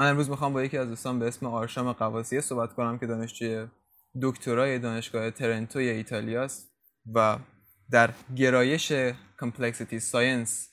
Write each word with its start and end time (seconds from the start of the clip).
من 0.00 0.10
امروز 0.10 0.30
می‌خوام 0.30 0.52
با 0.52 0.62
یکی 0.62 0.78
از 0.78 0.88
دوستان 0.88 1.18
به 1.18 1.26
اسم 1.26 1.46
آرشام 1.46 1.92
قواسیه 1.92 2.40
صحبت 2.40 2.72
کنم 2.72 2.98
که 2.98 3.06
دانشجوی 3.06 3.66
دکترای 4.22 4.78
دانشگاه 4.78 5.30
ترنتوی 5.30 5.88
ایتالیاست 5.88 6.70
و 7.14 7.38
در 7.90 8.10
گرایش 8.36 8.92
complexity 9.40 10.00
science 10.00 10.68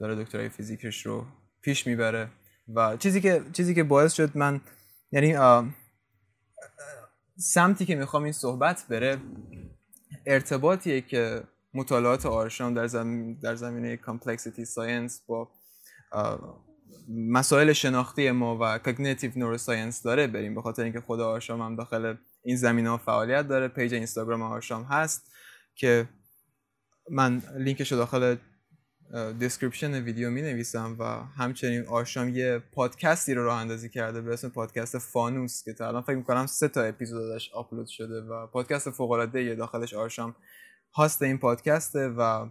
داره 0.00 0.24
دکترای 0.24 0.48
فیزیکش 0.48 1.06
رو 1.06 1.26
پیش 1.62 1.86
می‌بره 1.86 2.28
و 2.74 2.96
چیزی 2.96 3.20
که 3.20 3.42
چیزی 3.52 3.74
که 3.74 3.84
باعث 3.84 4.12
شد 4.12 4.36
من 4.36 4.60
یعنی 5.12 5.36
سمتی 7.36 7.86
که 7.86 7.96
می‌خوام 7.96 8.22
این 8.22 8.32
صحبت 8.32 8.84
بره 8.88 9.18
ارتباطیه 10.26 11.00
که 11.00 11.42
مطالعات 11.74 12.26
آرشام 12.26 12.74
در, 12.74 12.86
در 13.42 13.54
زمینه 13.54 13.96
complexity 13.96 14.64
science 14.64 15.20
با 15.26 15.48
مسائل 17.08 17.72
شناختی 17.72 18.30
ما 18.30 18.58
و 18.60 18.78
cognitive 18.78 19.30
neuroscience 19.36 20.02
داره 20.02 20.26
بریم 20.26 20.54
به 20.54 20.62
خاطر 20.62 20.82
اینکه 20.82 21.00
خود 21.00 21.20
آرشام 21.20 21.62
هم 21.62 21.76
داخل 21.76 22.14
این 22.42 22.56
زمینه 22.56 22.90
ها 22.90 22.96
فعالیت 22.96 23.48
داره. 23.48 23.68
پیج 23.68 23.94
اینستاگرام 23.94 24.42
آرشام 24.42 24.82
هست 24.82 25.32
که 25.74 26.08
من 27.10 27.42
لینکش 27.56 27.92
رو 27.92 27.98
داخل 27.98 28.36
description 29.38 29.94
ویدیو 29.94 30.30
می 30.30 30.42
نویسم 30.42 30.96
و 30.98 31.04
همچنین 31.42 31.86
آرشام 31.86 32.28
یه 32.28 32.62
پادکستی 32.72 33.34
رو 33.34 33.44
راه 33.44 33.60
اندازی 33.60 33.88
کرده 33.88 34.20
به 34.20 34.32
اسم 34.32 34.48
پادکست 34.48 34.98
فانوس 34.98 35.62
که 35.64 35.72
تا 35.72 35.88
الان 35.88 36.02
فکر 36.02 36.16
می‌کنم 36.16 36.46
سه 36.46 36.68
تا 36.68 36.82
اپیزودش 36.82 37.52
آپلود 37.52 37.86
شده 37.86 38.20
و 38.20 38.46
پادکست 38.46 38.90
فوق 38.90 39.10
العاده 39.10 39.54
داخلش 39.54 39.94
آرشام 39.94 40.36
host 40.94 41.22
این 41.22 41.38
پادکسته 41.38 42.08
و 42.08 42.48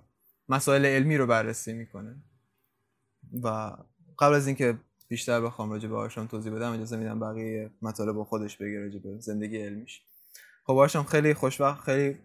مسائل 0.50 0.86
علمی 0.86 1.18
رو 1.18 1.28
بررسی 1.28 1.74
می‌کنه. 1.74 2.16
و 3.44 3.72
قبل 4.20 4.34
از 4.34 4.48
اینکه 4.48 4.78
بیشتر 5.08 5.42
بخوام 5.42 5.72
راجع 5.72 5.88
به 5.88 5.96
آرشام 5.98 6.28
توضیح 6.28 6.54
بدم 6.54 6.72
اجازه 6.72 6.98
میدم 6.98 7.20
بقیه 7.20 7.72
مطالب 7.82 8.16
با 8.16 8.24
خودش 8.24 8.58
بگه 8.58 8.80
راجع 8.80 9.00
به 9.00 9.20
زندگی 9.20 9.58
علمیش. 9.58 10.02
خب 10.64 10.74
آرشام 10.74 11.06
خیلی 11.06 11.34
خوشبخت 11.34 11.84
خیلی 11.84 12.20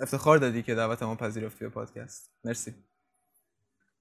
افتخار 0.00 0.38
دادی 0.38 0.62
که 0.62 0.74
دعوت 0.74 1.02
ما 1.02 1.14
پذیرفتی 1.14 1.64
به 1.64 1.70
پادکست. 1.70 2.30
مرسی. 2.44 2.74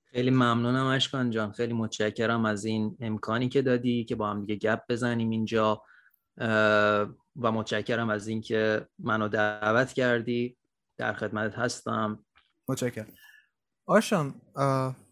خیلی 0.05 0.29
ممنونم 0.29 0.85
اشکان 0.85 1.31
جان. 1.31 1.51
خیلی 1.51 1.73
متشکرم 1.73 2.45
از 2.45 2.65
این 2.65 2.97
امکانی 2.99 3.49
که 3.49 3.61
دادی 3.61 4.03
که 4.05 4.15
با 4.15 4.29
هم 4.29 4.45
دیگه 4.45 4.55
گپ 4.55 4.81
بزنیم 4.89 5.29
اینجا. 5.29 5.83
و 7.35 7.51
متشکرم 7.51 8.09
از 8.09 8.27
اینکه 8.27 8.87
منو 8.99 9.27
دعوت 9.27 9.93
کردی. 9.93 10.57
در 10.97 11.13
خدمت 11.13 11.55
هستم. 11.55 12.25
متشکرم. 12.67 13.13
آرشام 13.85 14.33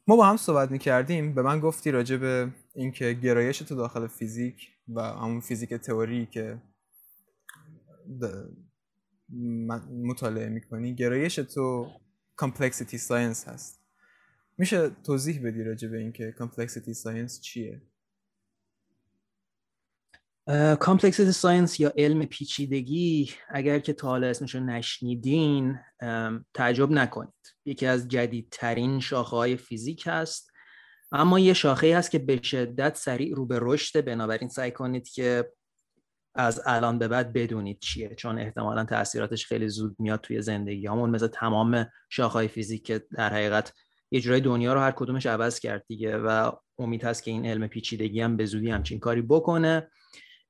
ما 0.10 0.16
با 0.16 0.26
هم 0.26 0.38
صحبت 0.38 0.72
می‌کردیم. 0.72 1.34
به 1.34 1.42
من 1.42 1.60
گفتی 1.60 1.92
راجع 1.92 2.18
به 2.18 2.52
اینکه 2.76 3.14
گرایش 3.14 3.58
تو 3.58 3.76
داخل 3.76 4.08
فیزیک 4.08 4.70
و 4.96 5.02
همون 5.02 5.40
فیزیک 5.40 5.74
تئوری 5.74 6.26
که 6.26 6.62
مطالعه 9.90 10.50
می‌کنی 10.50 10.96
گرایش 10.96 11.36
تو 11.36 11.88
complexity 12.36 12.98
science 12.98 13.48
هست. 13.48 13.82
میشه 14.58 14.90
توضیح 14.90 15.48
بدی 15.48 15.64
راجع 15.64 15.88
به 15.88 15.98
اینکه 15.98 16.32
complexity 16.32 16.94
science 16.94 17.42
چیه؟ 17.42 17.82
complexity 20.80 21.32
science 21.32 21.80
یا 21.80 21.94
علم 21.98 22.26
پیچیدگی 22.26 23.32
اگر 23.50 23.80
که 23.80 23.94
تا 23.94 24.08
حالا 24.08 24.28
اسمش 24.28 24.56
رو 24.56 24.62
نشنیدین 24.62 25.80
تعجب 26.54 26.92
نکنید. 26.92 27.34
یکی 27.66 27.86
از 27.86 28.08
جدیدترین 28.08 29.00
شاخه 29.00 29.36
های 29.36 29.58
فیزیک 29.58 30.04
هست 30.08 30.52
اما 31.12 31.40
یه 31.40 31.54
شاخه 31.54 31.98
هست 31.98 32.12
که 32.12 32.20
به 32.20 32.42
شدت 32.44 32.96
سریع 32.96 33.36
رو 33.36 33.46
به 33.46 33.60
رشد 33.62 34.06
بنابراین 34.06 34.50
سعی 34.50 34.72
کنید 34.72 35.10
که 35.10 35.52
از 36.36 36.62
الان 36.66 37.00
به 37.00 37.08
بعد 37.08 37.34
بدونید 37.34 37.80
چیه 37.80 38.16
چون 38.16 38.40
احتمالا 38.40 38.86
تاثیراتش 38.86 39.46
خیلی 39.46 39.70
زود 39.70 39.96
میاد 40.00 40.22
توی 40.22 40.42
زندگی 40.42 40.88
همون 40.88 41.10
مثل 41.10 41.28
تمام 41.28 41.86
شاخهای 42.10 42.48
فیزیک 42.48 42.86
که 42.86 43.06
در 43.12 43.34
حقیقت 43.34 43.74
یه 44.12 44.22
جورای 44.22 44.42
دنیا 44.42 44.74
رو 44.74 44.80
هر 44.80 44.92
کدومش 44.92 45.26
عوض 45.26 45.60
کرد 45.60 45.84
دیگه 45.88 46.18
و 46.18 46.52
امید 46.78 47.04
هست 47.04 47.24
که 47.24 47.32
این 47.32 47.46
علم 47.46 47.68
پیچیدگی 47.68 48.22
هم 48.22 48.38
به 48.38 48.46
زودی 48.46 48.70
همچین 48.70 49.00
کاری 49.00 49.22
بکنه. 49.22 49.88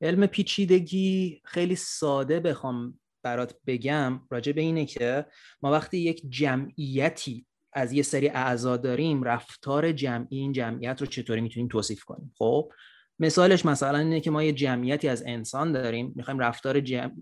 علم 0.02 0.26
پیچیدگی 0.26 1.42
خیلی 1.46 1.76
ساده 1.76 2.40
بخوام 2.40 3.00
برات 3.24 3.56
بگم 3.68 4.22
راجع 4.32 4.52
به 4.52 4.62
اینه 4.62 4.86
که 4.86 5.26
ما 5.62 5.72
وقتی 5.72 5.98
یک 5.98 6.22
جمعیتی 6.30 7.46
از 7.74 7.94
یه 7.94 8.04
سری 8.04 8.30
اعضا 8.30 8.78
داریم 8.78 9.24
رفتار 9.24 9.92
جمعی 9.92 10.38
این 10.38 10.52
جمعیت 10.52 11.02
رو 11.02 11.08
چطوری 11.08 11.42
می‌تونیم 11.42 11.68
توصیف 11.68 12.04
کنیم؟ 12.04 12.34
خب 12.38 12.72
مثالش 13.20 13.66
مثلا 13.66 13.98
اینه 13.98 14.20
که 14.20 14.32
ما 14.32 14.44
یه 14.44 14.52
جمعیتی 14.52 15.08
از 15.08 15.24
انسان 15.26 15.72
داریم 15.72 16.14
می‌خوایم 16.16 16.40
رفتار 16.40 16.80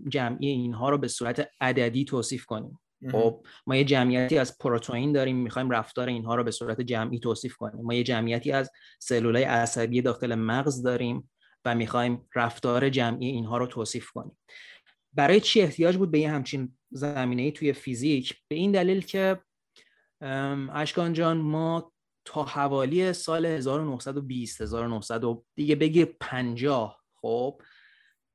جمعی 0.08 0.48
اینها 0.48 0.90
رو 0.90 0.98
به 0.98 1.08
صورت 1.08 1.48
عددی 1.60 2.04
توصیف 2.04 2.44
کنیم. 2.44 2.80
خب 3.12 3.46
ما 3.66 3.76
یه 3.76 3.84
جمعیتی 3.84 4.38
از 4.38 4.58
پروتئین 4.58 5.12
داریم 5.12 5.36
می‌خوایم 5.36 5.70
رفتار 5.70 6.08
اینها 6.08 6.34
رو 6.34 6.44
به 6.44 6.50
صورت 6.50 6.80
جمعی 6.80 7.18
توصیف 7.18 7.56
کنیم. 7.56 7.84
ما 7.84 7.94
یه 7.94 8.02
جمعیتی 8.02 8.52
از 8.52 8.70
سلولای 9.00 9.44
عصبی 9.44 10.02
داخل 10.02 10.34
مغز 10.34 10.82
داریم. 10.82 11.30
و 11.64 11.74
می‌خوایم 11.74 12.28
رفتار 12.34 12.88
جمعی 12.90 13.26
اینها 13.26 13.58
رو 13.58 13.66
توصیف 13.66 14.10
کنیم. 14.10 14.38
برای 15.12 15.40
چی 15.40 15.62
احتیاج 15.62 15.96
بود 15.96 16.10
به 16.10 16.18
یه 16.18 16.30
همچین 16.30 16.78
زمینه 16.90 17.50
توی 17.50 17.72
فیزیک؟ 17.72 18.34
به 18.48 18.56
این 18.56 18.72
دلیل 18.72 19.00
که 19.00 19.40
اشکان 20.72 21.12
جان 21.12 21.36
ما 21.36 21.92
تا 22.24 22.44
حوالی 22.44 23.12
سال 23.12 23.46
1920 23.46 24.60
1900 24.60 25.22
دیگه 25.54 25.76
بگیر 25.76 26.16
50 26.20 26.98
خب 27.20 27.62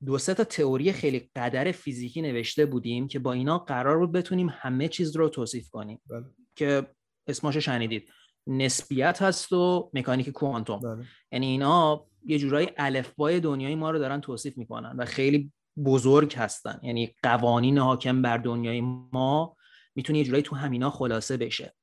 دو 0.05 0.17
سه 0.17 0.33
تا 0.33 0.43
تئوری 0.43 0.93
خیلی 0.93 1.29
قدر 1.35 1.71
فیزیکی 1.71 2.21
نوشته 2.21 2.65
بودیم 2.65 3.07
که 3.07 3.19
با 3.19 3.33
اینا 3.33 3.59
قرار 3.59 3.99
بود 3.99 4.11
بتونیم 4.11 4.49
همه 4.51 4.87
چیز 4.87 5.15
رو 5.15 5.29
توصیف 5.29 5.69
کنیم. 5.69 6.01
بله. 6.09 6.25
که 6.55 6.87
اسماشو 7.27 7.59
شنیدید. 7.59 8.09
نسبیت 8.47 9.21
هست 9.21 9.53
و 9.53 9.91
مکانیک 9.93 10.29
کوانتوم. 10.29 10.79
بله. 10.79 11.05
یعنی 11.31 11.45
اینا 11.45 12.07
یه 12.25 12.39
جورایی 12.39 12.69
الفبای 12.77 13.39
دنیای 13.39 13.75
ما 13.75 13.91
رو 13.91 13.99
دارن 13.99 14.21
توصیف 14.21 14.57
می‌کنن 14.57 14.95
و 14.97 15.05
خیلی 15.05 15.51
بزرگ 15.85 16.35
هستن. 16.35 16.79
یعنی 16.83 17.15
قوانین 17.23 17.77
حاکم 17.77 18.21
بر 18.21 18.37
دنیای 18.37 18.81
ما 18.81 19.55
می‌تونه 19.95 20.19
یه 20.19 20.25
جورایی 20.25 20.43
تو 20.43 20.55
همینا 20.55 20.89
خلاصه 20.89 21.37
بشه. 21.37 21.73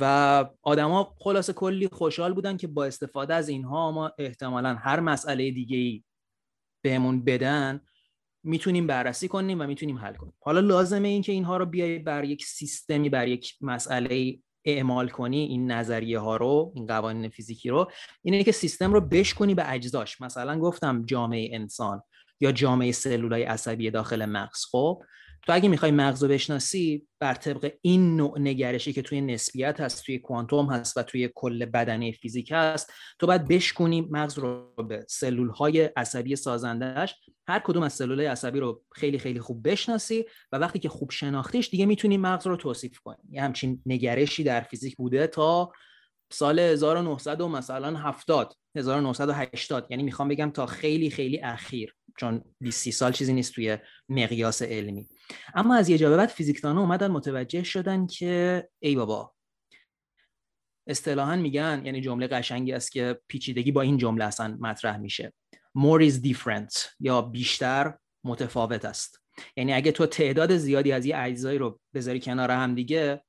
و 0.00 0.44
آدما 0.62 1.14
خلاصه 1.18 1.52
کلی 1.52 1.88
خوشحال 1.88 2.32
بودن 2.32 2.56
که 2.56 2.66
با 2.66 2.84
استفاده 2.84 3.34
از 3.34 3.48
اینها 3.48 3.90
ما 3.90 4.12
احتمالا 4.18 4.74
هر 4.74 5.00
مسئله 5.00 5.50
دیگه 5.50 5.76
ای 5.76 6.04
بهمون 6.84 7.24
بدن 7.24 7.80
می‌تونیم 8.44 8.86
بررسی 8.86 9.28
کنیم 9.28 9.60
و 9.60 9.66
می‌تونیم 9.66 9.98
حل 9.98 10.14
کنیم. 10.14 10.32
حالا 10.40 10.60
لازمه 10.60 11.08
این 11.08 11.22
که 11.22 11.32
اینها 11.32 11.56
رو 11.56 11.66
بیای 11.66 11.98
بر 11.98 12.24
یک 12.24 12.44
سیستمی 12.44 13.08
بر 13.08 13.28
یک 13.28 13.56
مسئله 13.60 14.38
اعمال 14.76 15.08
کنی 15.08 15.38
این 15.38 15.70
نظریه 15.70 16.18
ها 16.18 16.36
رو 16.36 16.72
این 16.74 16.86
قوانین 16.86 17.28
فیزیکی 17.28 17.68
رو 17.68 17.90
اینه 18.22 18.44
که 18.44 18.52
سیستم 18.52 18.92
رو 18.92 19.00
بشکنی 19.00 19.54
به 19.54 19.72
اجزاش. 19.72 20.20
مثلا 20.20 20.58
گفتم 20.58 21.04
جامعه 21.06 21.48
انسان 21.52 22.02
یا 22.40 22.52
جامعه 22.52 22.92
سلولای 22.92 23.42
عصبی 23.42 23.90
داخل 23.90 24.24
مغز. 24.24 24.64
خب 24.70 25.02
تو 25.46 25.52
اگه 25.52 25.68
می‌خوای 25.68 25.90
مغز 25.90 26.22
رو 26.22 26.28
بشناسی 26.28 27.06
بر 27.20 27.34
طبق 27.34 27.72
این 27.82 28.16
نوع 28.16 28.38
نگرشی 28.38 28.92
که 28.92 29.02
توی 29.02 29.20
نسبیت 29.20 29.80
هست 29.80 30.04
توی 30.04 30.18
کوانتوم 30.18 30.72
هست 30.72 30.96
و 30.96 31.02
توی 31.02 31.30
کل 31.34 31.64
بدنه 31.64 32.12
فیزیک 32.12 32.52
هست 32.52 32.92
تو 33.18 33.26
باید 33.26 33.48
بشکنی 33.48 34.00
مغز 34.10 34.38
رو 34.38 34.72
به 34.88 35.06
سلول 35.08 35.50
های 35.50 35.80
عصبی 35.80 36.36
سازندهش 36.36 37.14
هر 37.48 37.58
کدوم 37.58 37.82
از 37.82 37.92
سلول 37.92 38.20
عصبی 38.20 38.60
رو 38.60 38.82
خیلی 38.92 39.18
خیلی 39.18 39.40
خوب 39.40 39.68
بشناسی 39.68 40.24
و 40.52 40.56
وقتی 40.56 40.78
که 40.78 40.88
خوب 40.88 41.10
شناختیش 41.10 41.68
دیگه 41.68 41.86
می‌تونی 41.86 42.16
مغز 42.16 42.46
رو 42.46 42.56
توصیف 42.56 42.98
کنی. 42.98 43.18
یه 43.30 43.42
همچین 43.42 43.82
نگرشی 43.86 44.44
در 44.44 44.60
فیزیک 44.60 44.96
بوده 44.96 45.26
تا 45.26 45.72
سال 46.32 46.58
1900 46.58 47.40
و 47.40 47.48
مثلا 47.48 47.96
70 47.96 48.54
1980 48.76 49.86
یعنی 49.90 50.02
می‌خوام 50.02 50.28
بگم 50.28 50.50
تا 50.50 50.66
خیلی 50.66 51.10
خیلی 51.10 51.40
اخیر 51.40 51.94
چون 52.18 52.44
20 52.60 52.90
سال 52.90 53.12
چیزی 53.12 53.32
نیست 53.32 53.54
توی 53.54 53.78
مقیاس 54.08 54.62
علمی. 54.62 55.08
اما 55.54 55.74
از 55.74 55.88
یه 55.88 55.98
جا 55.98 56.16
بعد 56.16 56.28
فیزیکدانا 56.28 56.80
اومدن 56.80 57.10
متوجه 57.10 57.62
شدن 57.62 58.06
که 58.06 58.68
ای 58.78 58.96
بابا 58.96 59.34
اصطلاحا 60.86 61.36
میگن 61.36 61.82
یعنی 61.84 62.00
جمله 62.00 62.26
قشنگی 62.26 62.72
است 62.72 62.92
که 62.92 63.20
پیچیدگی 63.28 63.72
با 63.72 63.80
این 63.80 63.96
جمله 63.96 64.24
اصلا 64.24 64.56
مطرح 64.60 64.96
میشه. 64.96 65.32
More 65.76 66.10
is 66.10 66.14
different 66.14 66.88
یا 67.00 67.22
بیشتر 67.22 67.94
متفاوت 68.24 68.84
است. 68.84 69.22
یعنی 69.56 69.72
اگه 69.72 69.92
تو 69.92 70.06
تعداد 70.06 70.56
زیادی 70.56 70.92
از 70.92 71.06
یه 71.06 71.18
اجزایی 71.18 71.58
رو 71.58 71.80
بذاری 71.94 72.20
کنار 72.20 72.50
هم 72.50 72.74
دیگه 72.74 73.22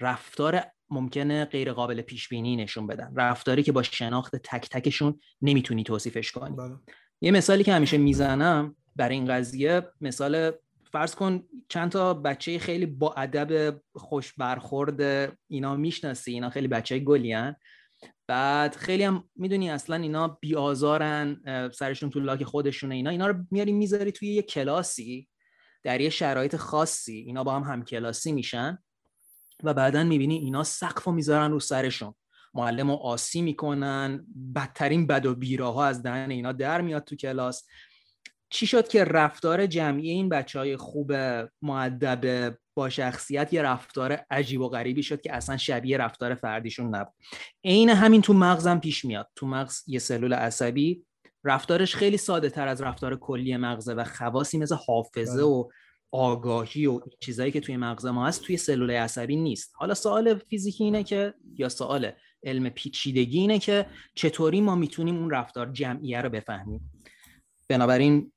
رفتار 0.00 0.62
ممکنه 0.90 1.44
غیر 1.44 1.72
قابل 1.72 2.02
پیش 2.02 2.28
بینی 2.28 2.56
نشون 2.56 2.86
بدن. 2.86 3.12
رفتاری 3.16 3.62
که 3.62 3.72
با 3.72 3.82
شناخت 3.82 4.36
تک 4.36 4.68
تکشون 4.68 5.20
نمی‌تونی 5.42 5.84
توصیفش 5.84 6.32
کنی. 6.32 6.56
بله. 6.56 6.76
یه 7.20 7.30
مثالی 7.30 7.64
که 7.64 7.72
همیشه 7.72 7.98
می‌زنم 7.98 8.76
برای 8.96 9.14
این 9.14 9.26
قضیه 9.26 9.82
مثال 10.00 10.52
فرض 10.92 11.14
کن 11.14 11.42
چند 11.68 11.90
تا 11.90 12.14
بچه 12.14 12.58
خیلی 12.58 12.86
با 12.86 13.12
ادب 13.12 13.80
خوش 13.94 14.32
برخورد 14.32 15.32
اینا 15.48 15.76
می‌شناسی 15.76 16.32
اینا 16.32 16.50
خیلی 16.50 16.68
بچه 16.68 16.98
گلی 16.98 17.32
بعد 18.28 18.76
خیلی 18.76 19.02
هم 19.02 19.24
می‌دونی 19.36 19.70
اصلا 19.70 19.96
اینا 19.96 20.28
بیازارن 20.28 21.40
سرشون 21.74 22.10
تو 22.10 22.20
لاک 22.20 22.44
خودشونه 22.44 22.94
اینا 22.94 23.10
اینا 23.10 23.26
رو 23.26 23.34
میاری 23.50 23.72
می‌ذاری 23.72 24.12
توی 24.12 24.28
یه 24.28 24.42
کلاسی 24.42 25.28
در 25.82 26.00
یه 26.00 26.10
شرایط 26.10 26.56
خاصی 26.56 27.16
اینا 27.16 27.44
با 27.44 27.56
هم 27.56 27.62
هم 27.62 27.84
کلاسی 27.84 28.32
میشن 28.32 28.78
و 29.62 29.74
بعدا 29.74 30.04
می‌بینی 30.04 30.36
اینا 30.38 30.64
سقف 30.64 31.04
رو 31.04 31.12
می‌ذارن 31.12 31.50
رو 31.50 31.60
سرشون. 31.60 32.14
معلم 32.54 32.90
رو 32.90 32.96
آسی 32.96 33.42
می‌کنن 33.42 34.26
بدترین 34.54 35.06
بد 35.06 35.26
و 35.26 35.34
بیراها 35.34 35.86
از 35.86 36.02
دهن 36.02 36.30
اینا 36.30 36.52
در 36.52 36.80
میاد 36.80 37.04
تو 37.04 37.16
کلاس. 37.16 37.66
چی 38.50 38.66
شد 38.66 38.88
که 38.88 39.04
رفتار 39.04 39.66
جمعی 39.66 40.10
این 40.10 40.28
بچه 40.28 40.58
های 40.58 40.76
خوب 40.76 41.12
معدب 41.62 42.54
با 42.78 42.88
شخصیت 42.88 43.52
یه 43.52 43.62
رفتار 43.62 44.12
عجیب 44.30 44.60
و 44.60 44.68
غریبی 44.68 45.02
شد 45.02 45.20
که 45.20 45.34
اصلا 45.34 45.56
شبیه 45.56 45.96
رفتار 45.96 46.34
فردیشون 46.34 46.94
نبود. 46.94 47.14
عین 47.64 47.88
همین 47.88 48.22
تو 48.22 48.32
مغزم 48.32 48.78
پیش 48.78 49.04
میاد. 49.04 49.28
تو 49.36 49.46
مغز 49.46 49.82
یه 49.86 49.98
سلول 49.98 50.32
عصبی. 50.32 51.04
رفتارش 51.44 51.96
خیلی 51.96 52.16
ساده 52.16 52.50
تر 52.50 52.68
از 52.68 52.82
رفتار 52.82 53.16
کلی 53.16 53.56
مغزه 53.56 53.94
و 53.94 54.04
خواصی 54.04 54.58
مثل 54.58 54.76
حافظه 54.86 55.34
بله. 55.34 55.42
و 55.42 55.68
آگاهی 56.10 56.86
و 56.86 57.00
چیزایی 57.20 57.52
که 57.52 57.60
توی 57.60 57.76
مغز 57.76 58.06
ما 58.06 58.26
هست 58.26 58.42
توی 58.42 58.56
سلول 58.56 58.90
عصبی 58.90 59.36
نیست. 59.36 59.72
حالا 59.74 59.94
سوال 59.94 60.34
فیزیکی 60.34 60.84
اینه 60.84 61.04
که 61.04 61.34
یا 61.54 61.68
سوال 61.68 62.10
علم 62.44 62.68
پیچیدگی 62.68 63.38
اینه 63.38 63.58
که 63.58 63.86
چطوری 64.14 64.60
ما 64.60 64.74
می‌تونیم 64.74 65.18
اون 65.18 65.30
رفتار 65.30 65.66
جمعیه 65.72 66.20
رو 66.20 66.30
بفهمیم؟ 66.30 66.90
بنابراین 67.68 68.32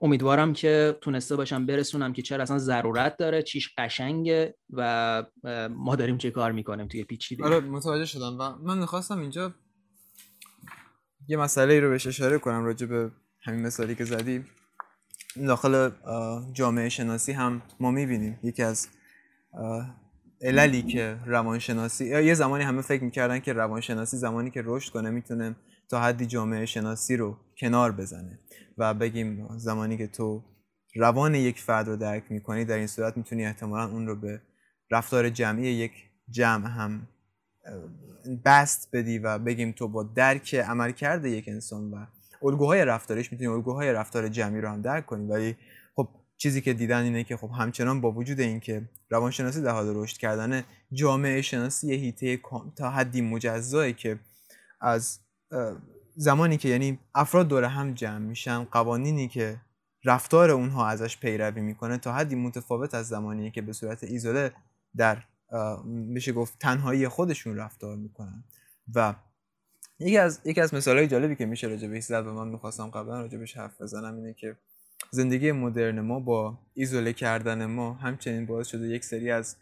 امیدوارم 0.00 0.52
که 0.52 0.98
تونسته 1.00 1.36
باشم 1.36 1.66
برسونم 1.66 2.12
که 2.12 2.22
چرا 2.22 2.42
اصلا 2.42 2.58
ضرورت 2.58 3.16
داره 3.16 3.42
چیش 3.42 3.74
قشنگه 3.78 4.54
و 4.70 5.22
ما 5.70 5.96
داریم 5.96 6.18
چه 6.18 6.30
کار 6.30 6.52
می‌کنیم 6.52 6.88
توی 6.88 7.04
پیچیدگی. 7.04 7.44
آره 7.44 7.60
متوجه 7.60 8.04
شدم 8.04 8.38
و 8.40 8.56
من 8.62 8.78
می‌خواستم 8.78 9.20
اینجا 9.20 9.54
یه 11.28 11.36
مسئله 11.36 11.80
رو 11.80 11.90
بهش 11.90 12.06
اشاره 12.06 12.38
کنم 12.38 12.64
راجع 12.64 12.86
به 12.86 13.10
همین 13.42 13.66
مثالی 13.66 13.94
که 13.94 14.04
زدی 14.04 14.44
داخل 15.46 15.90
جامعه 16.52 16.88
شناسی 16.88 17.32
هم 17.32 17.62
ما 17.80 17.90
می‌بینیم. 17.90 18.38
یکی 18.42 18.62
از 18.62 18.88
عللی 20.42 20.82
که 20.82 21.18
روانشناسی 21.26 22.24
یه 22.24 22.34
زمانی 22.34 22.64
همه 22.64 22.82
فکر 22.82 23.04
می‌کردن 23.04 23.38
که 23.38 23.52
روانشناسی 23.52 24.16
زمانی 24.16 24.50
که 24.50 24.62
رشد 24.64 24.92
کنه 24.92 25.10
می‌تونه 25.10 25.56
تا 25.90 26.00
حدی 26.00 26.26
جامعه 26.26 26.66
شناسی 26.66 27.16
رو 27.16 27.36
کنار 27.58 27.92
بزنه 27.92 28.38
و 28.78 28.94
بگیم 28.94 29.58
زمانی 29.58 29.96
که 29.96 30.06
تو 30.06 30.42
روان 30.96 31.34
یک 31.34 31.60
فرد 31.60 31.88
رو 31.88 31.96
درک 31.96 32.24
می‌کنی 32.32 32.64
در 32.64 32.76
این 32.76 32.86
صورت 32.86 33.16
می‌تونی 33.16 33.46
احتمالا 33.46 33.88
اون 33.88 34.06
رو 34.06 34.16
به 34.16 34.40
رفتار 34.90 35.30
جمعی 35.30 35.66
یک 35.68 35.92
جمع 36.30 36.68
هم 36.68 37.08
بست 38.44 38.88
بدی 38.92 39.18
و 39.18 39.38
بگیم 39.38 39.72
تو 39.72 39.88
با 39.88 40.02
درک 40.02 40.54
عمل 40.54 40.92
کرده 40.92 41.30
یک 41.30 41.48
انسان 41.48 41.90
و 41.90 42.06
الگوهای 42.42 42.84
رفتارش 42.84 43.32
می‌تونی 43.32 43.50
الگوهای 43.50 43.92
رفتار 43.92 44.28
جمعی 44.28 44.60
رو 44.60 44.68
هم 44.68 44.82
درک 44.82 45.06
کنی. 45.06 45.26
ولی 45.26 45.56
خب 45.96 46.08
چیزی 46.36 46.60
که 46.60 46.72
دیدن 46.72 47.02
اینه 47.02 47.24
که 47.24 47.36
خب 47.36 47.50
همچنان 47.50 48.00
با 48.00 48.12
وجود 48.12 48.40
اینکه 48.40 48.88
روانشناسی 49.10 49.62
در 49.62 49.70
حال 49.70 49.92
رشد 49.96 50.16
کردن 50.16 50.62
جامعه 50.92 51.42
شناسی 51.42 51.92
هیته 51.92 52.40
تا 52.76 52.90
حدی 52.90 53.20
مجزایی 53.20 53.92
که 53.92 54.18
از 54.80 55.18
زمانی 56.16 56.56
که 56.56 56.68
یعنی 56.68 56.98
افراد 57.14 57.48
دور 57.48 57.64
هم 57.64 57.94
جمع 57.94 58.18
میشن 58.18 58.64
قوانینی 58.64 59.28
که 59.28 59.60
رفتار 60.04 60.50
اونها 60.50 60.88
ازش 60.88 61.18
پیروی 61.18 61.60
می‌کنه 61.60 61.98
تا 61.98 62.12
حدی 62.12 62.34
متفاوت 62.34 62.94
از 62.94 63.08
زمانی 63.08 63.50
که 63.50 63.62
به 63.62 63.72
صورت 63.72 64.04
ایزوله 64.04 64.52
در 64.96 65.22
میشه 65.84 66.32
گفت 66.32 66.58
تنهایی 66.58 67.08
خودشون 67.08 67.56
رفتار 67.56 67.96
می‌کنن. 67.96 68.44
و 68.94 69.14
یکی 69.98 70.18
از 70.18 70.40
یکی 70.44 70.60
از 70.60 70.74
مثالهای 70.74 71.06
جالبی 71.06 71.36
که 71.36 71.46
میشه 71.46 71.66
راجع 71.66 71.88
به 71.88 72.00
زد 72.00 72.26
و 72.26 72.32
من 72.32 72.48
می‌خواستم 72.48 72.86
قبلا 72.86 73.20
راجع 73.20 73.38
بهش 73.38 73.56
حرف 73.56 73.80
بزنم 73.80 74.16
اینه 74.16 74.34
که 74.34 74.56
زندگی 75.10 75.52
مدرن 75.52 76.00
ما 76.00 76.20
با 76.20 76.58
ایزوله 76.74 77.12
کردن 77.12 77.66
ما 77.66 77.94
همچنین 77.94 78.46
باعث 78.46 78.66
شده 78.66 78.88
یک 78.88 79.04
سری 79.04 79.30
از 79.30 79.56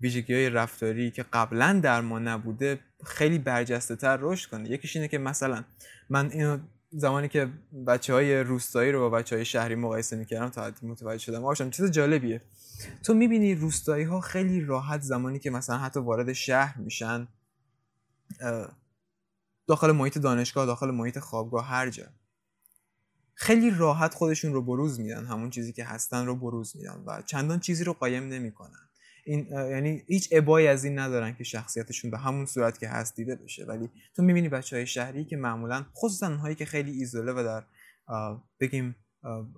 ویژگی 0.00 0.34
های 0.34 0.50
رفتاری 0.50 1.10
که 1.10 1.22
قبلا 1.22 1.80
در 1.82 2.00
ما 2.00 2.18
نبوده 2.18 2.80
خیلی 3.04 3.38
برجسته 3.38 3.96
تر 3.96 4.18
رشد 4.20 4.50
کنه. 4.50 4.70
یکیش 4.70 4.96
اینه 4.96 5.08
که 5.08 5.18
مثلا 5.18 5.64
من 6.08 6.30
اینو 6.30 6.58
زمانی 6.92 7.28
که 7.28 7.48
بچه 7.86 8.12
های 8.12 8.40
روستایی 8.40 8.92
رو 8.92 9.00
با 9.00 9.10
بچه 9.10 9.36
های 9.36 9.44
شهری 9.44 9.74
مقایسه 9.74 10.16
می‌کردم 10.16 10.48
تا 10.48 10.64
حدی 10.64 10.86
متوجه 10.86 11.18
شدم 11.18 11.44
آشان 11.44 11.70
چیز 11.70 11.90
جالبیه. 11.90 12.42
تو 13.02 13.14
می‌بینی 13.14 13.54
روستایی 13.54 14.04
ها 14.04 14.20
خیلی 14.20 14.64
راحت 14.64 15.00
زمانی 15.00 15.38
که 15.38 15.50
مثلا 15.50 15.78
حتی 15.78 16.00
وارد 16.00 16.32
شهر 16.32 16.78
میشن 16.78 17.28
داخل 19.66 19.92
محیط 19.92 20.18
دانشگاه 20.18 20.66
داخل 20.66 20.90
محیط 20.90 21.18
خوابگاه 21.18 21.66
هر 21.66 21.90
جا. 21.90 22.06
خیلی 23.34 23.70
راحت 23.70 24.14
خودشون 24.14 24.52
رو 24.52 24.62
بروز 24.62 25.00
میدن 25.00 25.26
همون 25.26 25.50
چیزی 25.50 25.72
که 25.72 25.84
هستن 25.84 26.26
رو 26.26 26.36
بروز 26.36 26.76
میدن 26.76 27.02
و 27.06 27.22
چندان 27.22 27.60
چیزی 27.60 27.84
رو 27.84 27.92
قایم 27.92 28.28
نمی‌کنن. 28.28 28.89
این 29.30 29.46
یعنی 29.50 30.02
هیچ 30.06 30.28
ابایی 30.32 30.66
از 30.66 30.84
این 30.84 30.98
ندارن 30.98 31.34
که 31.34 31.44
شخصیتشون 31.44 32.10
به 32.10 32.18
همون 32.18 32.46
صورت 32.46 32.78
که 32.78 32.88
هست 32.88 33.16
دیده 33.16 33.36
بشه. 33.36 33.64
ولی 33.64 33.90
تو 34.16 34.22
می‌بینی 34.22 34.48
بچه 34.48 34.76
های 34.76 34.86
شهری 34.86 35.24
که 35.24 35.36
معمولا 35.36 35.84
خصوصا 35.96 36.36
هایی 36.36 36.54
که 36.54 36.64
خیلی 36.64 36.90
ایزوله 36.90 37.32
و 37.32 37.42
در 37.44 37.64
بگیم 38.60 38.96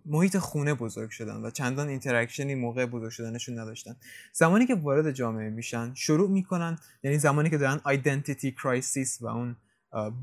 محیط 0.07 0.37
خونه 0.39 0.75
بزرگ 0.75 1.11
شدن 1.11 1.37
و 1.37 1.51
چندان 1.51 1.89
interaction 1.89 2.49
ی 2.49 2.55
موقع 2.55 2.87
بزرگ 2.87 3.11
شدنشون 3.11 3.59
نداشتن. 3.59 3.97
زمانی 4.33 4.67
که 4.67 4.75
وارد 4.75 5.13
جامعه 5.13 5.51
میشن 5.51 5.95
شروع 5.95 6.31
می‌کنن 6.31 6.79
یعنی 7.03 7.19
زمانی 7.19 7.51
که 7.51 7.59
دارن 7.59 7.81
identity 7.85 8.53
crisis 8.53 9.23
و 9.23 9.27
اون 9.27 9.57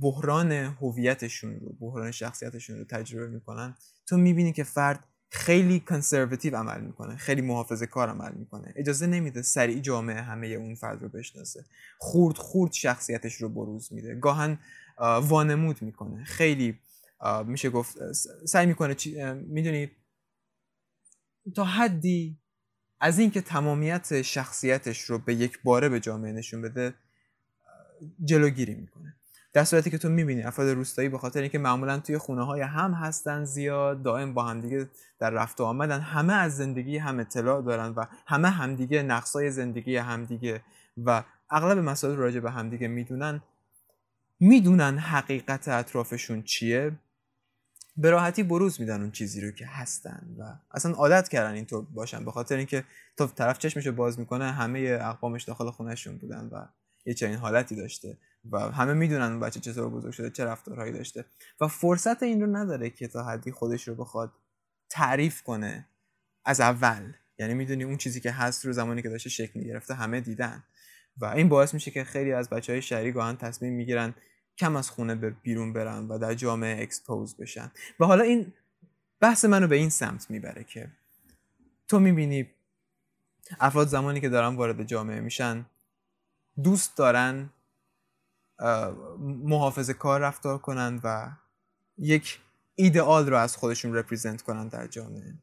بحران 0.02 0.52
هویتشون 0.52 1.60
رو 1.60 1.74
بحران 1.80 2.12
شخصیتشون 2.12 2.78
رو 2.78 2.84
تجربه 2.84 3.28
می‌کنن 3.28 3.76
تو 4.08 4.18
می‌بینی 4.18 4.54
که 4.54 4.64
فرد 4.64 5.04
خیلی 5.32 5.80
کنسرواتیو 5.80 6.58
عمل 6.58 6.82
می‌کنه 6.82 7.16
خیلی 7.16 7.42
محافظه 7.42 7.86
کار 7.86 8.10
عمل 8.10 8.32
می‌کنه. 8.34 8.74
اجازه 8.76 9.08
نمیده 9.08 9.42
سریع 9.42 9.80
جامعه 9.80 10.22
همه 10.22 10.48
اون 10.48 10.76
فرد 10.76 11.02
رو 11.02 11.10
بشناسه. 11.10 11.66
خورد 11.98 12.38
خورد 12.38 12.72
شخصیتش 12.72 13.36
رو 13.36 13.50
بروز 13.50 13.94
میده. 13.94 14.16
گاهن 14.16 14.58
وانمود 15.22 15.82
می‌کنه. 15.82 16.24
خیلی 16.24 16.80
میشه 17.46 17.70
گفت 17.70 17.98
سعی 18.46 18.66
می‌کنه 18.66 18.96
می‌دونی؟ 19.34 19.92
تا 21.56 21.64
حدی 21.64 22.38
از 23.00 23.20
اینکه 23.20 23.42
تمامیت 23.42 24.22
شخصیتش 24.22 25.02
رو 25.02 25.20
به 25.20 25.36
یک 25.36 25.60
باره 25.64 25.90
به 25.90 26.00
جامعه 26.00 26.32
نشون 26.32 26.62
بده 26.62 26.94
جلوگیری 28.26 28.76
می‌کنه. 28.76 29.19
در 29.54 29.64
صورتی 29.64 29.90
که 29.90 29.98
تو 29.98 30.10
می‌بینی 30.10 30.44
افراد 30.44 30.68
روستایی 30.68 31.10
به 31.10 31.18
خاطر 31.18 31.42
اینکه 31.42 31.60
معمولا 31.60 32.00
توی 32.00 32.18
خونه 32.18 32.46
های 32.46 32.62
هم 32.62 32.94
هستن 32.94 33.44
زیاد 33.44 34.04
دائم 34.04 34.34
با 34.34 34.44
همدیگه 34.44 34.90
در 35.20 35.30
رفت 35.30 35.62
و 35.62 35.64
آمدن 35.64 36.00
همه 36.00 36.34
از 36.34 36.58
زندگی 36.58 36.98
هم 36.98 37.20
اطلاع 37.20 37.62
دارن 37.62 37.90
و 37.90 38.06
همه 38.28 38.50
همدیگه 38.50 39.04
نقصای 39.04 39.52
زندگی 39.52 39.98
همدیگه 39.98 40.62
و 41.06 41.24
اغلب 41.50 41.78
مسائل 41.78 42.16
راجع 42.16 42.40
به 42.40 42.52
همدیگه 42.52 42.88
می‌دونن. 42.88 43.42
می‌دونن 44.40 44.98
حقیقت 44.98 45.68
اطرافشون 45.68 46.42
چیه. 46.44 46.92
به 47.98 48.10
راحتی 48.10 48.44
بروز 48.44 48.82
میدن 48.82 49.02
اون 49.02 49.12
چیزی 49.12 49.42
رو 49.42 49.52
که 49.52 49.66
هستن 49.66 50.36
و 50.40 50.44
اصلا 50.72 50.92
عادت 50.92 51.30
کردن 51.30 51.54
اینطور 51.54 51.86
باشن 51.94 52.26
به 52.26 52.32
خاطر 52.32 52.58
اینکه 52.58 52.84
تو 53.18 53.28
طرف 53.28 53.58
چشمشو 53.58 53.92
باز 53.92 54.20
می‌کنه 54.20 54.52
همه 54.52 54.98
اقوامش 55.02 55.44
داخل 55.44 55.72
خونهشون 55.72 56.18
بودن 56.18 56.50
و 56.52 56.66
یه 57.06 57.14
چنین 57.14 57.36
حالتی 57.36 57.76
داشته. 57.76 58.18
و 58.52 58.60
همه 58.60 58.94
می‌دونن 58.94 59.40
بچه 59.40 59.60
چطور 59.60 59.90
بزرگ 59.90 60.14
شده 60.14 60.30
چه 60.30 60.46
رفتارهایی 60.46 60.94
داشته. 60.94 61.26
و 61.62 61.68
فرصت 61.68 62.24
این 62.24 62.42
رو 62.42 62.56
نداره 62.56 62.90
که 62.90 63.08
تا 63.08 63.24
حدی 63.24 63.52
خودش 63.52 63.88
رو 63.88 63.96
بخواد 63.96 64.32
تعریف 64.90 65.42
کنه 65.44 65.88
از 66.46 66.62
اول. 66.62 67.14
یعنی 67.40 67.54
می‌دونی 67.54 67.84
اون 67.84 67.98
چیزی 67.98 68.22
که 68.22 68.32
هست 68.32 68.66
رو 68.66 68.74
زمانی 68.74 69.02
که 69.02 69.10
داشته 69.10 69.30
شکل 69.30 69.64
گرفته 69.64 69.94
همه 69.94 70.22
دیدن. 70.22 70.64
و 71.18 71.26
این 71.26 71.50
باعث 71.50 71.74
میشه 71.74 71.92
که 71.92 72.04
خیلی 72.04 72.32
از 72.34 72.50
بچه 72.50 72.74
های 72.74 72.82
شهری 72.82 73.12
گاهن 73.12 73.38
تصمیم 73.38 73.74
می‌گیرن 73.74 74.14
کم 74.58 74.76
از 74.76 74.90
خونه 74.90 75.16
به 75.16 75.30
بیرون 75.30 75.74
برن 75.74 76.08
و 76.08 76.18
در 76.18 76.34
جامعه 76.34 76.84
اکسپوز 76.84 77.36
بشن. 77.36 77.72
و 78.00 78.06
حالا 78.06 78.24
این 78.24 78.54
بحث 79.20 79.46
منو 79.46 79.68
به 79.68 79.76
این 79.76 79.90
سمت 79.90 80.32
می‌بره 80.32 80.64
که 80.64 80.92
تو 81.88 82.00
می‌بینی 82.00 82.50
افراد 83.60 83.88
زمانی 83.88 84.22
که 84.22 84.30
دارن 84.30 84.56
وارد 84.56 84.84
جامعه 84.84 85.20
میشن 85.20 85.66
دوست 86.64 86.98
دارن 86.98 87.50
محافظه 89.20 89.94
کار 89.94 90.22
رفتار 90.22 90.58
کنند 90.58 91.02
و 91.04 91.32
یک 91.98 92.40
ایدئال 92.76 93.30
رو 93.30 93.38
از 93.38 93.56
خودشون 93.56 93.96
رپریزنت 93.96 94.42
کنن 94.42 94.68
در 94.68 94.88
جامعه. 94.88 95.34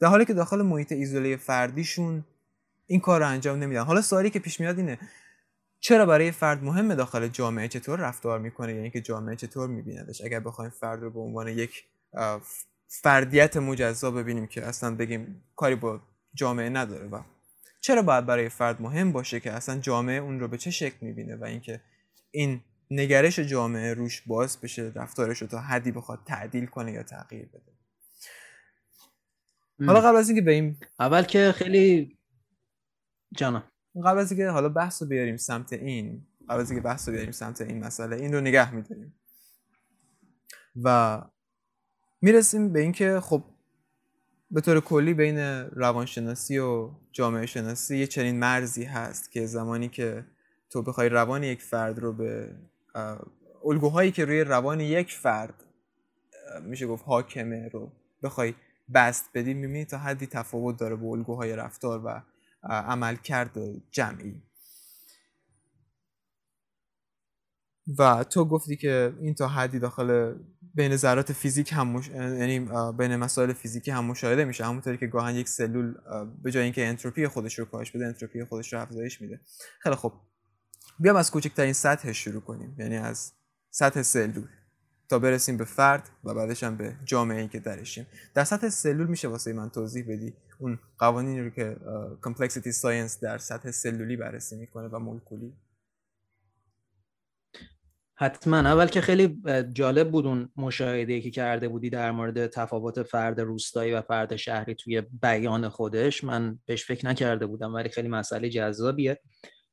در 0.00 0.08
حالی 0.08 0.24
که 0.24 0.34
داخل 0.34 0.62
محیط 0.62 0.92
ایزوله 0.92 1.36
فردیشون 1.36 2.24
این 2.86 3.00
کار 3.00 3.20
رو 3.20 3.26
انجام 3.26 3.58
نمیدن. 3.58 3.82
حالا 3.82 4.02
سوالی 4.02 4.30
که 4.30 4.38
پیش 4.38 4.60
میاد 4.60 4.78
اینه 4.78 4.98
چرا 5.80 6.06
برای 6.06 6.30
فرد 6.30 6.64
مهمه 6.64 6.94
داخل 6.94 7.28
جامعه 7.28 7.68
چطور 7.68 7.98
رفتار 7.98 8.38
می‌کنه؟ 8.38 8.74
یعنی 8.74 8.90
که 8.90 9.00
جامعه 9.00 9.36
چطور 9.36 9.68
میبیندش؟ 9.68 10.24
اگر 10.24 10.40
بخوایم 10.40 10.70
فرد 10.70 11.00
رو 11.00 11.10
به 11.10 11.20
عنوان 11.20 11.48
یک 11.48 11.84
فردیت 12.88 13.56
مجزا 13.56 14.10
ببینیم 14.10 14.46
که 14.46 14.66
اصلا 14.66 14.94
بگیم 14.94 15.42
کاری 15.56 15.74
با 15.74 16.00
جامعه 16.34 16.68
نداره 16.68 17.06
و 17.06 17.20
چرا 17.80 18.02
باید 18.02 18.26
برای 18.26 18.48
فرد 18.48 18.82
مهم 18.82 19.12
باشه 19.12 19.40
که 19.40 19.52
اصلا 19.52 19.78
جامعه 19.78 20.16
اون 20.16 20.40
رو 20.40 20.48
به 20.48 20.58
چه 20.58 20.70
شکل 20.70 20.96
می‌بینه 21.00 21.36
و 21.36 21.44
اینکه 21.44 21.80
این 22.30 22.60
نگرش 22.90 23.38
جامعه 23.38 23.94
روش 23.94 24.22
باز 24.26 24.60
بشه 24.60 24.92
رفتارش 24.94 25.42
رو 25.42 25.48
تا 25.48 25.60
حدی 25.60 25.92
بخواد 25.92 26.18
تعدیل 26.26 26.66
کنه 26.66 26.92
یا 26.92 27.02
تغییر 27.02 27.46
بده. 27.46 27.72
حالا 29.86 30.00
قبل 30.00 30.16
از 30.16 30.28
اینکه 30.28 30.42
به 30.42 30.52
این 30.52 30.76
اول 30.98 31.22
که 31.22 31.52
خیلی 31.56 32.18
جانم. 33.36 33.62
قبل 34.04 34.18
از 34.18 34.32
اینکه 34.32 34.48
حالا 34.48 34.68
بحث 34.68 35.02
رو 35.02 35.08
بیاریم 35.08 35.36
سمت 35.36 35.72
این 35.72 36.26
قبل 36.48 36.60
از 36.60 36.70
اینکه 36.70 36.84
بحث 36.84 37.08
رو 37.08 37.14
بیاریم 37.14 37.32
سمت 37.32 37.60
این 37.60 37.84
مسئله 37.84 38.16
این 38.16 38.34
رو 38.34 38.40
نگه 38.40 38.74
میداریم. 38.74 39.14
و 40.82 41.20
می‌رسیم 42.20 42.72
به 42.72 42.80
اینکه 42.80 43.20
خب 43.20 43.44
به 44.50 44.60
طور 44.60 44.80
کلی 44.80 45.14
بین 45.14 45.38
روانشناسی 45.70 46.58
و 46.58 46.90
جامعه 47.12 47.46
شناسی 47.46 47.96
یه 47.96 48.06
چنین 48.06 48.38
مرزی 48.38 48.84
هست 48.84 49.30
که 49.30 49.46
زمانی 49.46 49.88
که 49.88 50.24
تو 50.70 50.82
بخوای 50.82 51.08
روان 51.08 51.42
یک 51.42 51.62
فرد 51.62 51.98
رو 51.98 52.12
به 52.12 52.56
الگوهایی 53.64 54.12
که 54.12 54.24
روی 54.24 54.44
روان 54.44 54.80
یک 54.80 55.12
فرد 55.12 55.64
میشه 56.62 56.86
گفت 56.86 57.04
حاکمه 57.06 57.68
رو 57.68 57.92
بخوای 58.22 58.54
بست 58.94 59.30
بدی 59.34 59.54
می‌بینی 59.54 59.84
تا 59.84 59.98
حدی 59.98 60.26
تفاوت 60.26 60.78
داره 60.78 60.96
با 60.96 61.08
الگوهای 61.08 61.56
رفتار 61.56 62.04
و 62.04 62.22
عمل 62.62 63.16
کرد 63.16 63.58
جمعی. 63.90 64.42
و 67.98 68.24
تو 68.24 68.44
گفتی 68.44 68.76
که 68.76 69.14
این 69.20 69.34
تا 69.34 69.48
حدی 69.48 69.78
داخل 69.78 70.34
بین 70.74 70.96
ذرات 70.96 71.32
فیزیک 71.32 71.72
هم 71.72 71.88
مش... 71.88 72.08
یعنی 72.08 72.68
بین 72.98 73.16
مسائل 73.16 73.52
فیزیکی 73.52 73.90
هم 73.90 74.04
مشاهده 74.04 74.44
میشه. 74.44 74.64
همونطوری 74.64 74.98
که 74.98 75.06
گاهن 75.06 75.34
یک 75.34 75.48
سلول 75.48 75.94
به 76.42 76.50
جای 76.50 76.62
اینکه 76.62 76.86
انتروپی 76.86 77.26
خودش 77.26 77.58
رو 77.58 77.64
کاهش 77.64 77.90
بده 77.90 78.06
انتروپی 78.06 78.44
خودش 78.44 78.72
رو 78.72 78.80
افزایش 78.80 79.20
میده. 79.20 79.40
خیلی 79.80 79.94
خب 79.94 80.12
بیام 81.00 81.16
از 81.16 81.30
کوچکترین 81.30 81.72
سطح 81.72 82.12
شروع 82.12 82.40
کنیم. 82.40 82.76
یعنی 82.78 82.96
از 82.96 83.32
سطح 83.70 84.02
سلول. 84.02 84.48
تا 85.08 85.18
برسیم 85.18 85.56
به 85.56 85.64
فرد 85.64 86.08
و 86.24 86.34
بعدش 86.34 86.62
هم 86.62 86.76
به 86.76 86.96
جامعه 87.04 87.40
ای 87.42 87.48
که 87.48 87.60
درشیم. 87.60 88.06
در 88.34 88.44
سطح 88.44 88.68
سلول 88.68 89.06
میشه 89.06 89.28
واسه 89.28 89.52
من 89.52 89.70
توضیح 89.70 90.04
بدی؟ 90.08 90.32
اون 90.58 90.78
قوانینی 90.98 91.40
رو 91.40 91.50
که 91.50 91.76
complexity 92.22 92.72
science 92.72 93.20
در 93.20 93.38
سطح 93.38 93.70
سلولی 93.70 94.16
بررسی 94.16 94.56
می‌کنه 94.56 94.88
و 94.88 94.98
مولکولی. 94.98 95.52
حتما. 98.14 98.56
اول 98.56 98.86
که 98.86 99.00
خیلی 99.00 99.42
جالب 99.72 100.10
بود 100.10 100.26
اون 100.26 100.48
مشاهده 100.56 101.20
که 101.20 101.30
کرده 101.30 101.68
بودی 101.68 101.90
در 101.90 102.10
مورد 102.10 102.46
تفاوت 102.46 103.02
فرد 103.02 103.40
روستایی 103.40 103.92
و 103.92 104.02
فرد 104.02 104.36
شهری 104.36 104.74
توی 104.74 105.00
بیان 105.00 105.68
خودش. 105.68 106.24
من 106.24 106.58
بهش 106.66 106.84
فکر 106.84 107.06
نکرده 107.06 107.46
بودم 107.46 107.74
ولی 107.74 107.88
خیلی 107.88 108.08
مسئله 108.08 108.50
جذابیه. 108.50 109.20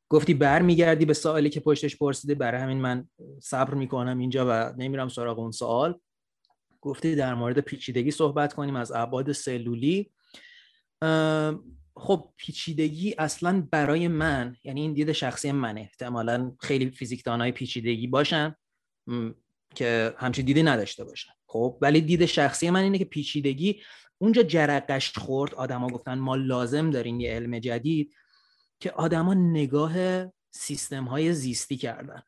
گفتی 0.09 0.33
برمیگردی 0.33 1.05
به 1.05 1.13
سوالی 1.13 1.49
که 1.49 1.59
پشتش 1.59 1.97
پرسیده 1.97 2.35
برای 2.35 2.61
همین 2.61 2.77
من 2.77 3.09
صبر 3.43 3.73
می‌کنم 3.73 4.17
اینجا 4.17 4.45
و 4.49 4.73
نمیرم 4.77 5.09
سراغ 5.09 5.39
اون 5.39 5.51
سوال. 5.51 5.99
گفتی 6.81 7.15
در 7.15 7.33
مورد 7.33 7.59
پیچیدگی 7.59 8.11
صحبت 8.11 8.53
کنیم 8.53 8.75
از 8.75 8.91
ابعاد 8.91 9.31
سلولی. 9.31 10.11
خب 11.95 12.33
پیچیدگی 12.37 13.15
اصلا 13.17 13.67
برای 13.71 14.07
من 14.07 14.55
یعنی 14.63 14.81
این 14.81 14.93
دید 14.93 15.11
شخصی 15.11 15.51
من 15.51 15.77
احتمالا 15.77 16.55
خیلی 16.59 16.91
فیزیکدانای 16.91 17.51
پیچیدگی 17.51 18.07
باشن 18.07 18.55
که 19.75 20.13
همچین 20.17 20.45
دیدی 20.45 20.63
نداشته 20.63 21.03
باشن. 21.03 21.31
خب 21.47 21.77
ولی 21.81 22.01
دید 22.01 22.25
شخصی 22.25 22.69
من 22.69 22.83
اینه 22.83 22.97
که 22.97 23.05
پیچیدگی 23.05 23.81
اونجا 24.17 24.43
جرقش 24.43 25.17
خورد. 25.17 25.53
آدما 25.53 25.87
گفتن 25.87 26.13
ما 26.13 26.35
لازم 26.35 26.91
داریم 26.91 27.19
یه 27.19 27.31
علم 27.31 27.59
جدید. 27.59 28.13
که 28.79 28.91
آدما 28.91 29.33
نگاه 29.33 30.25
سیستم 30.51 31.03
های 31.03 31.33
زیستی 31.33 31.77
کردن. 31.77 32.21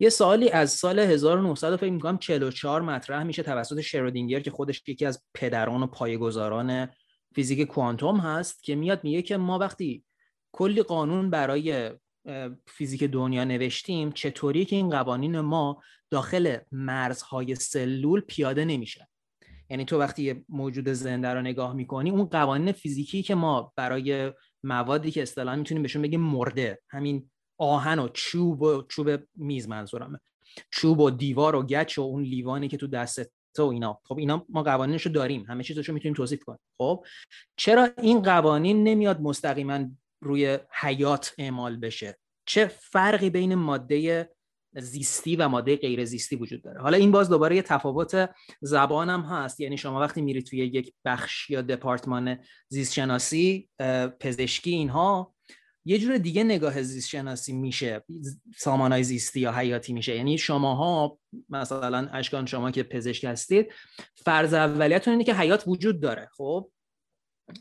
یه 0.00 0.08
سالی 0.08 0.50
از 0.50 0.70
سال 0.70 0.98
1900 0.98 1.76
فکر 1.76 1.90
می‌کنم 1.90 2.18
44 2.18 2.82
مطرح 2.82 3.22
میشه 3.22 3.42
توسط 3.42 3.80
شرودینگر 3.80 4.40
که 4.40 4.50
خودش 4.50 4.82
یکی 4.88 5.06
از 5.06 5.22
پدران 5.34 5.82
و 5.82 5.86
پایه‌گذاران 5.86 6.88
فیزیک 7.34 7.62
کوانتوم 7.62 8.16
هست 8.16 8.62
که 8.62 8.74
میاد 8.74 9.04
میگه 9.04 9.22
که 9.22 9.36
ما 9.36 9.58
وقتی 9.58 10.04
کلی 10.52 10.82
قانون 10.82 11.30
برای 11.30 11.90
فیزیک 12.66 13.04
دنیا 13.04 13.44
نوشتیم 13.44 14.12
چطوری 14.12 14.64
که 14.64 14.76
این 14.76 14.90
قوانین 14.90 15.40
ما 15.40 15.82
داخل 16.10 16.56
مرزهای 16.72 17.54
سلول 17.54 18.20
پیاده 18.20 18.64
نمیشه؟ 18.64 19.08
یعنی 19.70 19.84
تو 19.84 19.98
وقتی 19.98 20.44
موجود 20.48 20.88
زنده 20.88 21.28
رو 21.28 21.42
نگاه 21.42 21.74
می‌کنی 21.74 22.10
اون 22.10 22.24
قوانین 22.24 22.72
فیزیکی 22.72 23.22
که 23.22 23.34
ما 23.34 23.72
برای 23.76 24.32
موادی 24.64 25.10
که 25.10 25.22
اصطلاحا 25.22 25.56
می‌تونیم 25.56 25.82
بهشون 25.82 26.02
بگیم 26.02 26.20
مرده. 26.20 26.78
همین 26.90 27.30
آهن 27.58 27.98
و 27.98 28.08
چوب 28.08 28.62
و 28.62 28.82
چوب 28.82 29.20
میز 29.36 29.68
منظورمه. 29.68 30.20
چوب 30.70 31.00
و 31.00 31.10
دیوار 31.10 31.56
و 31.56 31.62
گچ 31.62 31.98
و 31.98 32.02
اون 32.02 32.22
لیوانی 32.22 32.68
که 32.68 32.76
تو 32.76 32.86
دستت 32.86 33.30
و 33.58 33.62
اینا. 33.62 34.00
خب 34.04 34.18
اینا 34.18 34.46
ما 34.48 34.62
قوانینشو 34.62 35.10
داریم. 35.10 35.44
همه 35.48 35.62
چیزشو 35.62 35.92
می‌تونیم 35.92 36.14
توصیف 36.14 36.44
کنیم. 36.44 36.60
خب؟ 36.78 37.04
چرا 37.56 37.88
این 37.98 38.22
قوانین 38.22 38.84
نمیاد 38.84 39.20
مستقیما 39.20 39.84
روی 40.20 40.58
حیات 40.80 41.34
اعمال 41.38 41.76
بشه؟ 41.76 42.18
چه 42.46 42.66
فرقی 42.66 43.30
بین 43.30 43.54
ماده 43.54 44.30
زیستی 44.74 45.36
و 45.36 45.48
ماده 45.48 45.76
غیر 45.76 46.04
زیستی 46.04 46.36
وجود 46.36 46.62
داره. 46.62 46.80
حالا 46.80 46.96
این 46.96 47.12
باز 47.12 47.28
دوباره 47.28 47.56
یه 47.56 47.62
تفاوت 47.62 48.30
زبان 48.60 49.10
هم 49.10 49.20
هست. 49.20 49.60
یعنی 49.60 49.78
شما 49.78 50.00
وقتی 50.00 50.22
میری 50.22 50.42
توی 50.42 50.58
یک 50.58 50.92
بخش 51.04 51.50
یا 51.50 51.62
دپارتمان 51.62 52.38
زیست 52.68 52.92
شناسی 52.92 53.68
پزشکی 54.20 54.70
اینها 54.70 55.34
یه 55.84 55.98
جور 55.98 56.18
دیگه 56.18 56.44
نگاه 56.44 56.82
زیست 56.82 57.08
شناسی 57.08 57.52
میشه 57.52 58.04
سامانای 58.56 59.04
زیستی 59.04 59.40
یا 59.40 59.52
حیاتی 59.52 59.92
میشه. 59.92 60.16
یعنی 60.16 60.38
شماها 60.38 61.18
مثلا 61.48 62.08
اشکان 62.12 62.46
شما 62.46 62.70
که 62.70 62.82
پزشک 62.82 63.24
هستید 63.24 63.72
فرض 64.16 64.54
اولیتون 64.54 65.12
اینه 65.12 65.24
که 65.24 65.34
حیات 65.34 65.64
وجود 65.66 66.00
داره. 66.00 66.28
خب؟ 66.36 66.70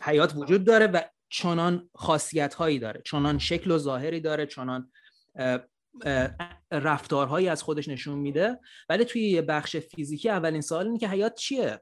حیات 0.02 0.36
وجود 0.36 0.64
داره 0.64 0.88
و 0.88 1.02
چنان 1.30 1.90
خاصیت 1.96 2.54
هایی 2.54 2.80
داره 2.80 3.02
چنان 3.06 3.40
شکل 3.40 3.72
و 3.72 3.78
ظاهری 3.78 4.20
داره 4.20 4.46
چنان 4.46 4.92
رفتارهایی 6.72 7.50
از 7.50 7.64
خودش 7.64 7.88
نشون 7.88 8.20
میده. 8.20 8.60
ولی 8.90 9.06
توی 9.06 9.22
یه 9.22 9.42
بخش 9.42 9.78
فیزیکی 9.78 10.30
اولین 10.30 10.62
سوال 10.62 10.86
اینه 10.86 11.00
که 11.00 11.08
حیات 11.08 11.36
چیه 11.36 11.80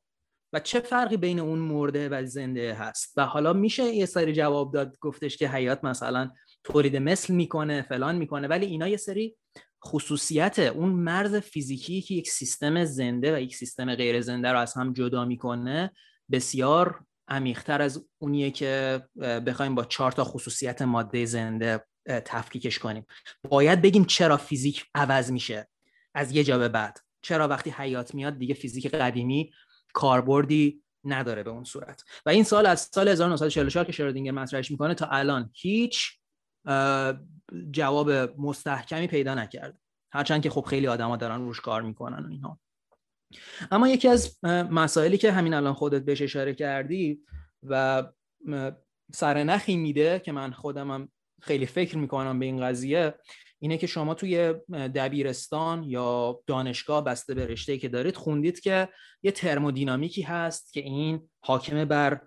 و 0.53 0.59
چه 0.59 0.79
فرقی 0.79 1.17
بین 1.17 1.39
اون 1.39 1.59
مرده 1.59 2.09
و 2.09 2.25
زنده 2.25 2.73
هست؟ 2.73 3.13
و 3.17 3.25
حالا 3.25 3.53
میشه 3.53 3.83
یه 3.83 4.05
سری 4.05 4.33
جواب 4.33 4.73
داد 4.73 4.97
گفتش 5.01 5.37
که 5.37 5.49
حیات 5.49 5.83
مثلا 5.83 6.31
تولید 6.63 6.95
مثل 6.97 7.33
می‌کنه 7.33 7.81
فلان 7.81 8.15
می‌کنه. 8.15 8.47
ولی 8.47 8.65
اینا 8.65 8.87
یه 8.87 8.97
سری 8.97 9.35
خصوصیت 9.85 10.59
اون 10.59 10.89
مرز 10.89 11.35
فیزیکی 11.35 12.01
که 12.01 12.15
یک 12.15 12.29
سیستم 12.29 12.85
زنده 12.85 13.35
و 13.35 13.39
یک 13.39 13.55
سیستم 13.55 13.95
غیر 13.95 14.21
زنده 14.21 14.51
رو 14.51 14.59
از 14.59 14.73
هم 14.73 14.93
جدا 14.93 15.25
می‌کنه 15.25 15.91
بسیار 16.31 17.01
عمیقتر 17.27 17.81
از 17.81 18.05
اونیه 18.17 18.51
که 18.51 19.01
بخوایم 19.45 19.75
با 19.75 19.83
چهار 19.83 20.11
تا 20.11 20.23
خصوصیت 20.23 20.81
ماده 20.81 21.25
زنده 21.25 21.85
تفکیکش 22.05 22.79
کنیم. 22.79 23.05
باید 23.49 23.81
بگیم 23.81 24.05
چرا 24.05 24.37
فیزیک 24.37 24.85
عوض 24.95 25.31
میشه. 25.31 25.67
از 26.13 26.31
یه 26.31 26.43
جا 26.43 26.57
به 26.57 26.69
بعد. 26.69 26.99
چرا 27.21 27.47
وقتی 27.47 27.69
حیات 27.69 28.15
میاد 28.15 28.37
دیگه 28.37 28.53
فیزیک 28.53 28.87
قدیمی 28.87 29.51
کاربردی 29.93 30.83
نداره 31.03 31.43
به 31.43 31.49
اون 31.49 31.63
صورت. 31.63 32.03
و 32.25 32.29
این 32.29 32.43
سال 32.43 32.65
از 32.65 32.89
سال 32.93 33.07
1944 33.07 33.85
که 33.85 33.91
شرودینگر 33.91 34.31
مطرحش 34.31 34.71
می‌کنه 34.71 34.93
تا 34.93 35.05
الان 35.05 35.49
هیچ 35.53 36.19
جواب 37.71 38.11
مستحکمی 38.37 39.07
پیدا 39.07 39.35
نکرد 39.35 39.79
هرچند 40.13 40.41
که 40.41 40.49
خب 40.49 40.61
خیلی 40.61 40.87
آدما 40.87 41.17
دارن 41.17 41.41
روش 41.41 41.61
کار 41.61 41.81
می‌کنن 41.81 42.25
و 42.25 42.29
اینها. 42.29 42.59
اما 43.71 43.87
یکی 43.87 44.07
از 44.07 44.37
مسائلی 44.45 45.17
که 45.17 45.31
همین 45.31 45.53
الان 45.53 45.73
خودت 45.73 46.01
بهش 46.01 46.21
اشاره 46.21 46.53
کردی 46.53 47.21
و 47.63 48.03
سرنخی 49.13 49.77
میده 49.77 50.19
که 50.19 50.31
من 50.31 50.51
خودمم 50.51 51.09
خیلی 51.41 51.65
فکر 51.65 51.97
می‌کنم 51.97 52.39
به 52.39 52.45
این 52.45 52.61
قضیه 52.61 53.13
اینه 53.59 53.77
که 53.77 53.87
شما 53.87 54.13
توی 54.13 54.53
دبیرستان 54.71 55.83
یا 55.83 56.39
دانشگاه 56.47 57.03
بسته 57.03 57.33
به 57.33 57.47
رشته 57.47 57.77
که 57.77 57.89
دارید 57.89 58.15
خوندید 58.15 58.59
که 58.59 58.89
یه 59.23 59.31
ترمودینامیکی 59.31 60.21
هست 60.21 60.73
که 60.73 60.79
این 60.79 61.29
حاکم 61.39 61.85
بر 61.85 62.21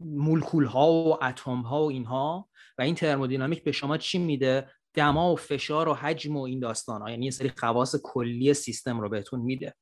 مولکول 0.00 0.64
ها 0.64 0.92
و 0.92 1.24
اتم 1.24 1.60
ها 1.60 1.84
و 1.84 1.90
اینها 1.90 2.48
و 2.78 2.82
این 2.82 2.94
ترمودینامیک 2.94 3.64
به 3.64 3.72
شما 3.72 3.98
چی 3.98 4.18
میده؟ 4.18 4.70
دما 4.94 5.32
و 5.32 5.36
فشار 5.36 5.88
و 5.88 5.94
حجم 5.94 6.36
و 6.36 6.42
این 6.42 6.60
داستان 6.60 7.02
ها 7.02 7.10
یعنی 7.10 7.24
یه 7.24 7.30
سری 7.30 7.52
خواص 7.56 7.96
کلی 8.02 8.54
سیستم 8.54 9.00
رو 9.00 9.08
بهتون 9.08 9.40
میده. 9.40 9.74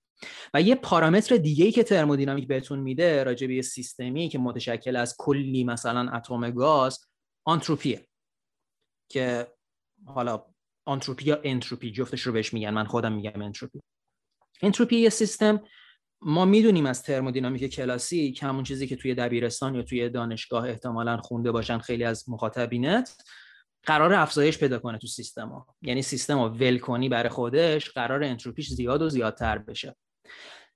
و 0.54 0.62
یه 0.62 0.74
پارامتر 0.74 1.36
دیگه 1.36 1.64
ای 1.64 1.72
که 1.72 1.82
ترمودینامیک 1.82 2.48
بهتون 2.48 2.78
میده 2.78 3.24
راجع 3.24 3.46
به 3.46 3.62
سیستمی 3.62 4.28
که 4.28 4.38
متشکل 4.38 4.96
از 4.96 5.14
کلی 5.18 5.64
مثلا 5.64 6.10
اتم 6.16 6.50
گاز 6.50 6.98
آنتروپیه 7.44 8.06
که 9.10 9.52
حالا 10.06 10.46
آنتروپی 10.84 11.24
یا 11.24 11.40
انتروپی 11.44 11.92
جفتش 11.92 12.22
رو 12.22 12.32
بهش 12.32 12.54
میگن. 12.54 12.70
من 12.70 12.84
خودم 12.84 13.12
میگم 13.12 13.42
انتروپی. 13.42 13.80
انتروپی 14.62 14.96
یه 14.96 15.08
سیستم 15.08 15.60
ما 16.22 16.44
می‌دونیم 16.44 16.86
از 16.86 17.02
ترمودینامیک 17.02 17.74
که 17.74 18.46
همون 18.46 18.64
چیزی 18.64 18.86
که 18.86 18.96
توی 18.96 19.14
دبیرستان 19.14 19.74
یا 19.74 19.82
توی 19.82 20.08
دانشگاه 20.08 20.68
احتمالا 20.68 21.16
خونده 21.16 21.52
باشن 21.52 21.78
خیلی 21.78 22.04
از 22.04 22.28
مخاطبینت 22.28 23.16
قرار 23.82 24.14
افزایش 24.14 24.58
پیدا 24.58 24.78
کنه 24.78 24.98
تو 24.98 25.06
سیستم 25.06 25.66
یعنی 25.82 26.02
سیستم 26.02 26.38
ها 26.38 26.48
ول 26.48 26.78
کنی 26.78 27.08
برای 27.08 27.28
خودش 27.28 27.90
قرار 27.90 28.24
انتروپیش 28.24 28.68
زیاد 28.68 29.02
و 29.02 29.08
زیادتر 29.08 29.58
بشه. 29.58 29.96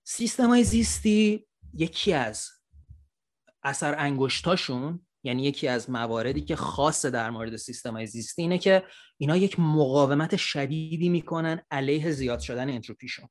سیستم 0.06 0.48
های 0.48 0.64
زیستی 0.64 1.46
یکی 1.74 2.12
از 2.12 2.50
اثر 3.62 3.94
انگشتاشون 3.98 5.06
یعنی 5.24 5.42
یکی 5.42 5.68
از 5.68 5.90
مواردی 5.90 6.40
که 6.40 6.56
خاصه 6.56 7.10
در 7.10 7.30
مورد 7.30 7.56
سیستم 7.56 7.92
های 7.92 8.06
زیستی 8.06 8.42
اینه 8.42 8.58
که 8.58 8.82
اینا 9.18 9.36
یک 9.36 9.60
مقاومت 9.60 10.36
شدیدی 10.36 11.08
می‌کنن 11.08 11.62
علیه 11.70 12.10
زیاد 12.10 12.40
شدن 12.40 12.70
انتروپیشون. 12.70 13.28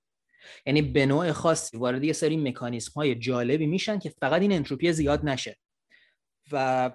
یعنی 0.65 0.81
به 0.81 1.05
نوع 1.05 1.31
خاصی 1.31 1.77
وارد 1.77 2.03
یه 2.03 2.13
سری 2.13 2.37
مکانیسم 2.37 2.91
های 2.95 3.15
جالبی 3.15 3.65
میشن 3.65 3.99
که 3.99 4.13
فقط 4.21 4.41
این 4.41 4.51
انتروپی 4.51 4.93
زیاد 4.93 5.25
نشه. 5.25 5.57
و 6.51 6.91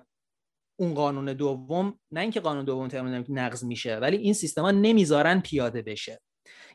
اون 0.76 0.94
قانون 0.94 1.32
دوم 1.32 1.98
نه 2.12 2.20
اینکه 2.20 2.40
قانون 2.40 2.64
دوم 2.64 2.88
ترمودینامیک 2.88 3.26
نقض 3.30 3.64
میشه 3.64 3.96
ولی 3.96 4.16
این 4.16 4.32
سیستما 4.32 4.70
نمی‌ذارن 4.70 5.40
پیاده 5.40 5.82
بشه. 5.82 6.20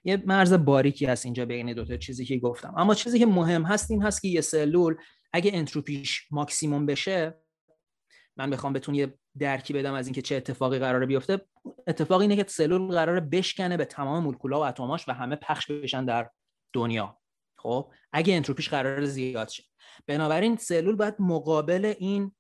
یه 0.04 0.24
مرز 0.26 0.54
باریکی 0.54 1.06
هست 1.06 1.26
اینجا 1.26 1.46
بین 1.46 1.74
دو 1.74 1.86
تا 1.86 1.98
چیزی 1.98 2.26
که 2.26 2.38
گفتم. 2.38 2.74
اما 2.78 2.96
چیزی 2.96 3.20
که 3.20 3.26
مهم 3.26 3.64
هست 3.64 3.92
این 3.92 4.04
هست 4.04 4.22
که 4.22 4.28
یه 4.28 4.42
سلول 4.42 4.96
اگه 5.34 5.52
انتروپیش 5.54 6.28
ماکسیموم 6.32 6.86
بشه 6.86 7.43
من 8.38 8.50
بخوام 8.50 8.74
بتون 8.74 8.96
یه 8.96 9.18
درکی 9.40 9.74
بدم 9.74 9.94
از 9.94 10.08
اینکه 10.08 10.22
چه 10.22 10.36
اتفاقی 10.36 10.80
قراره 10.80 11.06
بیفته. 11.06 11.42
اتفاق 11.88 12.22
اینه 12.22 12.36
که 12.36 12.46
سلول 12.48 12.96
قراره 12.96 13.20
بشکنه 13.20 13.78
به 13.78 13.86
تمام 13.86 14.24
مولکول‌ها 14.24 14.60
و 14.60 14.64
اتماش 14.64 15.10
و 15.10 15.12
همه 15.12 15.36
پخش 15.36 15.72
بشن 15.72 16.06
در 16.06 16.30
دنیا. 16.74 17.20
خب 17.58 17.92
اگه 18.14 18.34
انتروپیش 18.34 18.70
قرار 18.70 19.06
زیاد 19.06 19.50
شه. 19.50 19.64
بنابراین 20.08 20.58
سلول 20.58 20.96
باید 20.96 21.16
مقابل 21.20 21.94
این 22.00 22.32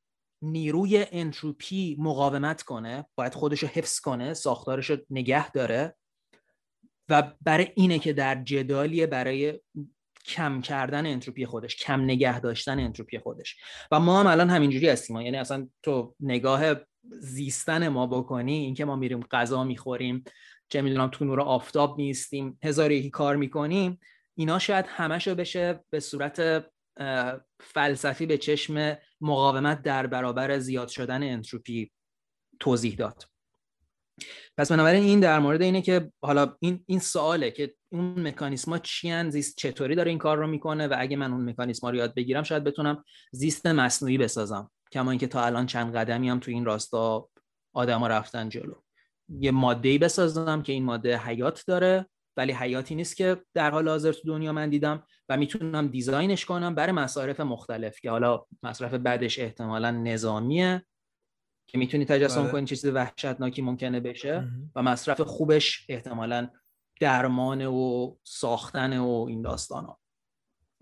نیروی 0.43 1.05
انتروپی 1.12 1.97
مقاومت 2.00 2.62
کنه 2.62 3.05
باید 3.15 3.33
خودش 3.33 3.63
رو 3.63 3.69
حفظ 3.69 4.00
کنه 4.00 4.33
ساختارش 4.33 4.89
رو 4.89 4.97
نگه 5.09 5.51
داره 5.51 5.95
و 7.09 7.33
برای 7.41 7.67
اینه 7.75 8.00
که 8.00 8.13
در 8.13 8.43
جدالیه 8.43 9.07
برای 9.07 9.59
کم 10.25 10.61
کردن 10.61 11.05
انتروپی 11.05 11.45
خودش 11.45 11.75
کم 11.75 12.01
نگه 12.01 12.39
داشتن 12.39 12.79
انتروپی 12.79 13.19
خودش. 13.19 13.57
و 13.91 13.99
ما 13.99 14.19
هم 14.19 14.27
الان 14.27 14.49
همینجوری 14.49 14.89
هستیم. 14.89 15.21
یعنی 15.21 15.37
اصلا 15.37 15.67
تو 15.83 16.15
نگاه 16.19 16.75
زیستن 17.19 17.87
ما 17.87 18.07
بکنی 18.07 18.53
اینکه 18.53 18.85
ما 18.85 18.95
میریم 18.95 19.21
غذا 19.31 19.63
می‌خوریم 19.63 20.23
چه 20.69 20.81
می‌دونم 20.81 21.07
تو 21.07 21.25
نور 21.25 21.41
آفتاب 21.41 21.97
میستیم 21.97 22.59
هزار 22.63 22.91
یکی 22.91 23.09
کار 23.09 23.35
می‌کنیم 23.35 23.99
اینا 24.35 24.59
شاید 24.59 24.85
همشو 24.87 25.35
بشه 25.35 25.83
به 25.89 25.99
صورت 25.99 26.65
فلسفی 27.59 28.25
به 28.25 28.37
چشم 28.37 28.97
مقاومت 29.21 29.81
در 29.81 30.07
برابر 30.07 30.59
زیاد 30.59 30.87
شدن 30.87 31.23
انتروپی 31.23 31.91
توضیح 32.59 32.95
داد. 32.95 33.23
پس 34.57 34.71
بنابراین 34.71 35.03
این 35.03 35.19
در 35.19 35.39
مورد 35.39 35.61
اینه 35.61 35.81
که 35.81 36.11
حالا 36.23 36.55
این 36.59 36.83
این 36.87 36.99
سواله 36.99 37.51
که 37.51 37.75
اون 37.93 38.27
مکانیسما 38.27 38.77
چی 38.77 39.29
زیست 39.29 39.57
چطوری 39.57 39.95
داره 39.95 40.09
این 40.09 40.17
کار 40.17 40.38
رو 40.38 40.47
می‌کنه 40.47 40.88
و 40.88 40.95
اگه 40.97 41.17
من 41.17 41.31
اون 41.31 41.50
مکانیسما 41.50 41.89
رو 41.89 41.95
یاد 41.95 42.15
بگیرم 42.15 42.43
شاید 42.43 42.63
بتونم 42.63 43.03
زیست 43.31 43.67
مصنوعی 43.67 44.17
بسازم. 44.17 44.71
کما 44.91 45.12
اینکه 45.12 45.27
تا 45.27 45.43
الان 45.43 45.65
چند 45.65 45.95
قدمی 45.95 46.29
هم 46.29 46.39
تو 46.39 46.51
این 46.51 46.65
راستا 46.65 47.29
آدما 47.73 48.07
رفتن 48.07 48.50
جلو. 48.50 48.73
یه 49.29 49.51
ماده 49.51 49.89
ای 49.89 49.97
بسازم 49.97 50.62
که 50.62 50.73
این 50.73 50.83
ماده 50.83 51.17
حیات 51.17 51.63
داره 51.67 52.05
ولی 52.38 52.51
حیاتی 52.51 52.95
نیست 52.95 53.17
که 53.17 53.41
در 53.53 53.71
حال 53.71 53.89
حاضر 53.89 54.12
تو 54.12 54.21
دنیا 54.27 54.53
من 54.53 54.69
دیدم 54.69 55.03
و 55.29 55.38
می‌تونم 55.38 55.88
دیزاینش 55.88 56.45
کنم 56.45 56.75
برای 56.75 56.91
مصارف 56.91 57.39
مختلف 57.39 58.00
که 58.00 58.12
حالا 58.12 58.45
مصرف 58.63 58.93
بعدش 58.93 59.39
احتمالا 59.39 59.91
نظامیه 59.91 60.85
که 61.67 61.77
می‌تونی 61.77 62.05
تجسم 62.05 62.43
بله. 62.43 62.51
کنی 62.51 62.65
چیز 62.65 62.85
وحشتناکی 62.85 63.62
ممکنه 63.62 64.00
بشه 64.00 64.47
و 64.75 64.83
مصرف 64.83 65.21
خوبش 65.21 65.85
احتمالا 65.89 66.50
درمان 67.00 67.65
و 67.65 68.15
ساختن 68.23 68.97
و 68.97 69.25
این 69.29 69.41
داستان 69.41 69.85
ها 69.85 70.00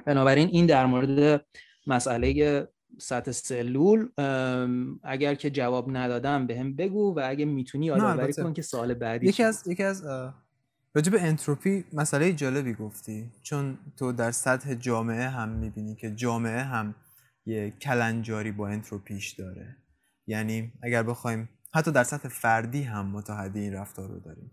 بنابراین 0.06 0.48
این 0.48 0.66
در 0.66 0.86
مورد 0.86 1.46
مسئله 1.88 2.68
سطح 3.00 3.32
سلول 3.32 4.10
اگر 5.04 5.36
که 5.36 5.50
جواب 5.50 5.98
ندادم 5.98 6.48
به 6.48 6.60
هم 6.60 6.76
بگو 6.76 7.16
و 7.16 7.22
اگه 7.26 7.46
می‌تونی 7.46 7.86
یادآوری 7.86 8.34
کن 8.34 8.54
که 8.54 8.62
سال 8.62 8.94
بعدی 8.94 9.28
یکی 9.28 9.44
از 9.44 9.68
یکی 9.68 9.84
از 9.84 10.06
راجب 10.96 11.16
انتروپی 11.20 11.86
مسئله 11.94 12.34
جالبی 12.34 12.74
گفتی 12.74 13.32
چون 13.42 13.78
تو 13.98 14.12
در 14.12 14.32
سطح 14.32 14.74
جامعه 14.74 15.28
هم 15.28 15.50
می‌بینی 15.50 15.96
که 15.96 16.12
جامعه 16.16 16.62
هم 16.62 16.96
یه 17.46 17.72
کلنجاری 17.72 18.52
با 18.52 18.68
انتروپیش 18.68 19.32
داره. 19.32 19.76
یعنی 20.28 20.74
اگر 20.84 21.04
بخوایم 21.04 21.50
حتی 21.74 21.92
در 21.92 22.04
سطح 22.04 22.30
فردی 22.30 22.84
هم 22.84 23.06
متحدی 23.06 23.60
این 23.60 23.74
رفتار 23.74 24.10
رو 24.10 24.20
داریم. 24.20 24.52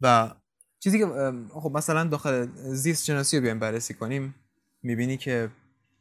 و 0.00 0.34
چیزی 0.80 0.98
که 0.98 1.06
خب 1.50 1.70
مثلا 1.74 2.04
داخل 2.04 2.48
زیست 2.56 3.04
شناسی 3.04 3.36
رو 3.36 3.42
بیایم 3.42 3.58
بررسی 3.58 3.94
کنیم 3.94 4.34
می‌بینی 4.82 5.16
که 5.16 5.50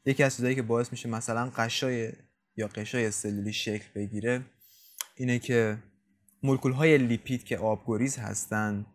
یکی 0.05 0.23
از 0.23 0.35
چیزایی 0.35 0.55
که 0.55 0.61
باعث 0.61 0.91
میشه 0.91 1.09
مثلا 1.09 1.51
قشای 1.55 2.11
یا 2.57 2.67
قشای 2.67 3.11
سلولی 3.11 3.53
شکل 3.53 3.85
بگیره 3.95 4.41
اینه 5.15 5.39
که 5.39 5.77
مولکول 6.43 6.71
های 6.71 6.97
لیپید 6.97 7.43
که 7.43 7.57
آبگریز 7.57 8.17
هستن 8.17 8.85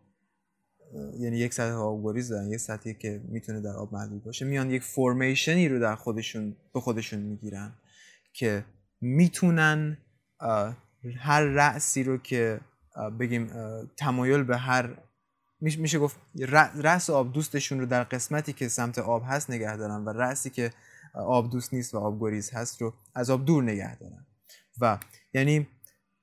یعنی 1.19 1.37
یک 1.37 1.53
سطح 1.53 1.73
آبگریز 1.73 2.29
دارن 2.29 2.51
یک 2.51 2.59
سطحی 2.59 2.93
که 2.93 3.21
می‌تونه 3.27 3.61
در 3.61 3.75
آب 3.75 3.93
محدود 3.93 4.23
باشه 4.23 4.45
میان 4.45 4.71
یک 4.71 4.83
فرمیشنی 4.83 5.69
رو 5.69 5.79
در 5.79 5.95
خودشون 5.95 6.55
به 6.73 6.79
خودشون 6.79 7.19
می‌گیرن 7.19 7.73
که 8.33 8.65
می‌تونن 9.01 9.97
هر 11.17 11.41
رأسی 11.41 12.03
رو 12.03 12.17
که 12.17 12.59
بگیم 13.19 13.51
تمایل 13.97 14.43
به 14.43 14.57
هر 14.57 14.97
میشه 15.61 15.99
گفت 15.99 16.17
رأس 16.75 17.09
آب 17.09 17.33
دوستشون 17.33 17.79
رو 17.79 17.85
در 17.85 18.03
قسمتی 18.03 18.53
که 18.53 18.67
سمت 18.67 18.99
آب 18.99 19.23
هست 19.27 19.49
نگه 19.49 19.77
دارن 19.77 20.05
و 20.05 20.09
رأسی 20.09 20.49
که 20.49 20.71
آب 21.13 21.51
دوست 21.51 21.73
نیست 21.73 21.93
و 21.93 21.97
آبگریز 21.97 22.53
هست 22.53 22.81
رو 22.81 22.93
از 23.15 23.29
آب 23.29 23.45
دور 23.45 23.63
نگه 23.63 23.95
دارن. 23.95 24.25
و 24.81 24.97
یعنی 25.33 25.67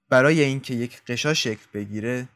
برای 0.09 0.41
اینکه 0.41 0.75
یک 0.75 1.03
قشا 1.05 1.35
شکل 1.35 1.67
بگیره 1.75 2.29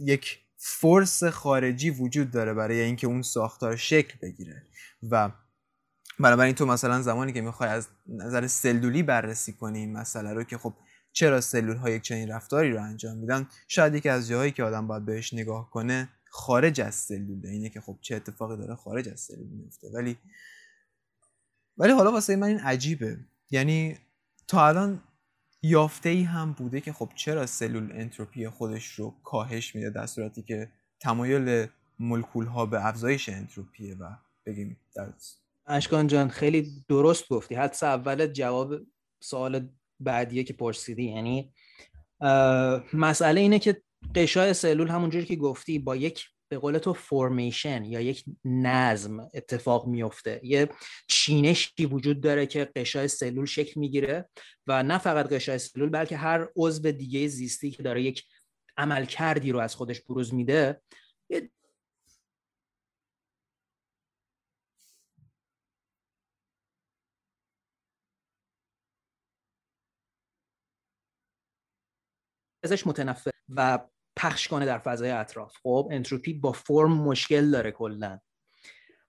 یک 0.00 0.38
فرس 0.56 1.24
خارجی 1.24 1.90
وجود 1.90 2.30
داره 2.30 2.54
برای 2.54 2.80
اینکه 2.80 3.06
اون 3.06 3.22
ساختار 3.22 3.76
شکل 3.76 4.18
بگیره. 4.22 4.62
و 5.10 5.30
بنابراین 6.20 6.54
تو 6.54 6.66
مثلا 6.66 7.02
زمانی 7.02 7.32
که 7.32 7.40
می‌خوای 7.40 7.68
از 7.68 7.88
نظر 8.06 8.46
سلولی 8.46 9.02
بررسی 9.02 9.52
کنی 9.52 9.78
این 9.78 9.92
مسئله 9.92 10.32
رو 10.32 10.44
که 10.44 10.58
خب 10.58 10.74
چرا 11.12 11.40
سلول 11.40 11.76
ها 11.76 11.90
یک 11.90 12.02
چنین 12.02 12.28
رفتاری 12.28 12.72
رو 12.72 12.82
انجام 12.82 13.16
میدن؟ 13.16 13.48
شاید 13.68 13.94
یکی 13.94 14.08
از 14.08 14.28
جاهایی 14.28 14.52
که 14.52 14.64
آدم 14.64 14.86
باید 14.86 15.04
بهش 15.04 15.34
نگاه 15.34 15.70
کنه 15.70 16.08
خارج 16.30 16.80
از 16.80 16.94
سلوله 16.94 17.48
اینه 17.48 17.68
که 17.68 17.80
خب 17.80 17.98
چه 18.00 18.16
اتفاقی 18.16 18.56
داره 18.56 18.74
خارج 18.74 19.08
از 19.08 19.20
سلول 19.20 19.48
میفته 19.48 19.90
ولی 19.94 20.18
ولی 21.76 21.92
حالا 21.92 22.12
واسه 22.12 22.36
من 22.36 22.46
این 22.46 22.60
عجیبه. 22.60 23.18
یعنی 23.50 23.98
تا 24.48 24.66
الان 24.66 25.02
یافته 25.62 26.08
ای 26.08 26.22
هم 26.22 26.52
بوده 26.52 26.80
که 26.80 26.92
خب 26.92 27.10
چرا 27.14 27.46
سلول 27.46 27.92
انتروپی 27.92 28.48
خودش 28.48 28.94
رو 28.94 29.14
کاهش 29.24 29.74
میده 29.74 29.90
در 29.90 30.06
صورتی 30.06 30.42
که 30.42 30.72
تمایل 31.00 31.66
مولکول 31.98 32.46
ها 32.46 32.66
به 32.66 32.86
افزایش 32.86 33.28
انتروپیه 33.28 33.94
و 33.94 34.10
بگیم 34.46 34.80
در 34.94 35.12
اشکان 35.66 36.06
جان 36.06 36.28
خیلی 36.28 36.84
درست 36.88 37.28
گفتی. 37.28 37.54
حتی 37.54 37.86
اول 37.86 38.26
جواب 38.26 38.74
سوال 39.20 39.68
بعدیه 40.00 40.44
که 40.44 40.52
پرسیدی. 40.52 41.04
یعنی 41.04 41.52
مسئله 42.92 43.40
اینه 43.40 43.58
که 43.58 43.82
قشای 44.14 44.54
سلول 44.54 44.88
همونجوری 44.88 45.24
که 45.24 45.36
گفتی 45.36 45.78
با 45.78 45.96
یک 45.96 46.24
به 46.50 46.58
قول 46.58 46.78
تو 46.78 46.92
فرمیشن 46.92 47.84
یا 47.84 48.00
یک 48.00 48.24
نظم 48.44 49.28
اتفاق 49.34 49.86
میفته. 49.86 50.40
یه 50.42 50.68
چینشی 51.08 51.86
وجود 51.86 52.20
داره 52.20 52.46
که 52.46 52.70
قشای 52.76 53.08
سلول 53.08 53.46
شکل 53.46 53.80
می‌گیره 53.80 54.28
و 54.66 54.82
نه 54.82 54.98
فقط 54.98 55.26
قشای 55.32 55.58
سلول 55.58 55.88
بلکه 55.88 56.16
هر 56.16 56.48
عضو 56.56 56.90
دیگه 56.90 57.26
زیستی 57.26 57.70
که 57.70 57.82
داره 57.82 58.02
یک 58.02 58.24
عمل 58.76 59.04
کردی 59.04 59.52
رو 59.52 59.58
از 59.58 59.74
خودش 59.74 60.00
بروز 60.00 60.34
میده 60.34 60.80
ازش 72.62 72.86
متنفر 72.86 73.30
و 73.48 73.78
پخش 74.16 74.48
کنه 74.48 74.66
در 74.66 74.78
فضای 74.78 75.10
اطراف. 75.10 75.56
خب 75.62 75.88
انتروپی 75.90 76.32
با 76.32 76.52
فرم 76.52 76.92
مشکل 76.92 77.50
داره 77.50 77.70
کلا. 77.70 78.18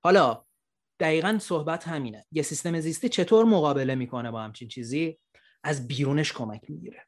حالا 0.04 0.46
دقیقا 1.00 1.38
صحبت 1.42 1.88
همینه. 1.88 2.26
یه 2.32 2.44
سیستم 2.44 2.80
زیستی 2.80 3.10
چطور 3.10 3.46
مقابله 3.46 3.96
می‌کنه 3.96 4.32
با 4.32 4.42
همچین 4.42 4.68
چیزی؟ 4.68 5.20
از 5.64 5.88
بیرونش 5.88 6.34
کمک 6.34 6.62
می‌گیره. 6.70 7.06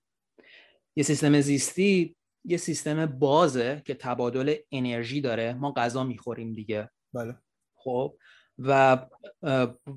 یه 0.96 1.04
سیستم 1.04 1.42
زیستی 1.42 2.16
یه 2.46 2.58
سیستم 2.58 3.06
بازه 3.06 3.82
که 3.86 3.94
تبادل 3.94 4.56
انرژی 4.72 5.22
داره. 5.22 5.54
ما 5.54 5.72
غذا 5.72 6.04
می‌خوریم 6.04 6.54
دیگه. 6.54 6.90
بله. 7.14 7.36
خب 7.76 8.18
و 8.58 8.98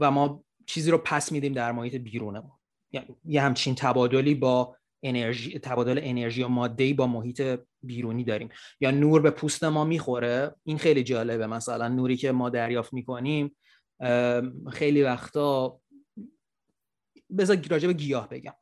و 0.00 0.10
ما 0.10 0.44
چیزی 0.66 0.90
رو 0.90 0.98
پس 0.98 1.32
میدیم 1.32 1.52
در 1.52 1.72
محیط 1.72 1.94
بیرونمون 1.94 2.52
یه 3.24 3.42
همچین 3.42 3.74
تبادلی 3.74 4.34
با 4.34 4.76
انرژی 5.02 5.58
تبادل 5.58 6.00
انرژی 6.02 6.42
و 6.42 6.48
ماده 6.48 6.94
با 6.94 7.06
محیط 7.06 7.58
بیرونی 7.82 8.24
داریم. 8.24 8.48
یا 8.80 8.90
نور 8.90 9.20
به 9.20 9.30
پوست 9.30 9.64
ما 9.64 9.84
می‌خوره. 9.84 10.54
این 10.64 10.78
خیلی 10.78 11.02
جالبه. 11.02 11.46
مثلا 11.46 11.88
نوری 11.88 12.16
که 12.16 12.32
ما 12.32 12.50
دریافت 12.50 12.92
می‌کنیم 12.92 13.56
خیلی 14.72 15.02
وقتا 15.02 15.80
بذار 17.38 17.58
راجع 17.70 17.86
به 17.86 17.92
گیاه 17.92 18.28
بگم. 18.28 18.54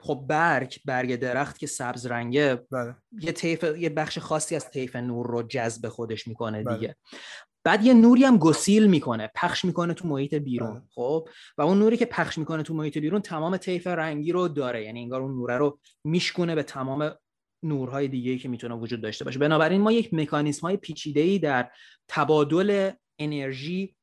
خب 0.00 0.24
برگ 0.28 0.80
برگ 0.84 1.16
درخت 1.16 1.58
که 1.58 1.66
سبز 1.66 2.06
رنگه 2.06 2.66
بله. 2.70 2.96
یه 3.20 3.32
طیف 3.32 3.64
یه 3.78 3.88
بخش 3.88 4.18
خاصی 4.18 4.56
از 4.56 4.70
طیف 4.70 4.96
نور 4.96 5.26
رو 5.26 5.42
جذب 5.42 5.88
خودش 5.88 6.28
می‌کنه 6.28 6.62
بله. 6.62 6.76
دیگه. 6.76 6.96
بعد 7.66 7.84
یه 7.84 7.94
نوری 7.94 8.24
هم 8.24 8.38
گسیل 8.38 8.86
می‌کنه 8.86 9.30
پخش 9.34 9.64
می‌کنه 9.64 9.94
تو 9.94 10.08
محیط 10.08 10.34
بیرون. 10.34 10.82
خب؟ 10.90 11.28
و 11.58 11.62
اون 11.62 11.78
نوری 11.78 11.96
که 11.96 12.06
پخش 12.06 12.38
می‌کنه 12.38 12.62
تو 12.62 12.74
محیط 12.74 12.98
بیرون 12.98 13.20
تمام 13.20 13.56
طیف 13.56 13.86
رنگی 13.86 14.32
رو 14.32 14.48
داره 14.48 14.84
یعنی 14.84 15.00
انگار 15.00 15.22
اون 15.22 15.32
نوره 15.32 15.56
رو 15.56 15.78
میشکونه 16.04 16.54
به 16.54 16.62
تمام 16.62 17.10
نورهای 17.62 18.08
دیگه 18.08 18.38
که 18.38 18.48
می‌تونه 18.48 18.74
وجود 18.74 19.00
داشته 19.00 19.24
باشه. 19.24 19.38
بنابراین 19.38 19.80
ما 19.80 19.92
یک 19.92 20.14
مکانیزم 20.14 20.60
های 20.60 20.76
پیچیده 20.76 21.20
ای 21.20 21.38
در 21.38 21.70
تبادل 22.08 22.90
انرژی 23.18 23.96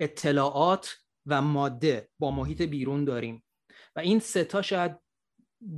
اطلاعات 0.00 0.96
و 1.26 1.42
ماده 1.42 2.08
با 2.18 2.30
محیط 2.30 2.62
بیرون 2.62 3.04
داریم. 3.04 3.42
و 3.96 4.00
این 4.00 4.18
سه 4.18 4.44
تا 4.44 4.62
شاید 4.62 4.96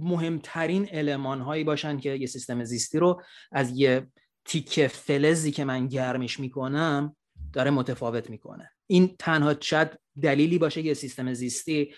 مهمترین 0.01 0.89
علمان 0.89 1.41
هایی 1.41 1.65
باشن 1.65 1.99
که 1.99 2.15
یه 2.15 2.27
سیستم 2.27 2.65
زیستی 2.65 2.99
رو 2.99 3.23
از 3.53 3.79
یه 3.79 4.07
تیکه 4.45 4.89
فلزی 4.89 5.53
که 5.53 5.65
من 5.65 5.87
گرمش 5.87 6.41
می‌کنم 6.41 7.17
داره 7.53 7.71
متفاوت 7.71 8.31
می‌کنه. 8.31 8.73
این 8.87 9.17
تنها 9.19 9.55
شاید 9.61 9.89
دلیلی 10.23 10.59
باشه 10.59 10.83
که 10.83 10.95
سیستم 10.95 11.35
زیستی 11.35 11.95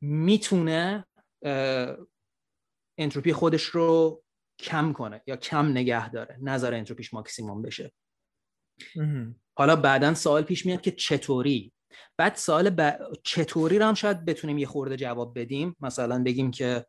می‌تونه 0.00 1.06
انتروپی 2.98 3.32
خودش 3.32 3.62
رو 3.62 4.22
کم 4.58 4.92
کنه 4.92 5.22
یا 5.26 5.36
کم 5.36 5.68
نگه 5.68 6.10
داره 6.10 6.38
نظر 6.40 6.74
انتروپیش 6.74 7.14
ماکسیموم 7.14 7.62
بشه. 7.62 7.92
حالا 9.54 9.76
بعدا 9.76 10.14
سوال 10.14 10.42
پیش 10.42 10.66
میاد 10.66 10.80
که 10.80 10.90
چطوری؟ 10.90 11.72
بعد 12.16 12.34
سوال 12.34 12.70
ب... 12.70 12.98
چطوری 13.24 13.78
رو 13.78 13.84
هم 13.84 13.94
شاید 13.94 14.24
بتونیم 14.24 14.58
یه 14.58 14.66
خورده 14.66 14.96
جواب 14.96 15.38
بدیم. 15.38 15.76
مثلا 15.80 16.22
بگیم 16.22 16.50
که 16.50 16.86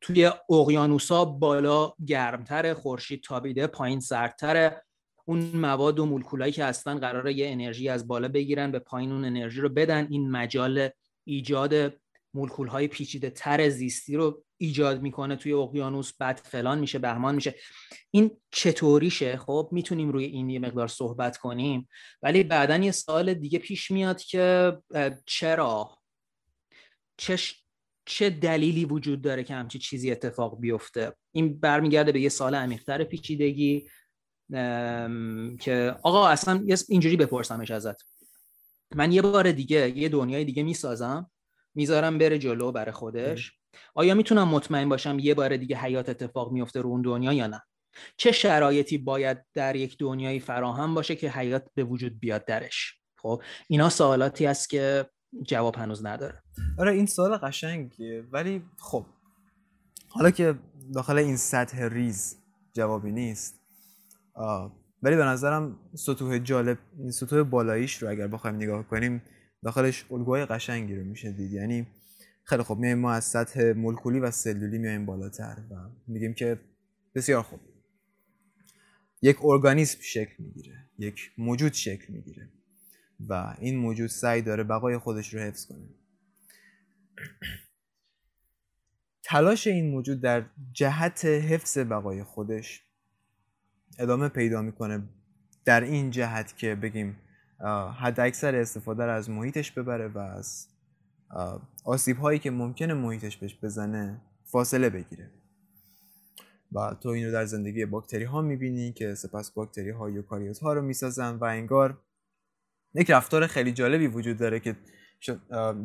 توی 0.00 0.30
اقیانوسا 0.50 1.24
بالا 1.24 1.92
گرمتر 2.06 2.74
خورشید 2.74 3.22
تابیده 3.22 3.66
پایین 3.66 4.00
سردتره. 4.00 4.84
اون 5.24 5.38
مواد 5.38 5.98
و 5.98 6.06
مولکولایی 6.06 6.52
که 6.52 6.64
هستن 6.64 6.98
قراره 6.98 7.34
یه 7.34 7.50
انرژی 7.50 7.88
از 7.88 8.08
بالا 8.08 8.28
بگیرن 8.28 8.72
به 8.72 8.78
پایین 8.78 9.12
اون 9.12 9.24
انرژی 9.24 9.60
رو 9.60 9.68
بدن. 9.68 10.06
این 10.10 10.30
مجال 10.30 10.88
ایجاد 11.24 11.94
مولکول 12.34 12.68
های 12.68 12.88
پیچیده 12.88 13.30
تر 13.30 13.68
زیستی 13.68 14.16
رو 14.16 14.44
ایجاد 14.58 15.02
می‌کنه 15.02 15.36
توی 15.36 15.52
اقیانوس. 15.52 16.12
بعد 16.18 16.40
فلان 16.44 16.78
میشه 16.78 16.98
بهمان 16.98 17.34
میشه. 17.34 17.54
این 18.10 18.30
چطوریشه؟ 18.50 19.36
خب 19.36 19.68
می‌تونیم 19.72 20.08
روی 20.08 20.24
این 20.24 20.50
یه 20.50 20.58
مقدار 20.58 20.88
صحبت 20.88 21.36
کنیم. 21.36 21.88
ولی 22.22 22.42
بعدا 22.42 22.76
یه 22.76 22.92
سوال 22.92 23.34
دیگه 23.34 23.58
پیش 23.58 23.90
میاد 23.90 24.20
که 24.20 24.72
چرا؟ 25.26 25.98
چه 27.16 27.38
چه 28.06 28.30
دلیلی 28.30 28.84
وجود 28.84 29.22
داره 29.22 29.44
که 29.44 29.54
همچی 29.54 29.78
چیزی 29.78 30.10
اتفاق 30.10 30.60
بیفته؟ 30.60 31.12
این 31.32 31.60
برمیگرده 31.60 32.12
به 32.12 32.20
یه 32.20 32.28
سال 32.28 32.54
عمیقتر 32.54 33.04
پیچیدگی. 33.04 33.88
که 35.60 35.96
آقا 36.02 36.28
اصلا 36.28 36.64
اینجوری 36.88 37.16
بپرسمش 37.16 37.70
ازت. 37.70 37.96
من 38.94 39.12
یه 39.12 39.22
بار 39.22 39.52
دیگه 39.52 39.98
یه 39.98 40.08
دنیای 40.08 40.44
دیگه 40.44 40.62
می‌سازم 40.62 41.30
می‌ذارم 41.74 42.18
بره 42.18 42.38
جلو 42.38 42.72
برای 42.72 42.92
خودش. 42.92 43.52
آیا 43.94 44.14
می‌تونم 44.14 44.48
مطمئن 44.48 44.88
باشم 44.88 45.18
یه 45.18 45.34
بار 45.34 45.56
دیگه 45.56 45.76
حیات 45.76 46.08
اتفاق 46.08 46.52
میفته 46.52 46.80
رو 46.80 46.88
اون 46.90 47.02
دنیا 47.02 47.32
یا 47.32 47.46
نه؟ 47.46 47.62
چه 48.16 48.32
شرایطی 48.32 48.98
باید 48.98 49.38
در 49.54 49.76
یک 49.76 49.96
دنیایی 49.98 50.40
فراهم 50.40 50.94
باشه 50.94 51.16
که 51.16 51.30
حیات 51.30 51.66
به 51.74 51.84
وجود 51.84 52.20
بیاد 52.20 52.44
درش؟ 52.44 52.94
خب 53.16 53.42
اینا 53.68 53.88
سوالاتی 53.88 54.46
است 54.46 54.70
که 54.70 55.10
جواب 55.42 55.76
هنوز 55.76 56.06
نداره. 56.06 56.42
آره 56.78 56.92
این 56.92 57.06
سوال 57.06 57.36
قشنگیه. 57.36 58.24
ولی 58.32 58.62
خب 58.78 59.06
حالا 60.08 60.30
که 60.30 60.54
داخل 60.94 61.18
این 61.18 61.36
سطح 61.36 61.82
ریز 61.82 62.38
جوابی 62.72 63.10
نیست 63.10 63.61
ولی 65.02 65.16
به 65.16 65.24
نظرم 65.24 65.78
سطوح 65.94 66.38
جالب 66.38 66.78
این 66.98 67.10
سطوح 67.10 67.42
بالاییش 67.42 68.02
رو 68.02 68.08
اگر 68.08 68.26
بخوایم 68.26 68.56
نگاه 68.56 68.88
کنیم 68.88 69.22
داخلش 69.62 70.06
الگوهای 70.10 70.46
قشنگی 70.46 70.96
رو 70.96 71.04
میشه 71.04 71.32
دید 71.32 71.52
یعنی 71.52 71.86
خیلی 72.44 72.62
خوب 72.62 72.78
میایم 72.78 72.98
ما 72.98 73.12
از 73.12 73.24
سطح 73.24 73.72
مولکولی 73.72 74.20
و 74.20 74.30
سلولی 74.30 74.78
میایم 74.78 75.06
بالاتر 75.06 75.56
و 75.70 75.74
میگیم 76.06 76.34
که 76.34 76.60
بسیار 77.14 77.42
خوب. 77.42 77.60
یک 79.22 79.36
ارگانیسم 79.44 79.98
شکل 80.00 80.34
می‌گیره 80.38 80.90
یک 80.98 81.32
موجود 81.38 81.72
شکل 81.72 82.12
می‌گیره 82.12 82.48
و 83.28 83.56
این 83.60 83.78
موجود 83.78 84.06
سعی 84.06 84.42
داره 84.42 84.64
بقای 84.64 84.98
خودش 84.98 85.34
رو 85.34 85.40
حفظ 85.40 85.66
کنه. 85.66 85.88
تلاش 89.24 89.66
این 89.66 89.90
موجود 89.90 90.20
در 90.20 90.44
جهت 90.72 91.24
حفظ 91.24 91.78
بقای 91.78 92.22
خودش 92.22 92.91
ادامه 93.98 94.28
پیدا 94.28 94.62
می‌کنه. 94.62 95.02
در 95.64 95.80
این 95.80 96.10
جهت 96.10 96.56
که 96.56 96.74
بگیم 96.74 97.16
حد 98.00 98.20
اکثر 98.20 98.54
استفاده 98.54 99.04
رو 99.04 99.12
از 99.12 99.30
محیطش 99.30 99.70
ببره 99.70 100.08
و 100.08 100.18
از 100.18 100.68
آسیب 101.84 102.16
هایی 102.16 102.38
که 102.38 102.50
ممکنه 102.50 102.94
محیطش 102.94 103.36
بهش 103.36 103.58
بزنه 103.62 104.20
فاصله 104.44 104.90
بگیره. 104.90 105.30
و 106.72 106.94
تو 107.00 107.08
این 107.08 107.26
رو 107.26 107.32
در 107.32 107.44
زندگی 107.44 107.84
باکتری 107.84 108.24
ها 108.24 108.42
می‌بینی 108.42 108.92
که 108.92 109.14
سپس 109.14 109.50
باکتری 109.50 109.90
ها 109.90 110.10
یوکاریوت 110.10 110.58
ها 110.58 110.72
رو 110.72 110.82
می‌سازن 110.82 111.34
و 111.34 111.44
انگار 111.44 111.98
یک 112.94 113.10
رفتار 113.10 113.46
خیلی 113.46 113.72
جالبی 113.72 114.06
وجود 114.06 114.36
داره 114.36 114.60
که 114.60 114.76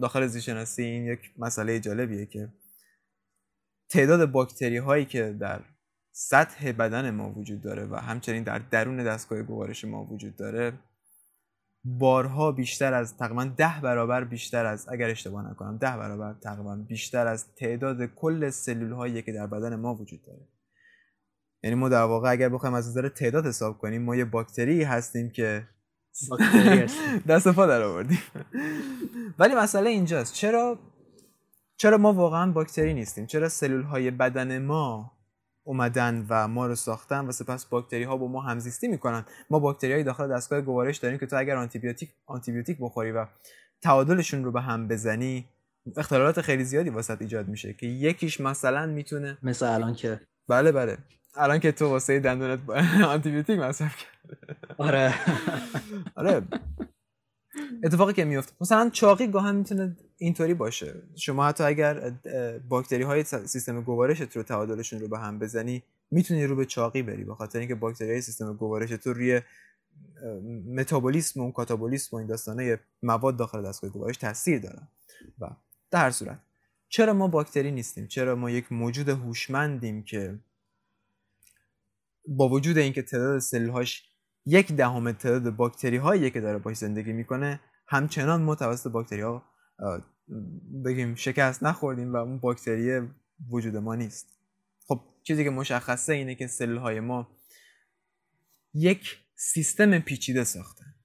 داخل 0.01 0.27
زیشناسی 0.27 0.83
این 0.83 1.05
یک 1.05 1.19
مسئله 1.37 1.79
جالبیه 1.79 2.25
که 2.25 2.53
تعداد 3.89 4.31
باکتری 4.31 4.77
هایی 4.77 5.05
که 5.05 5.35
در 5.39 5.61
سطح 6.19 6.71
بدن 6.71 7.11
ما 7.11 7.33
وجود 7.33 7.61
داره 7.61 7.85
و 7.85 7.95
همچنین 7.95 8.43
در 8.43 8.59
درون 8.59 9.03
دستگاه 9.03 9.41
گوارش 9.41 9.85
ما 9.85 10.05
وجود 10.05 10.35
داره 10.35 10.73
بارها 11.83 12.51
بیشتر 12.51 12.93
از 12.93 13.17
تقریبا 13.17 13.43
ده 13.43 13.81
برابر 13.83 14.23
بیشتر 14.23 14.65
از 14.65 14.89
اگر 14.89 15.09
اشتباه 15.09 15.49
نکنم 15.51 15.77
ده 15.77 15.97
برابر 15.97 16.33
تقریبا 16.33 16.75
بیشتر 16.75 17.27
از 17.27 17.53
تعداد 17.55 18.05
کل 18.05 18.49
سلول 18.49 18.91
هایی 18.91 19.21
که 19.21 19.31
در 19.31 19.47
بدن 19.47 19.75
ما 19.75 19.95
وجود 19.95 20.25
داره. 20.25 20.47
یعنی 21.63 21.75
ما 21.75 21.89
در 21.89 22.03
واقع 22.03 22.31
اگر 22.31 22.49
بخوایم 22.49 22.75
از 22.75 22.89
نظر 22.89 23.09
تعداد 23.09 23.45
حساب 23.45 23.77
کنیم 23.77 24.01
ما 24.01 24.15
یه 24.15 24.25
باکتری 24.25 24.83
هستیم 24.83 25.29
که 25.29 25.67
دست 27.29 27.47
پا 27.47 27.65
در 27.65 27.81
آوردیم. 27.81 28.21
ولی 29.39 29.55
مسئله 29.55 29.89
اینجاست 29.89 30.33
چرا؟ 30.33 30.79
چرا 31.75 31.97
ما 31.97 32.13
واقعا 32.13 32.51
باکتری 32.51 32.93
نیستیم؟ 32.93 33.25
چرا 33.25 33.49
سلول 33.49 33.83
های 33.83 34.11
بدن 34.11 34.65
ما 34.65 35.16
اومدن 35.67 36.25
و 36.29 36.47
ما 36.47 36.67
رو 36.67 36.75
ساختن 36.75 37.25
و 37.25 37.31
سپس 37.31 37.65
باکتری 37.65 38.03
ها 38.03 38.17
با 38.17 38.27
ما 38.27 38.41
همزیستی 38.41 38.87
می‌کنن. 38.87 39.25
ما 39.49 39.59
باکتری 39.59 39.93
های 39.93 40.03
داخل 40.03 40.33
دستگاه 40.33 40.61
گوارش 40.61 40.97
داریم 40.97 41.17
که 41.17 41.25
تو 41.25 41.37
اگر 41.37 41.55
آنتیبیوتیک 41.55 42.09
آنتیبیوتیک 42.25 42.77
بخوری 42.79 43.11
و 43.11 43.25
تعادلشون 43.81 44.43
رو 44.43 44.51
به 44.51 44.61
هم 44.61 44.87
بزنی 44.87 45.45
اختلالات 45.97 46.41
خیلی 46.41 46.63
زیادی 46.63 46.89
واسط 46.89 47.21
ایجاد 47.21 47.47
میشه 47.47 47.73
که 47.73 47.87
یکیش 47.87 48.41
مثلا 48.41 48.85
می‌تونه 48.85 49.37
مثل 49.43 49.65
الان 49.65 49.93
که. 49.93 50.19
بله 50.47 50.71
بله. 50.71 50.97
الان 51.35 51.59
که 51.59 51.71
تو 51.71 51.89
واسه 51.89 52.19
دندونت 52.19 52.69
آنتیبیوتیک 53.13 53.59
مصرف 53.59 53.95
کرد 53.97 54.57
آره. 54.77 55.13
آره. 56.15 56.41
اتفاقی 57.83 58.13
که 58.13 58.25
میفته 58.25 58.53
مثلا 58.61 58.89
چاقی 58.89 59.27
گاهن 59.27 59.55
می‌تونه 59.55 59.97
اینطوری 60.17 60.53
باشه. 60.53 60.93
شما 61.15 61.47
حتی 61.47 61.63
اگر 61.63 62.13
باکتری 62.69 63.03
های 63.03 63.23
سیستم 63.23 63.81
گوارشت 63.81 64.37
رو 64.37 64.43
تعادلشون 64.43 64.99
رو 64.99 65.07
به 65.07 65.19
هم 65.19 65.39
بزنی 65.39 65.83
می‌تونی 66.11 66.45
رو 66.45 66.55
به 66.55 66.65
چاقی 66.65 67.01
بری. 67.01 67.23
به 67.23 67.35
خاطر 67.35 67.59
اینکه 67.59 67.75
باکتری 67.75 68.11
های 68.11 68.21
سیستم 68.21 68.53
گوارش 68.53 68.89
تو 68.89 69.13
روی 69.13 69.41
متابولیسم 70.75 71.41
و 71.41 71.51
کاتابولیسم 71.51 72.15
و 72.15 72.19
این 72.19 72.27
داستانه 72.27 72.79
مواد 73.03 73.37
داخل 73.37 73.67
دستگاه 73.67 73.89
گوارش 73.89 74.17
تاثیر 74.17 74.59
دارن 74.59 74.87
و 75.39 75.49
در 75.91 75.99
هر 75.99 76.11
صورت 76.11 76.39
چرا 76.89 77.13
ما 77.13 77.27
باکتری 77.27 77.71
نیستیم؟ 77.71 78.07
چرا 78.07 78.35
ما 78.35 78.49
یک 78.49 78.71
موجود 78.71 79.09
هوشمندیم 79.09 80.03
که 80.03 80.39
با 82.27 82.49
وجود 82.49 82.77
اینکه 82.77 83.01
تعداد 83.01 83.39
سلولهاش 83.39 84.09
یک 84.47 84.71
دهم 84.71 85.11
تعداد 85.11 85.55
باکتری 85.55 85.97
هایی 85.97 86.31
که 86.31 86.41
داره 86.41 86.57
باش 86.57 86.77
زندگی 86.77 87.13
می‌کنه. 87.13 87.59
همچنان 87.87 88.41
ما 88.41 88.55
توسط 88.55 88.91
باکتری 88.91 89.21
ها 89.21 89.43
بگیم 90.85 91.15
شکست 91.15 91.63
نخوردیم 91.63 92.13
و 92.13 92.17
اون 92.17 92.39
باکتری 92.39 93.09
وجود 93.49 93.75
ما 93.75 93.95
نیست. 93.95 94.27
خب 94.87 95.01
چیزی 95.23 95.43
که 95.43 95.49
مشخصه 95.49 96.13
اینه 96.13 96.35
که 96.35 96.47
سلول 96.47 96.77
های 96.77 96.99
ما 96.99 97.27
یک 98.73 99.17
سیستم 99.35 99.99
پیچیده 99.99 100.43
ساختن 100.43 100.95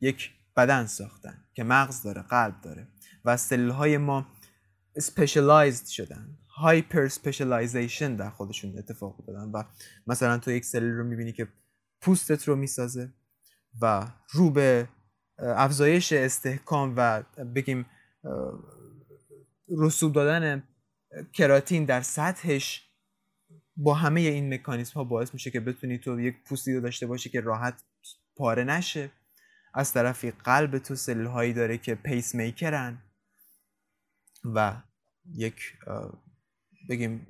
یک 0.00 0.30
بدن 0.56 0.86
ساختن 0.86 1.44
که 1.54 1.64
مغز 1.64 2.02
داره 2.02 2.22
قلب 2.22 2.60
داره 2.60 2.88
و 3.24 3.36
سلول 3.36 3.70
های 3.70 3.98
ما 3.98 4.26
specialized 4.96 5.86
شدن 5.86 6.38
hyper 6.56 7.08
specialization 7.08 8.16
در 8.16 8.30
خودشون 8.30 8.78
اتفاق 8.78 9.26
دادن 9.26 9.50
و 9.50 9.62
مثلا 10.06 10.38
تو 10.38 10.50
یک 10.50 10.64
سلول 10.64 10.92
رو 10.92 11.04
می‌بینی 11.04 11.32
که 11.32 11.48
پوستت 12.00 12.48
رو 12.48 12.56
می‌سازه 12.56 13.12
و 13.80 14.06
رو 14.30 14.50
به 14.50 14.88
افزایش 15.38 16.12
استحکام 16.12 16.94
و 16.96 17.22
بگیم 17.54 17.86
رسوب 19.78 20.12
دادن 20.12 20.62
کراتین 21.32 21.84
در 21.84 22.00
سطحش 22.00 22.90
با 23.76 23.94
همه 23.94 24.20
این 24.20 24.54
مکانیزم 24.54 24.94
ها 24.94 25.04
باعث 25.04 25.34
میشه 25.34 25.50
که 25.50 25.60
بتونی 25.60 25.98
تو 25.98 26.20
یک 26.20 26.36
پوستی 26.44 26.74
رو 26.74 26.80
داشته 26.80 27.06
باشی 27.06 27.30
که 27.30 27.40
راحت 27.40 27.82
پاره 28.36 28.64
نشه. 28.64 29.10
از 29.74 29.92
طرفی 29.92 30.30
قلب 30.30 30.78
تو 30.78 30.94
سلول 30.94 31.52
داره 31.52 31.78
که 31.78 31.94
پیس 31.94 32.34
میکرن 32.34 32.98
و 34.44 34.82
یک 35.34 35.56
بگیم 36.88 37.26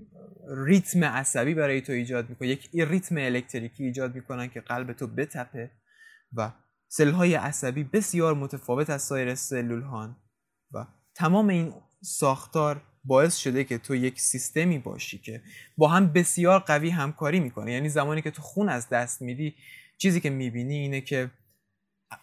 ریتم 0.67 1.05
عصبی 1.05 1.55
برای 1.55 1.81
تو 1.81 1.93
ایجاد 1.93 2.29
می‌کنه. 2.29 2.49
یک 2.49 2.71
ریتم 2.75 3.17
الکتریکی 3.19 3.85
ایجاد 3.85 4.15
می‌کنن 4.15 4.49
که 4.49 4.61
قلب 4.61 4.93
تو 4.93 5.07
بتپه 5.07 5.71
و 6.33 6.53
سلول 6.89 7.15
های 7.15 7.35
عصبی 7.35 7.85
بسیار 7.85 8.35
متفاوت 8.35 8.91
از 8.91 9.03
سایر 9.03 9.35
سلول 9.35 9.83
هان 9.83 10.17
و 10.73 10.87
تمام 11.15 11.49
این 11.49 11.75
ساختار 12.01 12.83
باعث 13.05 13.37
شده 13.37 13.65
که 13.65 13.79
تو 13.79 13.95
یک 13.95 14.21
سیستمی 14.21 14.79
باشی 14.79 15.19
که 15.19 15.43
با 15.77 15.89
هم 15.89 16.13
بسیار 16.13 16.59
قوی 16.59 16.91
همکاری 16.91 17.41
می‌کنه. 17.41 17.73
یعنی 17.73 17.89
زمانی 17.89 18.23
که 18.23 18.31
تو 18.31 18.43
خون 18.43 18.69
از 18.69 18.89
دست 18.89 19.23
میدی 19.23 19.55
چیزی 19.99 20.21
که 20.21 20.31
می‌بینی 20.31 20.75
اینه 20.75 21.01
که 21.01 21.31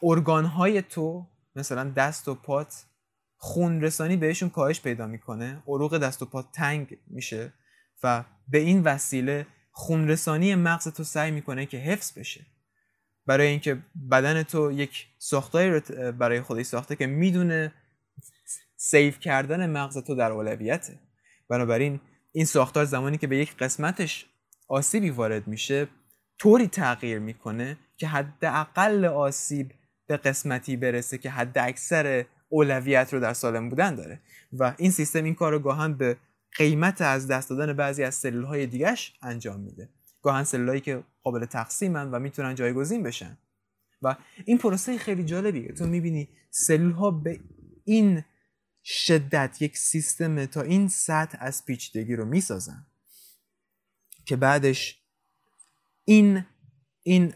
ارگان 0.04 0.46
های 0.46 0.82
تو 0.82 1.28
مثلا 1.56 1.90
دست 1.90 2.28
و 2.28 2.36
پات 2.36 2.86
خون 3.46 3.82
رسانی 3.82 4.18
بهشون 4.18 4.50
کاهش 4.50 4.82
پیدا 4.82 5.08
می‌کنه. 5.08 5.64
عروق 5.68 5.98
دست 5.98 6.22
و 6.22 6.26
پات 6.26 6.52
تنگ 6.52 6.98
میشه 7.08 7.54
و 8.04 8.24
به 8.48 8.58
این 8.58 8.84
وسیله 8.84 9.48
خون 9.72 10.08
رسانی 10.08 10.56
مغز 10.56 10.88
تو 10.88 11.04
سعی 11.04 11.32
می‌کنه 11.32 11.66
که 11.66 11.78
حفظ 11.78 12.18
بشه. 12.18 12.46
برای 13.26 13.48
اینکه 13.48 13.78
بدن 14.12 14.44
تو 14.44 14.72
یک 14.72 15.08
ساختاری 15.20 15.80
برای 16.12 16.42
خودش 16.42 16.66
ساخته 16.66 16.96
که 16.96 17.08
می‌دونه 17.08 17.74
سیف 18.78 19.20
کردن 19.20 19.70
مغز 19.70 19.98
تو 19.98 20.16
در 20.16 20.32
اولویته. 20.32 21.00
بنابراین 21.50 22.00
این 22.32 22.46
ساختار 22.46 22.86
زمانی 22.86 23.18
که 23.18 23.28
به 23.28 23.38
یک 23.38 23.58
قسمتش 23.58 24.26
آسیبی 24.68 25.10
وارد 25.10 25.48
میشه 25.48 25.88
طوری 26.40 26.68
تغییر 26.68 27.20
می‌کنه 27.20 27.78
که 27.98 28.08
حداقل 28.08 29.06
آسیب 29.06 29.72
به 30.08 30.18
قسمتی 30.18 30.78
برسه 30.78 31.18
که 31.18 31.30
حد 31.30 31.58
اکثر 31.58 32.26
اولویت 32.54 33.14
رو 33.14 33.20
در 33.20 33.34
سالم 33.34 33.70
بودن 33.70 33.96
داره. 33.96 34.22
و 34.54 34.76
این 34.78 34.92
سیستم 34.92 35.24
این 35.24 35.36
کار 35.36 35.52
رو 35.52 35.60
گاهن 35.60 35.94
به 35.94 36.18
قیمت 36.58 37.02
از 37.02 37.28
دست 37.28 37.50
دادن 37.50 37.74
بعضی 37.74 38.04
از 38.04 38.16
سلول 38.16 38.44
های 38.44 38.68
دیگش 38.68 39.14
انجام 39.22 39.60
میده. 39.60 39.90
گاهن 40.22 40.44
سلول 40.44 40.80
که 40.80 41.04
قابل 41.24 41.46
تقسیمن 41.46 42.12
و 42.12 42.20
می‌تونن 42.20 42.56
جایگزین 42.56 43.04
بشن. 43.04 43.38
و 44.02 44.16
این 44.46 44.58
پروسه 44.58 44.98
خیلی 44.98 45.24
جالبیه. 45.24 45.72
تو 45.72 45.86
می‌بینی 45.86 46.30
سلول 46.52 46.92
ها 46.92 47.12
به 47.12 47.40
این 47.86 48.24
شدت 48.84 49.62
یک 49.62 49.78
سیستم 49.78 50.46
تا 50.46 50.62
این 50.62 50.88
سطح 50.88 51.38
از 51.42 51.66
پیچیدگی 51.66 52.16
رو 52.16 52.26
می‌سازن 52.26 52.86
که 54.26 54.36
بعدش 54.36 55.02
این 56.06 56.46
این 57.04 57.34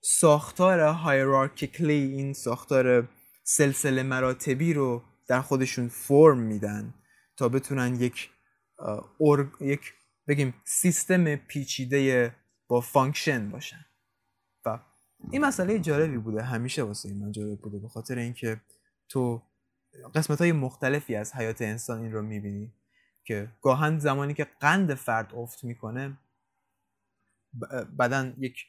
ساختار 0.00 0.80
hierarchical 0.80 2.02
ی 2.02 2.12
این 2.12 2.32
ساختار 2.32 3.08
سلسله 3.44 4.02
مراتبی 4.02 4.74
رو 4.74 5.02
در 5.28 5.40
خودشون 5.40 5.88
فرم 5.88 6.38
میدن 6.38 6.94
تا 7.36 7.48
بتونن 7.48 8.00
یک 8.00 8.30
یک 9.60 9.92
بگیم 10.28 10.54
سیستم 10.64 11.36
پیچیده 11.36 12.34
با 12.68 12.80
function 12.80 13.50
باشن. 13.50 13.84
و 14.64 14.78
این 15.32 15.44
مسئله 15.44 15.78
جالبی 15.78 16.18
بوده 16.18 16.42
همیشه 16.42 16.82
واسه 16.82 17.14
من 17.14 17.32
جالب 17.32 17.60
بوده 17.60 17.78
به 17.78 17.88
خاطر 17.88 18.18
اینکه 18.18 18.60
تو 19.08 19.42
قسمت 20.14 20.40
های 20.40 20.52
مختلفی 20.52 21.14
از 21.14 21.34
حیات 21.34 21.62
انسان 21.62 22.00
این 22.00 22.12
رو 22.12 22.22
می‌بینی 22.22 22.74
که 23.24 23.52
گاهن 23.62 23.98
زمانی 23.98 24.34
که 24.34 24.44
قند 24.60 24.94
فرد 24.94 25.34
افت 25.34 25.64
می‌کنه 25.64 26.18
بدن 27.98 28.34
یک 28.38 28.66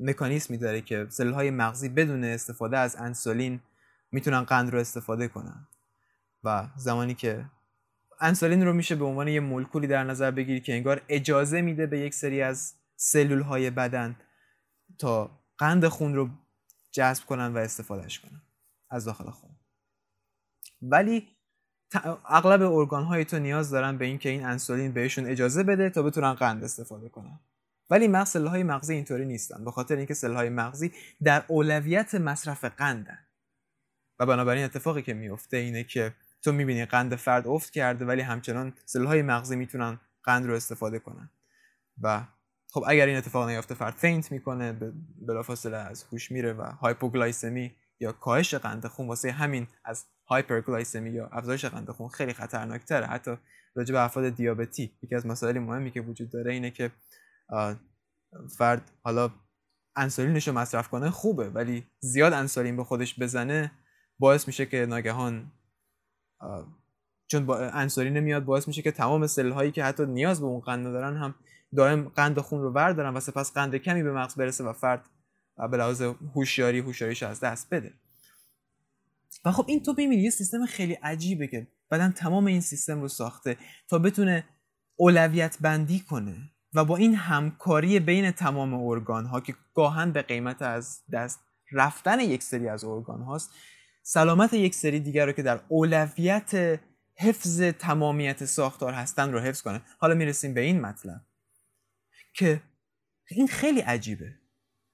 مکانیسمی 0.00 0.58
داره 0.58 0.80
که 0.80 1.06
سلول 1.08 1.32
های 1.32 1.50
مغزی 1.50 1.88
بدون 1.88 2.24
استفاده 2.24 2.78
از 2.78 2.96
انسولین 2.96 3.60
می‌تونن 4.12 4.42
قند 4.42 4.70
رو 4.70 4.78
استفاده 4.78 5.28
کنن. 5.28 5.66
و 6.44 6.68
زمانی 6.76 7.14
که 7.14 7.44
انسولین 8.20 8.66
رو 8.66 8.72
میشه 8.72 8.96
به 8.96 9.04
عنوان 9.04 9.28
یه 9.28 9.40
مولکولی 9.40 9.86
در 9.86 10.04
نظر 10.04 10.30
بگیری 10.30 10.60
که 10.60 10.74
انگار 10.74 11.02
اجازه 11.08 11.60
میده 11.60 11.86
به 11.86 12.00
یک 12.00 12.14
سری 12.14 12.42
از 12.42 12.74
سلول 12.96 13.40
های 13.40 13.70
بدن 13.70 14.16
تا 14.98 15.30
قند 15.58 15.88
خون 15.88 16.14
رو 16.14 16.28
جذب 16.92 17.24
کنن 17.24 17.54
و 17.54 17.58
استفادهش 17.58 18.18
کنن 18.18 18.42
از 18.90 19.04
داخل 19.04 19.30
خون. 19.30 19.50
ولی 20.82 21.28
اغلب 22.24 22.62
ارگان 22.62 23.04
های 23.04 23.24
تو 23.24 23.38
نیاز 23.38 23.70
دارن 23.70 23.98
به 23.98 24.04
اینکه 24.04 24.28
این 24.28 24.44
انسولین 24.44 24.92
بهشون 24.92 25.26
اجازه 25.26 25.62
بده 25.62 25.90
تا 25.90 26.02
بتونن 26.02 26.34
قند 26.34 26.64
استفاده 26.64 27.08
کنن. 27.08 27.40
ولی 27.90 28.08
مغز 28.08 28.36
های 28.36 28.62
مغزی 28.62 28.94
اینطوری 28.94 29.26
نیستن 29.26 29.64
به 29.64 29.70
خاطر 29.70 29.96
اینکه 29.96 30.14
های 30.22 30.48
مغزی 30.48 30.92
در 31.22 31.44
اولویت 31.48 32.14
مصرف 32.14 32.64
قندن 32.64 33.18
و 34.18 34.26
بنابراین 34.26 34.64
اتفاقی 34.64 35.02
که 35.02 35.14
میفته 35.14 35.56
اینه 35.56 35.84
که 35.84 36.14
تو 36.42 36.52
می‌بینی 36.52 36.84
قند 36.84 37.14
فرد 37.14 37.46
افت 37.46 37.70
کرده 37.70 38.04
ولی 38.04 38.22
همچنان 38.22 38.72
های 38.94 39.22
مغزی 39.22 39.56
می‌تونن 39.56 40.00
قند 40.24 40.46
رو 40.46 40.54
استفاده 40.54 40.98
کنن. 40.98 41.30
و 42.02 42.26
خب 42.72 42.84
اگر 42.86 43.06
این 43.06 43.16
اتفاق 43.16 43.48
نیفته 43.48 43.74
فرد 43.74 43.94
فینت 43.94 44.32
می‌کنه 44.32 44.72
بلافاصله 45.26 45.76
از 45.76 46.02
هوش 46.02 46.30
میره 46.30 46.52
و 46.52 46.62
hypoglycemia 46.62 47.76
یا 48.00 48.12
کاهش 48.12 48.54
قند 48.54 48.86
خون 48.86 49.08
واسه 49.08 49.32
همین 49.32 49.66
از 49.84 50.04
hyperglycemia 50.28 51.10
یا 51.10 51.26
افزایش 51.26 51.64
قند 51.64 51.90
خون 51.90 52.08
خیلی 52.08 52.32
خطرناکتره. 52.32 53.06
حتی 53.06 53.38
راجع 53.74 53.92
به 53.92 54.00
افراد 54.00 54.28
دیابتی 54.28 54.92
یکی 55.02 55.14
از 55.14 55.26
مسائل 55.26 55.58
مهمی 55.58 55.90
که 55.90 56.00
وجود 56.00 56.30
داره 56.30 56.52
اینه 56.52 56.70
که 56.70 56.90
فرد 58.58 58.90
حالا 59.02 59.30
انسولینش 59.96 60.48
رو 60.48 60.54
مصرف 60.54 60.88
کنه 60.88 61.10
خوبه 61.10 61.48
ولی 61.50 61.86
زیاد 62.00 62.32
انسولین 62.32 62.76
به 62.76 62.84
خودش 62.84 63.20
بزنه 63.20 63.72
باعث 64.18 64.46
میشه 64.46 64.66
که 64.66 64.86
ناگهان 64.86 65.52
چون 67.26 67.46
با 67.46 67.58
انسولین 67.58 68.20
میاد 68.20 68.44
باعث 68.44 68.68
میشه 68.68 68.82
که 68.82 68.90
تمام 68.90 69.26
cell 69.26 69.50
هایی 69.50 69.72
که 69.72 69.84
حتی 69.84 70.06
نیاز 70.06 70.40
به 70.40 70.46
اون 70.46 70.60
قند 70.60 70.84
دارن 70.84 71.16
هم 71.16 71.34
دائم 71.76 72.08
قند 72.08 72.38
خون 72.38 72.62
رو 72.62 72.72
بردارن 72.72 73.16
و 73.16 73.20
سپس 73.20 73.52
قند 73.52 73.76
کمی 73.76 74.02
به 74.02 74.12
مغز 74.12 74.34
برسه 74.34 74.64
و 74.64 74.72
فرد 74.72 75.10
به 75.70 75.76
لحاظ 75.76 76.02
هوشیاری 76.34 76.78
هوشیاریش 76.78 77.22
از 77.22 77.40
دست 77.40 77.74
بده. 77.74 77.94
و 79.44 79.52
خب 79.52 79.64
این 79.68 79.82
تو 79.82 79.94
می‌بینی 79.98 80.22
یه 80.22 80.30
سیستم 80.30 80.66
خیلی 80.66 80.94
عجیبه 80.94 81.46
که 81.46 81.66
بعدا 81.88 82.12
تمام 82.16 82.46
این 82.46 82.60
سیستم 82.60 83.00
رو 83.00 83.08
ساخته 83.08 83.56
تا 83.88 83.98
بتونه 83.98 84.44
اولویت 84.96 85.58
بندی 85.60 86.00
کنه. 86.00 86.36
و 86.74 86.84
با 86.84 86.96
این 86.96 87.14
همکاری 87.14 88.00
بین 88.00 88.30
تمام 88.30 88.74
ارگان 88.74 89.26
ها 89.26 89.40
که 89.40 89.54
گاهن 89.74 90.12
به 90.12 90.22
قیمت 90.22 90.62
از 90.62 91.00
دست 91.12 91.40
رفتن 91.72 92.20
یک 92.20 92.42
سری 92.42 92.68
از 92.68 92.84
ارگان 92.84 93.22
هاست 93.22 93.50
سلامت 94.02 94.54
یک 94.54 94.74
سری 94.74 95.00
دیگر 95.00 95.26
رو 95.26 95.32
که 95.32 95.42
در 95.42 95.60
اولویت 95.68 96.80
حفظ 97.16 97.62
تمامیت 97.62 98.44
ساختار 98.44 98.92
هستن 98.92 99.32
رو 99.32 99.40
حفظ 99.40 99.62
کنه 99.62 99.82
حالا 99.98 100.14
می‌رسیم 100.14 100.54
به 100.54 100.60
این 100.60 100.80
مطلب 100.80 101.20
که 102.34 102.62
این 103.30 103.48
خیلی 103.48 103.80
عجیبه. 103.80 104.34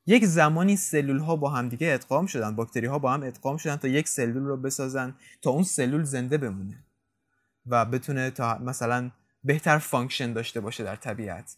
یک 0.06 0.24
زمانی 0.24 0.76
سلول 0.76 1.18
ها 1.18 1.36
با 1.36 1.50
هم 1.50 1.68
دیگه 1.68 1.94
ادغام 1.94 2.26
شدن 2.26 2.56
باکتری 2.56 2.86
ها 2.86 2.98
با 2.98 3.12
هم 3.12 3.22
ادغام 3.22 3.56
شدن 3.56 3.76
تا 3.76 3.88
یک 3.88 4.08
سلول 4.08 4.44
رو 4.44 4.56
بسازن 4.56 5.14
تا 5.42 5.50
اون 5.50 5.62
سلول 5.62 6.02
زنده 6.02 6.38
بمونه 6.38 6.84
و 7.66 7.84
بتونه 7.84 8.30
تا 8.30 8.58
مثلا 8.58 9.10
بهتر 9.44 9.78
function 9.78 10.32
داشته 10.32 10.60
باشه 10.60 10.84
در 10.84 10.96
طبیعت. 10.96 11.56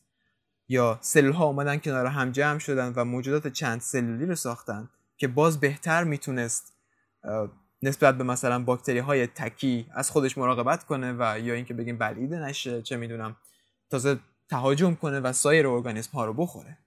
یا 0.68 0.98
سلول 1.00 1.32
ها 1.32 1.44
اومدن 1.44 1.78
کنار 1.78 2.06
هم 2.06 2.32
جمع 2.32 2.58
شدن 2.58 2.92
و 2.96 3.04
موجودات 3.04 3.48
چند 3.48 3.80
سلولی 3.80 4.26
رو 4.26 4.34
ساختن 4.34 4.88
که 5.16 5.28
باز 5.28 5.60
بهتر 5.60 6.04
می‌تونست 6.04 6.72
نسبت 7.82 8.18
به 8.18 8.24
مثلا 8.24 8.64
باکتری 8.64 8.98
های 8.98 9.26
تکی 9.26 9.86
از 9.94 10.10
خودش 10.10 10.38
مراقبت 10.38 10.84
کنه 10.84 11.12
و 11.18 11.38
یا 11.40 11.54
اینکه 11.54 11.74
بگیم 11.74 11.98
بلعیده 11.98 12.38
نشه 12.38 12.82
چه 12.82 12.96
می‌دونم 12.96 13.36
تازه 13.90 14.18
تهاجم 14.48 14.94
کنه 14.94 15.20
و 15.20 15.32
سایر 15.32 15.66
ارگانیسم 15.66 16.12
ها 16.12 16.24
رو 16.24 16.34
بخوره. 16.34 16.78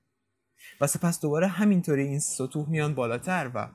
و 0.81 0.87
سپس 0.87 1.21
دوباره 1.21 1.47
همینطوری 1.47 2.03
این 2.03 2.19
سطوح 2.19 2.69
میان 2.69 2.95
بالاتر 2.95 3.51
و 3.53 3.67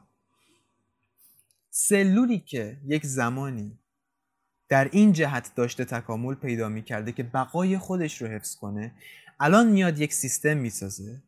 سلولی 1.70 2.38
که 2.38 2.76
یک 2.86 3.06
زمانی 3.06 3.78
در 4.68 4.88
این 4.92 5.12
جهت 5.12 5.52
داشته 5.54 5.84
تکامل 5.84 6.34
پیدا 6.34 6.68
می‌کرده 6.68 7.12
که 7.12 7.22
بقای 7.22 7.78
خودش 7.78 8.22
رو 8.22 8.28
حفظ 8.28 8.56
کنه 8.56 8.92
الان 9.40 9.66
میاد 9.66 9.98
یک 9.98 10.12
سیستم 10.12 10.56
می‌سازه 10.56 11.22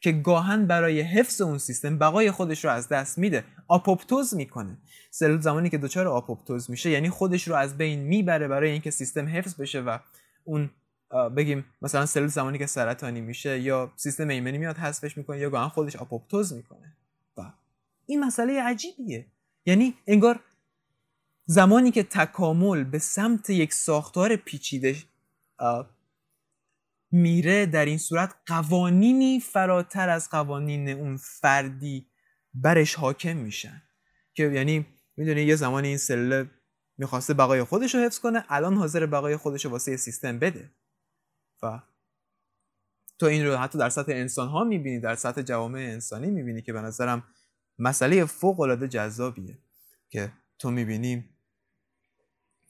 که 0.00 0.12
گاهن 0.12 0.66
برای 0.66 1.00
حفظ 1.00 1.40
اون 1.40 1.58
سیستم 1.58 1.98
بقای 1.98 2.30
خودش 2.30 2.64
رو 2.64 2.70
از 2.70 2.88
دست 2.88 3.18
میده 3.18 3.44
آپوپتوز 3.68 4.34
می‌کنه. 4.34 4.78
سلول 5.10 5.40
زمانی 5.40 5.70
که 5.70 5.78
دچار 5.78 6.08
آپوپتوز 6.08 6.70
میشه 6.70 6.90
یعنی 6.90 7.10
خودش 7.10 7.48
رو 7.48 7.54
از 7.54 7.78
بین 7.78 7.98
می‌بره 7.98 8.48
برای 8.48 8.70
اینکه 8.70 8.90
سیستم 8.90 9.28
حفظ 9.28 9.60
بشه 9.60 9.80
و 9.80 9.98
اون 10.44 10.70
بگیم 11.36 11.64
مثلا 11.82 12.06
سلول 12.06 12.28
زمانی 12.28 12.58
که 12.58 12.66
سرطانی 12.66 13.20
میشه 13.20 13.60
یا 13.60 13.92
سیستم 13.96 14.28
ایمنی 14.28 14.58
میاد 14.58 14.76
حذفش 14.76 15.16
می‌کنه 15.16 15.38
یا 15.38 15.50
گاهن 15.50 15.68
خودش 15.68 15.96
آپوپتوز 15.96 16.52
می‌کنه. 16.52 16.96
و 17.36 17.52
این 18.06 18.24
مسئله 18.24 18.62
عجیبیه. 18.62 19.26
یعنی 19.66 19.94
انگار 20.06 20.40
زمانی 21.46 21.90
که 21.90 22.02
تکامل 22.02 22.84
به 22.84 22.98
سمت 22.98 23.50
یک 23.50 23.72
ساختار 23.72 24.36
پیچیده 24.36 24.96
میره 27.12 27.66
در 27.66 27.84
این 27.84 27.98
صورت 27.98 28.34
قوانینی 28.46 29.40
فراتر 29.40 30.08
از 30.08 30.30
قوانین 30.30 30.88
اون 30.88 31.16
فردی 31.16 32.06
برش 32.54 32.94
حاکم 32.94 33.36
میشن. 33.36 33.82
که 34.34 34.42
یعنی 34.42 34.86
می‌دونی 35.16 35.42
یه 35.42 35.56
زمانی 35.56 35.88
این 35.88 35.98
سلول 35.98 36.48
می‌خواسته 36.98 37.34
بقای 37.34 37.64
خودش 37.64 37.94
رو 37.94 38.00
حفظ 38.00 38.18
کنه 38.18 38.44
الان 38.48 38.76
حاضر 38.76 39.06
بقای 39.06 39.36
خودش 39.36 39.64
رو 39.64 39.70
واسه 39.70 39.96
سیستم 39.96 40.38
بده. 40.38 40.70
و 41.62 41.80
تو 43.18 43.26
این 43.26 43.46
رو 43.46 43.56
حتی 43.56 43.78
در 43.78 43.88
سطح 43.88 44.12
انسان 44.12 44.48
ها 44.48 44.64
می‌بینی 44.64 45.00
در 45.00 45.14
سطح 45.14 45.42
جوامع 45.42 45.78
انسانی 45.78 46.30
می‌بینی 46.30 46.62
که 46.62 46.72
به 46.72 46.80
نظرم 46.80 47.24
مسئله 47.78 48.24
فوق 48.24 48.60
العاده 48.60 48.88
جذابیه 48.88 49.58
که 50.10 50.32
تو 50.58 50.70
می‌بینی 50.70 51.24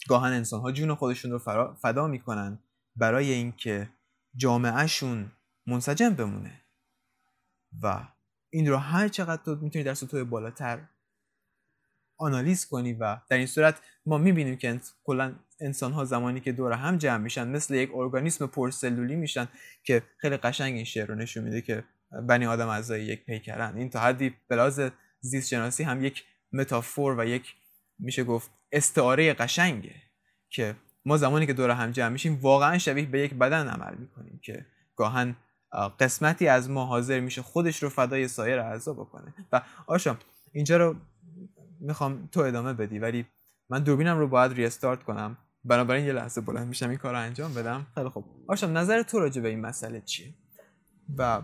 گاهن 0.08 0.32
انسان 0.32 0.60
ها 0.60 0.72
جون 0.72 0.94
خودشون 0.94 1.30
رو 1.30 1.38
فدا 1.74 2.06
می‌کنن 2.06 2.58
برای 2.96 3.32
اینکه 3.32 3.88
جامعهشون 4.36 5.32
منسجم 5.66 6.10
بمونه. 6.10 6.60
و 7.82 8.08
این 8.50 8.68
رو 8.68 8.76
هر 8.76 9.08
چقدر 9.08 9.42
تو 9.42 9.56
می‌تونی 9.56 9.84
در 9.84 9.94
سطوح 9.94 10.24
بالاتر 10.24 10.88
آنالیز 12.18 12.66
کنی 12.66 12.92
و 12.92 13.18
در 13.28 13.36
این 13.36 13.46
صورت 13.46 13.80
ما 14.06 14.18
می‌بینیم 14.18 14.56
که 14.56 14.80
کلا 15.04 15.34
انسان 15.60 15.92
ها 15.92 16.04
زمانی 16.04 16.40
که 16.40 16.52
دور 16.52 16.72
هم 16.72 16.98
جمع 16.98 17.22
میشن 17.22 17.48
مثل 17.48 17.74
یک 17.74 17.90
ارگانیسم 17.94 18.46
پرسلولی 18.46 19.16
میشن 19.16 19.48
که 19.82 20.02
خیلی 20.18 20.36
قشنگ 20.36 20.74
این 20.74 20.84
شعر 20.84 21.06
رو 21.06 21.14
نشون 21.14 21.44
میده 21.44 21.60
که 21.60 21.84
بنی 22.28 22.46
آدم 22.46 22.68
اعضای 22.68 23.04
یک 23.04 23.24
پیکرن. 23.24 23.76
این 23.76 23.90
تا 23.90 24.00
حدی 24.00 24.34
بلاز 24.48 24.80
زیست 25.20 25.48
شناسی 25.48 25.82
هم 25.82 26.04
یک 26.04 26.24
متافور 26.52 27.18
و 27.18 27.24
یک 27.24 27.54
میشه 27.98 28.24
گفت 28.24 28.50
استعاره 28.72 29.34
قشنگه 29.34 29.94
که 30.50 30.76
ما 31.04 31.16
زمانی 31.16 31.46
که 31.46 31.52
دور 31.52 31.70
هم 31.70 31.90
جمع 31.90 32.08
میشیم 32.08 32.38
واقعا 32.42 32.78
شبیه 32.78 33.06
به 33.06 33.20
یک 33.20 33.34
بدن 33.34 33.68
عمل 33.68 33.94
می‌کنیم 33.98 34.40
که 34.42 34.66
گاهن 34.96 35.36
قسمتی 36.00 36.48
از 36.48 36.70
ما 36.70 36.84
حاضر 36.86 37.20
میشه 37.20 37.42
خودش 37.42 37.82
رو 37.82 37.88
فدای 37.88 38.28
سایر 38.28 38.58
اعضا 38.58 38.92
بکنه. 38.92 39.34
و 39.52 39.62
آشام 39.86 40.18
اینجا 40.52 40.76
رو 40.76 40.96
می‌خوام 41.80 42.28
تو 42.32 42.40
ادامه 42.40 42.72
بدی 42.72 42.98
ولی 42.98 43.26
من 43.70 43.82
دوربینم 43.82 44.18
رو 44.18 44.28
باید 44.28 44.52
ریستارت 44.52 45.02
کنم. 45.02 45.36
بنابراین 45.64 46.04
یه 46.06 46.12
لحظه 46.12 46.40
بلند 46.40 46.68
میشم 46.68 46.88
این 46.88 46.98
کار 46.98 47.12
رو 47.12 47.18
انجام 47.18 47.54
بدم. 47.54 47.86
خیلی 47.94 48.08
خوب. 48.08 48.24
آشام 48.48 48.78
نظر 48.78 49.02
تو 49.02 49.18
راجع 49.18 49.42
به 49.42 49.48
این 49.48 49.60
مسئله 49.60 50.00
چیه؟ 50.00 50.34
و 51.18 51.42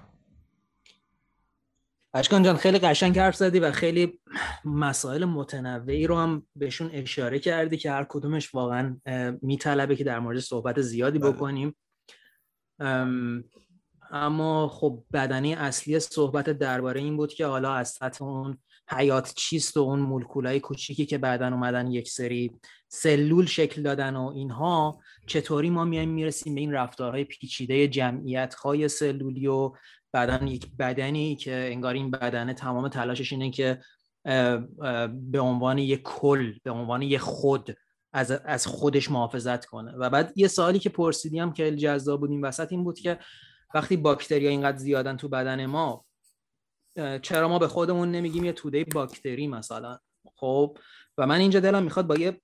اشکان 2.18 2.42
جان 2.42 2.56
خیلی 2.56 2.78
قشنگ 2.78 3.18
حرف 3.18 3.36
زدی 3.36 3.58
و 3.58 3.70
خیلی 3.70 4.20
مسائل 4.64 5.24
متنوعی 5.24 6.06
رو 6.06 6.16
هم 6.16 6.46
بهشون 6.56 6.90
اشاره 6.92 7.38
کردی 7.38 7.76
که 7.76 7.90
هر 7.90 8.06
کدومش 8.08 8.54
واقعا 8.54 8.96
میطلبه 9.42 9.96
که 9.96 10.04
در 10.04 10.18
مورد 10.18 10.38
صحبت 10.38 10.80
زیادی 10.80 11.18
بله. 11.18 11.30
بکنیم 11.30 11.76
اما 14.10 14.68
خب 14.68 15.04
بدنی 15.12 15.54
اصلی 15.54 16.00
صحبت 16.00 16.50
درباره 16.50 17.00
این 17.00 17.16
بود 17.16 17.32
که 17.32 17.46
حالا 17.46 17.72
از 17.72 17.88
سطح 17.88 18.24
اون 18.24 18.58
حیات 18.90 19.34
چیست 19.36 19.76
و 19.76 19.80
اون 19.80 20.00
مولکولای 20.00 20.60
کوچیکی 20.60 21.06
که 21.06 21.18
بعدا 21.18 21.48
اومدن 21.48 21.90
یک 21.90 22.10
سری 22.10 22.52
سلول 22.88 23.46
شکل 23.46 23.82
دادن 23.82 24.16
و 24.16 24.32
اینها 24.34 25.00
چطوری 25.26 25.70
ما 25.70 25.84
میایم 25.84 26.08
می‌رسیم 26.08 26.54
به 26.54 26.60
این 26.60 26.72
رفتارهای 26.72 27.24
پیچیده 27.24 27.88
جمعیت 27.88 28.54
های 28.54 28.88
سلولی 28.88 29.46
و 29.46 29.72
بعدا 30.12 30.46
یک 30.46 30.76
بدنی 30.78 31.36
که 31.36 31.54
انگار 31.54 31.94
این 31.94 32.10
بدنه 32.10 32.54
تمام 32.54 32.88
تلاشش 32.88 33.32
اینه 33.32 33.50
که 33.50 33.80
به 35.10 35.40
عنوان 35.40 35.78
یک 35.78 36.02
کل 36.02 36.52
به 36.62 36.70
عنوان 36.70 37.02
یک 37.02 37.20
خود 37.20 37.76
از, 38.12 38.30
از 38.30 38.66
خودش 38.66 39.10
محافظت 39.10 39.64
کنه. 39.64 39.92
و 39.92 40.10
بعد 40.10 40.32
یه 40.36 40.48
سوالی 40.48 40.78
که 40.78 40.88
پرسیدیم 40.88 41.52
که 41.52 41.76
جذاب 41.76 42.20
بود 42.20 42.30
این 42.30 42.44
وسط 42.44 42.72
این 42.72 42.84
بود 42.84 42.98
که 42.98 43.18
وقتی 43.74 43.96
باکتریا 43.96 44.50
اینقدر 44.50 44.76
زیادن 44.76 45.16
تو 45.16 45.28
بدن 45.28 45.66
ما 45.66 46.04
چرا 47.22 47.48
ما 47.48 47.58
به 47.58 47.68
خودمون 47.68 48.10
نمیگیم 48.10 48.44
یه 48.44 48.52
توده 48.52 48.84
باکتری 48.84 49.48
مثلا؟ 49.48 49.98
خب 50.36 50.78
و 51.18 51.26
من 51.26 51.38
اینجا 51.40 51.60
دلم 51.60 51.82
می‌خواد 51.82 52.06
با 52.06 52.16
یه 52.16 52.40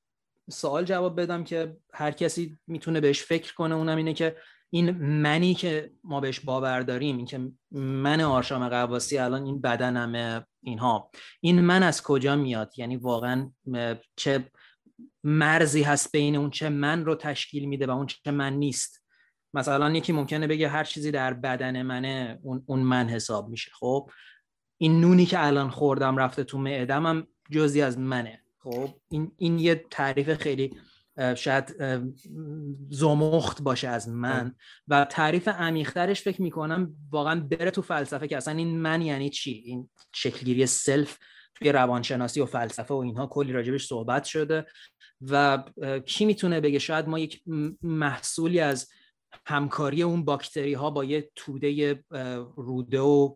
سوال 0.51 0.85
جواب 0.85 1.21
بدم 1.21 1.45
که 1.45 1.77
هر 1.93 2.11
کسی 2.11 2.59
می‌تونه 2.67 3.01
بهش 3.01 3.23
فکر 3.23 3.55
کنه 3.55 3.75
اونم 3.75 3.97
اینه 3.97 4.15
که 4.15 4.37
این 4.75 4.91
منی 4.91 5.55
که 5.55 5.91
ما 6.05 6.21
بهش 6.21 6.41
باور 6.41 6.81
داریم 6.81 7.17
این 7.17 7.27
که 7.27 7.53
من 7.73 8.21
آرشام 8.21 8.69
قواسی 8.69 9.19
الان 9.19 9.45
این 9.45 9.61
بدنمه 9.61 10.47
اینها. 10.63 11.11
این 11.41 11.61
من 11.61 11.83
از 11.83 12.03
کجا 12.03 12.37
میاد؟ 12.37 12.79
یعنی 12.79 12.97
واقعا 12.97 13.51
چه 14.17 14.51
مرزی 15.25 15.83
هست 15.83 16.13
بین 16.13 16.37
اون 16.37 16.51
چه 16.51 16.69
من 16.69 17.05
رو 17.05 17.15
تشکیل 17.15 17.65
میده 17.65 17.87
و 17.87 17.91
اون 17.91 18.07
چه 18.07 18.31
من 18.31 18.53
نیست؟ 18.53 19.03
مثلا 19.55 19.91
یکی 19.91 20.13
ممکنه 20.13 20.47
بگه 20.47 20.69
هر 20.69 20.85
چیزی 20.85 21.11
در 21.11 21.35
بدن 21.35 21.83
منه 21.83 22.39
اون, 22.43 22.63
اون 22.67 22.81
من 22.81 23.09
حساب 23.09 23.49
میشه. 23.49 23.71
خب 23.75 24.11
این 24.79 25.01
نونی 25.01 25.27
که 25.27 25.47
الان 25.47 25.71
خوردم 25.71 26.17
رفته 26.17 26.45
تو 26.45 26.59
معدم 26.59 27.07
هم 27.07 27.27
جزی 27.51 27.83
از 27.83 27.99
منه. 27.99 28.41
خب 28.59 28.95
این, 29.09 29.33
این 29.37 29.59
یه 29.59 29.85
تعریف 29.91 30.35
خیلی 30.35 30.77
شاید 31.37 31.77
زمخت 32.91 33.63
باشه 33.63 33.89
از 33.89 34.09
من. 34.09 34.55
و 34.89 35.05
تعریف 35.05 35.49
عمیقترش 35.49 36.23
فکر 36.23 36.43
می‌کنم 36.43 36.95
واقعا 37.11 37.41
بره 37.41 37.71
تو 37.71 37.83
فلسفه 37.83 38.29
که 38.29 38.37
اصلا 38.37 38.55
این 38.55 38.81
من 38.81 39.03
یعنی 39.03 39.31
چی؟ 39.31 39.51
این 39.51 39.91
شکلگیری 40.15 40.67
سلف 40.67 41.19
توی 41.55 41.73
روانشناسی 41.73 42.41
و 42.41 42.47
فلسفه 42.47 42.95
و 42.95 42.97
اینها 42.97 43.27
کلی 43.27 43.53
راجبش 43.53 43.87
صحبت 43.87 44.25
شده. 44.25 44.67
و 45.21 45.65
کی 46.07 46.25
می‌تونه 46.25 46.61
بگه؟ 46.61 46.79
شاید 46.79 47.09
ما 47.09 47.19
یک 47.19 47.43
محصولی 47.83 48.61
از 48.61 48.89
همکاری 49.47 50.03
اون 50.03 50.25
باکتری 50.25 50.75
ها 50.75 50.91
با 50.91 51.05
یه 51.05 51.31
توده 51.35 52.05
روده 52.57 53.01
و 53.01 53.35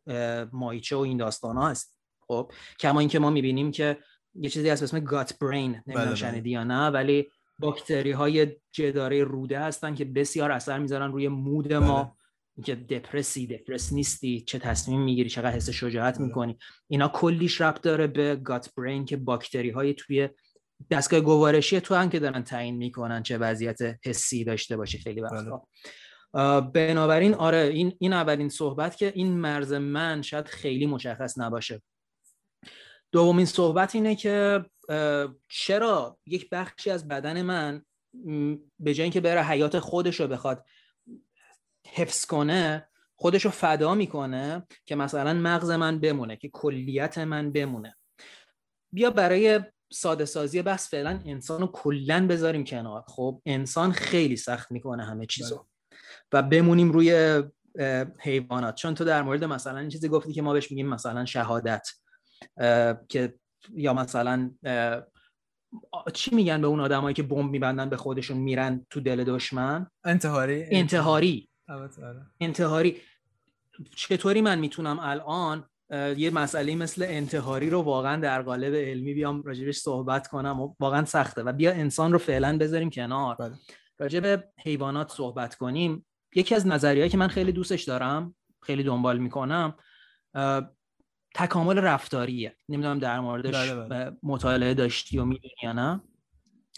مایچه 0.52 0.96
و 0.96 0.98
این 0.98 1.16
داستان 1.16 1.56
ها 1.56 1.68
هست. 1.68 1.98
خب 2.26 2.52
کما 2.80 3.00
اینکه 3.00 3.18
ما 3.18 3.30
می‌بینیم 3.30 3.70
که 3.70 3.98
یه 4.34 4.50
چیزی 4.50 4.68
هست 4.68 4.80
به 4.80 4.84
اسم 4.84 5.00
گات 5.00 5.38
برین 5.38 5.82
نمی‌دونم 5.86 6.14
شنیدی 6.14 6.50
یا 6.50 6.64
نه 6.64 6.86
ولی 6.86 7.30
باکتری 7.58 8.10
های 8.10 8.56
جداره 8.72 9.24
روده 9.24 9.60
هستن 9.60 9.94
که 9.94 10.04
بسیار 10.04 10.52
اثر 10.52 10.78
می‌ذارن 10.78 11.12
روی 11.12 11.28
مود 11.28 11.72
ما 11.72 12.02
بله. 12.02 12.12
اینکه 12.56 12.74
دپرسی 12.74 13.46
دپرس 13.46 13.92
نیستی 13.92 14.40
چه 14.40 14.58
تصمیم 14.58 15.00
می‌گیری 15.00 15.30
چقدر 15.30 15.56
حس 15.56 15.70
شجاعت 15.70 16.18
بله. 16.18 16.26
می‌کنی 16.26 16.58
اینا 16.88 17.08
کلیش 17.08 17.60
ربط 17.60 17.80
داره 17.80 18.06
به 18.06 18.36
گات 18.36 18.74
برین 18.76 19.04
که 19.04 19.16
باکتری 19.16 19.70
های 19.70 19.94
توی 19.94 20.28
دستگاه 20.90 21.20
گوارشی 21.20 21.80
تو 21.80 21.94
هم 21.94 22.10
که 22.10 22.18
دارن 22.18 22.42
تعیین 22.42 22.76
می‌کنن 22.76 23.22
چه 23.22 23.38
وضعیت 23.38 23.78
حسی 24.04 24.44
داشته 24.44 24.76
باشه 24.76 24.98
خیلی 24.98 25.20
وقتا 25.20 25.62
بله. 26.32 26.60
بنابراین 26.60 27.34
آره 27.34 27.58
این 27.58 27.92
این 28.00 28.12
اولین 28.12 28.48
صحبت 28.48 28.96
که 28.96 29.12
این 29.14 29.38
مرز 29.38 29.72
من 29.72 30.22
شاید 30.22 30.46
خیلی 30.46 30.86
مشخص 30.86 31.38
نباشه 31.38 31.82
دومین 33.12 33.46
صحبت 33.46 33.94
اینه 33.94 34.16
که 34.16 34.64
چرا 35.48 36.18
یک 36.26 36.50
بخشی 36.50 36.90
از 36.90 37.08
بدن 37.08 37.42
من 37.42 37.84
به 38.80 38.94
جای 38.94 39.02
اینکه 39.02 39.20
بره 39.20 39.42
حیات 39.42 39.78
خودش 39.78 40.20
رو 40.20 40.28
بخواد 40.28 40.64
حفظ 41.86 42.26
کنه 42.26 42.88
خودش 43.16 43.44
رو 43.44 43.50
فدا 43.50 43.94
می‌کنه 43.94 44.66
که 44.86 44.96
مثلا 44.96 45.34
مغز 45.34 45.70
من 45.70 46.00
بمونه 46.00 46.36
که 46.36 46.48
کلیت 46.48 47.18
من 47.18 47.52
بمونه. 47.52 47.96
بیا 48.92 49.10
برای 49.10 49.60
ساده 49.92 50.24
سازی 50.24 50.62
بس 50.62 50.90
فعلا 50.90 51.20
انسان 51.26 51.60
رو 51.60 51.66
کلا 51.66 52.26
بذاریم 52.26 52.64
کنار. 52.64 53.04
خب 53.06 53.42
انسان 53.46 53.92
خیلی 53.92 54.36
سخت 54.36 54.72
می‌کنه 54.72 55.04
همه 55.04 55.26
چیزو. 55.26 55.56
بله. 55.56 55.66
و 56.32 56.42
بمونیم 56.42 56.92
روی 56.92 57.42
حیوانات. 58.18 58.74
چون 58.74 58.94
تو 58.94 59.04
در 59.04 59.22
مورد 59.22 59.44
مثلا 59.44 59.78
این 59.78 59.88
چیزی 59.88 60.08
گفتی 60.08 60.32
که 60.32 60.42
ما 60.42 60.52
بهش 60.52 60.70
میگیم 60.70 60.88
مثلا 60.88 61.24
شهادت 61.24 61.88
که 63.08 63.38
یا 63.74 63.94
مثلا 63.94 64.50
چی 66.14 66.34
میگن 66.34 66.60
به 66.60 66.66
اون 66.66 66.80
آدمایی 66.80 67.14
که 67.14 67.22
بمب 67.22 67.50
میبندن 67.50 67.88
به 67.88 67.96
خودشون 67.96 68.36
میرن 68.36 68.86
تو 68.90 69.00
دل 69.00 69.24
دشمن؟ 69.24 69.86
انتحاری. 70.04 70.64
انتحاری. 70.70 71.48
آره. 71.68 71.90
انتحاری. 72.40 72.96
چطوری 73.96 74.42
من 74.42 74.58
می‌تونم 74.58 74.98
الان 75.00 75.64
یه 76.16 76.30
مسئله 76.30 76.74
مثل 76.74 77.06
انتحاری 77.08 77.70
رو 77.70 77.82
واقعا 77.82 78.20
در 78.20 78.42
قالب 78.42 78.74
علمی 78.74 79.14
بیام 79.14 79.42
راجبش 79.42 79.78
صحبت 79.78 80.28
کنم؟ 80.28 80.60
و 80.60 80.74
واقعا 80.80 81.04
سخته. 81.04 81.42
و 81.42 81.52
بیا 81.52 81.72
انسان 81.72 82.12
رو 82.12 82.18
فعلا 82.18 82.58
بذاریم 82.58 82.90
کنار. 82.90 83.34
بله. 83.34 83.54
راجب 83.98 84.44
حیوانات 84.58 85.12
صحبت 85.12 85.54
کنیم. 85.54 86.06
یکی 86.34 86.54
از 86.54 86.66
نظریهایی 86.66 87.10
که 87.10 87.16
من 87.16 87.28
خیلی 87.28 87.52
دوستش 87.52 87.84
دارم 87.84 88.34
خیلی 88.62 88.82
دنبال 88.82 89.18
می‌کنم 89.18 89.74
تکامل 91.38 91.78
رفتاریه. 91.78 92.56
نمی‌دونم 92.68 92.98
در 92.98 93.20
موردش 93.20 93.54
بله 93.54 93.74
بله. 93.74 94.16
مطالعه 94.22 94.74
داشتی 94.74 95.18
و 95.18 95.24
می‌دونی 95.24 95.54
یا 95.62 95.72
نه. 95.72 96.00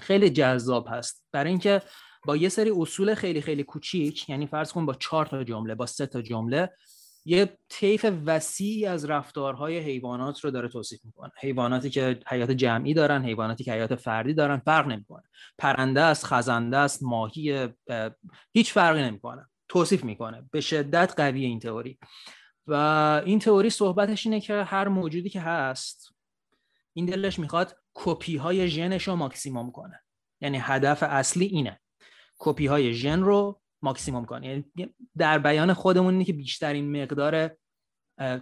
خیلی 0.00 0.30
جذاب 0.30 0.88
هست. 0.90 1.26
برای 1.32 1.50
اینکه 1.50 1.82
با 2.26 2.36
یه 2.36 2.48
سری 2.48 2.70
اصول 2.70 3.14
خیلی 3.14 3.40
خیلی 3.40 3.62
کوچیک 3.64 4.28
یعنی 4.28 4.46
فرض 4.46 4.72
کن 4.72 4.86
با 4.86 4.94
چهار 4.94 5.26
تا 5.26 5.44
جمله 5.44 5.74
با 5.74 5.86
سه 5.86 6.06
تا 6.06 6.22
جمله 6.22 6.70
یه 7.24 7.58
طیف 7.68 8.06
وسیعی 8.26 8.86
از 8.86 9.04
رفتارهای 9.04 9.78
حیوانات 9.78 10.40
رو 10.40 10.50
داره 10.50 10.68
توصیف 10.68 11.00
می‌کنه. 11.04 11.30
حیواناتی 11.40 11.90
که 11.90 12.20
حیات 12.28 12.50
جمعی 12.50 12.94
دارن 12.94 13.24
حیواناتی 13.24 13.64
که 13.64 13.72
حیات 13.72 13.94
فردی 13.94 14.34
دارن 14.34 14.58
فرق 14.58 14.86
نمی‌کنه. 14.86 15.22
پرنده 15.58 16.00
است 16.00 16.26
خزنده 16.26 16.76
است 16.76 17.02
ماهی 17.02 17.68
هیچ 18.52 18.72
فرقی 18.72 19.02
نمی‌کنه. 19.02 19.46
توصیف 19.68 20.04
می‌کنه. 20.04 20.48
به 20.52 20.60
شدت 20.60 21.14
قوی 21.16 21.44
این 21.44 21.58
تئوری. 21.58 21.98
و 22.70 22.74
این 23.24 23.38
تئوری 23.38 23.70
صحبتش 23.70 24.26
اینه 24.26 24.40
که 24.40 24.54
هر 24.54 24.88
موجودی 24.88 25.28
که 25.28 25.40
هست 25.40 26.14
این 26.92 27.06
دلش 27.06 27.38
می‌خواد 27.38 27.76
کپی 27.94 28.36
های 28.36 28.68
ژنش 28.68 29.08
رو 29.08 29.16
ماکسیموم 29.16 29.70
کنه. 29.70 30.00
یعنی 30.40 30.58
هدف 30.58 31.02
اصلی 31.02 31.44
اینه. 31.44 31.80
کپی 32.38 32.66
های 32.66 32.92
ژن 32.94 33.20
رو 33.20 33.60
ماکسیموم 33.82 34.24
کنه. 34.24 34.46
یعنی 34.46 34.94
در 35.16 35.38
بیان 35.38 35.72
خودمون 35.72 36.12
اینه 36.12 36.24
که 36.24 36.32
بیشترین 36.32 37.02
مقدار 37.02 37.56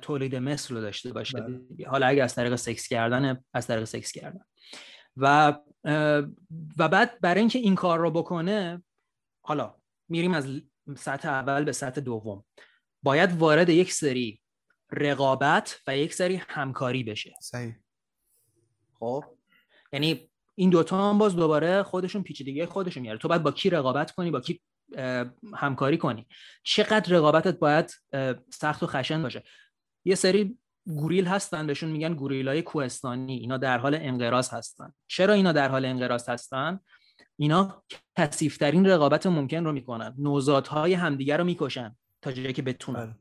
تولید 0.02 0.36
مثل 0.36 0.74
رو 0.74 0.80
داشته 0.80 1.12
باشه 1.12 1.40
بله. 1.40 1.88
حالا 1.88 2.06
اگه 2.06 2.22
از 2.22 2.34
طریق 2.34 2.56
سکس 2.56 2.88
کردن 2.88 3.44
از 3.54 3.66
طریق 3.66 3.84
سکس 3.84 4.12
کردن. 4.12 4.40
و 5.16 5.58
و 6.78 6.88
بعد 6.88 7.20
برای 7.20 7.40
اینکه 7.40 7.58
این 7.58 7.74
کار 7.74 7.98
رو 7.98 8.10
بکنه 8.10 8.82
حالا 9.42 9.74
میریم 10.08 10.34
از 10.34 10.60
سطح 10.96 11.28
اول 11.28 11.64
به 11.64 11.72
سطح 11.72 12.00
دوم. 12.00 12.44
باید 13.03 13.32
وارد 13.32 13.68
یک 13.68 13.92
سری 13.92 14.40
رقابت 14.92 15.80
و 15.86 15.96
یک 15.96 16.14
سری 16.14 16.36
همکاری 16.36 17.05
بشه. 17.05 17.34
صحیح. 17.40 17.74
خب؟ 18.99 19.24
یعنی 19.92 20.30
این 20.55 20.70
دوتا 20.70 21.11
هم 21.11 21.18
باز 21.18 21.36
دوباره 21.36 21.82
خودشون 21.82 22.22
پیچیدگی 22.22 22.66
خودشون 22.66 23.03
میاره 23.03 23.18
تو 23.18 23.28
باید 23.28 23.42
با 23.42 23.51
کی 23.51 23.70
رقابت 23.70 24.11
کنی 24.11 24.30
با 24.30 24.40
کی 24.40 24.61
همکاری 25.55 25.99
کنی؟ 25.99 26.26
چقدر 26.62 27.16
رقابتت 27.16 27.59
باید 27.59 27.94
سخت 28.51 28.82
و 28.82 28.86
خشن 28.86 29.22
باشه؟ 29.22 29.42
یه 30.05 30.14
سری 30.14 30.59
گوریل 30.86 31.26
هستن 31.26 31.66
بهشون 31.66 31.90
میگن 31.90 32.14
گوریل 32.14 32.49
های 32.49 32.62
کوهستانی. 32.62 33.36
اینا 33.36 33.57
در 33.57 33.78
حال 33.78 33.94
انقراض 33.94 34.51
هستن. 34.51 34.92
چرا 35.07 35.34
اینا 35.34 35.53
در 35.53 35.68
حال 35.68 35.84
انقراض 35.84 36.28
هستن؟ 36.28 36.80
اینا 37.36 37.82
کثیفترین 38.16 38.86
رقابت 38.86 39.26
ممکن 39.26 39.64
رو 39.64 39.72
می‌کنن. 39.72 40.14
نوزادهای 40.18 40.94
همدیگر 40.94 41.38
رو 41.38 41.44
می‌کشن. 41.44 41.96
تا 42.22 42.32
جایی 42.32 42.52
که 42.52 42.62
بتونن 42.62 43.06
بله. 43.06 43.14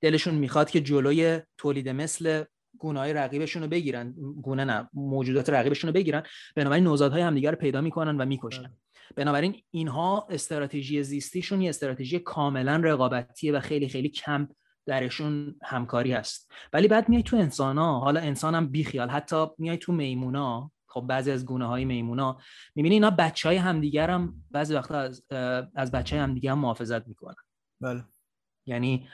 دلشون 0.00 0.34
می‌خواد 0.34 0.70
که 0.70 0.80
جلوی 0.80 1.40
تولید 1.58 1.88
مثل 1.88 2.44
گونه 2.78 3.00
های 3.00 3.12
رقیبشون 3.12 3.62
رو 3.62 3.68
بگیرن. 3.68 4.14
گونه 4.42 4.64
نه 4.64 4.88
موجودات 4.92 5.50
رقیبشون 5.50 5.88
رو 5.88 5.94
بگیرن. 5.94 6.22
بنابراین 6.56 6.84
نوزادهای 6.84 7.22
همدیگر 7.22 7.50
رو 7.50 7.56
پیدا 7.56 7.80
می‌کنن 7.80 8.16
و 8.16 8.24
می‌کشن. 8.24 8.62
بله. 8.62 8.70
بنابراین 9.16 9.62
اینها 9.70 10.26
استراتژی 10.30 11.02
زیستیشون 11.02 11.60
یه 11.62 11.68
استراتژی 11.68 12.18
کاملا 12.18 12.76
رقابتیه 12.76 13.52
و 13.52 13.60
خیلی 13.60 13.88
خیلی 13.88 14.08
کم 14.08 14.48
درشون 14.86 15.54
همکاری 15.62 16.12
هست. 16.12 16.50
ولی 16.72 16.88
بعد 16.88 17.08
میای 17.08 17.22
تو 17.22 17.36
انسان 17.36 17.78
ها 17.78 17.98
حالا 17.98 18.20
انسان 18.20 18.54
هم 18.54 18.68
بیخیال 18.68 19.08
حتی 19.08 19.46
میای 19.58 19.76
تو 19.76 19.92
میمونا 19.92 20.72
خب 20.94 21.00
بعضی 21.00 21.30
از 21.30 21.46
گونه 21.46 21.66
های 21.66 21.84
میمونا 21.84 22.38
می‌بینی 22.74 22.94
اینا 22.94 23.10
بچه 23.10 23.48
های 23.48 23.58
همدیگر 23.58 24.10
هم 24.10 24.34
بعضی 24.50 24.74
وقتا 24.74 24.98
از, 24.98 25.24
از 25.74 25.90
بچه 25.90 26.16
های 26.16 26.22
همدیگر 26.22 26.50
هم 26.50 26.58
محافظت 26.58 27.08
می‌کنن. 27.08 27.34
بله. 27.80 28.04
یعنی 28.66 29.08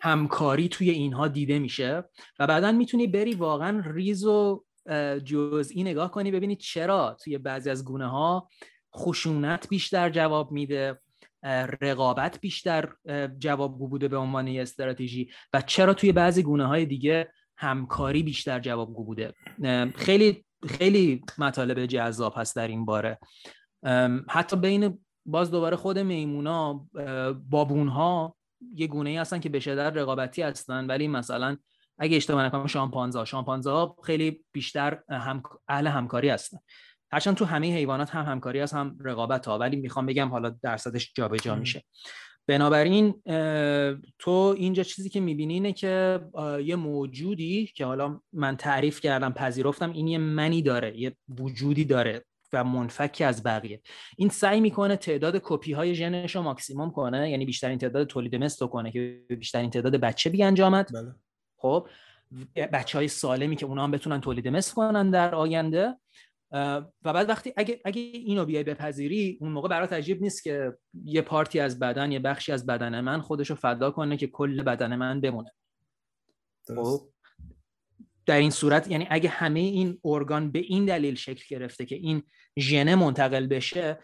همکاری 0.00 0.68
توی 0.68 0.90
اینها 0.90 1.28
دیده 1.28 1.58
میشه 1.58 2.04
و 2.38 2.46
بعدا 2.46 2.72
می‌تونی 2.72 3.06
بری 3.06 3.34
واقعا 3.34 3.82
ریز 3.86 4.24
و 4.24 4.64
جزئی 5.24 5.82
نگاه 5.82 6.10
کنی 6.10 6.30
ببینی 6.30 6.56
چرا 6.56 7.16
توی 7.24 7.38
بعضی 7.38 7.70
از 7.70 7.84
گونه 7.84 8.10
ها 8.10 8.48
خشونت 8.96 9.68
بیشتر 9.68 10.10
جواب 10.10 10.52
میده 10.52 11.00
رقابت 11.80 12.40
بیشتر 12.40 12.92
جوابگو 13.38 13.88
بوده 13.88 14.08
به 14.08 14.16
عنوان 14.16 14.48
یه 14.48 14.62
استراتژی 14.62 15.30
و 15.52 15.62
چرا 15.62 15.94
توی 15.94 16.12
بعضی 16.12 16.42
گونه 16.42 16.66
های 16.66 16.86
دیگه 16.86 17.32
همکاری 17.56 18.22
بیشتر 18.22 18.60
جوابگو 18.60 19.04
بوده. 19.04 19.34
خیلی 19.94 20.44
خیلی 20.68 21.24
مطالب 21.38 21.86
جذاب 21.86 22.34
هست 22.36 22.56
در 22.56 22.68
این 22.68 22.84
باره. 22.84 23.18
حتی 24.28 24.56
بین 24.56 24.98
باز 25.26 25.50
دوباره 25.50 25.76
خود 25.76 25.98
میمونا 25.98 26.86
بابونها 27.50 28.36
یه 28.74 28.86
گونه 28.86 29.10
ای 29.10 29.16
هستن 29.16 29.40
که 29.40 29.48
به 29.48 29.60
شدت 29.60 29.96
رقابتی 29.96 30.42
هستن 30.42 30.86
ولی 30.86 31.08
مثلا 31.08 31.56
اگه 31.98 32.16
اشتباه 32.16 32.44
نکنم 32.44 32.66
شامپانزا. 32.66 33.24
شامپانزا 33.24 33.96
خیلی 34.04 34.44
بیشتر 34.52 34.98
هم 35.08 35.42
اهل 35.68 35.86
همکاری 35.86 36.28
هستن. 36.28 36.58
هرچند 37.12 37.36
تو 37.36 37.44
همه 37.44 37.74
حیوانات 37.74 38.10
هم 38.10 38.24
همکاری 38.24 38.60
هست 38.60 38.74
هم 38.74 38.98
رقابت 39.00 39.46
ها 39.46 39.58
ولی 39.58 39.76
می‌خوام 39.76 40.06
بگم 40.06 40.28
حالا 40.28 40.50
درصدش 40.62 41.12
جابجا 41.14 41.54
میشه. 41.54 41.84
بنابراین 42.50 43.22
تو 44.18 44.54
اینجا 44.58 44.82
چیزی 44.82 45.08
که 45.08 45.20
می‌بینی 45.20 45.54
اینه 45.54 45.72
که 45.72 46.20
یه 46.64 46.76
موجودی 46.76 47.66
که 47.66 47.84
حالا 47.84 48.20
من 48.32 48.56
تعریف 48.56 49.00
کردم 49.00 49.32
پذیرفتم 49.32 49.92
این 49.92 50.06
یه 50.08 50.18
منی 50.18 50.62
داره 50.62 51.00
یه 51.00 51.16
وجودی 51.38 51.84
داره 51.84 52.24
و 52.52 52.64
منفکی 52.64 53.24
از 53.24 53.42
بقیه. 53.42 53.80
این 54.16 54.28
سعی 54.28 54.60
می‌کنه 54.60 54.96
تعداد 54.96 55.40
کپی 55.42 55.72
های 55.72 55.94
ژنش 55.94 56.36
رو 56.36 56.42
ماکسیموم 56.42 56.90
کنه 56.90 57.30
یعنی 57.30 57.44
بیشترین 57.44 57.78
تعداد 57.78 58.06
تولید 58.06 58.34
مثل 58.34 58.66
کنه 58.66 58.90
که 58.90 59.20
بیشترین 59.28 59.70
تعداد 59.70 59.96
بچه 59.96 60.30
بیانجامد 60.30 60.88
بله. 60.94 61.14
خب 61.56 61.88
بچه 62.72 62.98
های 62.98 63.08
سالمی 63.08 63.56
که 63.56 63.66
اونا 63.66 63.84
هم 63.84 63.90
بتونن 63.90 64.20
تولید 64.20 64.48
مثل 64.48 64.74
کنن 64.74 65.10
در 65.10 65.34
آینده. 65.34 65.96
و 66.52 66.82
بعد 67.02 67.28
وقتی 67.28 67.52
اگه 67.56 67.80
اگه 67.84 68.00
اینو 68.00 68.44
بیای 68.44 68.64
بپذیری 68.64 69.38
اون 69.40 69.52
موقع 69.52 69.68
برات 69.68 69.92
عجیب 69.92 70.22
نیست 70.22 70.42
که 70.42 70.78
یه 71.04 71.22
پارتی 71.22 71.60
از 71.60 71.78
بدن 71.78 72.12
یه 72.12 72.18
بخشی 72.18 72.52
از 72.52 72.66
بدن 72.66 73.00
من 73.00 73.20
خودشو 73.20 73.54
فدا 73.54 73.90
کنه 73.90 74.16
که 74.16 74.26
کل 74.26 74.62
بدن 74.62 74.96
من 74.96 75.20
بمونه. 75.20 75.50
خب؟ 76.66 77.08
در 78.26 78.36
این 78.36 78.50
صورت 78.50 78.90
یعنی 78.90 79.06
اگه 79.10 79.28
همه 79.28 79.60
این 79.60 79.98
ارگان 80.04 80.50
به 80.50 80.58
این 80.58 80.84
دلیل 80.84 81.14
شکل 81.14 81.44
گرفته 81.48 81.86
که 81.86 81.94
این 81.94 82.22
ژن 82.58 82.94
منتقل 82.94 83.46
بشه 83.46 83.98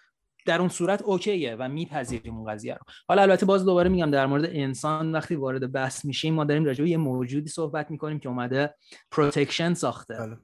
در 0.46 0.60
اون 0.60 0.68
صورت 0.68 1.02
اوکیه 1.02 1.56
و 1.58 1.68
میپذیریم 1.68 2.36
اون 2.36 2.52
قضیه 2.52 2.74
رو. 2.74 2.80
حالا 3.08 3.22
البته 3.22 3.46
باز 3.46 3.64
دوباره 3.64 3.88
میگم 3.88 4.10
در 4.10 4.26
مورد 4.26 4.44
انسان 4.44 5.12
وقتی 5.12 5.34
وارد 5.34 5.72
بحث 5.72 6.04
میشیم 6.04 6.34
ما 6.34 6.44
داریم 6.44 6.64
راجع 6.64 6.84
به 6.84 6.90
یه 6.90 6.96
موجودی 6.96 7.48
صحبت 7.48 7.90
می‌کنیم 7.90 8.18
که 8.18 8.28
اومده 8.28 8.74
protection 9.10 9.74
ساخته. 9.74 10.14
بله. 10.14 10.36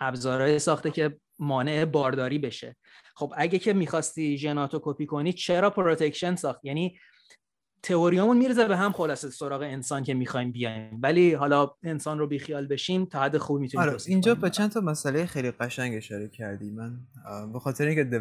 ابزارهای 0.00 0.58
ساخته 0.58 0.90
که 0.90 1.16
مانع 1.38 1.84
بارداری 1.84 2.38
بشه. 2.38 2.76
خب 3.14 3.32
اگه 3.36 3.58
که 3.58 3.72
می‌خواستی 3.72 4.38
ژناتو 4.38 4.80
کپی 4.82 5.06
کنی 5.06 5.32
چرا 5.32 5.70
protection 5.70 6.34
ساخت؟ 6.34 6.64
یعنی 6.64 6.98
تئوریامون 7.82 8.38
میریزه 8.38 8.64
به 8.64 8.76
هم 8.76 8.92
خلاصه 8.92 9.30
سراغ 9.30 9.62
انسان 9.62 10.02
که 10.02 10.14
می‌خوایم 10.14 10.52
بیایم. 10.52 11.00
ولی 11.02 11.32
حالا 11.32 11.70
انسان 11.82 12.18
رو 12.18 12.26
بیخیال 12.26 12.66
بشیم 12.66 13.04
تا 13.04 13.22
حد 13.22 13.38
خوب 13.38 13.60
می‌تونیم 13.60 13.88
آره 13.88 13.98
اینجا 14.06 14.34
به 14.34 14.50
چند 14.50 14.70
تا 14.70 14.80
مسئله 14.80 15.26
خیلی 15.26 15.50
قشنگ 15.50 15.96
اشاره 15.96 16.28
کردی. 16.28 16.70
من 16.70 17.00
به 17.52 17.58
خاطر 17.58 17.86
اینکه 17.86 18.20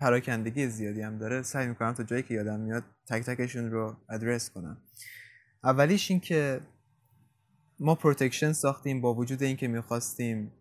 پراکندگی 0.00 0.66
زیادی 0.66 1.00
هم 1.02 1.18
داره 1.18 1.42
سعی 1.42 1.66
می‌کنم 1.66 1.92
تا 1.92 2.02
جایی 2.02 2.22
که 2.22 2.34
یادم 2.34 2.60
میاد 2.60 2.84
تک 3.06 3.22
تکشون 3.22 3.70
رو 3.70 3.96
ادرس 4.10 4.50
کنم. 4.50 4.82
اولیش 5.64 6.10
این 6.10 6.20
که 6.20 6.60
ما 7.80 7.94
protection 7.94 8.52
ساختیم 8.52 9.00
با 9.00 9.14
وجود 9.14 9.42
اینکه 9.42 9.68
می‌خواستیم 9.68 10.52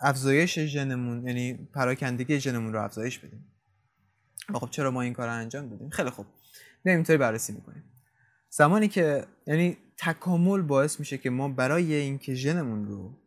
افزایش 0.00 0.58
ژنمون 0.58 1.26
یعنی 1.26 1.68
پراکندگی 1.74 2.40
ژنمون 2.40 2.72
رو 2.72 2.82
افزایش 2.82 3.18
بدیم. 3.18 3.46
خب 4.54 4.70
چرا 4.70 4.90
ما 4.90 5.02
این 5.02 5.12
کار 5.12 5.26
رو 5.26 5.32
انجام 5.34 5.68
دادیم؟ 5.68 5.90
خیلی 5.90 6.10
خوب. 6.10 6.26
نه 6.84 6.92
اینطوری 6.92 7.18
بررسی 7.18 7.52
می‌کنیم. 7.52 7.84
زمانی 8.50 8.88
که 8.88 9.24
یعنی 9.46 9.76
تکامل 9.96 10.62
باعث 10.62 11.00
میشه 11.00 11.18
که 11.18 11.30
ما 11.30 11.48
برای 11.48 11.94
اینکه 11.94 12.34
ژنمون 12.34 12.86
رو 12.86 13.18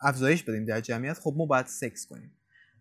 افزایش 0.00 0.42
بدیم 0.42 0.64
در 0.64 0.80
جمعیت 0.80 1.18
خب 1.18 1.34
ما 1.36 1.46
باید 1.46 1.66
سکس 1.66 2.06
کنیم. 2.06 2.36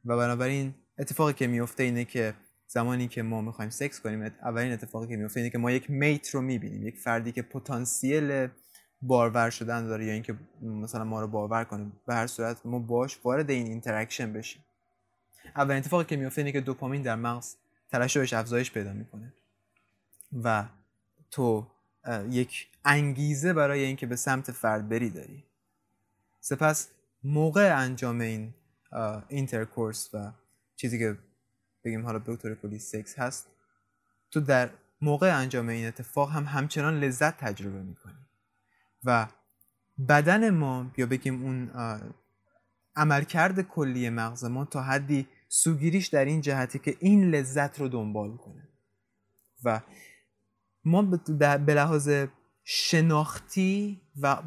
و 0.05 0.17
بنابراین 0.17 0.75
اتفاقی 0.97 1.33
که 1.33 1.47
میفته 1.47 1.83
اینه 1.83 2.05
که 2.05 2.33
زمانی 2.67 3.07
که 3.07 3.21
ما 3.21 3.41
می‌خوایم 3.41 3.71
سکس 3.71 3.99
کنیم 3.99 4.21
اولین 4.21 4.71
اتفاقی 4.71 5.07
که 5.07 5.15
میفته 5.15 5.39
اینه 5.39 5.49
که 5.49 5.57
ما 5.57 5.71
یک 5.71 5.89
mate 5.89 6.29
رو 6.29 6.41
می‌بینیم 6.41 6.87
یک 6.87 6.97
فردی 6.97 7.31
که 7.31 7.41
پتانسیل 7.41 8.47
بارور 9.01 9.49
شدن 9.49 9.87
داره 9.87 10.05
یا 10.05 10.13
اینکه 10.13 10.35
مثلا 10.61 11.03
ما 11.03 11.21
رو 11.21 11.27
بارور 11.27 11.63
کنه 11.63 11.91
به 12.05 12.13
هر 12.13 12.27
صورت 12.27 12.65
ما 12.65 12.79
باش 12.79 13.19
وارد 13.23 13.49
این 13.49 13.67
interaction 13.67 14.33
بشیم. 14.33 14.65
اولین 15.55 15.77
اتفاقی 15.77 16.05
که 16.05 16.15
میفته 16.15 16.41
اینه 16.41 16.51
که 16.51 16.61
دوپامین 16.61 17.01
در 17.01 17.15
مغز 17.15 17.55
ترشحش 17.91 18.33
افزایش 18.33 18.71
پیدا 18.71 18.93
می‌کنه. 18.93 19.33
و 20.43 20.65
تو 21.31 21.67
یک 22.29 22.67
انگیزه 22.85 23.53
برای 23.53 23.83
اینکه 23.83 24.05
به 24.05 24.15
سمت 24.15 24.51
فرد 24.51 24.89
بری 24.89 25.09
داری. 25.09 25.43
سپس 26.39 26.89
موقع 27.23 27.77
انجام 27.77 28.21
این 28.21 28.53
intercourse 29.27 30.09
و 30.13 30.31
چیزی 30.75 30.99
که 30.99 31.17
بگیم 31.83 32.05
حالا 32.05 32.19
طور 32.19 32.55
کلی 32.55 32.79
سکس 32.79 33.19
هست 33.19 33.47
تو 34.31 34.39
در 34.39 34.69
موقع 35.01 35.37
انجام 35.37 35.69
این 35.69 35.87
اتفاق 35.87 36.31
هم 36.31 36.43
همچنان 36.43 36.99
لذت 36.99 37.37
تجربه 37.37 37.81
می‌کنی. 37.81 38.25
و 39.03 39.27
بدن 40.07 40.49
ما 40.49 40.91
یا 40.97 41.05
بگیم 41.05 41.43
اون 41.43 41.71
عملکرد 42.95 43.61
کلی 43.61 44.09
مغز 44.09 44.43
ما 44.43 44.65
تا 44.65 44.81
حدی 44.81 45.27
سوگیریش 45.47 46.07
در 46.07 46.25
این 46.25 46.41
جهتی 46.41 46.79
که 46.79 46.97
این 46.99 47.29
لذت 47.29 47.79
رو 47.79 47.87
دنبال 47.87 48.37
کنه. 48.37 48.67
و 49.63 49.81
ما 50.85 51.01
به 51.37 51.73
لحاظ 51.73 52.09
شناختی 52.63 54.01
و 54.21 54.37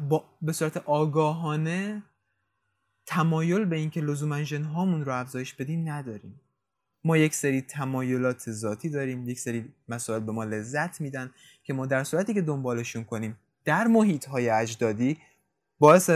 به 0.41 0.53
صورت 0.53 0.77
آگاهانه 0.77 2.03
تمایل 3.05 3.65
به 3.65 3.75
اینکه 3.75 4.01
لزوما 4.01 4.24
ژن 4.24 4.35
هامون 4.73 5.05
رو 5.05 5.13
افزایش 5.13 5.53
بدیم 5.53 5.89
نداریم. 5.89 6.41
ما 7.03 7.17
یک 7.17 7.35
سری 7.35 7.61
تمایلات 7.61 8.51
ذاتی 8.51 8.89
داریم 8.89 9.29
یک 9.29 9.39
سری 9.39 9.73
مسائل 9.87 10.19
به 10.19 10.31
ما 10.31 10.43
لذت 10.43 11.01
میدن 11.01 11.31
که 11.63 11.73
ما 11.73 11.85
در 11.85 12.03
صورتی 12.03 12.33
که 12.33 12.41
دنبالشون 12.41 13.03
کنیم 13.03 13.37
در 13.65 13.87
محیط 13.87 14.25
های 14.25 14.49
اجدادی 14.49 15.17
باعث 15.79 16.09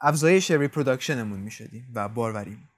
افزایش 0.00 0.50
reproduction 0.50 1.22
مون 1.22 1.40
می‌شدیم 1.40 1.92
و 1.94 2.08
باروریم 2.08 2.68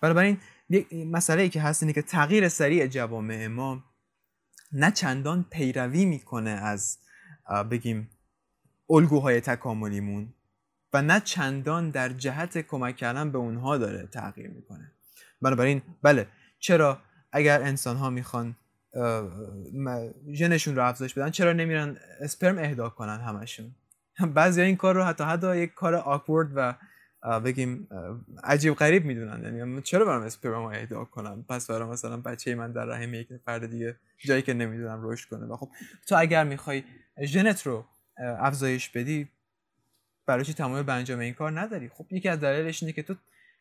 بنابراین 0.00 0.38
یک 0.70 0.92
مسئله 0.92 1.42
ای 1.42 1.48
که 1.48 1.62
هست 1.62 1.82
اینه 1.82 1.92
که 1.92 2.02
تغییر 2.02 2.48
سریع 2.48 2.86
جوامع 2.86 3.46
ما 3.46 3.84
نه 4.72 4.90
چندان 4.90 5.46
پیروی 5.50 6.04
می‌کنه 6.04 6.50
از 6.50 6.98
بگیم 7.70 8.10
الگوهای 8.90 9.40
تکاملیمون 9.40 10.34
و 10.92 11.02
نه 11.02 11.20
چندان 11.20 11.90
در 11.90 12.08
جهت 12.08 12.58
کمک 12.58 12.96
کردن 12.96 13.30
به 13.30 13.38
اونها 13.38 13.78
داره 13.78 14.06
تغییر 14.06 14.48
می‌کنه. 14.48 14.92
بنابراین 15.42 15.82
بله 16.02 16.26
چرا 16.58 17.02
اگر 17.32 17.62
انسان 17.62 17.96
ها 17.96 18.10
می‌خوان 18.10 18.56
ژنشون 20.32 20.76
رو 20.76 20.84
افزایش 20.84 21.14
بدن. 21.14 21.30
چرا 21.30 21.52
نمیرن 21.52 21.96
اسپرم 22.20 22.58
اهدا 22.58 22.88
کنن 22.88 23.20
همشون؟ 23.20 23.74
بعضی 24.34 24.60
این 24.60 24.76
کار 24.76 24.94
رو 24.94 25.02
حتی 25.02 25.24
حتی 25.24 25.58
یک 25.58 25.74
کار 25.74 25.94
آکورد 25.94 26.50
و 26.54 26.74
بگیم 27.40 27.88
عجیب 28.44 28.74
غریب 28.74 29.04
می‌دونن. 29.04 29.56
یعنی 29.56 29.82
چرا 29.82 30.04
برام 30.04 30.22
اسپرم 30.22 30.62
اهدا 30.62 31.04
کنم 31.04 31.44
پس 31.48 31.70
برام 31.70 31.88
مثلا 31.88 32.16
بچه 32.16 32.54
من 32.54 32.72
در 32.72 32.84
رحم 32.84 33.14
یک 33.14 33.28
فرد 33.44 33.70
دیگه 33.70 33.96
جایی 34.18 34.42
که 34.42 34.54
نمی‌دونم 34.54 35.00
رشد 35.02 35.28
کنه. 35.28 35.46
و 35.46 35.56
خب 35.56 35.68
تو 36.06 36.16
اگر 36.18 36.44
می‌خوای 36.44 36.84
ژنت 37.24 37.66
رو 37.66 37.84
افزایش 38.38 38.88
بدی 38.88 39.28
برای 40.26 40.44
چی 40.44 40.54
تمایل 40.54 40.84
به 40.84 40.92
انجام 40.92 41.18
این 41.18 41.34
کار 41.34 41.60
نداری؟ 41.60 41.88
خب 41.88 42.06
یکی 42.10 42.28
از 42.28 42.40
دلایلش 42.40 42.82
اینه 42.82 42.92
که 42.92 43.02
تو 43.02 43.14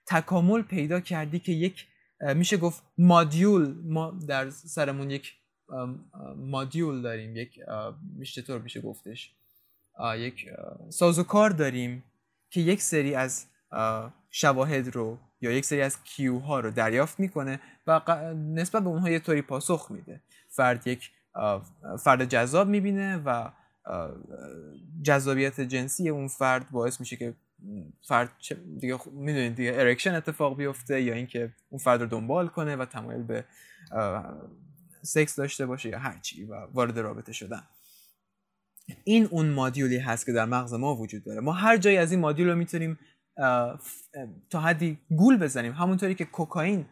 تکامل 0.05 0.61
پیدا 0.61 0.99
کردی 0.99 1.39
که 1.39 1.51
یک 1.51 1.86
میشه 2.36 2.57
گفت 2.57 2.84
مادیول. 2.97 3.76
ما 3.84 4.20
در 4.28 4.49
سرمون 4.49 5.11
یک 5.11 5.34
مادیول 6.36 7.01
داریم. 7.01 7.36
یک 7.36 7.59
میشه 8.18 8.41
طور 8.41 8.61
میشه 8.61 8.82
گفتش؟ 8.82 9.32
یک 10.18 10.45
سازوکار 10.89 11.49
داریم 11.49 12.03
که 12.49 12.61
یک 12.61 12.82
سری 12.82 13.15
از 13.15 13.45
شواهد 14.30 14.95
رو 14.95 15.18
یا 15.41 15.51
یک 15.51 15.65
سری 15.65 15.82
از 15.82 16.03
کیو 16.03 16.39
ها 16.39 16.59
رو 16.59 16.72
دریافت 16.72 17.20
می‌کنه 17.20 17.59
و 17.88 18.01
نسبت 18.34 18.84
به 18.84 18.89
اونها 18.89 19.09
یه 19.09 19.20
طوری 19.20 19.41
پاسخ 19.41 19.91
میده. 19.91 20.22
فرد 20.49 20.88
یک 20.88 21.11
فرد 21.99 22.26
جذاب 22.26 22.68
می‌بینه 22.68 23.22
و 23.26 23.49
جذابیت 25.03 25.61
جنسی 25.61 26.09
اون 26.09 26.28
فرد 26.28 26.70
باعث 26.72 26.99
میشه 26.99 27.15
که 27.15 27.34
فرد 28.08 28.32
دیگه 28.80 28.99
می‌دونید 29.12 29.55
دیگه 29.55 29.72
erection 29.76 30.15
اتفاق 30.16 30.58
بیفته 30.58 31.01
یا 31.01 31.14
اینکه 31.14 31.53
اون 31.70 31.80
فرد 31.80 32.01
رو 32.01 32.08
دنبال 32.08 32.47
کنه 32.47 32.76
و 32.76 32.86
تمایل 32.86 33.24
به 33.24 33.45
سکس 35.01 35.36
داشته 35.36 35.66
باشه 35.66 35.89
یا 35.89 35.99
هرچی 35.99 36.45
و 36.45 36.55
وارد 36.55 36.99
رابطه 36.99 37.34
شدن. 37.34 37.64
این 39.03 39.26
اون 39.26 39.49
مادیولی 39.49 39.97
هست 39.97 40.26
که 40.26 40.32
در 40.32 40.45
مغز 40.45 40.74
ما 40.74 40.95
وجود 40.95 41.24
داره. 41.24 41.41
ما 41.41 41.51
هر 41.51 41.78
جایی 41.78 41.97
از 41.97 42.12
این 42.12 42.20
مادیول 42.20 42.49
رو 42.49 42.55
می‌تونیم 42.55 42.99
تا 44.49 44.60
حدی 44.60 44.97
گول 45.10 45.38
بزنیم. 45.38 45.74
همونطوری 45.74 46.16
که 46.16 46.26
کوکائین 46.26 46.86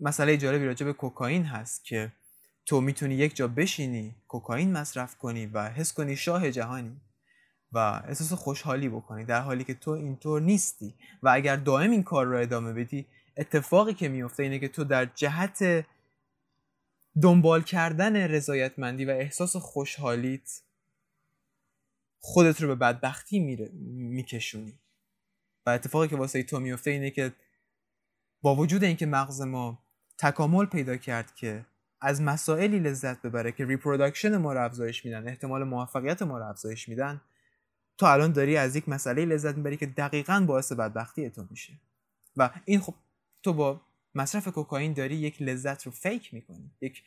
مسئله 0.00 0.36
جالبی 0.36 0.64
راجع 0.64 0.86
به 0.86 0.92
کوکائین 0.92 1.44
هست 1.44 1.84
که 1.84 2.12
تو 2.66 2.80
می‌تونی 2.80 3.14
یک 3.14 3.36
جا 3.36 3.48
بشینی 3.48 4.14
کوکائین 4.28 4.72
مصرف 4.72 5.16
کنی 5.16 5.46
و 5.46 5.68
حس 5.68 5.92
کنی 5.92 6.16
شاه 6.16 6.50
جهانی. 6.50 7.00
و 7.72 7.78
احساس 7.78 8.32
خوشحالی 8.32 8.88
بکنی 8.88 9.24
در 9.24 9.40
حالی 9.40 9.64
که 9.64 9.74
تو 9.74 9.90
اینطور 9.90 10.40
نیستی. 10.40 10.94
و 11.22 11.28
اگر 11.28 11.56
دائم 11.56 11.90
این 11.90 12.02
کار 12.02 12.26
رو 12.26 12.38
ادامه 12.38 12.72
بدی 12.72 13.06
اتفاقی 13.36 13.94
که 13.94 14.08
میفته 14.08 14.42
اینه 14.42 14.58
که 14.58 14.68
تو 14.68 14.84
در 14.84 15.04
جهت 15.04 15.86
دنبال 17.22 17.62
کردن 17.62 18.16
رضایتمندی 18.16 19.04
و 19.04 19.10
احساس 19.10 19.56
خوشحالیت 19.56 20.62
خودت 22.20 22.60
رو 22.60 22.68
به 22.68 22.74
بدبختی 22.74 23.40
میکشونی. 23.82 24.78
و 25.66 25.70
اتفاقی 25.70 26.08
که 26.08 26.16
واسه 26.16 26.42
تو 26.42 26.60
میفته 26.60 26.90
اینه 26.90 27.10
که 27.10 27.32
با 28.42 28.54
وجود 28.54 28.84
اینکه 28.84 29.06
مغز 29.06 29.40
ما 29.40 29.78
تکامل 30.18 30.66
پیدا 30.66 30.96
کرد 30.96 31.34
که 31.34 31.66
از 32.00 32.22
مسائلی 32.22 32.78
لذت 32.78 33.22
ببره 33.22 33.52
که 33.52 33.64
reproduction 33.64 34.36
ما 34.36 34.52
رو 34.52 34.64
افزایش 34.64 35.04
میدن 35.04 35.28
احتمال 35.28 35.64
موفقیت 35.64 36.22
ما 36.22 36.38
رو 36.38 36.44
افزایش 36.44 36.88
میدن 36.88 37.20
تو 37.98 38.06
الان 38.06 38.32
داری 38.32 38.56
از 38.56 38.76
یک 38.76 38.88
مسئله 38.88 39.24
لذت 39.24 39.56
می‌بری 39.56 39.76
که 39.76 39.86
دقیقا 39.86 40.44
باعث 40.46 40.72
بدبختی 40.72 41.30
تو 41.30 41.46
میشه. 41.50 41.72
و 42.36 42.50
این 42.64 42.80
خب 42.80 42.94
تو 43.42 43.52
با 43.52 43.80
مصرف 44.14 44.48
کوکائین 44.48 44.92
داری 44.92 45.14
یک 45.14 45.42
لذت 45.42 45.86
رو 45.86 45.92
fake 45.92 46.34
می‌کنی. 46.34 46.70
یک 46.80 47.02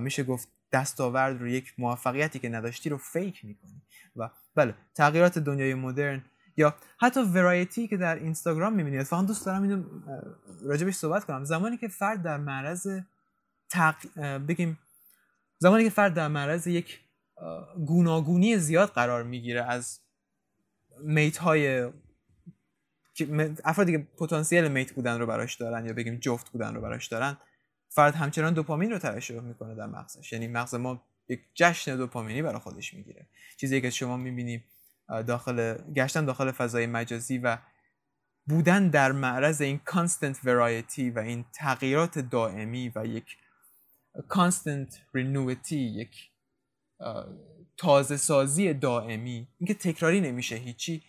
میشه 0.00 0.24
گفت 0.24 0.48
دستاورد 0.72 1.40
رو 1.40 1.48
یک 1.48 1.74
موفقیتی 1.78 2.38
که 2.38 2.48
نداشتی 2.48 2.90
رو 2.90 2.98
فیک 2.98 3.44
می‌کنی. 3.44 3.82
و 4.16 4.30
بله 4.54 4.74
تغییرات 4.94 5.38
دنیای 5.38 5.74
مدرن 5.74 6.24
یا 6.56 6.76
حتی 7.00 7.20
ورایتی 7.20 7.88
که 7.88 7.96
در 7.96 8.16
اینستاگرام 8.16 8.72
می‌بینید 8.72 9.02
فقط 9.02 9.26
دوست 9.26 9.46
دارم 9.46 9.62
اینو 9.62 9.84
راجبش 10.62 10.94
صحبت 10.94 11.24
کنم. 11.24 11.44
زمانی 11.44 11.76
که 11.76 11.88
فرد 11.88 12.22
در 12.22 12.36
معرض 12.36 13.00
تق... 13.70 14.18
بگیم 14.38 14.78
زمانی 15.58 15.84
که 15.84 15.90
فرد 15.90 16.14
در 16.14 16.28
معرض 16.28 16.66
یک 16.66 17.00
گوناگونی 17.86 18.58
زیاد 18.58 18.88
قرار 18.88 19.22
می‌گیره 19.22 19.62
از 19.62 20.00
میت 21.02 21.36
های 21.36 21.90
افرادی 23.64 23.92
که 23.92 23.98
پتانسیل 23.98 24.68
میت 24.68 24.92
بودن 24.92 25.18
رو 25.18 25.26
براش 25.26 25.54
دارن 25.54 25.86
یا 25.86 25.92
بگیم 25.92 26.16
جفت 26.16 26.50
بودن 26.50 26.74
رو 26.74 26.80
براش 26.80 27.06
دارن 27.06 27.36
فرد 27.88 28.14
همچنان 28.14 28.54
دوپامین 28.54 28.90
رو 28.90 28.98
ترشح 28.98 29.40
می‌کنه 29.40 29.74
در 29.74 29.86
مغزش. 29.86 30.32
یعنی 30.32 30.48
مغز 30.48 30.74
ما 30.74 31.02
یک 31.28 31.40
جشن 31.54 31.96
دوپامینی 31.96 32.42
برای 32.42 32.58
خودش 32.58 32.94
می‌گیره. 32.94 33.26
چیزی 33.56 33.80
که 33.80 33.90
شما 33.90 34.16
می‌بینی 34.16 34.64
داخل 35.26 35.74
گشتن 35.94 36.24
داخل 36.24 36.50
فضای 36.50 36.86
مجازی 36.86 37.38
و 37.38 37.58
بودن 38.46 38.88
در 38.88 39.12
معرض 39.12 39.60
این 39.60 39.78
constant 39.78 40.40
variety 40.44 41.10
و 41.10 41.18
این 41.18 41.44
تغییرات 41.52 42.18
دائمی 42.18 42.92
و 42.94 43.06
یک 43.06 43.36
constant 44.28 45.00
renewity 45.14 45.78
یک 45.78 46.30
تازه 47.80 48.16
سازی 48.16 48.74
دائمی 48.74 49.48
اینکه 49.58 49.74
تکراری 49.74 50.20
نمیشه 50.20 50.56
هیچی 50.56 51.02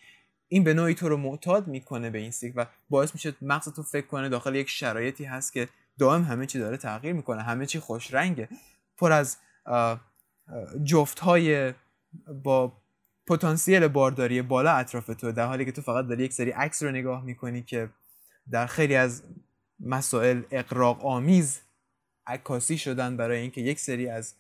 این 0.48 0.64
به 0.64 0.74
نوعی 0.74 0.94
تو 0.94 1.10
رو 1.10 1.18
معتاد 1.18 1.68
می‌کنه 1.68 2.10
به 2.10 2.18
این 2.18 2.32
seek 2.32 2.54
و 2.56 2.66
باعث 2.90 3.14
میشه 3.14 3.34
مغز 3.42 3.70
تو 3.70 3.84
فکر 3.84 4.08
کنه 4.08 4.30
داخل 4.30 4.56
یک 4.56 4.70
شرایطی 4.70 5.24
هست 5.24 5.54
که 5.54 5.68
دائم 6.00 6.24
همه 6.24 6.46
چی 6.46 6.60
داره 6.60 6.78
تغییر 6.78 7.14
می‌کنه 7.14 7.42
همه 7.42 7.66
چی 7.66 7.80
خوش 7.80 8.14
رنگه 8.14 8.50
پر 8.98 9.12
از 9.12 9.38
جفت 10.84 11.20
های 11.20 11.74
با 12.44 12.74
پتانسیل 13.28 13.88
بارداری 13.88 14.42
بالا 14.42 14.72
اطراف 14.72 15.08
تو 15.08 15.32
در 15.32 15.46
حالی 15.46 15.66
که 15.66 15.72
تو 15.72 15.82
فقط 15.82 16.08
داری 16.08 16.24
یک 16.24 16.34
سری 16.34 16.52
عکس 16.52 16.84
رو 16.84 16.92
نگاه 16.92 17.24
می‌کنی 17.24 17.62
که 17.62 17.90
در 18.52 18.66
خیلی 18.66 18.96
از 18.96 19.24
مسائل 19.80 20.42
اقراق 20.52 21.06
آمیز 21.06 21.60
عکاسی 22.28 22.78
شدن 22.78 23.18
برای 23.18 23.40
اینکه 23.40 23.62
یک 23.62 23.80
سری 23.80 24.08
از 24.08 24.34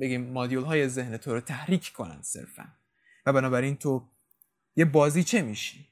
بگیم 0.00 0.30
مادیول 0.32 0.64
های 0.64 0.88
ذهن 0.88 1.16
تو 1.16 1.34
رو 1.34 1.40
تحریک 1.40 1.92
کنن 1.92 2.22
صرفا. 2.22 2.64
و 3.26 3.32
بنابراین 3.32 3.76
تو 3.76 4.08
یه 4.76 4.84
بازی 4.84 5.24
چه 5.24 5.42
میشی؟ 5.42 5.88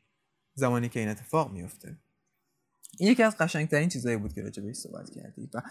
زمانی 0.54 0.88
که 0.88 1.00
این 1.00 1.08
اتفاق 1.08 1.52
میفته 1.52 1.96
این 2.98 3.10
یکی 3.10 3.22
از 3.22 3.36
قشنگترین 3.38 3.88
چیزهایی 3.88 4.18
بود 4.18 4.32
که 4.32 4.42
راجع 4.42 4.62
بهش 4.62 4.76
صحبت 4.76 5.10
کردی. 5.10 5.50
و 5.54 5.62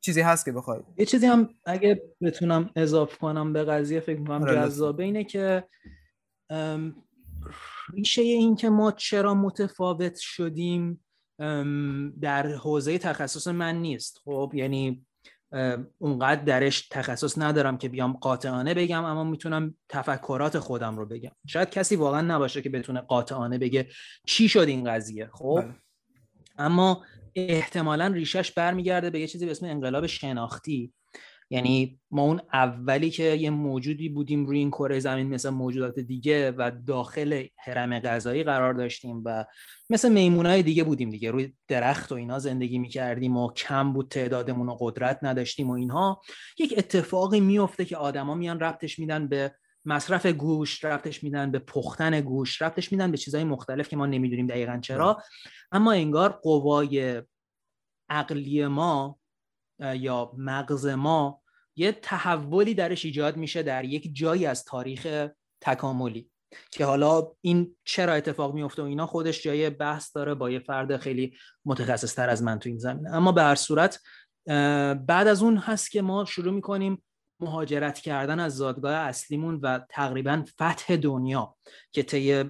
چیزی 0.00 0.20
هست 0.20 0.44
که 0.44 0.52
بخوای 0.52 0.80
یه 0.96 1.06
چیزی 1.06 1.26
هم 1.26 1.48
اگه 1.66 2.02
بتونم 2.20 2.70
اضافه 2.76 3.16
کنم 3.16 3.52
به 3.52 3.64
قضیه 3.64 4.00
فکر 4.00 4.18
می‌کنم 4.18 4.42
آره، 4.42 4.54
جذابه 4.54 5.04
اینه 5.04 5.24
که 5.24 5.68
ریشه 7.94 8.22
این 8.22 8.56
که 8.56 8.68
ما 8.70 8.92
چرا 8.92 9.34
متفاوت 9.34 10.16
شدیم 10.16 11.04
در 12.20 12.46
حوزه 12.46 12.98
تخصص 12.98 13.48
من 13.48 13.76
نیست. 13.76 14.18
خب 14.24 14.52
یعنی 14.54 15.06
اونقدر 15.98 16.42
درش 16.42 16.88
تخصص 16.88 17.38
ندارم 17.38 17.78
که 17.78 17.88
بیام 17.88 18.12
قاطعانه 18.12 18.74
بگم 18.74 19.04
اما 19.04 19.24
می‌تونم 19.24 19.74
تفکرات 19.88 20.58
خودم 20.58 20.96
رو 20.96 21.06
بگم. 21.06 21.30
شاید 21.46 21.70
کسی 21.70 21.96
واقعا 21.96 22.20
نباشه 22.20 22.62
که 22.62 22.70
بتونه 22.70 23.00
قاطعانه 23.00 23.58
بگه 23.58 23.88
چی 24.26 24.48
شد 24.48 24.68
این 24.68 24.84
قضیه 24.84 25.30
خب؟ 25.32 25.60
بله. 25.62 25.74
اما 26.58 27.04
احتمالا 27.34 28.06
ریشش 28.06 28.52
برمیگرده 28.52 29.10
به 29.10 29.20
یه 29.20 29.26
چیزی 29.26 29.44
به 29.44 29.50
اسم 29.50 29.66
انقلاب 29.66 30.06
شناختی. 30.06 30.92
یعنی 31.52 32.00
ما 32.10 32.22
اون 32.22 32.40
اولی 32.52 33.10
که 33.10 33.22
یه 33.22 33.50
موجودی 33.50 34.08
بودیم 34.08 34.46
روی 34.46 34.58
این 34.58 34.70
کره 34.70 35.00
زمین 35.00 35.28
مثل 35.28 35.50
موجودات 35.50 35.98
دیگه 35.98 36.50
و 36.50 36.70
داخل 36.86 37.44
حرم 37.64 37.98
غذایی 37.98 38.44
قرار 38.44 38.74
داشتیم 38.74 39.22
و 39.24 39.44
مثل 39.90 40.12
میمونای 40.12 40.62
دیگه 40.62 40.84
بودیم 40.84 41.10
دیگه. 41.10 41.30
روی 41.30 41.52
درخت 41.68 42.12
و 42.12 42.14
اینا 42.14 42.38
زندگی 42.38 42.78
می‌کردیم 42.78 43.36
و 43.36 43.52
کم 43.52 43.92
بود 43.92 44.08
تعدادمون 44.08 44.68
و 44.68 44.76
قدرت 44.80 45.18
نداشتیم 45.22 45.70
و 45.70 45.72
اینها. 45.72 46.22
یک 46.58 46.74
اتفاقی 46.78 47.40
میفته 47.40 47.84
که 47.84 47.96
آدما 47.96 48.34
میان 48.34 48.60
ربطش 48.60 48.98
میدن 48.98 49.28
به 49.28 49.54
مصرف 49.84 50.26
گوش 50.26 50.84
ربطش 50.84 51.24
میدن 51.24 51.50
به 51.50 51.58
پختن 51.58 52.20
گوش 52.20 52.62
ربطش 52.62 52.92
میدن 52.92 53.10
به 53.10 53.16
چیزهای 53.16 53.44
مختلف 53.44 53.88
که 53.88 53.96
ما 53.96 54.06
نمی‌دونیم 54.06 54.46
دقیقا 54.46 54.78
چرا. 54.82 55.22
اما 55.72 55.92
انگار 55.92 56.28
قوای 56.28 57.22
عقلی 58.08 58.66
ما 58.66 59.18
یا 59.94 60.32
مغز 60.36 60.86
ما 60.86 61.39
یه 61.80 61.92
تحولی 61.92 62.74
درش 62.74 63.04
ایجاد 63.04 63.36
میشه 63.36 63.62
در 63.62 63.84
یک 63.84 64.10
جایی 64.12 64.46
از 64.46 64.64
تاریخ 64.64 65.28
تکاملی 65.60 66.30
که 66.70 66.84
حالا 66.84 67.32
این 67.40 67.76
چرا 67.84 68.12
اتفاق 68.12 68.54
میفته 68.54 68.82
و 68.82 68.84
اینا 68.84 69.06
خودش 69.06 69.42
جای 69.42 69.70
بحث 69.70 70.16
داره 70.16 70.34
با 70.34 70.50
یه 70.50 70.58
فرد 70.58 70.96
خیلی 70.96 71.36
متخصص 71.64 72.14
تر 72.14 72.28
از 72.28 72.42
من 72.42 72.58
تو 72.58 72.68
این 72.68 72.78
زمینه. 72.78 73.10
اما 73.14 73.32
به 73.32 73.42
هر 73.42 73.54
صورت 73.54 74.00
بعد 75.06 75.26
از 75.26 75.42
اون 75.42 75.56
هست 75.56 75.90
که 75.90 76.02
ما 76.02 76.24
شروع 76.24 76.54
می‌کنیم 76.54 77.02
مهاجرت 77.40 77.98
کردن 77.98 78.40
از 78.40 78.56
زادگاه 78.56 78.94
اصلیمون 78.94 79.60
و 79.62 79.80
تقریبا 79.90 80.44
فتح 80.60 80.96
دنیا 80.96 81.56
که 81.92 82.02
طی 82.02 82.44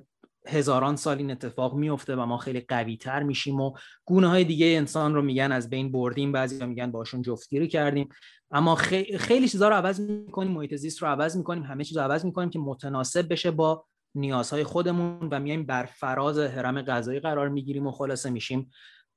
هزاران 0.46 0.96
سال 0.96 1.18
این 1.18 1.30
اتفاق 1.30 1.74
میفته 1.74 2.16
و 2.16 2.26
ما 2.26 2.38
خیلی 2.38 2.60
قوی 2.60 2.96
تر 2.96 3.22
میشیم 3.22 3.60
و 3.60 3.72
گونه 4.04 4.28
های 4.28 4.44
دیگه 4.44 4.66
انسان 4.66 5.14
رو 5.14 5.22
میگن 5.22 5.52
از 5.52 5.70
بین 5.70 5.92
بردیم 5.92 6.32
بعضی 6.32 6.66
میگن 6.66 6.90
باشون 6.90 7.22
جفتگیری 7.22 7.68
کردیم. 7.68 8.08
اما 8.50 8.74
خیلی, 8.74 9.18
خیلی 9.18 9.48
چیزا 9.48 9.68
رو 9.68 9.74
عوض 9.74 10.00
می‌کنیم 10.00 10.52
محیط 10.52 10.74
زیست 10.74 11.02
رو 11.02 11.08
عوض 11.08 11.36
می‌کنیم 11.36 11.62
همه 11.62 11.84
چیز 11.84 11.96
رو 11.96 12.02
عوض 12.02 12.24
می‌کنیم 12.24 12.50
که 12.50 12.58
متناسب 12.58 13.32
بشه 13.32 13.50
با 13.50 13.86
نیازهای 14.14 14.64
خودمون 14.64 15.28
و 15.30 15.40
میایم 15.40 15.66
بر 15.66 15.84
فراز 15.86 16.38
حرم 16.38 16.82
غذایی 16.82 17.20
قرار 17.20 17.48
می‌گیریم 17.48 17.86
و 17.86 17.90
خلاصه 17.90 18.30
میشیم 18.30 18.70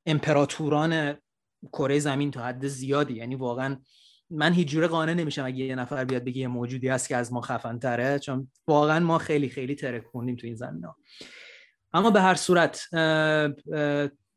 امپراتوران 0.05 1.17
کره 1.71 1.99
زمین 1.99 2.31
تا 2.31 2.41
حد 2.43 2.67
زیادی 2.67 3.13
یعنی 3.13 3.36
واقعا 3.36 3.77
من 4.29 4.53
هیچ 4.53 4.67
جوره 4.67 4.88
قانع 4.88 5.13
نمیشم 5.13 5.45
اگه 5.45 5.65
یه 5.65 5.75
نفر 5.75 6.05
بیاد 6.05 6.23
بگه 6.23 6.38
یه 6.38 6.47
موجودی 6.47 6.88
هست 6.88 7.09
که 7.09 7.15
از 7.15 7.34
ما 7.34 7.41
خفن 7.41 7.79
تره 7.79 8.19
چون 8.19 8.51
واقعا 8.67 8.99
ما 8.99 9.17
خیلی 9.17 9.49
خیلی 9.49 9.75
ترکوندیم 9.75 10.36
تو 10.36 10.47
این 10.47 10.55
زمین 10.55 10.84
ها. 10.84 10.95
اما 11.93 12.11
به 12.11 12.21
هر 12.21 12.36
صورت 12.36 12.81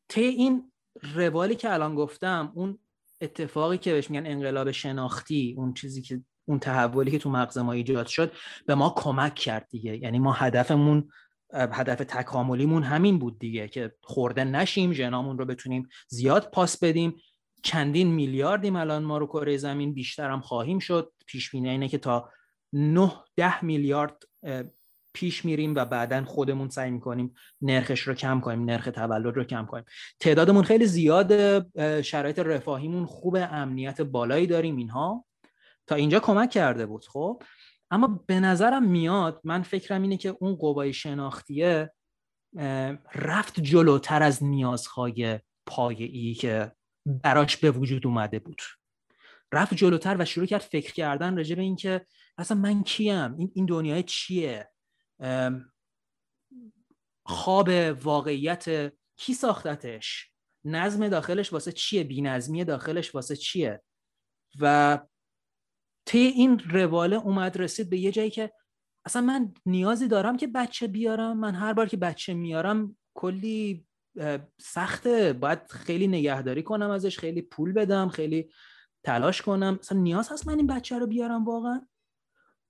طی 0.08 0.24
این 0.24 0.72
روالی 1.14 1.54
که 1.54 1.72
الان 1.72 1.94
گفتم 1.94 2.52
اون 2.54 2.78
اتفاقی 3.20 3.78
که 3.78 3.92
بهش 3.92 4.10
میگن 4.10 4.26
انقلاب 4.26 4.70
شناختی 4.70 5.54
اون 5.58 5.74
چیزی 5.74 6.02
که 6.02 6.22
اون 6.48 6.58
تحولی 6.58 7.10
که 7.10 7.18
تو 7.18 7.30
مغز 7.30 7.58
ما 7.58 7.72
ایجاد 7.72 8.06
شد 8.06 8.32
به 8.66 8.74
ما 8.74 8.94
کمک 8.96 9.34
کرد 9.34 9.68
دیگه. 9.70 9.96
یعنی 9.96 10.18
ما 10.18 10.32
هدفمون 10.32 11.08
هدف 11.52 11.98
تکاملیمون 11.98 12.82
همین 12.82 13.18
بود 13.18 13.38
دیگه 13.38 13.68
که 13.68 13.92
خورده 14.02 14.44
نشیم 14.44 14.92
ژنامون 14.92 15.38
رو 15.38 15.44
بتونیم 15.44 15.88
زیاد 16.08 16.50
پاس 16.50 16.84
بدیم. 16.84 17.16
چندین 17.62 18.08
میلیاردیم 18.08 18.76
الان 18.76 19.04
ما 19.04 19.18
رو 19.18 19.26
کره 19.26 19.56
زمین 19.56 19.94
بیشتر 19.94 20.30
هم 20.30 20.40
خواهیم 20.40 20.78
شد. 20.78 21.12
پیش 21.26 21.50
بینی 21.50 21.68
اینه 21.68 21.88
که 21.88 21.98
تا 21.98 22.30
9 22.72 23.12
ده 23.36 23.64
میلیارد 23.64 24.22
پیش 25.16 25.44
میریم 25.44 25.74
و 25.74 25.84
بعدا 25.84 26.24
خودمون 26.24 26.68
سعی 26.68 26.90
می‌کنیم 26.90 27.34
نرخش 27.60 28.00
رو 28.00 28.14
کم 28.14 28.40
کنیم 28.40 28.64
نرخ 28.64 28.88
تولد 28.94 29.36
رو 29.36 29.44
کم 29.44 29.66
کنیم. 29.66 29.84
تعدادمون 30.20 30.64
خیلی 30.64 30.86
زیاد 30.86 31.32
شرایط 32.02 32.38
رفاهیمون 32.38 33.06
خوب 33.06 33.36
امنیت 33.36 34.00
بالایی 34.00 34.46
داریم 34.46 34.76
اینها. 34.76 35.24
تا 35.86 35.94
اینجا 35.94 36.20
کمک 36.20 36.50
کرده 36.50 36.86
بود 36.86 37.04
خب. 37.04 37.42
اما 37.90 38.24
به 38.26 38.40
نظرم 38.40 38.88
میاد 38.88 39.40
من 39.44 39.62
فکرم 39.62 40.02
اینه 40.02 40.16
که 40.16 40.36
اون 40.40 40.54
قوای 40.54 40.92
شناختیه 40.92 41.92
رفت 43.14 43.60
جلوتر 43.60 44.22
از 44.22 44.44
نیازهای 44.44 45.40
پایه‌ای 45.66 46.34
که 46.34 46.72
براش 47.06 47.56
به 47.56 47.70
وجود 47.70 48.06
اومده 48.06 48.38
بود. 48.38 48.62
رفت 49.52 49.74
جلوتر 49.74 50.16
و 50.18 50.24
شروع 50.24 50.46
کرد 50.46 50.60
فکر 50.60 50.92
کردن 50.92 51.36
راجع 51.36 51.54
به 51.54 51.62
اینکه 51.62 52.06
اصلا 52.38 52.56
من 52.56 52.82
کیم؟ 52.82 53.36
این 53.38 53.52
این 53.54 53.66
دنیای 53.66 54.02
چیه؟ 54.02 54.70
خواب 57.26 57.68
واقعیت 58.02 58.92
کی 59.16 59.34
ساختتش؟ 59.34 60.32
نظم 60.64 61.08
داخلش 61.08 61.52
واسه 61.52 61.72
چیه؟ 61.72 62.04
بینظمی 62.04 62.64
داخلش 62.64 63.14
واسه 63.14 63.36
چیه؟ 63.36 63.82
و 64.60 64.98
طی 66.06 66.18
این 66.18 66.58
رواله 66.58 67.16
اومد 67.16 67.56
رسید 67.56 67.90
به 67.90 67.98
یه 67.98 68.12
جایی 68.12 68.30
که 68.30 68.52
اصلا 69.04 69.22
من 69.22 69.54
نیازی 69.66 70.08
دارم 70.08 70.36
که 70.36 70.46
بچه 70.46 70.86
بیارم. 70.86 71.40
من 71.40 71.54
هر 71.54 71.72
بار 71.72 71.88
که 71.88 71.96
بچه 71.96 72.34
میارم 72.34 72.96
کلی 73.14 73.86
سخته. 74.60 75.32
باید 75.32 75.70
خیلی 75.70 76.08
نگهداری 76.08 76.62
کنم 76.62 76.90
ازش 76.90 77.18
خیلی 77.18 77.42
پول 77.42 77.72
بدم 77.72 78.08
خیلی 78.08 78.52
تلاش 79.04 79.42
کنم. 79.42 79.78
اصلا 79.80 79.98
نیاز 79.98 80.32
هست 80.32 80.48
من 80.48 80.56
این 80.56 80.66
بچه 80.66 80.98
رو 80.98 81.06
بیارم 81.06 81.44
واقعا. 81.44 81.86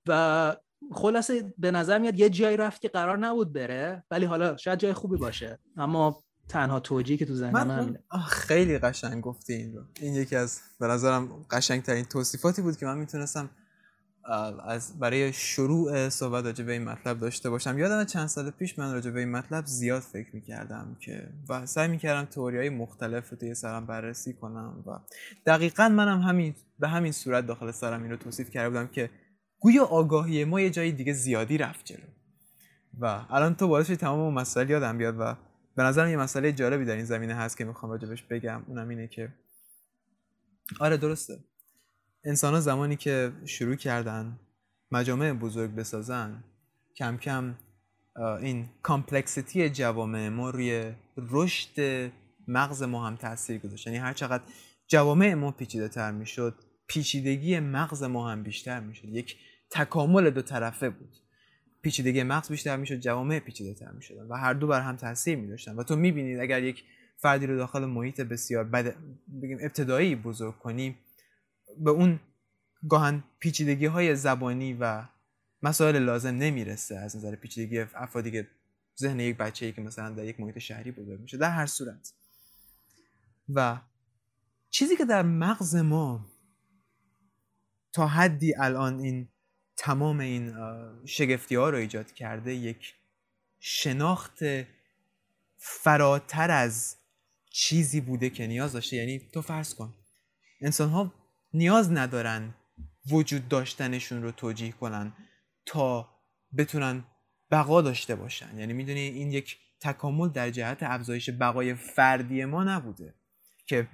و 0.08 0.56
خلاصه 0.92 1.54
به 1.58 1.70
نظر 1.70 1.98
میاد 1.98 2.18
یه 2.18 2.30
جایی 2.30 2.56
رفت 2.56 2.82
که 2.82 2.88
قرار 2.88 3.18
نبود 3.18 3.52
بره 3.52 4.04
ولی 4.10 4.24
حالا 4.24 4.56
شاید 4.56 4.78
جای 4.78 4.92
خوبی 4.92 5.16
باشه. 5.16 5.58
اما 5.76 6.22
تنها 6.48 6.80
توجیهی 6.80 7.18
که 7.18 7.26
تو 7.26 7.34
ذهن 7.34 7.50
من, 7.50 7.98
خیلی 8.28 8.78
قشنگ 8.78 9.22
گفتی 9.22 9.52
این 9.52 9.74
رو. 9.74 9.82
این 10.00 10.14
یکی 10.14 10.36
از 10.36 10.60
به 10.80 10.86
نظرم 10.86 11.46
قشنگ 11.50 11.82
ترین 11.82 12.04
توصیفاتی 12.04 12.62
بود 12.62 12.76
که 12.76 12.86
من 12.86 12.98
می‌تونستم 12.98 13.50
از 14.64 14.98
برای 14.98 15.32
شروع 15.32 16.08
صحبت 16.08 16.44
راجع 16.44 16.64
به 16.64 16.72
این 16.72 16.84
مطلب 16.84 17.20
داشته 17.20 17.50
باشم. 17.50 17.78
یادم 17.78 18.04
چند 18.04 18.26
سال 18.26 18.50
پیش 18.50 18.78
من 18.78 18.92
راجع 18.92 19.10
به 19.10 19.20
این 19.20 19.30
مطلب 19.30 19.66
زیاد 19.66 20.02
فکر 20.02 20.28
می‌کردم 20.32 20.96
که 21.00 21.28
و 21.48 21.66
سعی 21.66 21.88
می‌کردم 21.88 22.24
تئوری 22.24 22.58
های 22.58 22.68
مختلف 22.68 23.30
رو 23.30 23.36
توی 23.36 23.54
سرم 23.54 23.86
بررسی 23.86 24.32
کنم 24.32 24.84
و 24.86 24.98
دقیقا 25.46 25.88
منم 25.88 26.20
همین 26.20 26.54
به 26.78 26.88
همین 26.88 27.12
صورت 27.12 27.46
داخل 27.46 27.70
سرم 27.70 28.02
این 28.02 28.10
رو 28.10 28.16
توصیف 28.16 28.50
کرده 28.50 28.68
بودم 28.68 28.86
که 28.86 29.10
گویا 29.60 29.84
آگاهی 29.84 30.44
ما 30.44 30.60
یه 30.60 30.70
جایی 30.70 30.92
دیگه 30.92 31.12
زیادی 31.12 31.58
رفت 31.58 31.84
جلو. 31.84 32.06
و 33.00 33.24
الان 33.30 33.54
تو 33.54 33.68
باعث 33.68 33.90
تمام 33.90 34.34
مسائل 34.34 34.70
یادم 34.70 34.98
بیاد 34.98 35.16
و 35.18 35.36
به 35.76 35.82
نظرم 35.82 36.10
یه 36.10 36.16
مسئله 36.16 36.52
جالبی 36.52 36.84
در 36.84 36.96
این 36.96 37.04
زمینه 37.04 37.34
هست 37.34 37.58
که 37.58 37.64
می‌خوام 37.64 37.92
راجبش 37.92 38.22
بگم. 38.22 38.62
اونم 38.66 38.88
اینه 38.88 39.08
که 39.08 39.34
آره 40.80 40.96
درسته. 40.96 41.38
انسان 42.24 42.54
ها 42.54 42.60
زمانی 42.60 42.96
که 42.96 43.32
شروع 43.44 43.74
کردن 43.74 44.38
مجامع 44.90 45.32
بزرگ 45.32 45.74
بسازن 45.74 46.44
کم 46.96 47.16
کم 47.16 47.54
این 48.40 48.68
کامپلکسیتی 48.82 49.70
جوامع 49.70 50.28
ما 50.28 50.50
روی 50.50 50.92
رشد 51.16 52.10
مغز 52.48 52.82
ما 52.82 53.06
هم 53.06 53.16
تاثیر 53.16 53.58
گذاشت. 53.58 53.86
یعنی 53.86 53.98
هر 53.98 54.12
چقدر 54.12 54.42
جوامع 54.86 55.34
ما 55.34 55.50
پیچیده 55.50 55.88
تر 55.88 56.12
می‌شد 56.12 56.54
پیچیدگی 56.86 57.60
مغز 57.60 58.02
ما 58.02 58.30
هم 58.30 58.42
بیشتر 58.42 58.80
می‌شد. 58.80 59.04
یک 59.04 59.36
تکامل 59.70 60.30
دو 60.30 60.42
طرفه 60.42 60.90
بود. 60.90 61.16
پیچیدگی 61.82 62.22
مغز 62.22 62.48
بیشتر 62.48 62.76
می‌شد 62.76 62.96
جوامع 62.96 63.38
پیچیده 63.38 63.74
تر 63.74 63.90
می‌شدن 63.90 64.22
و 64.22 64.34
هر 64.34 64.54
دو 64.54 64.66
بر 64.66 64.80
هم 64.80 64.96
تاثیر 64.96 65.38
میداشتن. 65.38 65.74
و 65.76 65.82
تو 65.82 65.96
می‌بینید 65.96 66.40
اگر 66.40 66.62
یک 66.62 66.84
فردی 67.16 67.46
رو 67.46 67.56
داخل 67.56 67.84
محیط 67.84 68.20
بسیار 68.20 68.64
بد 68.64 68.94
بگیم 69.42 69.58
ابتدایی 69.60 70.14
بزرگ 70.14 70.58
کنیم 70.58 70.98
به 71.78 71.90
اون 71.90 72.20
گاهن 72.88 73.24
پیچیدگی 73.38 73.86
های 73.86 74.16
زبانی 74.16 74.76
و 74.80 75.04
مسائل 75.62 75.98
لازم 75.98 76.28
نمی‌رسه 76.28 76.96
از 76.96 77.16
نظر 77.16 77.34
پیچیدگی 77.34 77.78
افرادی 77.78 78.30
که 78.30 78.46
ذهن 78.98 79.20
یک 79.20 79.36
بچه 79.36 79.66
ای 79.66 79.72
که 79.72 79.80
مثلا 79.80 80.10
در 80.10 80.24
یک 80.24 80.40
محیط 80.40 80.58
شهری 80.58 80.90
بزرگ 80.90 81.20
میشه 81.20 81.36
در 81.36 81.50
هر 81.50 81.66
صورت. 81.66 82.12
و 83.48 83.80
چیزی 84.70 84.96
که 84.96 85.04
در 85.04 85.22
مغز 85.22 85.76
ما 85.76 86.26
تا 87.96 88.06
حدی 88.06 88.54
الان 88.54 88.98
این 88.98 89.28
تمام 89.76 90.20
این 90.20 90.54
شگفتی 91.06 91.54
ها 91.54 91.70
رو 91.70 91.76
ایجاد 91.76 92.12
کرده 92.12 92.54
یک 92.54 92.94
شناخت 93.60 94.38
فراتر 95.56 96.50
از 96.50 96.96
چیزی 97.50 98.00
بوده 98.00 98.30
که 98.30 98.46
نیاز 98.46 98.72
داشته. 98.72 98.96
یعنی 98.96 99.18
تو 99.18 99.42
فرض 99.42 99.74
کن 99.74 99.94
انسان 100.60 100.88
ها 100.88 101.12
نیاز 101.54 101.92
ندارن 101.92 102.54
وجود 103.10 103.48
داشتنشون 103.48 104.22
رو 104.22 104.30
توجیه 104.30 104.72
کنن 104.72 105.12
تا 105.66 106.08
بتونن 106.58 107.04
بقا 107.50 107.82
داشته 107.82 108.14
باشن. 108.14 108.58
یعنی 108.58 108.72
می‌دونی 108.72 109.00
این 109.00 109.32
یک 109.32 109.58
تکامل 109.80 110.28
در 110.28 110.50
جهت 110.50 110.82
افزایش 110.82 111.30
بقای 111.30 111.74
فردی 111.74 112.44
ما 112.44 112.64
نبوده 112.64 113.14
که 113.66 113.88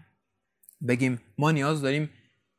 بگیم 0.88 1.20
ما 1.38 1.50
نیاز 1.50 1.82
داریم 1.82 2.10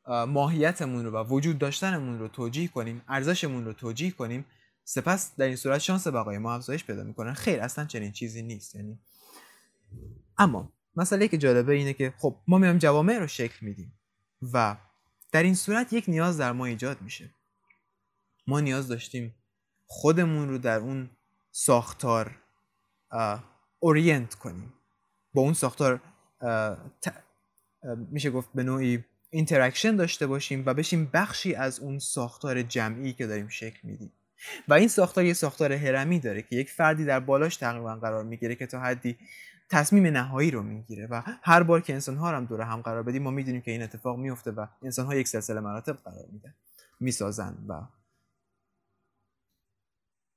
ماهیتمون 0.08 1.04
رو 1.04 1.10
و 1.10 1.24
وجود 1.28 1.58
داشتنمون 1.58 2.18
رو 2.18 2.28
توجیه 2.28 2.68
کنیم 2.68 3.02
ارزشمون 3.08 3.64
رو 3.64 3.72
توجیه 3.72 4.10
کنیم 4.10 4.44
سپس 4.84 5.36
در 5.36 5.46
این 5.46 5.56
صورت 5.56 5.78
شانس 5.78 6.06
بقای 6.06 6.38
ما 6.38 6.54
افزایش 6.54 6.84
پیدا 6.84 7.02
می‌کنن. 7.02 7.32
خیر 7.32 7.60
اصلا 7.60 7.84
چنین 7.84 8.12
چیزی 8.12 8.42
نیست 8.42 8.74
یعنی. 8.74 8.98
اما 10.38 10.72
مسئله 10.96 11.28
که 11.28 11.38
جالبه 11.38 11.74
اینه 11.74 11.92
که 11.92 12.14
خب 12.18 12.36
ما 12.48 12.58
میایم 12.58 12.78
جوامع 12.78 13.18
رو 13.18 13.26
شکل 13.26 13.66
میدیم 13.66 13.92
و 14.52 14.76
در 15.32 15.42
این 15.42 15.54
صورت 15.54 15.92
یک 15.92 16.04
نیاز 16.08 16.38
در 16.38 16.52
ما 16.52 16.64
ایجاد 16.66 17.02
میشه. 17.02 17.30
ما 18.46 18.60
نیاز 18.60 18.88
داشتیم 18.88 19.34
خودمون 19.86 20.48
رو 20.48 20.58
در 20.58 20.78
اون 20.78 21.10
ساختار 21.50 22.38
orient 23.78 24.34
کنیم. 24.34 24.72
با 25.34 25.42
اون 25.42 25.54
ساختار 25.54 26.00
میشه 28.10 28.30
گفت 28.30 28.48
به 28.54 28.62
نوعی 28.62 29.04
interaction 29.34 29.96
داشته 29.96 30.26
باشیم 30.26 30.62
و 30.66 30.74
بشیم 30.74 31.10
بخشی 31.12 31.54
از 31.54 31.80
اون 31.80 31.98
ساختار 31.98 32.62
جمعی 32.62 33.12
که 33.12 33.26
داریم 33.26 33.48
شکل 33.48 33.78
میدیم. 33.82 34.12
و 34.68 34.74
این 34.74 34.88
ساختار 34.88 35.24
یه 35.24 35.32
ساختار 35.32 35.72
هرمی 35.72 36.18
داره 36.18 36.42
که 36.42 36.56
یک 36.56 36.70
فردی 36.70 37.04
در 37.04 37.20
بالاش 37.20 37.56
تقریبا 37.56 37.96
قرار 37.96 38.24
می‌گیره 38.24 38.54
که 38.54 38.66
تا 38.66 38.80
حدی 38.80 39.18
تصمیم 39.70 40.06
نهایی 40.06 40.50
رو 40.50 40.62
می‌گیره 40.62 41.06
و 41.06 41.22
هر 41.42 41.62
بار 41.62 41.80
که 41.80 41.92
انسان 41.94 42.16
ها 42.16 42.36
هم 42.36 42.44
دور 42.44 42.60
هم 42.60 42.82
قرار 42.82 43.02
بدیم 43.02 43.22
ما 43.22 43.30
می‌دونیم 43.30 43.60
که 43.60 43.70
این 43.70 43.82
اتفاق 43.82 44.18
میفته 44.18 44.50
و 44.50 44.66
انسان 44.82 45.06
ها 45.06 45.14
یک 45.14 45.28
سلسله 45.28 45.60
مراتب 45.60 45.96
قرار 45.96 46.26
میدن. 46.32 46.54
می‌سازن 47.00 47.64
و 47.68 47.82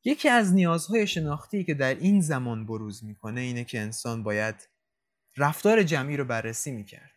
یکی 0.04 0.30
از 0.30 0.54
نیازهای 0.54 1.08
شناختی 1.08 1.64
که 1.64 1.74
در 1.74 1.96
این 1.96 2.22
زمان 2.22 2.66
بروز 2.66 3.04
می‌کنه 3.04 3.42
اینه 3.42 3.64
که 3.64 3.80
انسان 3.80 4.24
باید 4.24 4.70
رفتار 5.38 5.84
جمعی 5.84 6.18
رو 6.18 6.26
بررسی 6.26 6.72
می‌کرد. 6.72 7.12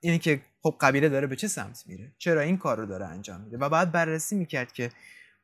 اینه 0.00 0.18
که 0.18 0.42
خب 0.62 0.76
قبیله 0.80 1.08
داره 1.08 1.26
به 1.26 1.36
چه 1.36 1.48
سمت 1.48 1.86
میره؟ 1.86 2.12
چرا 2.18 2.40
این 2.40 2.58
کار 2.58 2.78
رو 2.78 2.86
داره 2.86 3.06
انجام 3.06 3.40
میده؟ 3.40 3.58
و 3.58 3.68
باید 3.68 3.92
بررسی 3.92 4.36
می‌کرد 4.36 4.72
که 4.72 4.92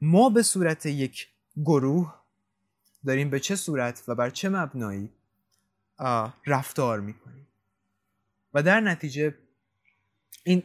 ما 0.00 0.30
به 0.30 0.42
صورت 0.42 0.86
یک 0.86 1.28
گروه 1.56 2.14
داریم 3.06 3.30
به 3.30 3.40
چه 3.40 3.56
صورت 3.56 4.04
و 4.08 4.14
بر 4.14 4.30
چه 4.30 4.48
مبنایی 4.48 5.12
رفتار 6.46 7.00
می‌کنیم. 7.00 7.46
و 8.54 8.62
در 8.62 8.80
نتیجه 8.80 9.34
این 10.44 10.62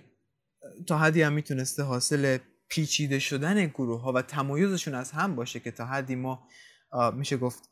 تا 0.88 0.97
حدی 0.97 1.22
هم 1.22 1.34
می‌تونسته 1.34 1.84
حاصل 1.84 2.38
پیچیده 2.68 3.20
شدن 3.20 3.66
گروه 3.66 4.01
ها 4.01 4.12
و 4.12 4.22
تمایزشون 4.22 4.95
از 4.95 5.12
هم 5.12 5.36
باشه 5.36 5.60
که 5.60 5.72
تا 5.72 5.86
حدی 5.86 6.16
ما 6.16 6.47
میشه 7.14 7.38
گفت 7.38 7.70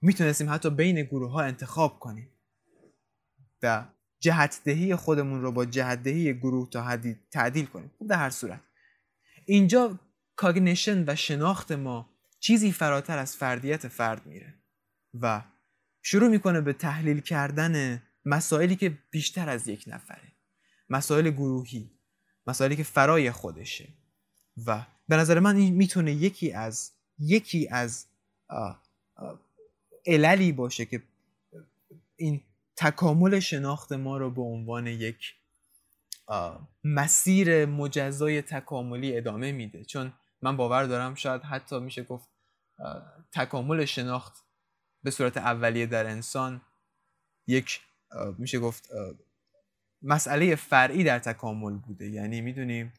می‌تونستیم 0.00 0.50
حتی 0.50 0.70
بین 0.70 1.02
گروه 1.02 1.30
ها 1.30 1.40
انتخاب 1.40 1.98
کنیم. 1.98 2.28
و 3.62 3.84
جهتدهی 4.22 4.96
خودمون 4.96 5.42
رو 5.42 5.52
با 5.52 5.64
جهتدهی 5.64 6.34
گروه 6.34 6.70
تا 6.70 6.82
حدی 6.82 7.16
تعدیل 7.30 7.66
کنیم 7.66 7.90
در 8.08 8.16
هر 8.16 8.30
صورت. 8.30 8.60
اینجا 9.44 9.98
cognition 10.36 11.04
و 11.06 11.16
شناخت 11.16 11.72
ما 11.72 12.10
چیزی 12.40 12.72
فراتر 12.72 13.18
از 13.18 13.36
فردیت 13.36 13.88
فرد 13.88 14.26
میره 14.26 14.54
و 15.20 15.42
شروع 16.02 16.28
می‌کنه 16.28 16.60
به 16.60 16.72
تحلیل 16.72 17.20
کردن 17.20 18.02
مسائلی 18.24 18.76
که 18.76 18.98
بیشتر 19.10 19.48
از 19.48 19.68
یک 19.68 19.84
نفره. 19.86 20.32
مسائل 20.88 21.30
گروهی 21.30 21.90
مسائلی 22.46 22.76
که 22.76 22.82
فرای 22.82 23.30
خودشه. 23.30 23.88
و 24.66 24.86
به 25.08 25.16
نظر 25.16 25.40
من 25.40 25.56
این 25.56 25.74
می‌تونه 25.74 26.12
یکی 26.12 26.52
از 26.52 26.92
یکی 27.18 27.68
از 27.68 28.06
عللی 30.06 30.52
باشه 30.52 30.84
که 30.84 31.02
این 32.16 32.40
تکامل 32.82 33.40
شناخت 33.40 33.92
ما 33.92 34.16
رو 34.16 34.30
به 34.30 34.42
عنوان 34.42 34.86
یک 34.86 35.34
مسیر 36.84 37.66
مجزای 37.66 38.42
تکاملی 38.42 39.16
ادامه 39.16 39.52
میده. 39.52 39.84
چون 39.84 40.12
من 40.42 40.56
باور 40.56 40.84
دارم 40.84 41.14
شاید 41.14 41.42
حتی 41.42 41.80
میشه 41.80 42.02
گفت 42.02 42.28
تکامل 43.32 43.84
شناخت 43.84 44.44
به 45.02 45.10
صورت 45.10 45.36
اولیه 45.36 45.86
در 45.86 46.06
انسان 46.06 46.62
یک 47.46 47.80
میشه 48.38 48.58
گفت 48.58 48.88
مسئله 50.02 50.54
فرعی 50.54 51.04
در 51.04 51.18
تکامل 51.18 51.78
بوده. 51.78 52.10
یعنی 52.10 52.40
می‌دونیم 52.40 52.92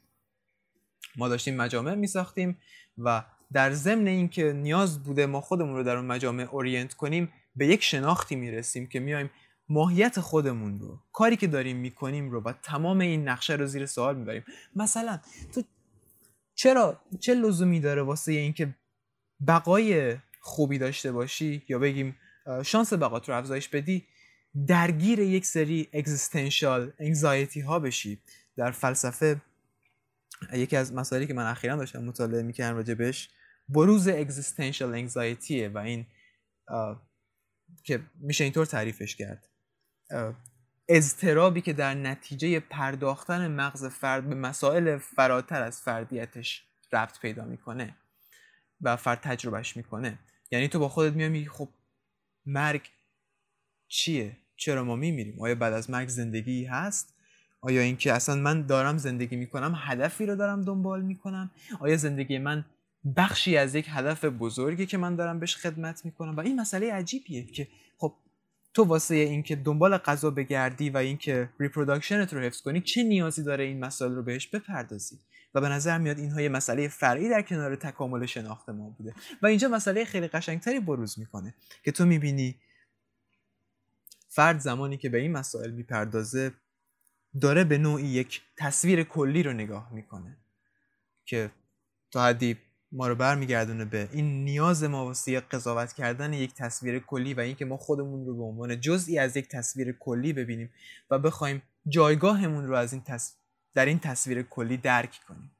ما 1.16 1.30
داشتیم 1.30 1.56
مجامع 1.56 1.96
میساختیم 1.96 2.58
و 2.98 3.24
در 3.54 3.72
ضمن 3.72 4.08
اینکه 4.08 4.54
نیاز 4.54 5.04
بوده 5.04 5.26
ما 5.26 5.42
خودمون 5.42 5.76
رو 5.76 5.84
در 5.84 5.96
اون 5.96 6.06
مجامع 6.06 6.44
اورینت 6.44 6.94
کنیم 6.94 7.34
به 7.56 7.68
یک 7.68 7.84
شناختی 7.84 8.36
می‌رسیم 8.36 8.88
که 8.88 9.00
میایم 9.00 9.32
ماهیت 9.70 10.20
خودمون 10.20 10.80
رو 10.80 11.00
کاری 11.12 11.36
که 11.36 11.48
داریم 11.48 11.78
می‌کنیم 11.78 12.30
رو 12.30 12.42
و 12.42 12.54
تمام 12.64 13.00
این 13.00 13.28
نقشه 13.28 13.54
رو 13.54 13.66
زیر 13.66 13.86
سوال 13.86 14.18
می‌بریم. 14.18 14.44
مثلا 14.76 15.20
تو 15.54 15.64
چرا 16.56 17.02
چه 17.20 17.34
لزومی 17.34 17.80
داره 17.80 18.02
واسه 18.02 18.32
اینکه 18.32 18.76
بقای 19.48 20.18
خوبی 20.42 20.78
داشته 20.78 21.12
باشی؟ 21.12 21.64
یا 21.70 21.80
بگیم 21.80 22.16
شانس 22.66 22.94
بقات 22.94 23.30
رو 23.30 23.36
افزایش 23.38 23.70
بدی 23.70 24.08
درگیر 24.68 25.20
یک 25.20 25.46
سری 25.46 25.90
اگزیستنشال 25.94 26.94
انگزایتی 27.00 27.60
ها 27.60 27.80
بشی. 27.80 28.22
در 28.58 28.72
فلسفه 28.72 29.42
یکی 30.54 30.76
از 30.76 30.94
مسائلی 30.94 31.28
که 31.28 31.34
من 31.34 31.46
اخیرا 31.46 31.76
داشتم 31.76 32.04
مطالعه 32.04 32.44
می‌کردم 32.44 32.76
راجبش 32.76 33.30
بروز 33.70 34.08
اگزیستنشال 34.08 34.94
انگزایتیه 34.94 35.70
و 35.70 35.78
این 35.78 36.06
که 37.84 38.04
میشه 38.16 38.44
اینطور 38.44 38.66
تعریفش 38.66 39.16
کرد. 39.16 39.50
اضطرابی 40.88 41.62
که 41.62 41.74
در 41.74 41.94
نتیجه 41.94 42.60
پرداختن 42.60 43.52
مغز 43.52 43.86
فرد 43.86 44.30
به 44.30 44.36
مسائل 44.36 44.98
فراتر 44.98 45.62
از 45.62 45.82
فردیتش 45.82 46.64
ربط 46.94 47.20
پیدا 47.20 47.46
می‌کنه 47.46 47.96
و 48.82 48.96
فرد 48.96 49.20
تجربهش 49.22 49.78
می‌کنه. 49.78 50.20
یعنی 50.52 50.68
تو 50.68 50.80
با 50.80 50.90
خودت 50.90 51.14
میای 51.14 51.46
خب 51.46 51.70
مرگ 52.46 52.82
چیه؟ 53.88 54.38
چرا 54.56 54.84
ما 54.84 54.96
میمیریم؟ 54.96 55.42
آیا 55.42 55.56
بعد 55.56 55.74
از 55.74 55.90
مرگ 55.90 56.08
زندگی 56.08 56.66
هست؟ 56.66 57.14
آیا 57.62 57.82
اینکه 57.82 58.14
اصلا 58.14 58.36
من 58.36 58.66
دارم 58.66 58.98
زندگی 58.98 59.36
می‌کنم 59.36 59.76
هدفی 59.78 60.26
رو 60.26 60.36
دارم 60.36 60.62
دنبال 60.62 61.02
می‌کنم؟ 61.02 61.52
آیا 61.80 61.98
زندگی 61.98 62.38
من 62.38 62.66
بخشی 63.16 63.58
از 63.58 63.76
یک 63.76 63.86
هدف 63.90 64.26
بزرگی 64.26 64.86
که 64.86 64.98
من 64.98 65.16
دارم 65.16 65.40
بهش 65.40 65.56
خدمت 65.56 66.06
می‌کنم؟ 66.06 66.36
و 66.36 66.40
این 66.40 66.60
مسئله 66.62 66.94
عجیبیه 66.94 67.46
که 67.46 67.68
خب 67.98 68.16
تو 68.74 68.84
واسه 68.84 69.16
اینکه 69.16 69.56
دنبال 69.56 69.98
غذا 69.98 70.32
بگردی 70.32 70.90
و 70.90 70.98
اینکه 70.98 71.50
reproduction 71.60 72.28
ت 72.28 72.34
رو 72.34 72.40
حفظ 72.40 72.62
کنی 72.62 72.82
چه 72.82 73.04
نیازی 73.04 73.44
داره 73.44 73.64
این 73.64 73.80
مسائل 73.80 74.12
رو 74.12 74.24
بهش 74.24 74.48
بپردازی؟ 74.48 75.20
و 75.54 75.62
به 75.62 75.70
نظر 75.70 75.98
میاد 75.98 76.20
اینها 76.20 76.42
یه 76.42 76.50
مسئله 76.50 76.88
فرعی 76.88 77.30
در 77.30 77.42
کنار 77.42 77.76
تکامل 77.76 78.26
شناخت 78.26 78.70
ما 78.70 78.90
بوده. 78.90 79.14
و 79.42 79.48
اینجا 79.48 79.68
مسئله 79.68 80.06
خیلی 80.06 80.28
قشنگتری 80.28 80.80
بروز 80.80 81.20
می‌کنه 81.20 81.54
که 81.84 81.92
تو 81.92 82.06
می‌بینی 82.06 82.56
فرد 84.28 84.60
زمانی 84.60 84.98
که 84.98 85.10
به 85.10 85.18
این 85.18 85.32
مسائل 85.32 85.72
می‌پردازه 85.72 86.52
داره 87.42 87.64
به 87.64 87.78
نوعی 87.78 88.06
یک 88.06 88.42
تصویر 88.58 89.04
کلی 89.04 89.44
رو 89.44 89.54
نگاه 89.54 89.94
می‌کنه 89.94 90.38
که 91.26 91.52
تا 92.12 92.26
حدی 92.26 92.58
ما 92.96 93.08
رو 93.08 93.16
برمیگردونه 93.16 93.86
به 93.86 94.10
این 94.12 94.44
نیاز 94.44 94.84
ما 94.84 95.06
واسه 95.06 95.40
قضاوت 95.40 95.94
کردن 95.94 96.34
یک 96.34 96.54
تصویر 96.54 97.00
کلی 97.00 97.34
و 97.34 97.40
اینکه 97.40 97.66
ما 97.66 97.78
خودمون 97.78 98.26
رو 98.26 98.38
به 98.38 98.44
عنوان 98.44 98.80
جزئی 98.80 99.20
از 99.20 99.38
یک 99.38 99.48
تصویر 99.48 99.92
کلی 100.00 100.34
ببینیم 100.34 100.70
و 101.10 101.20
بخوایم 101.20 101.62
جایگاهمون 101.88 102.68
رو 102.68 102.76
از 102.76 102.94
این 102.94 103.02
تص... 103.02 103.34
در 103.74 103.86
این 103.86 104.00
تصویر 104.00 104.42
کلی 104.42 104.78
درک 104.78 105.20
کنیم. 105.28 105.52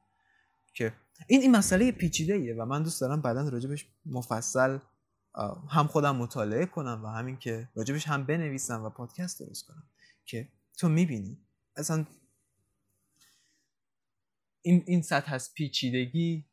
که 0.74 0.94
این 1.28 1.42
این 1.42 1.56
مسئله 1.56 1.92
پیچیده 1.92 2.34
ایه 2.34 2.56
و 2.56 2.66
من 2.66 2.84
دوست 2.84 3.02
دارم 3.02 3.22
بعدا 3.22 3.50
راجبش 3.50 3.88
مفصل 4.06 4.80
هم 5.70 5.88
خودم 5.88 6.16
مطالعه 6.16 6.66
کنم 6.66 7.02
و 7.04 7.08
همین 7.08 7.38
که 7.38 7.70
راجبش 7.76 8.08
هم 8.08 8.24
بنویسم 8.24 8.84
و 8.84 8.90
پادکست 8.90 9.40
درست 9.40 9.68
کنم 9.68 9.84
که 10.26 10.48
تو 10.78 10.90
می‌بینی. 10.90 11.38
اصلا 11.76 12.06
این 14.62 14.84
این 14.86 15.02
سطح 15.02 15.34
از 15.34 15.54
پیچیدگی 15.54 16.46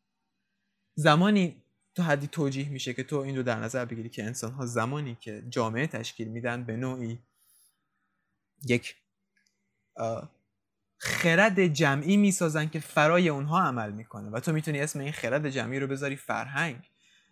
زمانی 1.01 1.57
تو 1.94 2.03
حدی 2.03 2.26
توجیه 2.26 2.68
میشه 2.68 2.94
که 2.94 3.03
تو 3.03 3.16
این 3.16 3.36
رو 3.36 3.42
در 3.42 3.61
نظر 3.61 3.84
بگیری 3.84 4.09
که 4.09 4.24
انسان 4.24 4.53
ها 4.53 4.66
زمانی 4.66 5.16
که 5.20 5.42
جامعه 5.48 5.86
تشکیل 5.86 6.28
میدن 6.28 6.64
به 6.64 6.76
نوعی 6.76 7.18
یک 8.66 8.96
خرد 10.98 11.66
جمعی 11.66 12.16
می‌سازن 12.16 12.68
که 12.68 12.80
فرای 12.80 13.28
اونها 13.28 13.61
عمل 13.61 13.92
می‌کنه 13.92 14.30
و 14.30 14.40
تو 14.40 14.53
می‌تونی 14.53 14.80
اسم 14.80 14.98
این 15.01 15.12
خرد 15.12 15.51
جمعی 15.51 15.80
رو 15.80 15.86
بذاری 15.86 16.16
فرهنگ. 16.16 16.76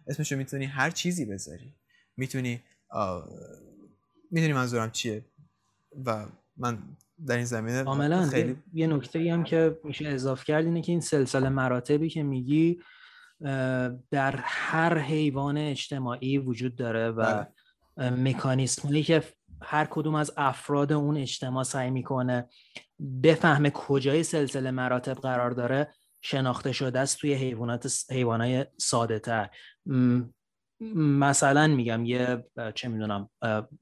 اسمشو 0.07 0.37
می‌تونی 0.37 0.65
هر 0.65 0.91
چیزی 0.91 1.25
بذاری. 1.25 1.75
می‌تونی 2.17 2.63
می‌تونی 4.31 4.53
منظورم 4.53 4.91
چیه؟ 4.91 5.25
و 6.05 6.27
من 6.57 6.79
در 7.27 7.37
این 7.37 7.45
زمینه 7.45 7.85
کاملا. 7.85 8.27
خیلی... 8.27 8.57
یه 8.73 8.87
نکته 8.87 9.33
هم 9.33 9.45
که 9.45 9.79
میشه 9.85 10.09
اضافه 10.09 10.45
کرد 10.45 10.65
اینه 10.65 10.83
که 10.83 10.93
این 10.93 11.01
سلسله 11.01 11.49
مراتبی 11.49 12.09
که 12.09 12.23
میگی 12.23 12.81
در 14.11 14.37
هر 14.43 14.99
حیوان 14.99 15.57
اجتماعی 15.57 16.39
وجود 16.39 16.77
داره 16.77 17.11
و 17.11 17.45
بله. 17.97 18.11
مکانیسمی 18.11 19.03
که 19.03 19.23
هر 19.63 19.85
کدوم 19.91 20.15
از 20.15 20.33
افراد 20.37 20.93
اون 20.93 21.17
اجتماع 21.17 21.65
سعی 21.65 21.91
می‌کنه 21.91 22.49
بفهمه 23.23 23.71
کجای 23.71 24.23
سلسله 24.23 24.71
مراتب 24.71 25.15
قرار 25.15 25.51
داره 25.51 25.95
شناخته 26.23 26.73
شده 26.73 27.01
است 27.01 27.19
توی 27.19 27.35
حیوانات 27.35 28.05
حیوانات 28.11 28.69
ساده 28.77 29.19
تر 29.19 29.51
مثلا 30.95 31.67
میگم 31.67 32.05
یه 32.05 32.45
چه 32.75 32.89
می‌دونم 32.89 33.31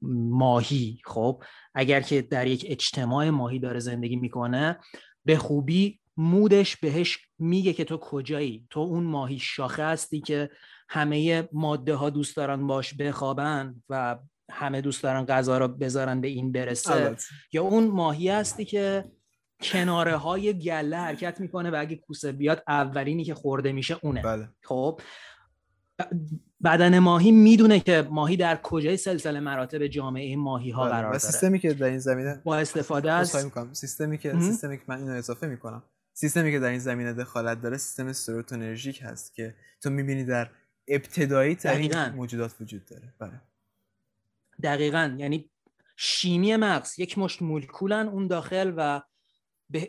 ماهی 0.01 1.01
خب 1.05 1.43
اگر 1.73 2.01
که 2.01 2.21
در 2.21 2.47
یک 2.47 2.65
اجتماع 2.69 3.29
ماهی 3.29 3.59
داره 3.59 3.79
زندگی 3.79 4.15
می‌کنه 4.15 4.79
به 5.25 5.37
خوبی 5.37 5.99
مودش 6.17 6.75
بهش 6.75 7.19
میگه 7.39 7.73
که 7.73 7.83
تو 7.83 7.97
کجایی؟ 7.97 8.67
تو 8.69 8.79
اون 8.79 9.03
ماهی 9.03 9.39
شاخه 9.39 9.85
هستی 9.85 10.21
که 10.21 10.49
همه 10.89 11.49
ماده 11.51 11.95
ها 11.95 12.09
دوست 12.09 12.35
دارن 12.35 12.67
باش 12.67 12.93
بخوابن 12.93 13.83
و 13.89 14.19
همه 14.51 14.81
دوست 14.81 15.03
دارن 15.03 15.25
غذا 15.25 15.57
رو 15.57 15.67
بذارن 15.67 16.21
به 16.21 16.27
این 16.27 16.51
برسه. 16.51 17.15
یا 17.53 17.63
اون 17.63 17.87
ماهی 17.87 18.29
هستی 18.29 18.65
که 18.65 19.05
کناره 19.61 20.15
های 20.15 20.59
گله 20.59 20.97
حرکت 20.97 21.39
می‌کنه 21.39 21.71
و 21.71 21.75
اگه 21.79 21.95
کوسه 21.95 22.31
بیاد 22.31 22.63
اولینی 22.67 23.23
که 23.23 23.33
خورده 23.33 23.71
میشه 23.71 23.97
اونه. 24.01 24.21
بله. 24.21 24.49
خب؟ 24.63 25.01
بدن 26.63 26.99
ماهی 26.99 27.31
می‌دونه 27.31 27.79
که 27.79 28.07
ماهی 28.11 28.37
در 28.37 28.59
کجای 28.63 28.97
سلسله 28.97 29.39
مراتب 29.39 29.87
جامعه 29.87 30.35
ماهی 30.35 30.71
ها 30.71 30.83
بله. 30.83 30.91
قرار 30.91 31.11
داره. 31.11 31.17
سیستمی 31.17 31.59
که 31.59 31.73
در 31.73 31.87
این 31.87 31.99
زمینه 31.99 32.41
با 32.45 32.57
استفاده 32.57 33.11
از 33.11 33.35
سیستمی 33.73 34.17
که 34.17 34.39
سیستمی 34.39 34.77
که 34.77 34.83
من 34.87 34.97
اینو 34.97 35.11
اضافه 35.11 35.47
می‌کنم. 35.47 35.83
سیستمی 36.19 36.51
که 36.51 36.59
در 36.59 36.69
این 36.69 36.79
زمینه 36.79 37.13
دخالت 37.13 37.61
داره 37.61 37.77
سیستم 37.77 38.13
سروتونرژیک 38.13 39.01
هست 39.03 39.33
که 39.33 39.55
تو 39.81 39.89
می‌بینی 39.89 40.25
در 40.25 40.49
ابتدایی 40.87 41.55
ترین 41.55 42.09
موجودات 42.09 42.55
وجود 42.61 42.85
داره. 42.85 43.13
بله. 43.19 43.41
دقیقا. 44.63 45.15
یعنی 45.17 45.49
شیمی 45.95 46.55
مغز 46.55 46.99
یک 46.99 47.17
مشت 47.17 47.41
مولکولن 47.41 48.07
اون 48.07 48.27
داخل 48.27 48.73
و 48.77 49.01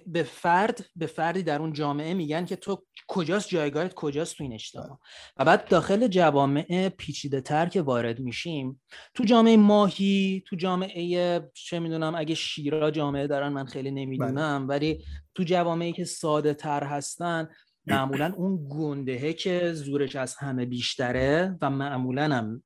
به 0.06 0.22
فرد 0.22 0.86
به 0.96 1.06
فردی 1.06 1.42
در 1.42 1.60
اون 1.60 1.72
جامعه 1.72 2.14
میگن 2.14 2.44
که 2.44 2.56
تو 2.56 2.86
کجاست 3.08 3.48
جایگاهت؟ 3.48 3.94
کجاست 3.94 4.36
تو 4.36 4.44
این 4.44 4.52
اجتماع؟ 4.52 4.98
و 5.36 5.44
بعد 5.44 5.68
داخل 5.68 6.06
جوامع 6.06 6.88
پیچیده 6.88 7.40
تر 7.40 7.66
که 7.66 7.82
وارد 7.82 8.20
میشیم 8.20 8.82
تو 9.14 9.24
جامعه 9.24 9.56
ماهی 9.56 10.42
تو 10.46 10.56
جامعه 10.56 11.40
چه 11.54 11.78
می‌دونم 11.78 12.14
اگه 12.14 12.34
شیرا 12.34 12.90
جامعه 12.90 13.26
دارن 13.26 13.48
من 13.48 13.64
خیلی 13.64 13.90
نمی‌دونم 13.90 14.66
بله. 14.66 14.76
ولی 14.76 15.04
تو 15.34 15.42
جوامعی 15.42 15.92
که 15.92 16.04
ساده 16.04 16.54
تر 16.54 16.84
هستن 16.84 17.48
معمولا 17.86 18.34
اون 18.36 18.68
گندهه 18.70 19.32
که 19.32 19.72
زورش 19.72 20.16
از 20.16 20.36
همه 20.36 20.66
بیشتره 20.66 21.58
و 21.62 21.70
معمولا 21.70 22.24
هم 22.24 22.62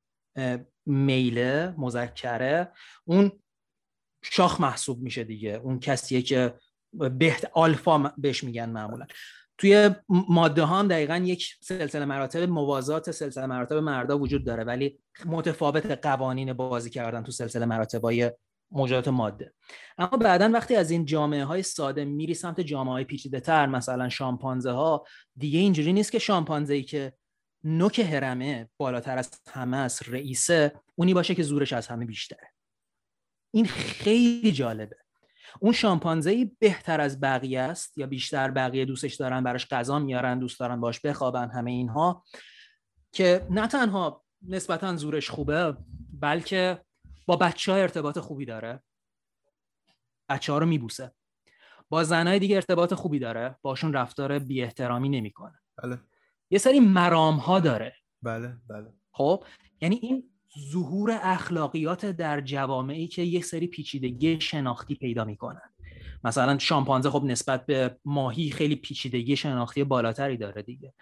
میله 0.85 1.73
مذکره 1.77 2.71
اون 3.05 3.31
شاخ 4.23 4.61
محسوب 4.61 5.01
میشه 5.01 5.23
دیگه. 5.23 5.49
اون 5.63 5.79
کسیه 5.79 6.21
که 6.21 6.53
بهت 6.93 7.51
آلفا 7.53 8.13
بهش 8.17 8.43
میگن 8.43 8.69
معمولا. 8.69 9.05
توی 9.57 9.89
ماده 10.09 10.63
ها 10.63 10.79
هم 10.79 10.87
دقیقا 10.87 11.15
یک 11.15 11.55
سلسله 11.61 12.05
مراتب 12.05 12.49
موازات 12.49 13.11
سلسله 13.11 13.45
مراتب 13.45 13.75
مردا 13.75 14.19
وجود 14.19 14.45
داره 14.45 14.63
ولی 14.63 14.99
متفاوت 15.25 15.85
قوانین 15.85 16.53
بازی 16.53 16.89
کردن 16.89 17.23
تو 17.23 17.31
سلسله 17.31 17.65
مراتب 17.65 18.01
های 18.01 18.31
موجودات 18.71 19.07
ماده. 19.07 19.53
اما 19.97 20.17
بعدا 20.17 20.49
وقتی 20.49 20.75
از 20.75 20.91
این 20.91 21.05
جامعه 21.05 21.43
های 21.43 21.63
ساده 21.63 22.05
میری 22.05 22.33
سمت 22.33 22.61
جامعه 22.61 22.93
های 22.93 23.03
پیچیده 23.03 23.39
تر 23.39 23.65
مثلا 23.65 24.09
شامپانزه 24.09 24.71
ها 24.71 25.05
دیگه 25.37 25.59
اینجوری 25.59 25.93
نیست 25.93 26.11
که 26.11 26.19
شامپانزه 26.19 26.73
ای 26.73 26.83
که 26.83 27.13
نوک 27.63 27.99
هرمه 27.99 28.69
بالاتر 28.77 29.17
از 29.17 29.31
همه 29.49 29.77
است 29.77 30.09
رئیسه 30.09 30.81
اونی 30.95 31.13
باشه 31.13 31.35
که 31.35 31.43
زورش 31.43 31.73
از 31.73 31.87
همه 31.87 32.05
بیشتره. 32.05 32.51
این 33.53 33.65
خیلی 33.65 34.51
جالبه. 34.51 35.02
اون 35.59 35.73
شامپانزه 35.73 36.51
بهتر 36.59 37.01
از 37.01 37.19
بقیه 37.19 37.59
است 37.59 37.97
یا 37.97 38.07
بیشتر 38.07 38.51
بقیه 38.51 38.85
دوستش 38.85 39.15
دارن 39.15 39.43
براش 39.43 39.67
غذا 39.67 39.99
میارن 39.99 40.39
دوست 40.39 40.59
دارن 40.59 40.81
باش 40.81 40.99
بخوابن 40.99 41.49
همه 41.49 41.71
اینها 41.71 42.23
که 43.11 43.47
نه 43.49 43.67
تنها 43.67 44.23
نسبتا 44.47 44.95
زورش 44.95 45.29
خوبه 45.29 45.77
بلکه 46.13 46.81
با 47.25 47.35
بچه 47.35 47.71
ها 47.71 47.77
ارتباط 47.77 48.19
خوبی 48.19 48.45
داره. 48.45 48.83
بچه 50.29 50.53
ها 50.53 50.57
رو 50.57 50.65
میبوسه. 50.65 51.11
با 51.89 52.03
زنهای 52.03 52.39
دیگه 52.39 52.55
ارتباط 52.55 52.93
خوبی 52.93 53.19
داره. 53.19 53.55
باشون 53.61 53.93
رفتار 53.93 54.39
بی 54.39 54.63
احترامی 54.63 55.09
نمی‌کنه. 55.09 55.59
بله. 55.77 55.99
یه 56.49 56.59
سری 56.59 56.79
مرام 56.79 57.35
ها 57.35 57.59
داره. 57.59 57.95
بله 58.21 58.57
بله. 58.69 58.93
خب؟ 59.11 59.45
یعنی 59.81 59.95
این 59.95 60.32
ظهور 60.59 61.19
اخلاقیات 61.23 62.05
در 62.05 62.41
جوامعی 62.41 63.07
که 63.07 63.21
یک 63.21 63.45
سری 63.45 63.67
پیچیدگی 63.67 64.41
شناختی 64.41 64.95
پیدا 64.95 65.25
می‌کنن. 65.25 65.73
مثلا 66.23 66.57
شامپانزه 66.57 67.09
خب 67.09 67.23
نسبت 67.23 67.65
به 67.65 67.97
ماهی 68.05 68.51
خیلی 68.51 68.75
پیچیدگی 68.75 69.35
شناختی 69.35 69.83
بالاتری 69.83 70.37
داره 70.37 70.61
دیگه. 70.61 70.93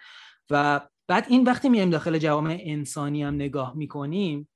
و 0.50 0.80
بعد 1.08 1.26
این 1.28 1.44
وقتی 1.44 1.68
میایم 1.68 1.90
داخل 1.90 2.18
جوامع 2.18 2.58
انسانی 2.60 3.22
هم 3.22 3.34
نگاه 3.34 3.76
می‌کنیم 3.76 4.48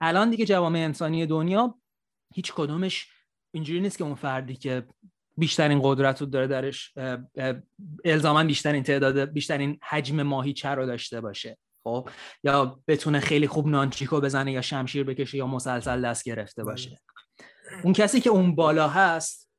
الان 0.00 0.30
دیگه 0.30 0.44
جوامع 0.44 0.78
انسانی 0.78 1.26
دنیا 1.26 1.78
هیچ 2.34 2.52
کدومش 2.52 3.08
اینجوری 3.54 3.80
نیست 3.80 3.98
که 3.98 4.04
اون 4.04 4.14
فردی 4.14 4.56
که 4.56 4.86
بیشترین 5.36 5.80
قدرت 5.82 6.20
رو 6.20 6.26
داره 6.26 6.46
درش 6.46 6.94
الزاما 8.04 8.44
بیشترین 8.44 8.82
تعداد 8.82 9.24
بیشترین 9.24 9.78
حجم 9.82 10.22
ماهیچه 10.22 10.68
رو 10.68 10.86
داشته 10.86 11.20
باشه. 11.20 11.58
خب 11.84 12.08
یا 12.44 12.80
بتونه 12.88 13.20
خیلی 13.20 13.46
خوب 13.46 13.66
نانچیکو 13.66 14.20
بزنه 14.20 14.52
یا 14.52 14.60
شمشیر 14.60 15.04
بکشه 15.04 15.38
یا 15.38 15.46
مسلسل 15.46 16.02
دست 16.02 16.24
گرفته 16.24 16.64
باشه. 16.64 17.00
اون 17.84 17.92
کسی 17.92 18.20
که 18.20 18.30
اون 18.30 18.54
بالا 18.54 18.88
هست 18.88 19.50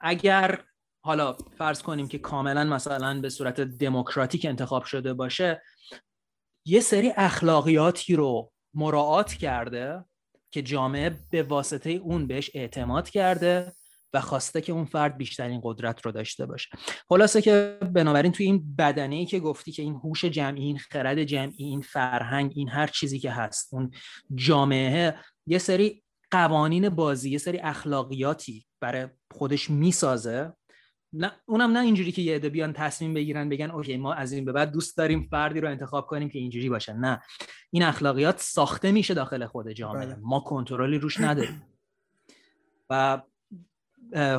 اگر 0.00 0.64
حالا 1.04 1.32
فرض 1.58 1.82
کنیم 1.82 2.08
که 2.08 2.18
کاملا 2.18 2.64
مثلا 2.64 3.20
به 3.20 3.28
صورت 3.28 3.60
دموکراتیک 3.60 4.46
انتخاب 4.46 4.84
شده 4.84 5.14
باشه 5.14 5.62
یه 6.66 6.80
سری 6.80 7.12
اخلاقیاتی 7.16 8.16
رو 8.16 8.52
مراعات 8.74 9.32
کرده 9.32 10.04
که 10.50 10.62
جامعه 10.62 11.20
به 11.30 11.42
واسطه 11.42 11.90
اون 11.90 12.26
بهش 12.26 12.50
اعتماد 12.54 13.10
کرده 13.10 13.72
و 14.16 14.20
خواسته 14.20 14.60
که 14.60 14.72
اون 14.72 14.84
فرد 14.84 15.16
بیشترین 15.16 15.60
قدرت 15.64 16.06
رو 16.06 16.12
داشته 16.12 16.46
باشه. 16.46 16.68
خلاصه 17.08 17.42
که 17.42 17.78
بنابراین 17.92 18.32
توی 18.32 18.46
این 18.46 18.76
بدنه 18.78 19.16
ای 19.16 19.26
که 19.26 19.40
گفتی 19.40 19.72
که 19.72 19.82
این 19.82 19.94
هوش 19.94 20.24
جمعی 20.24 20.62
این 20.62 20.78
خرد 20.78 21.24
جمعی 21.24 21.64
این 21.64 21.80
فرهنگ 21.80 22.52
این 22.54 22.68
هر 22.68 22.86
چیزی 22.86 23.18
که 23.18 23.30
هست 23.30 23.74
اون 23.74 23.90
جامعه 24.34 25.14
یه 25.46 25.58
سری 25.58 26.02
قوانین 26.30 26.88
بازی 26.88 27.30
یه 27.30 27.38
سری 27.38 27.58
اخلاقیاتی 27.58 28.66
برای 28.80 29.08
خودش 29.32 29.70
می‌سازه. 29.70 30.52
نه 31.12 31.32
اونم 31.46 31.70
نه 31.70 31.80
اینجوری 31.80 32.12
که 32.12 32.22
یه 32.22 32.34
عده 32.34 32.48
بیان 32.48 32.72
تصمیم 32.72 33.14
بگیرن 33.14 33.48
بگن 33.48 33.70
اوکی 33.70 33.96
ما 33.96 34.14
از 34.14 34.32
این 34.32 34.44
به 34.44 34.52
بعد 34.52 34.72
دوست 34.72 34.96
داریم 34.96 35.28
فردی 35.30 35.60
رو 35.60 35.70
انتخاب 35.70 36.06
کنیم 36.06 36.28
که 36.28 36.38
اینجوری 36.38 36.68
باشه. 36.68 36.92
نه 36.92 37.22
این 37.70 37.82
اخلاقیات 37.82 38.40
ساخته 38.40 38.92
میشه 38.92 39.14
داخل 39.14 39.46
خود 39.46 39.70
جامعه. 39.70 40.06
بله. 40.06 40.16
ما 40.22 40.40
کنترلی 40.40 40.98
روش 40.98 41.20
نداریم. 41.20 41.62
و 42.90 43.22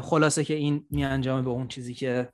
خلاصه 0.02 0.44
که 0.44 0.54
این 0.54 0.86
میانجامه 0.90 1.42
به 1.42 1.50
اون 1.50 1.68
چیزی 1.68 1.94
که 1.94 2.30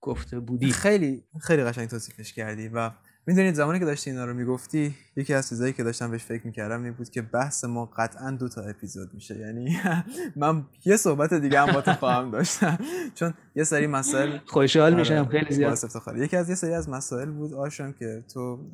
گفته 0.00 0.40
بودی. 0.40 0.72
خیلی 0.72 1.24
خیلی 1.40 1.64
قشنگ 1.64 1.88
توصیفش 1.88 2.32
کردی 2.32 2.68
و 2.68 2.90
می‌دونید 3.28 3.54
زمانی 3.54 3.78
که 3.78 3.84
داشتی 3.84 4.10
اینا 4.10 4.24
رو 4.24 4.34
می‌گفتی 4.34 4.94
یکی 5.16 5.34
از 5.34 5.48
چیزایی 5.48 5.72
که 5.72 5.82
داشتم 5.82 6.10
بهش 6.10 6.24
فکر 6.24 6.46
می‌کردم 6.46 6.84
این 6.84 6.92
بود 6.92 7.10
که 7.10 7.22
بحث 7.22 7.64
ما 7.64 7.86
قطعا 7.86 8.30
دو 8.30 8.48
تا 8.48 8.62
اپیزود 8.62 9.14
میشه. 9.14 9.38
یعنی 9.38 9.76
من 10.36 10.64
یه 10.84 10.96
صحبت 10.96 11.34
دیگه 11.34 11.60
هم 11.60 11.72
با 11.72 11.80
تو 11.80 11.92
خواهم 11.92 12.30
داشتم. 12.30 12.78
چون 13.14 13.34
یه 13.54 13.64
سری 13.64 13.86
مسائل 13.86 14.38
خوشحال 14.46 14.94
میشم 14.94 15.14
آره، 15.14 15.28
خیلی 15.28 15.54
زیاد. 15.54 15.78
یکی 16.16 16.36
از 16.36 16.48
یه 16.48 16.54
سری 16.54 16.74
از 16.74 16.88
مسائل 16.88 17.30
بود 17.30 17.54
آشان 17.54 17.92
که 17.92 18.24
تو 18.34 18.70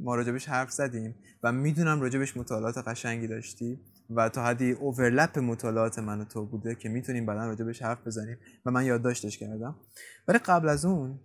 ما 0.00 0.14
راجبش 0.14 0.48
حرف 0.48 0.70
زدیم 0.70 1.14
و 1.42 1.52
می‌دونم 1.52 2.00
راجبش 2.00 2.36
مطالعات 2.36 2.78
قشنگی 2.78 3.26
داشتی 3.26 3.80
و 4.10 4.28
تا 4.28 4.44
حدی 4.44 4.72
اوورلپ 4.72 5.38
مطالعات 5.38 5.98
من 5.98 6.20
و 6.20 6.24
تو 6.24 6.46
بوده 6.46 6.74
که 6.74 6.88
می‌تونیم 6.88 7.26
بعدا 7.26 7.46
راجبش 7.46 7.82
حرف 7.82 8.06
بزنیم 8.06 8.36
و 8.66 8.70
من 8.70 8.84
یادداشتش 8.84 9.38
کردم. 9.38 9.76
ولی 10.28 10.38
قبل 10.38 10.68
از 10.68 10.84
اون 10.84 11.20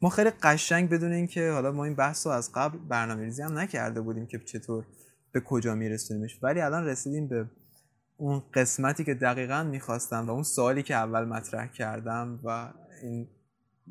ما 0.00 0.08
خیلی 0.08 0.30
قشنگ 0.30 0.90
بدون 0.90 1.12
اینکه 1.12 1.50
حالا 1.50 1.72
ما 1.72 1.84
این 1.84 1.94
بحث 1.94 2.26
رو 2.26 2.32
از 2.32 2.52
قبل 2.54 2.78
برنامه 2.78 3.24
ریزی 3.24 3.42
هم 3.42 3.58
نکرده 3.58 4.00
بودیم 4.00 4.26
که 4.26 4.38
چطور 4.38 4.86
به 5.32 5.40
کجا 5.40 5.74
میرسونیمش. 5.74 6.38
ولی 6.42 6.60
الان 6.60 6.86
رسیدیم 6.86 7.28
به 7.28 7.50
اون 8.16 8.42
قسمتی 8.54 9.04
که 9.04 9.14
دقیقا 9.14 9.62
می‌خواستم 9.62 10.26
و 10.26 10.30
اون 10.30 10.42
سوالی 10.42 10.82
که 10.82 10.94
اول 10.94 11.24
مطرح 11.24 11.66
کردم 11.66 12.40
و 12.44 12.72
این 13.02 13.28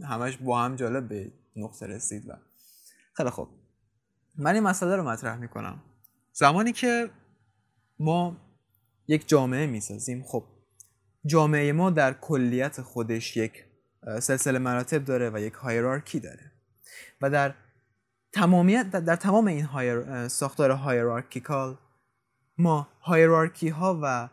همش 0.04 0.38
با 0.38 0.62
هم 0.62 0.76
جالب 0.76 1.10
به 1.10 1.32
نقطه 1.56 1.88
رسید 1.88 2.30
و 2.30 2.34
خیلی 3.14 3.30
خوب. 3.30 3.48
من 4.38 4.54
این 4.54 4.64
مسئله 4.64 4.96
رو 4.96 5.04
مطرح 5.04 5.38
می‌کنم. 5.38 5.84
زمانی 6.34 6.72
که 6.72 7.10
ما 8.00 8.38
یک 9.08 9.28
جامعه 9.28 9.68
می‌سازیم 9.68 10.24
خب 10.24 10.44
جامعه 11.26 11.72
ما 11.72 11.90
در 11.90 12.14
کلیت 12.14 12.82
خودش 12.82 13.38
یک 13.38 13.67
سلسله 14.20 14.60
مراتب 14.60 15.06
داره 15.06 15.30
و 15.30 15.40
یک 15.40 15.54
هایرارکی 15.54 16.20
داره. 16.20 16.52
و 17.22 17.30
در 17.30 17.54
تمامیت 18.32 18.92
در, 18.92 19.16
تمام 19.16 19.48
این 19.48 19.66
هایر، 19.66 20.28
ساختار 20.28 20.72
هایرارکیکال 20.72 21.78
ما 22.58 22.88
هایرارکی 23.02 23.70
ها 23.70 24.00
و 24.04 24.30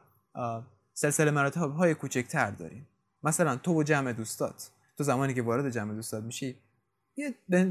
سلسله 0.93 1.31
مراتب 1.31 1.70
های 1.70 1.95
کوچکتر 1.95 2.51
داریم. 2.51 2.89
مثلا 3.22 3.57
تو 3.57 3.81
و 3.81 3.83
جمع 3.83 4.12
دوستات. 4.12 4.70
تو 4.99 5.05
زمانی 5.05 5.35
که 5.35 5.43
وارد 5.43 5.70
جمع 5.70 5.95
دوستات 5.95 6.25
میشی 6.25 6.57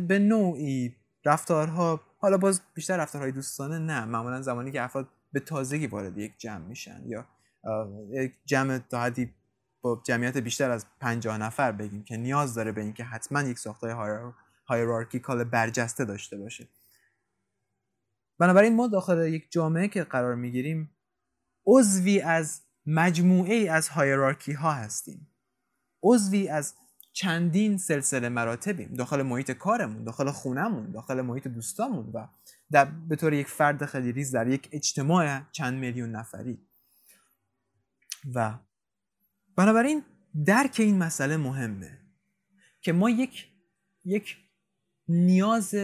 به 0.08 0.20
نوعی 0.20 0.96
رفتارها 1.26 2.02
حالا 2.18 2.38
باز 2.38 2.62
بیشتر 2.74 2.98
رفتارهای 2.98 3.32
دوستانه 3.32 3.78
نه. 3.78 4.06
معمولا 4.06 4.42
زمانی 4.42 4.72
که 4.72 4.82
افراد 4.82 5.08
به 5.32 5.40
تازگی 5.40 5.88
وارد 5.88 6.18
یک 6.18 6.38
جمع 6.38 6.66
میشن 6.66 7.04
یا 7.06 7.26
یک 8.12 8.34
جمع 8.46 8.78
تا 8.78 9.02
حدی 9.02 9.34
با 9.84 10.02
جمعیت 10.06 10.38
بیشتر 10.38 10.72
از 10.72 10.86
50 11.00 11.38
نفر 11.38 11.72
بگیم 11.72 12.04
که 12.04 12.18
نیاز 12.18 12.56
داره 12.56 12.72
به 12.72 12.82
اینکه 12.82 13.04
حتما 13.04 13.42
یک 13.42 13.60
ساختار 13.60 14.34
هایرارکیکال 14.66 15.44
برجسته 15.44 16.06
داشته 16.06 16.38
باشه. 16.38 16.68
بنابراین 18.40 18.76
ما 18.76 18.88
داخل 18.88 19.28
یک 19.28 19.52
جامعه 19.52 19.88
که 19.88 20.04
قرار 20.04 20.36
می‌گیریم 20.36 20.96
عضوی 21.66 22.22
از 22.22 22.62
مجموعه 22.86 23.54
ای 23.54 23.68
از 23.68 23.90
هایرارکی 23.90 24.54
ها 24.54 24.72
هستیم. 24.72 25.28
عضوی 26.04 26.48
از 26.48 26.74
چندین 27.14 27.78
سلسله 27.78 28.30
مراتبیم. 28.30 28.94
داخل 28.94 29.22
محیط 29.22 29.52
کارمون 29.52 30.04
داخل 30.04 30.32
خونمون 30.32 30.92
داخل 30.92 31.22
محیط 31.22 31.48
دوستامون 31.48 32.12
و 32.14 32.28
در 32.72 32.86
به 32.86 33.16
طور 33.16 33.34
یک 33.34 33.48
فرد 33.48 33.86
خیلی 33.86 34.12
ریز 34.12 34.32
در 34.32 34.48
یک 34.48 34.70
اجتماع 34.72 35.42
چند 35.52 35.80
میلیون 35.80 36.12
نفری. 36.12 36.68
و 38.36 38.60
بنابراین 39.56 40.04
درک 40.46 40.76
این 40.80 40.98
مسئله 40.98 41.38
مهمه 41.38 41.98
که 42.82 42.94
ما 42.94 43.10
یک 43.10 43.48
یک 44.06 44.38
نیاز 45.08 45.76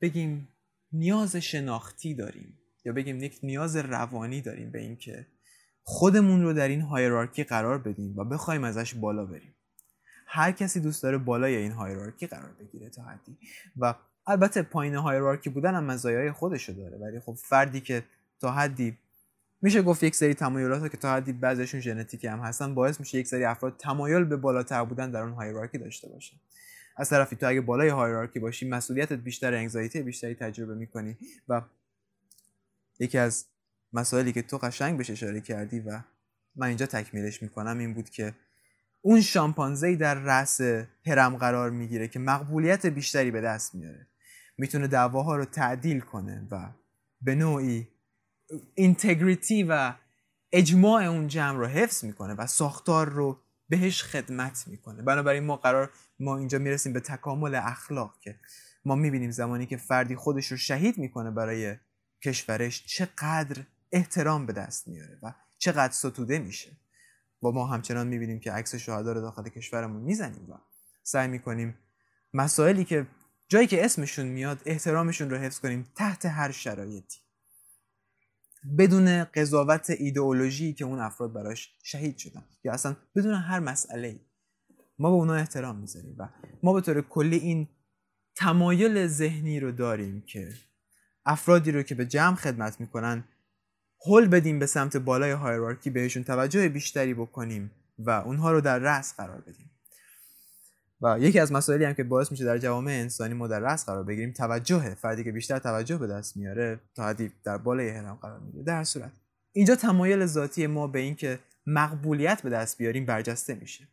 بگیم 0.00 0.48
نیاز 0.92 1.36
شناختی 1.36 2.14
داریم 2.14 2.58
یا 2.84 2.92
بگیم 2.92 3.22
یک 3.22 3.40
نیاز 3.42 3.76
روانی 3.76 4.40
داریم 4.40 4.70
به 4.70 4.80
اینکه 4.80 5.26
خودمون 5.82 6.42
رو 6.42 6.52
در 6.52 6.68
این 6.68 6.80
هایرارکی 6.80 7.44
قرار 7.44 7.78
بدیم 7.78 8.16
و 8.16 8.24
بخوایم 8.24 8.64
ازش 8.64 8.94
بالا 8.94 9.24
بریم. 9.24 9.54
هر 10.26 10.52
کسی 10.52 10.80
دوست 10.80 11.02
داره 11.02 11.18
بالای 11.18 11.56
این 11.56 11.72
هایرارکی 11.72 12.26
قرار 12.26 12.52
بگیره 12.52 12.90
تا 12.90 13.02
حدی. 13.02 13.38
و 13.76 13.94
البته 14.26 14.62
پایین 14.62 14.94
هایرارکی 14.94 15.50
بودن 15.50 15.74
هم 15.74 15.84
مزایای 15.84 16.32
خودشو 16.32 16.72
داره. 16.72 16.98
ولی 16.98 17.20
خب 17.20 17.34
فردی 17.34 17.80
که 17.80 18.04
تا 18.40 18.52
حدی 18.52 18.98
میشه 19.62 19.82
گفت 19.82 20.02
یک 20.02 20.14
سری 20.14 20.34
تمایلات 20.34 20.90
که 20.90 20.96
تا 20.96 21.14
حدی 21.14 21.32
بعضیشون 21.32 21.80
ژنتیکی 21.80 22.26
هم 22.26 22.40
هستن 22.40 22.74
باعث 22.74 23.00
میشه 23.00 23.18
یک 23.18 23.26
سری 23.26 23.44
افراد 23.44 23.76
تمایل 23.76 24.24
به 24.24 24.36
بالاتر 24.36 24.84
بودن 24.84 25.10
در 25.10 25.22
اون 25.22 25.32
هایرارکی 25.32 25.78
داشته 25.78 26.08
باشه 26.08 26.36
از 26.96 27.10
طرفی 27.10 27.36
تو 27.36 27.48
اگه 27.48 27.60
بالای 27.60 27.88
هایرارکی 27.88 28.38
باشی 28.38 28.68
مسئولیتت 28.68 29.12
بیشتر 29.12 29.54
انگزایتی 29.54 30.02
بیشتری 30.02 30.34
تجربه 30.34 30.74
می‌کنی 30.74 31.16
و 31.48 31.62
یکی 32.98 33.18
از 33.18 33.46
مسائلی 33.92 34.32
که 34.32 34.42
تو 34.42 34.58
قشنگ 34.58 34.96
بهش 34.96 35.10
اشاره 35.10 35.40
کردی 35.40 35.80
و 35.80 36.00
من 36.56 36.66
اینجا 36.66 36.86
تکمیلش 36.86 37.42
می‌کنم 37.42 37.78
این 37.78 37.94
بود 37.94 38.10
که 38.10 38.34
اون 39.00 39.20
شامپانزه 39.20 39.96
در 39.96 40.14
رأس 40.14 40.60
هرم 41.06 41.36
قرار 41.36 41.70
می‌گیره 41.70 42.08
که 42.08 42.18
مقبولیت 42.18 42.86
بیشتری 42.86 43.30
به 43.30 43.40
دست 43.40 43.74
میاره. 43.74 44.06
می‌تونه 44.58 44.86
دعواها 44.86 45.36
رو 45.36 45.44
تعدیل 45.44 46.00
کنه 46.00 46.46
و 46.50 46.68
به 47.22 47.34
نوعی 47.34 47.88
اینتگریتی 48.74 49.62
و 49.62 49.94
اجماع 50.52 51.04
اون 51.04 51.28
جمع 51.28 51.58
رو 51.58 51.66
حفظ 51.66 52.04
می‌کنه 52.04 52.34
و 52.34 52.46
ساختار 52.46 53.08
رو 53.08 53.40
بهش 53.68 54.02
خدمت 54.02 54.64
می‌کنه. 54.66 55.02
بنابراین 55.02 55.44
ما 55.44 55.56
قرار 55.56 55.90
ما 56.20 56.38
اینجا 56.38 56.58
می‌رسیم 56.58 56.92
به 56.92 57.00
تکامل 57.00 57.54
اخلاق 57.54 58.18
که 58.20 58.40
ما 58.84 58.94
می‌بینیم 58.94 59.30
زمانی 59.30 59.66
که 59.66 59.76
فردی 59.76 60.16
خودش 60.16 60.46
رو 60.46 60.56
شهید 60.56 60.98
می‌کنه 60.98 61.30
برای 61.30 61.76
کشورش 62.24 62.86
چقدر 62.86 63.62
احترام 63.92 64.46
به 64.46 64.52
دست 64.52 64.88
میاره 64.88 65.18
و 65.22 65.34
چقدر 65.58 65.92
ستوده 65.92 66.38
میشه. 66.38 66.72
و 67.42 67.50
ما 67.50 67.66
همچنان 67.66 68.06
می‌بینیم 68.06 68.40
که 68.40 68.52
عکس 68.52 68.74
شهدا 68.74 69.12
رو 69.12 69.20
داخل 69.20 69.48
کشورمون 69.48 70.02
می‌زنیم 70.02 70.50
و 70.50 70.54
سعی 71.02 71.28
می‌کنیم 71.28 71.78
مسائلی 72.34 72.84
که 72.84 73.06
جایی 73.48 73.66
که 73.66 73.84
اسمشون 73.84 74.26
میاد 74.26 74.62
احترامشون 74.66 75.30
رو 75.30 75.36
حفظ 75.36 75.60
کنیم 75.60 75.86
تحت 75.94 76.26
هر 76.26 76.50
شرایطی. 76.50 77.18
بدون 78.78 79.24
قضاوت 79.24 79.90
ایدئولوژی 79.90 80.72
که 80.72 80.84
اون 80.84 80.98
افراد 80.98 81.32
براش 81.32 81.74
شهید 81.82 82.18
شدن. 82.18 82.44
یا 82.64 82.72
اصلا 82.72 82.96
بدون 83.16 83.34
هر 83.34 83.60
مسئله 83.60 84.20
ما 84.98 85.10
به 85.10 85.16
اونا 85.16 85.34
احترام 85.34 85.76
می‌ذاریم 85.76 86.14
و 86.18 86.28
ما 86.62 86.72
به 86.72 86.80
طور 86.80 87.00
کلی 87.00 87.36
این 87.36 87.68
تمایل 88.36 89.06
ذهنی 89.06 89.60
رو 89.60 89.72
داریم 89.72 90.22
که 90.26 90.48
افرادی 91.26 91.72
رو 91.72 91.82
که 91.82 91.94
به 91.94 92.06
جمع 92.06 92.36
خدمت 92.36 92.80
می‌کنن 92.80 93.24
هل 94.06 94.26
بدیم 94.26 94.58
به 94.58 94.66
سمت 94.66 94.96
بالای 94.96 95.30
هایرارکی 95.30 95.90
بهشون 95.90 96.24
توجه 96.24 96.68
بیشتری 96.68 97.14
بکنیم 97.14 97.70
و 97.98 98.10
اونها 98.10 98.52
رو 98.52 98.60
در 98.60 98.78
رأس 98.78 99.14
قرار 99.16 99.40
بدیم. 99.40 99.70
و 101.00 101.16
یکی 101.20 101.38
از 101.38 101.52
مسائلی 101.52 101.84
هم 101.84 101.94
که 101.94 102.04
باعث 102.04 102.30
میشه 102.30 102.44
در 102.44 102.58
جوامع 102.58 102.90
انسانی 102.90 103.34
ما 103.34 103.46
در 103.46 103.60
رأس 103.60 103.86
قرار 103.86 104.04
بگیریم 104.04 104.32
توجه 104.32 104.94
فردی 104.94 105.24
که 105.24 105.32
بیشتر 105.32 105.58
توجه 105.58 105.98
به 105.98 106.06
دست 106.06 106.36
میاره 106.36 106.80
تا 106.94 107.06
حدی 107.06 107.32
در 107.44 107.58
بالای 107.58 107.88
هرم 107.88 108.18
قرار 108.22 108.40
می‌گیره. 108.40 108.64
در 108.64 108.84
صورت 108.84 109.12
اینجا 109.52 109.76
تمایل 109.76 110.26
ذاتی 110.26 110.66
ما 110.66 110.86
به 110.86 110.98
اینکه 110.98 111.38
مقبولیت 111.66 112.42
به 112.42 112.50
دست 112.50 112.78
بیاریم 112.78 113.06
برجسته 113.06 113.54
میشه 113.54 113.88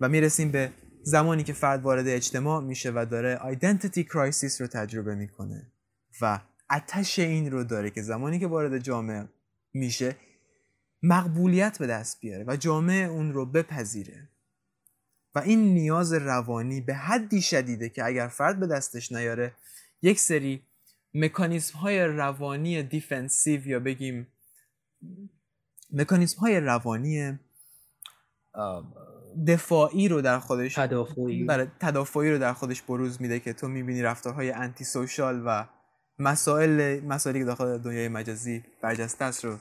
و 0.00 0.08
می‌رسیم 0.08 0.50
به 0.50 0.70
زمانی 1.02 1.42
که 1.42 1.52
فرد 1.52 1.82
وارد 1.82 2.08
اجتماع 2.08 2.62
میشه 2.62 2.92
و 2.94 3.06
داره 3.10 3.36
identity 3.36 4.04
crisis 4.04 4.60
رو 4.60 4.66
تجربه 4.66 5.14
می‌کنه 5.14 5.72
و 6.20 6.40
عطش 6.70 7.18
این 7.18 7.50
رو 7.50 7.64
داره 7.64 7.90
که 7.90 8.02
زمانی 8.02 8.38
که 8.38 8.46
وارد 8.46 8.78
جامعه 8.78 9.28
میشه 9.74 10.16
مقبولیت 11.02 11.78
به 11.78 11.86
دست 11.86 12.20
بیاره 12.20 12.44
و 12.48 12.56
جامعه 12.56 13.06
اون 13.06 13.32
رو 13.32 13.46
بپذیره. 13.46 14.28
و 15.34 15.38
این 15.38 15.74
نیاز 15.74 16.12
روانی 16.12 16.80
به 16.80 16.94
حدی 16.94 17.42
شدیده 17.42 17.88
که 17.88 18.04
اگر 18.04 18.28
فرد 18.28 18.60
به 18.60 18.66
دستش 18.66 19.12
نیاره 19.12 19.52
یک 20.02 20.20
سری 20.20 20.62
مکانیزم 21.14 21.78
های 21.78 22.04
روانی 22.04 22.82
defensive 22.82 23.66
یا 23.66 23.80
بگیم 23.80 24.26
مکانیزم 25.92 26.38
های 26.38 26.60
روانی 26.60 27.38
دفاعی 29.46 30.08
رو 30.08 30.20
در 30.20 30.38
خودش 30.38 30.74
تدافعی. 30.74 31.44
برای 31.44 31.66
تدافعی 31.80 32.30
رو 32.30 32.38
در 32.38 32.52
خودش 32.52 32.82
بروز 32.82 33.22
میده 33.22 33.40
که 33.40 33.52
تو 33.52 33.68
می‌بینی 33.68 34.02
رفتارهای 34.02 34.50
antisocial 34.50 35.42
و 35.46 35.64
مسائل 36.18 37.00
مسائلی 37.00 37.38
که 37.38 37.44
داخل 37.44 37.78
دنیای 37.78 38.08
مجازی 38.08 38.64
برجسته 38.82 39.24
است 39.24 39.44
رو 39.44 39.58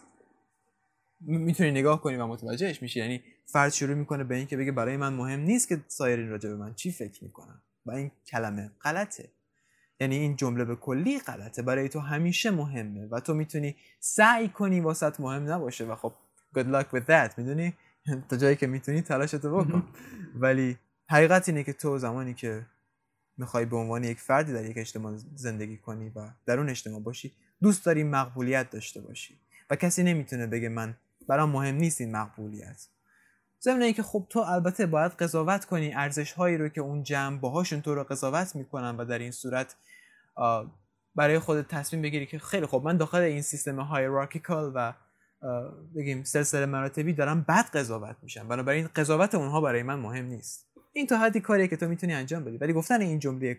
می‌تونی 1.22 1.72
نگاه 1.72 2.02
کنی 2.02 2.16
و 2.16 2.28
متوجهش 2.28 2.82
میشی. 2.82 3.00
یعنی 3.00 3.24
فرد 3.46 3.72
شروع 3.72 3.96
می‌کنه 3.96 4.24
به 4.24 4.36
اینکه 4.36 4.58
بگه 4.58 4.72
برای 4.72 4.98
من 4.98 5.14
مهم 5.14 5.40
نیست 5.40 5.68
که 5.68 5.80
سایرین 5.88 6.30
راجع 6.30 6.50
به 6.50 6.56
من 6.56 6.74
چی 6.74 6.92
فکر 6.92 7.24
می‌کنن 7.24 7.62
و 7.86 7.92
این 7.92 8.12
کلمه 8.28 8.72
غلطه. 8.82 9.30
یعنی 10.00 10.16
این 10.16 10.36
جمله 10.36 10.66
به 10.66 10.76
کلی 10.76 11.20
غلطه. 11.20 11.62
برای 11.62 11.90
تو 11.90 12.00
همیشه 12.00 12.52
مهمه 12.52 13.08
و 13.08 13.20
تو 13.20 13.34
می‌تونی 13.34 13.76
سعی 14.00 14.50
کنی 14.50 14.80
واسط 14.80 15.20
مهم 15.20 15.52
نباشه 15.52 15.86
و 15.86 15.96
خب 15.96 16.14
good 16.56 16.66
luck 16.66 16.96
with 16.96 17.06
that. 17.08 17.38
می‌دونی؟ 17.38 17.74
تا 18.30 18.38
جایی 18.38 18.56
که 18.56 18.68
می‌تونی 18.68 19.02
تلاشتو 19.02 19.58
بکن. 19.58 19.84
ولی 20.36 20.78
حقیقت 21.10 21.50
اینه 21.50 21.64
که 21.64 21.74
تو 21.74 21.98
زمانی 21.98 22.34
که 22.34 22.66
می‌خوای 23.38 23.66
به 23.66 23.78
عنوان 23.78 24.04
یک 24.04 24.20
فردی 24.20 24.54
در 24.54 24.66
یک 24.66 24.78
اجتماع 24.78 25.18
زندگی 25.36 25.78
کنی 25.78 26.10
و 26.10 26.30
در 26.46 26.58
اون 26.58 26.70
اجتماع 26.70 27.00
باشی 27.00 27.32
دوست 27.62 27.86
داری 27.86 28.04
مقبولیت 28.04 28.70
داشته 28.70 29.02
باشی. 29.02 29.40
و 29.70 29.76
کسی 29.76 30.04
نمی‌تونه 30.04 30.48
بگه 30.48 30.70
من 30.70 30.96
برام 31.28 31.50
مهم 31.50 31.76
نیست 31.76 32.02
این 32.02 32.12
مقبولیت. 32.12 32.88
ضمن 33.64 33.82
اینکه 33.82 34.04
خب 34.04 34.26
تو 34.30 34.40
البته 34.40 34.86
باید 34.86 35.12
قضاوت 35.12 35.66
کنی 35.66 35.94
ارزش 35.94 36.32
هایی 36.32 36.58
رو 36.58 36.70
که 36.70 36.82
اون 36.82 37.04
جمع 37.04 37.40
باهاشون 37.40 37.82
تو 37.82 37.96
رو 37.96 38.04
قضاوت 38.04 38.56
می‌کنن 38.56 38.98
و 38.98 39.06
در 39.06 39.20
این 39.20 39.32
صورت 39.32 39.76
برای 41.16 41.40
خودت 41.40 41.68
تصمیم 41.68 42.02
بگیری 42.02 42.26
که 42.26 42.40
خیلی 42.40 42.66
خب 42.66 42.82
من 42.86 42.98
داخل 42.98 43.18
این 43.18 43.42
سیستم 43.42 43.80
هایرارکیکال 43.80 44.72
و 44.76 44.94
بگیم 45.96 46.24
سلسله 46.24 46.66
مراتبی 46.66 47.14
دارم 47.14 47.42
بد 47.42 47.66
قضاوت 47.66 48.16
میشم. 48.22 48.48
بنابراین 48.48 48.90
قضاوت 48.96 49.36
اونها 49.36 49.62
برای 49.62 49.84
من 49.84 50.00
مهم 50.00 50.26
نیست. 50.26 50.68
این 50.94 51.08
تا 51.08 51.18
حدی 51.18 51.40
کاریه 51.40 51.68
که 51.68 51.78
تو 51.78 51.88
می‌تونی 51.88 52.14
انجام 52.14 52.44
بدی. 52.44 52.58
ولی 52.58 52.74
گفتن 52.74 53.02
این 53.02 53.20
جمله 53.20 53.58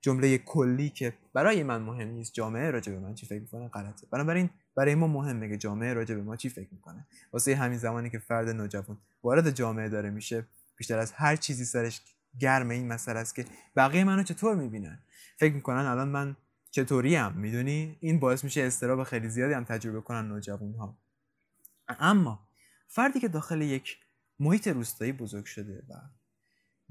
جمله 0.00 0.38
کلی 0.38 0.90
که 0.90 1.12
برای 1.32 1.62
من 1.62 1.82
مهم 1.82 2.08
نیست. 2.08 2.34
جامعه 2.34 2.70
راجع 2.70 2.92
به 2.92 2.98
من 2.98 3.14
چی 3.14 3.26
فکر 3.26 3.40
می‌کنه 3.40 3.68
غلطه. 3.68 4.06
بنابراین 4.10 4.50
برای 4.76 4.94
ما 4.94 5.06
مهمه 5.06 5.48
که 5.48 5.56
جامعه 5.56 5.92
راجع 5.92 6.14
به 6.14 6.22
ما 6.22 6.36
چی 6.36 6.48
فکر 6.48 6.68
می‌کنه. 6.72 7.06
واسه 7.32 7.56
همین 7.56 7.78
زمانی 7.78 8.10
که 8.10 8.18
فرد 8.18 8.48
نوجوان 8.48 8.98
وارد 9.22 9.50
جامعه 9.50 9.88
داره 9.88 10.10
میشه 10.10 10.46
بیشتر 10.76 10.98
از 10.98 11.12
هر 11.12 11.36
چیزی 11.36 11.64
سرش 11.64 12.00
گرم 12.38 12.68
این 12.68 12.88
مسئله 12.88 13.18
است 13.18 13.34
که 13.34 13.44
بقیه 13.76 14.04
منو 14.04 14.22
چطور 14.22 14.56
می‌بینن؟ 14.56 14.98
فکر 15.36 15.54
می‌کنن 15.54 15.86
الان 15.86 16.08
من 16.08 16.36
چطوری 16.70 17.14
هم 17.14 17.32
می‌دونی؟ 17.32 17.96
این 18.00 18.20
باعث 18.20 18.44
میشه 18.44 18.62
استراب 18.62 19.02
خیلی 19.02 19.28
زیادی 19.28 19.54
هم 19.54 19.64
تجربه 19.64 20.00
کنن 20.00 20.28
نوجوان 20.28 20.74
ها 20.74 20.98
اما 21.88 22.48
فردی 22.88 23.20
که 23.20 23.28
داخل 23.28 23.62
یک 23.62 23.98
محیط 24.40 24.68
روستایی 24.68 25.12
بزرگ 25.12 25.44
شده 25.44 25.82
و 25.88 25.94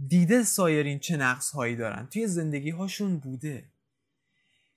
دیده 0.05 0.43
سایرین 0.43 0.99
چه 0.99 1.17
نقص 1.17 1.51
هایی 1.51 1.75
دارن. 1.75 2.07
توی 2.11 2.27
زندگی 2.27 2.69
هاشون 2.69 3.17
بوده. 3.17 3.63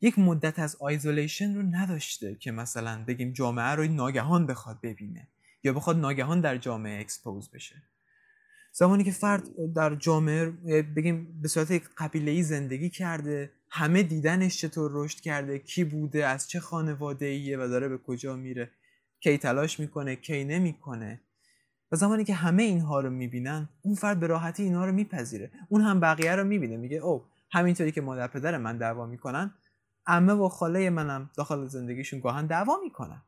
یک 0.00 0.18
مدت 0.18 0.58
از 0.58 0.76
isolation 0.80 1.54
رو 1.54 1.62
نداشته 1.62 2.34
که 2.34 2.52
مثلا 2.52 3.04
بگیم 3.04 3.32
جامعه 3.32 3.74
رو 3.74 3.84
ناگهان 3.84 4.46
بخواد 4.46 4.78
ببینه 4.82 5.28
یا 5.64 5.72
بخواد 5.72 5.96
ناگهان 5.96 6.40
در 6.40 6.56
جامعه 6.56 7.00
expose 7.00 7.50
بشه. 7.50 7.82
زمانی 8.72 9.04
که 9.04 9.10
فرد 9.10 9.72
در 9.74 9.94
جامعه 9.94 10.50
بگیم 10.82 11.40
به 11.42 11.48
صورت 11.48 11.82
قبیله 11.98 12.42
زندگی 12.42 12.90
کرده 12.90 13.52
همه 13.68 14.02
دیدنش 14.02 14.58
چطور 14.58 14.90
رشد 14.94 15.20
کرده 15.20 15.58
کی 15.58 15.84
بوده 15.84 16.26
از 16.26 16.48
چه 16.48 16.60
خانواده 16.60 17.26
ایه 17.26 17.58
و 17.58 17.68
داره 17.68 17.88
به 17.88 17.98
کجا 17.98 18.36
میره 18.36 18.70
کی 19.20 19.38
تلاش 19.38 19.80
می‌کنه 19.80 20.16
کی 20.16 20.44
نمی‌کنه. 20.44 21.20
و 21.92 21.96
زمانی 21.96 22.24
که 22.24 22.34
همه 22.34 22.62
اینها 22.62 23.00
رو 23.00 23.10
می‌بینن 23.10 23.68
اون 23.82 23.94
فرد 23.94 24.20
به 24.20 24.26
راحتی 24.26 24.62
اینها 24.62 24.84
رو 24.84 24.92
میپذیره. 24.92 25.50
اون 25.68 25.80
هم 25.80 26.00
بقیه 26.00 26.36
رو 26.36 26.44
می‌بینه. 26.44 26.76
میگه 26.76 26.96
او 26.96 27.24
همینطوری 27.50 27.92
که 27.92 28.00
مادر 28.00 28.28
پدر 28.28 28.58
من 28.58 28.78
دعوا 28.78 29.06
می‌کنن 29.06 29.54
عمه 30.06 30.32
و 30.32 30.48
خاله 30.48 30.90
منم 30.90 31.30
داخل 31.36 31.66
زندگیشون 31.66 32.20
گاهن 32.20 32.46
دعوا 32.46 32.76
می‌کنن. 32.84 33.22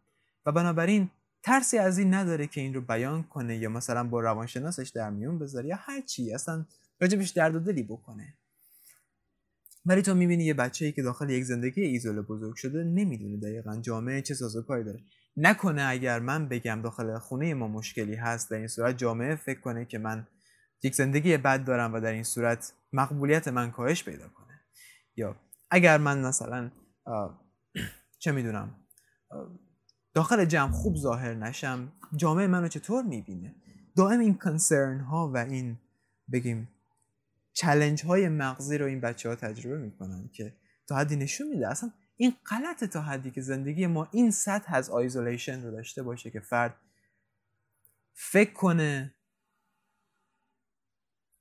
و 0.47 0.53
بنابراین 0.53 1.11
ترسی 1.43 1.79
از 1.79 1.99
این 1.99 2.15
نداره 2.15 2.47
که 2.47 2.61
این 2.61 2.75
رو 2.75 2.81
بیان 2.81 3.23
کنه 3.23 3.57
یا 3.57 3.69
مثلا 3.69 4.05
با 4.05 4.21
روانشناسش 4.21 4.89
در 4.89 5.11
میون 5.11 5.39
بذاره 5.39 5.69
یا 5.69 5.77
هر 5.79 6.01
چی 6.01 6.33
اصلا 6.33 6.65
راجبش 7.01 7.31
درد 7.31 7.57
و 7.57 7.59
دلی 7.59 7.83
بکنه. 7.83 8.35
ولی 9.87 10.03
تو 10.03 10.15
می‌بینی 10.15 10.45
یه 10.45 10.55
بچه 10.55 10.85
ای 10.85 10.93
که 10.93 11.03
داخل 11.03 11.31
یک 11.31 11.45
زندگی 11.45 11.83
ایزوله 11.83 12.23
بزرگ 12.23 12.55
شده 12.57 12.85
نمی‌دونه 12.85 13.37
دقیقا 13.37 13.77
جامعه 13.77 14.23
چه 14.23 14.35
سازوکاری 14.35 14.85
داره. 14.85 15.01
نکنه 15.37 15.83
اگر 15.83 16.18
من 16.18 16.49
بگم 16.49 16.80
داخل 16.83 17.18
خونه 17.18 17.55
ما 17.55 17.68
مشکلی 17.68 18.14
هست 18.14 18.51
در 18.51 18.57
این 18.57 18.68
صورت. 18.68 18.99
جامعه 18.99 19.37
فکر 19.37 19.61
کنه 19.61 19.85
که 19.85 19.99
من 19.99 20.26
یک 20.83 20.95
زندگی 20.95 21.37
بد 21.37 21.64
دارم 21.64 21.95
و 21.95 22.01
در 22.01 22.12
این 22.12 22.22
صورت 22.22 22.72
مقبولیت 22.93 23.49
من 23.49 23.70
کاهش 23.70 24.05
پیدا 24.05 24.28
کنه. 24.28 24.61
یا 25.16 25.37
اگر 25.70 25.99
من 25.99 26.26
مثلا 26.26 26.70
چه 28.18 28.33
می‌دونم 28.33 28.74
داخل 30.14 30.45
جمع 30.45 30.72
خوب 30.72 30.97
ظاهر 30.97 31.35
نشم 31.35 31.93
جامعه 32.16 32.47
منو 32.47 32.68
چطور 32.68 33.05
می‌بینه؟ 33.05 33.55
دائم 33.97 34.20
این 34.20 34.39
کنسرن 34.39 35.01
ها 35.01 35.30
و 35.35 35.37
این 35.37 35.78
بگیم 36.33 36.68
چلنج 37.53 38.05
های 38.05 38.28
مغزی 38.28 38.78
رو 38.78 38.87
این 38.87 39.01
بچه 39.01 39.28
ها 39.28 39.35
تجربه 39.35 39.78
می‌کنن 39.78 40.28
که 40.33 40.57
تا 40.87 40.97
حدی 40.97 41.16
نشون 41.16 41.49
میده. 41.49 41.68
اصلا 41.68 41.91
این 42.17 42.37
غلط 42.47 42.85
تا 42.85 43.01
حدی 43.01 43.31
که 43.31 43.41
زندگی 43.41 43.87
ما 43.87 44.09
این 44.13 44.31
سطح 44.31 44.75
از 44.75 44.91
آیزولیشن 44.91 45.63
رو 45.63 45.71
داشته 45.71 46.03
باشه 46.03 46.31
که 46.31 46.41
فرد 46.41 46.77
فکر 48.15 48.53
کنه 48.53 49.15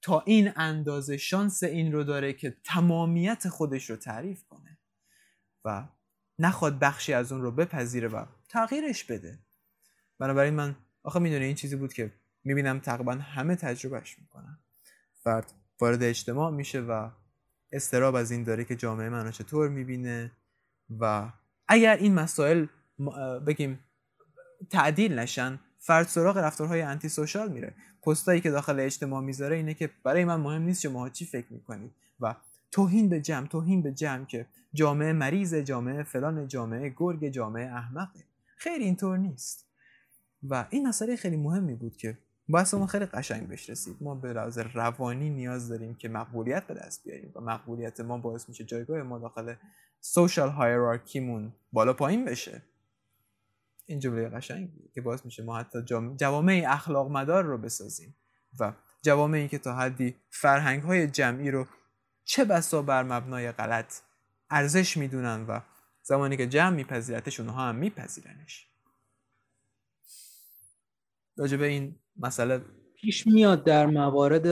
تا 0.02 0.24
این 0.26 0.52
اندازه 0.56 1.18
شانس 1.18 1.64
این 1.64 1.92
رو 1.92 2.04
داره 2.04 2.34
که 2.34 2.58
تمامیت 2.64 3.50
خودش 3.50 3.90
رو 3.90 3.96
تعریف 3.96 4.44
کنه 4.44 4.78
و 5.66 5.88
نخواد 6.40 6.80
بخشی 6.80 7.14
از 7.14 7.32
اون 7.32 7.42
رو 7.42 7.52
بپذیره 7.52 8.08
و 8.08 8.26
تغییرش 8.50 9.04
بده. 9.04 9.40
بنابراین 10.20 10.54
من 10.54 10.76
آخه 11.04 11.20
می‌دونه 11.20 11.46
این 11.46 11.56
چیزی 11.56 11.76
بود 11.76 11.94
که 11.94 12.14
می‌بینم 12.44 12.80
تقریبا 12.80 13.14
همه 13.14 13.56
تجربهش 13.56 14.20
می‌کنن. 14.20 14.60
فرد 15.14 15.54
وارد 15.80 16.04
اجتماع 16.04 16.52
میشه 16.52 16.82
و 16.82 17.10
استراب 17.72 18.16
از 18.16 18.32
این 18.32 18.44
داره 18.44 18.66
که 18.66 18.76
جامعه 18.76 19.10
منو 19.10 19.32
چطور 19.32 19.70
می‌بینه. 19.70 20.32
و 21.00 21.32
اگر 21.68 21.98
این 21.98 22.14
مسائل 22.14 22.66
بگیم 23.48 23.80
تعدیل 24.70 25.20
نشن 25.20 25.60
فرد 25.78 26.08
سراغ 26.08 26.38
رفتارهای 26.38 26.82
انتی 26.82 27.10
سوشال 27.10 27.52
میره. 27.52 27.76
پستایی 28.04 28.42
که 28.42 28.52
داخل 28.52 28.80
اجتماع 28.80 29.22
می‌ذاره 29.22 29.56
اینه 29.56 29.74
که 29.74 29.90
برای 30.04 30.26
من 30.26 30.36
مهم 30.36 30.62
نیست 30.62 30.82
شما 30.82 31.10
چی 31.10 31.26
فکر 31.26 31.54
می‌کنید 31.54 31.92
و 32.20 32.36
توهین 32.72 33.10
به 33.10 33.22
جمع 33.22 33.48
توهین 33.48 33.82
به 33.82 33.92
جمع 33.92 34.26
که 34.26 34.46
جامعه 34.74 35.14
مریض 35.14 35.56
جامعه 35.56 36.04
فلان 36.04 36.48
جامعه 36.48 36.94
گرگ 36.98 37.28
جامعه 37.28 37.66
احمقه. 37.66 38.24
خیلی 38.58 38.86
اینطور 38.86 39.18
نیست. 39.18 39.68
و 40.44 40.66
این 40.70 40.88
مسئله 40.88 41.16
خیلی 41.16 41.38
مهمی 41.38 41.76
بود 41.76 41.98
که 41.98 42.18
باید 42.50 42.68
ما 42.76 42.88
خیلی 42.88 43.06
قشنگ 43.06 43.48
بهش 43.48 43.70
رسید 43.70 43.98
ما 44.02 44.16
به 44.16 44.34
لحاظ 44.34 44.58
روانی 44.58 45.30
نیاز 45.30 45.70
داریم 45.70 45.96
که 45.96 46.10
مقبولیت 46.10 46.68
به 46.68 46.74
دست 46.74 47.04
بیاریم 47.04 47.32
و 47.36 47.42
مقبولیت 47.42 48.00
ما 48.00 48.18
باعث 48.18 48.50
میشه 48.50 48.64
جایگاه 48.64 49.04
ما 49.04 49.20
داخل 49.20 49.56
سوشال 50.02 50.50
هایرارکیمون 50.50 51.54
بالا 51.72 51.94
پایین 51.94 52.26
بشه. 52.26 52.62
این 53.86 54.00
جمله 54.00 54.30
قشنگی 54.30 54.90
که 54.94 55.02
باعث 55.02 55.26
میشه 55.26 55.44
ما 55.44 55.58
حتی 55.58 55.78
جوامع 56.18 56.64
اخلاق 56.68 57.12
مدار 57.12 57.44
رو 57.44 57.58
بسازیم 57.58 58.16
و 58.60 58.74
جوامعی 59.02 59.48
که 59.48 59.58
تا 59.58 59.76
حدی 59.76 60.16
فرهنگ 60.30 60.84
های 60.84 61.08
جمعی 61.08 61.52
رو 61.52 61.68
چه 62.24 62.46
بسا 62.46 62.82
بر 62.82 63.04
مبنای 63.04 63.52
غلط 63.52 64.02
ارزش 64.50 64.98
می‌دونن 64.98 65.46
و 65.48 65.60
زمانی 66.04 66.38
که 66.38 66.48
جمع 66.48 66.76
میپذیرتش 66.76 67.40
اونها 67.40 67.70
هم 67.70 67.76
میپذیرنش. 67.76 68.68
راجع 71.38 71.62
این 71.62 71.96
مسئله 72.18 72.62
پیش 72.96 73.28
میاد 73.28 73.64
در 73.64 73.86
موارد 73.86 74.48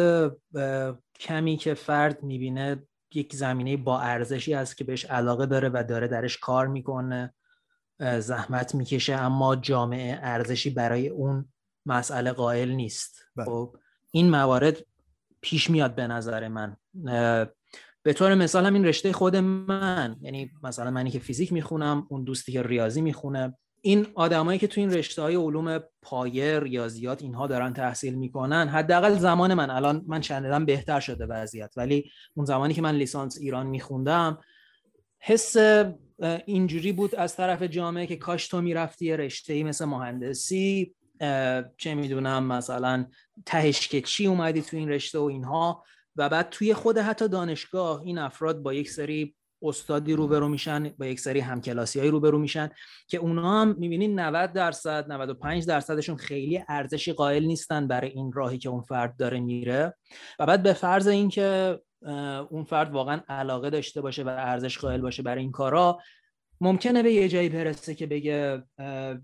کمی 1.20 1.58
که 1.58 1.74
فرد 1.74 2.24
می‌بینه 2.24 2.88
یک 3.14 3.36
زمینه 3.36 3.78
با 3.78 4.00
ارزشی 4.00 4.54
است 4.54 4.78
که 4.78 4.84
بهش 4.84 5.06
علاقه 5.06 5.46
داره 5.46 5.70
و 5.74 5.84
داره 5.84 6.08
درش 6.08 6.38
کار 6.38 6.68
می‌کنه 6.68 7.34
زحمت 8.20 8.76
می‌کشه 8.76 9.14
اما 9.14 9.56
جامعه 9.56 10.20
ارزشی 10.22 10.70
برای 10.70 11.10
اون 11.10 11.46
مسئله 11.86 12.32
قائل 12.32 12.70
نیست 12.70 13.26
بله. 13.36 13.46
خب 13.46 13.76
این 14.12 14.30
موارد 14.30 14.78
پیش 15.42 15.70
میاد 15.70 15.96
به 15.96 16.08
نظر 16.08 16.48
من 16.48 16.78
به 18.04 18.14
طور 18.14 18.36
مثال 18.36 18.66
هم 18.66 18.74
این 18.74 18.86
رشته 18.86 19.14
خود 19.14 19.36
من 19.36 20.16
یعنی 20.22 20.52
مثلا 20.64 20.92
منی 20.92 21.12
که 21.12 21.20
فیزیک 21.20 21.54
می‌خونم 21.54 22.08
اون 22.10 22.24
دوستی 22.24 22.52
که 22.52 22.64
ریاضی 22.64 23.02
می‌خونه 23.02 23.58
این 23.82 24.08
آدمایی 24.16 24.60
که 24.60 24.68
تو 24.68 24.82
این 24.82 24.94
رشته 24.94 25.22
های 25.22 25.36
علوم 25.36 25.80
پایه 26.02 26.60
ریاضیات 26.60 27.22
اینها 27.22 27.48
دارن 27.48 27.74
تحصیل 27.74 28.16
می‌کنن 28.16 28.68
حداقل 28.68 29.18
زمان 29.18 29.54
من 29.54 29.70
الان 29.70 30.04
من 30.08 30.22
چندان 30.22 30.66
بهتر 30.66 31.00
شده 31.00 31.26
وضعیت 31.26 31.74
ولی 31.78 32.12
اون 32.34 32.46
زمانی 32.46 32.74
که 32.74 32.82
من 32.82 32.96
لیسانس 32.96 33.38
ایران 33.38 33.68
میخوندم 33.68 34.38
حس 35.20 35.56
اینجوری 36.46 36.92
بود 36.92 37.16
از 37.16 37.36
طرف 37.36 37.64
جامعه 37.64 38.08
که 38.08 38.16
کاش 38.16 38.48
تو 38.48 38.62
می‌رفتی 38.62 39.06
یه 39.06 39.16
رشته 39.16 39.54
ای 39.54 39.64
مثل 39.64 39.86
مهندسی 39.86 40.96
چه 41.78 41.96
می‌دونم 41.96 42.44
مثلا 42.44 43.06
تهش 43.46 43.88
که 43.88 44.02
چی 44.02 44.28
اومدی 44.28 44.62
تو 44.62 44.78
این 44.78 44.90
رشته 44.90 45.20
و 45.20 45.24
اینها 45.24 45.84
و 46.16 46.30
بعد 46.30 46.50
توی 46.50 46.74
خود 46.74 46.98
حتی 46.98 47.28
دانشگاه 47.28 48.02
این 48.02 48.18
افراد 48.18 48.62
با 48.62 48.74
یک 48.74 48.90
سری 48.90 49.36
استادی 49.62 50.14
روبرو 50.14 50.48
میشن 50.48 50.90
با 50.90 51.06
یک 51.06 51.20
سری 51.20 51.40
همکلاسی 51.40 52.00
های 52.00 52.10
روبرو 52.10 52.40
میشن 52.40 52.70
که 53.08 53.18
اونا 53.18 53.62
هم 53.62 53.76
می‌بینین 53.78 54.20
90 54.20 54.54
درصد 54.54 55.12
95 55.12 55.66
درصدشون 55.66 56.18
خیلی 56.18 56.64
ارزشی 56.70 57.14
قائل 57.14 57.46
نیستن 57.46 57.88
برای 57.88 58.10
این 58.10 58.32
راهی 58.32 58.58
که 58.58 58.70
اون 58.70 58.82
فرد 58.82 59.18
داره 59.18 59.40
میره. 59.40 59.96
و 60.40 60.46
بعد 60.46 60.64
به 60.64 60.74
فرض 60.74 61.08
اینکه 61.08 61.80
اون 62.50 62.64
فرد 62.64 62.92
واقعا 62.92 63.22
علاقه 63.30 63.70
داشته 63.70 64.02
باشه 64.02 64.24
و 64.24 64.28
ارزش 64.30 64.78
قائل 64.78 65.02
باشه 65.02 65.24
برای 65.24 65.42
این 65.42 65.52
کارا 65.52 66.00
ممکنه 66.62 67.04
به 67.04 67.14
یه 67.14 67.28
جایی 67.28 67.50
برسه 67.50 67.96
که 67.96 68.08
بگه 68.08 68.64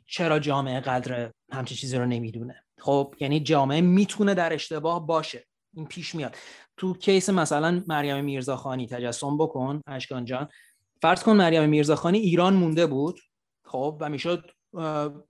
چرا 0.07 0.39
جامعه 0.39 0.79
قدر 0.79 1.31
همچین 1.51 1.77
چیزی 1.77 1.97
رو 1.97 2.05
نمی‌دونه. 2.05 2.63
خب 2.79 3.15
یعنی 3.19 3.39
جامعه 3.39 3.81
می‌تونه 3.81 4.33
در 4.33 4.53
اشتباه 4.53 5.07
باشه. 5.07 5.45
این 5.73 5.85
پیش 5.87 6.15
میاد. 6.15 6.35
تو 6.77 6.93
کیس 6.93 7.29
مثلا 7.29 7.83
مریم 7.87 8.25
میرزاخانی 8.25 8.87
تجسم 8.87 9.37
بکن 9.37 9.81
اشکان 9.87 10.25
جان. 10.25 10.47
فرض 11.01 11.23
کن 11.23 11.35
مریم 11.35 11.69
میرزاخانی 11.69 12.17
ایران 12.17 12.53
مونده 12.53 12.85
بود 12.85 13.19
خب 13.65 13.97
و 14.01 14.09
می‌شد 14.09 14.51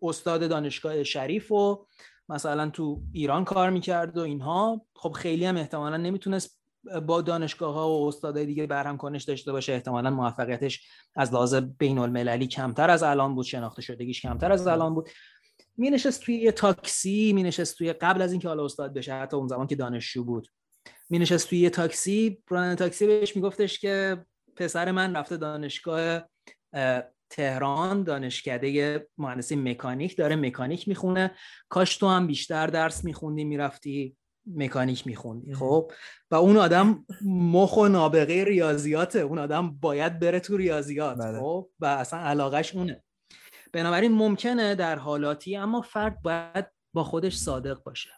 استاد 0.01 0.49
دانشگاه 0.49 1.03
شریف 1.03 1.51
و 1.51 1.85
مثلا 2.29 2.69
تو 2.69 3.01
ایران 3.13 3.45
کار 3.45 3.69
می‌کرد 3.69 4.17
و 4.17 4.21
اینها. 4.21 4.85
خب 4.95 5.11
خیلی 5.11 5.45
هم 5.45 5.57
احتمالا 5.57 5.97
نمی‌تونست 5.97 6.61
با 7.07 7.21
دانشگاه 7.21 7.73
ها 7.73 7.89
و 7.89 8.07
استادای 8.07 8.45
دیگه 8.45 8.67
برهم 8.67 8.97
کنش 8.97 9.23
داشته 9.23 9.51
باشه. 9.51 9.73
احتمالا 9.73 10.09
موفقیتش 10.09 10.87
از 11.15 11.33
لحاظ 11.33 11.55
بین 11.55 11.97
المللی 11.97 12.47
کمتر 12.47 12.89
از 12.89 13.03
الان 13.03 13.35
بود 13.35 13.45
شناخته 13.45 13.81
شدگیش 13.81 14.21
کمتر 14.21 14.51
از 14.51 14.67
الان 14.67 14.95
بود. 14.95 15.09
می 15.77 15.89
نشست 15.89 16.21
توی 16.21 16.35
یه 16.35 16.51
تاکسی 16.51 17.33
می 17.33 17.43
نشست 17.43 17.77
توی 17.77 17.93
قبل 17.93 18.21
از 18.21 18.31
اینکه 18.31 18.47
حالا 18.47 18.65
استاد 18.65 18.93
بشه 18.93 19.13
حتی 19.13 19.37
اون 19.37 19.47
زمان 19.47 19.67
که 19.67 19.75
دانشجو 19.75 20.23
بود. 20.23 20.47
می 21.09 21.19
نشست 21.19 21.49
توی 21.49 21.59
یه 21.59 21.69
تاکسی 21.69 22.43
راننده 22.49 22.75
تاکسی 22.75 23.07
بهش 23.07 23.35
میگفتش 23.35 23.79
که 23.79 24.25
پسر 24.55 24.91
من 24.91 25.15
رفته 25.15 25.37
دانشگاه 25.37 26.29
تهران 27.29 28.03
دانشکده 28.03 29.07
مهندسی 29.17 29.55
مکانیک 29.55 30.17
داره 30.17 30.35
مکانیک 30.35 30.87
می‌خونه. 30.87 31.35
کاش 31.69 31.97
تو 31.97 32.07
هم 32.07 32.27
بیشتر 32.27 32.67
درس 32.67 33.03
میخوندی 33.03 33.43
می‌رفتی 33.43 34.17
مکانیک 34.47 35.07
میخوندی. 35.07 35.53
خب؟ 35.53 35.91
و 36.31 36.35
اون 36.35 36.57
آدم 36.57 37.05
مخ 37.25 37.77
و 37.77 37.87
نابغه 37.87 38.43
ریاضیاته. 38.43 39.19
اون 39.19 39.39
آدم 39.39 39.71
باید 39.71 40.19
بره 40.19 40.39
تو 40.39 40.57
ریاضیات. 40.57 41.17
بله. 41.17 41.39
خب؟ 41.39 41.69
و 41.79 41.85
اصلا 41.85 42.19
علاقش 42.19 42.75
اونه. 42.75 43.03
بنابراین 43.73 44.11
ممکنه 44.11 44.75
در 44.75 44.95
حالاتی 44.95 45.55
اما 45.55 45.81
فرد 45.81 46.21
باید 46.21 46.65
با 46.95 47.03
خودش 47.03 47.35
صادق 47.37 47.83
باشه. 47.83 48.09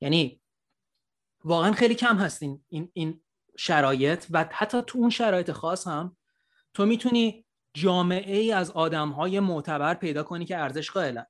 یعنی 0.00 0.40
واقعا 1.44 1.72
خیلی 1.72 1.94
کم 1.94 2.16
هستین 2.16 2.64
این, 2.68 2.90
این 2.92 3.20
شرایط 3.56 4.26
و 4.30 4.48
حتی 4.52 4.82
تو 4.86 4.98
اون 4.98 5.10
شرایط 5.10 5.50
خاص 5.52 5.86
هم 5.86 6.16
تو 6.74 6.86
می‌تونی 6.86 7.44
جامعه 7.74 8.36
ای 8.36 8.52
از 8.52 8.70
آدم 8.70 9.08
های 9.08 9.40
معتبر 9.40 9.94
پیدا 9.94 10.22
کنی 10.22 10.44
که 10.44 10.58
ارزش 10.58 10.90
قائلن. 10.90 11.26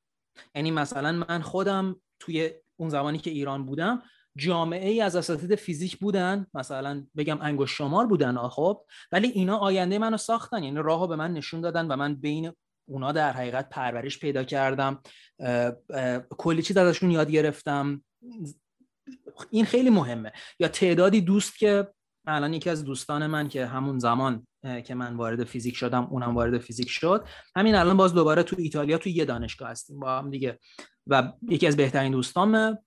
یعنی 0.55 0.71
مثلا 0.71 1.25
من 1.29 1.43
خودم 1.43 2.01
توی 2.21 2.51
اون 2.77 2.89
زمانی 2.89 3.19
که 3.19 3.31
ایران 3.31 3.67
بودم 3.67 4.03
جامعه 4.37 4.89
ای 4.89 5.01
از 5.01 5.17
اساتید 5.17 5.55
فیزیک 5.55 5.99
بودن 5.99 6.47
مثلا 6.55 7.07
بگم 7.17 7.41
انگشت 7.41 7.75
شمار 7.75 8.07
بودن 8.07 8.49
خب 8.49 8.85
ولی 9.13 9.29
اینا 9.29 9.57
آینده 9.57 9.99
منو 9.99 10.17
ساختن 10.17 10.63
یعنی 10.63 10.77
راهو 10.77 11.07
به 11.07 11.17
من 11.17 11.33
نشون 11.33 11.61
دادن 11.61 11.87
و 11.87 11.97
من 11.97 12.15
بین 12.15 12.53
اونا 12.89 13.13
در 13.13 13.33
حقیقت 13.33 13.69
پرورش 13.69 14.19
پیدا 14.19 14.45
کردم 14.45 15.03
کلی 16.31 16.63
چیز 16.63 16.77
ازشون 16.77 17.11
یاد 17.11 17.31
گرفتم 17.31 18.05
این 19.51 19.65
خیلی 19.65 19.91
مهمه. 19.91 20.33
یا 20.61 20.69
تعدادی 20.69 21.21
دوست 21.21 21.59
که 21.59 21.89
الان 22.27 22.55
یکی 22.55 22.71
از 22.71 22.85
دوستان 22.85 23.27
من 23.27 23.49
که 23.49 23.67
همون 23.67 23.99
زمان 23.99 24.47
که 24.85 24.95
من 24.95 25.17
وارد 25.17 25.45
فیزیک 25.45 25.77
شدم 25.77 26.05
اونم 26.11 26.35
وارد 26.35 26.59
فیزیک 26.59 26.91
شد. 26.91 27.27
همین 27.57 27.75
الان 27.75 27.97
باز 27.97 28.15
دوباره 28.15 28.43
تو 28.43 28.57
ایتالیا 28.59 28.99
تو 28.99 29.09
یه 29.09 29.25
دانشگاه 29.25 29.71
هستیم 29.71 30.01
با 30.01 30.19
هم 30.19 30.31
دیگه. 30.31 30.59
و 31.07 31.33
یکی 31.49 31.67
از 31.67 31.77
بهترین 31.77 32.13
دوستان 32.13 32.79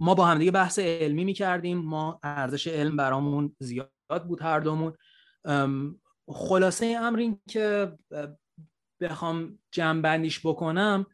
ما 0.00 0.14
با 0.14 0.26
هم 0.26 0.38
دیگه 0.38 0.50
بحث 0.50 0.78
علمی 0.78 1.24
می‌کردیم. 1.24 1.78
ما 1.78 2.20
ارزش 2.22 2.66
علم 2.66 2.96
برامون 2.96 3.56
زیاد 3.58 4.24
بود 4.28 4.42
هر 4.42 4.60
دومون. 4.60 4.92
خلاصه 6.28 6.86
امر 7.00 7.18
این 7.18 7.40
که 7.48 7.92
بخوام 9.00 9.58
جمع 9.72 10.18
بکنم 10.44 11.06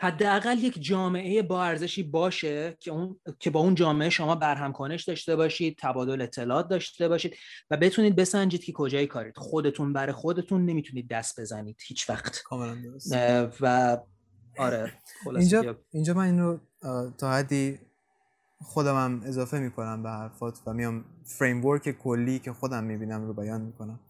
حداقل 0.00 0.58
یک 0.58 0.82
جامعه 0.82 1.42
با 1.42 1.64
ارزشی 1.64 2.02
باشه 2.02 2.76
که 2.80 2.90
اون 2.90 3.20
که 3.38 3.50
با 3.50 3.60
اون 3.60 3.74
جامعه 3.74 4.10
شما 4.10 4.34
برهم 4.34 4.72
کنش 4.72 5.04
داشته 5.04 5.36
باشید 5.36 5.78
تبادل 5.78 6.20
اطلاعات 6.20 6.68
داشته 6.68 7.08
باشید 7.08 7.34
و 7.70 7.76
بتونید 7.76 8.16
بسنجید 8.16 8.64
که 8.64 8.72
کجای 8.72 9.06
کارید. 9.06 9.36
خودتون 9.36 9.92
برای 9.92 10.12
خودتون 10.12 10.64
نمی‌تونید 10.64 11.08
دست 11.08 11.40
بزنید 11.40 11.80
هیچ 11.86 12.10
وقت. 12.10 12.42
و 13.60 13.98
آره 14.58 14.92
اینجا 15.26 15.78
اینجا 15.90 16.14
من 16.14 16.24
اینو 16.24 16.58
تا 17.18 17.32
حدی 17.32 17.78
خودم 18.60 18.96
هم 18.96 19.22
اضافه 19.24 19.58
می‌کنم 19.58 20.02
به 20.02 20.08
حرفات 20.08 20.58
و 20.66 20.72
میام 20.72 21.04
فریم 21.24 21.78
کلی 21.78 22.38
که 22.38 22.52
خودم 22.52 22.84
می‌بینم 22.84 23.26
رو 23.26 23.34
بیان 23.34 23.60
می‌کنم. 23.60 24.00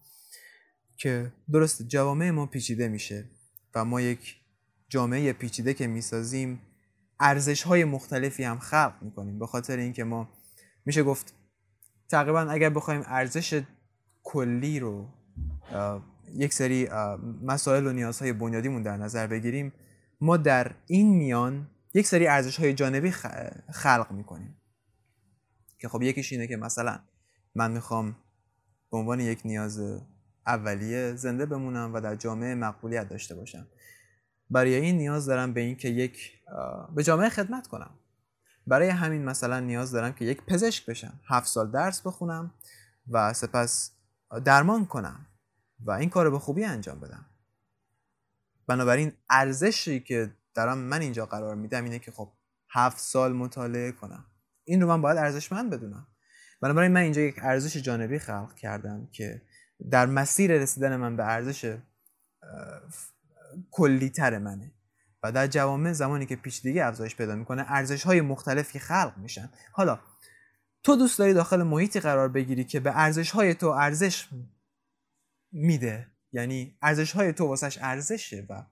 که 0.97 1.31
درست 1.51 1.87
جوامع 1.87 2.31
ما 2.31 2.45
پیچیده 2.45 2.87
میشه 2.87 3.29
و 3.75 3.85
ما 3.85 4.01
یک 4.01 4.38
جامعه 4.89 5.33
پیچیده 5.33 5.73
که 5.73 5.87
می‌سازیم 5.87 6.61
ارزش 7.19 7.63
های 7.63 7.83
مختلفی 7.83 8.43
هم 8.43 8.59
خلق 8.59 8.93
می‌کنیم. 9.01 9.39
به 9.39 9.47
خاطر 9.47 9.77
اینکه 9.77 10.03
ما 10.03 10.29
میشه 10.85 11.03
گفت 11.03 11.33
تقریبا 12.09 12.39
اگر 12.39 12.69
بخوایم 12.69 13.03
ارزش 13.05 13.63
کلی 14.23 14.79
رو 14.79 15.09
یک 16.33 16.53
سری 16.53 16.89
مسائل 17.43 17.87
و 17.87 17.93
نیازهای 17.93 18.33
بنیادیمون 18.33 18.83
در 18.83 18.97
نظر 18.97 19.27
بگیریم 19.27 19.73
ما 20.21 20.37
در 20.37 20.75
این 20.87 21.15
میان 21.15 21.67
یک 21.93 22.07
سری 22.07 22.27
ارزش 22.27 22.59
های 22.59 22.73
جانبی 22.73 23.11
خلق 23.71 24.07
می‌کنیم. 24.11 24.55
که 25.79 25.87
خب 25.87 26.01
یکیش 26.01 26.31
اینه 26.31 26.47
که 26.47 26.57
مثلا 26.57 26.99
من 27.55 27.71
می‌خوام 27.71 28.15
به 28.91 28.97
عنوان 28.97 29.19
یک 29.19 29.41
نیاز 29.45 29.79
اولیه 30.47 31.15
زنده 31.15 31.45
بمونم 31.45 31.93
و 31.93 32.01
در 32.01 32.15
جامعه 32.15 32.55
مقبولیت 32.55 33.09
داشته 33.09 33.35
باشم. 33.35 33.67
برای 34.49 34.75
این 34.75 34.97
نیاز 34.97 35.25
دارم 35.25 35.53
به 35.53 35.61
این 35.61 35.75
که 35.75 35.89
یک 35.89 36.31
به 36.95 37.03
جامعه 37.03 37.29
خدمت 37.29 37.67
کنم. 37.67 37.91
برای 38.67 38.89
همین 38.89 39.25
مثلا 39.25 39.59
نیاز 39.59 39.91
دارم 39.91 40.13
که 40.13 40.25
یک 40.25 40.41
پزشک 40.41 40.85
بشم. 40.85 41.19
هفت 41.25 41.47
سال 41.47 41.71
درس 41.71 42.01
بخونم 42.01 42.53
و 43.09 43.33
سپس 43.33 43.91
درمان 44.45 44.85
کنم 44.85 45.25
و 45.79 45.91
این 45.91 46.09
کار 46.09 46.25
رو 46.25 46.31
به 46.31 46.39
خوبی 46.39 46.63
انجام 46.63 46.99
بدم. 46.99 47.25
بنابراین 48.67 49.11
ارزشی 49.29 49.99
که 49.99 50.33
دارم 50.53 50.77
من 50.77 51.01
اینجا 51.01 51.25
قرار 51.25 51.55
میدم 51.55 51.83
اینه 51.83 51.99
که 51.99 52.11
خب 52.11 52.31
هفت 52.69 52.99
سال 52.99 53.33
مطالعه 53.33 53.91
کنم. 53.91 54.25
این 54.63 54.81
رو 54.81 54.87
من 54.87 55.01
باید 55.01 55.17
ارزشمند 55.17 55.69
بدونم. 55.69 56.07
بنابراین 56.61 56.91
من 56.91 57.01
اینجا 57.01 57.21
یک 57.21 57.35
ارزش 57.41 57.77
جانبی 57.77 58.19
خلق 58.19 58.55
کردم 58.55 59.07
که 59.11 59.41
در 59.91 60.05
مسیر 60.05 60.51
رسیدن 60.51 60.95
من 60.95 61.15
به 61.15 61.23
ارزش 61.23 61.77
کلی 63.71 64.09
تر 64.09 64.37
منه. 64.37 64.71
و 65.23 65.31
در 65.31 65.47
جوامع 65.47 65.93
زمانی 65.93 66.25
که 66.25 66.35
پیچیدگی 66.35 66.79
افزایش 66.79 67.15
پیدا 67.15 67.35
می‌کنه 67.35 67.65
ارزش 67.67 68.03
های 68.03 68.21
مختلفی 68.21 68.79
خلق 68.79 69.13
میشن. 69.17 69.49
حالا 69.71 69.99
تو 70.83 70.95
دوست 70.95 71.19
داری 71.19 71.33
داخل 71.33 71.63
محیطی 71.63 71.99
قرار 71.99 72.29
بگیری 72.29 72.63
که 72.63 72.79
به 72.79 72.91
ارزش 72.95 73.31
های 73.31 73.53
تو 73.53 73.67
ارزش 73.67 74.27
میده؟ 75.51 76.07
یعنی 76.31 76.77
ارزش 76.81 77.11
های 77.11 77.33
تو 77.33 77.47
واسش 77.47 77.77
ارزشه 77.81 78.45
و 78.49 78.63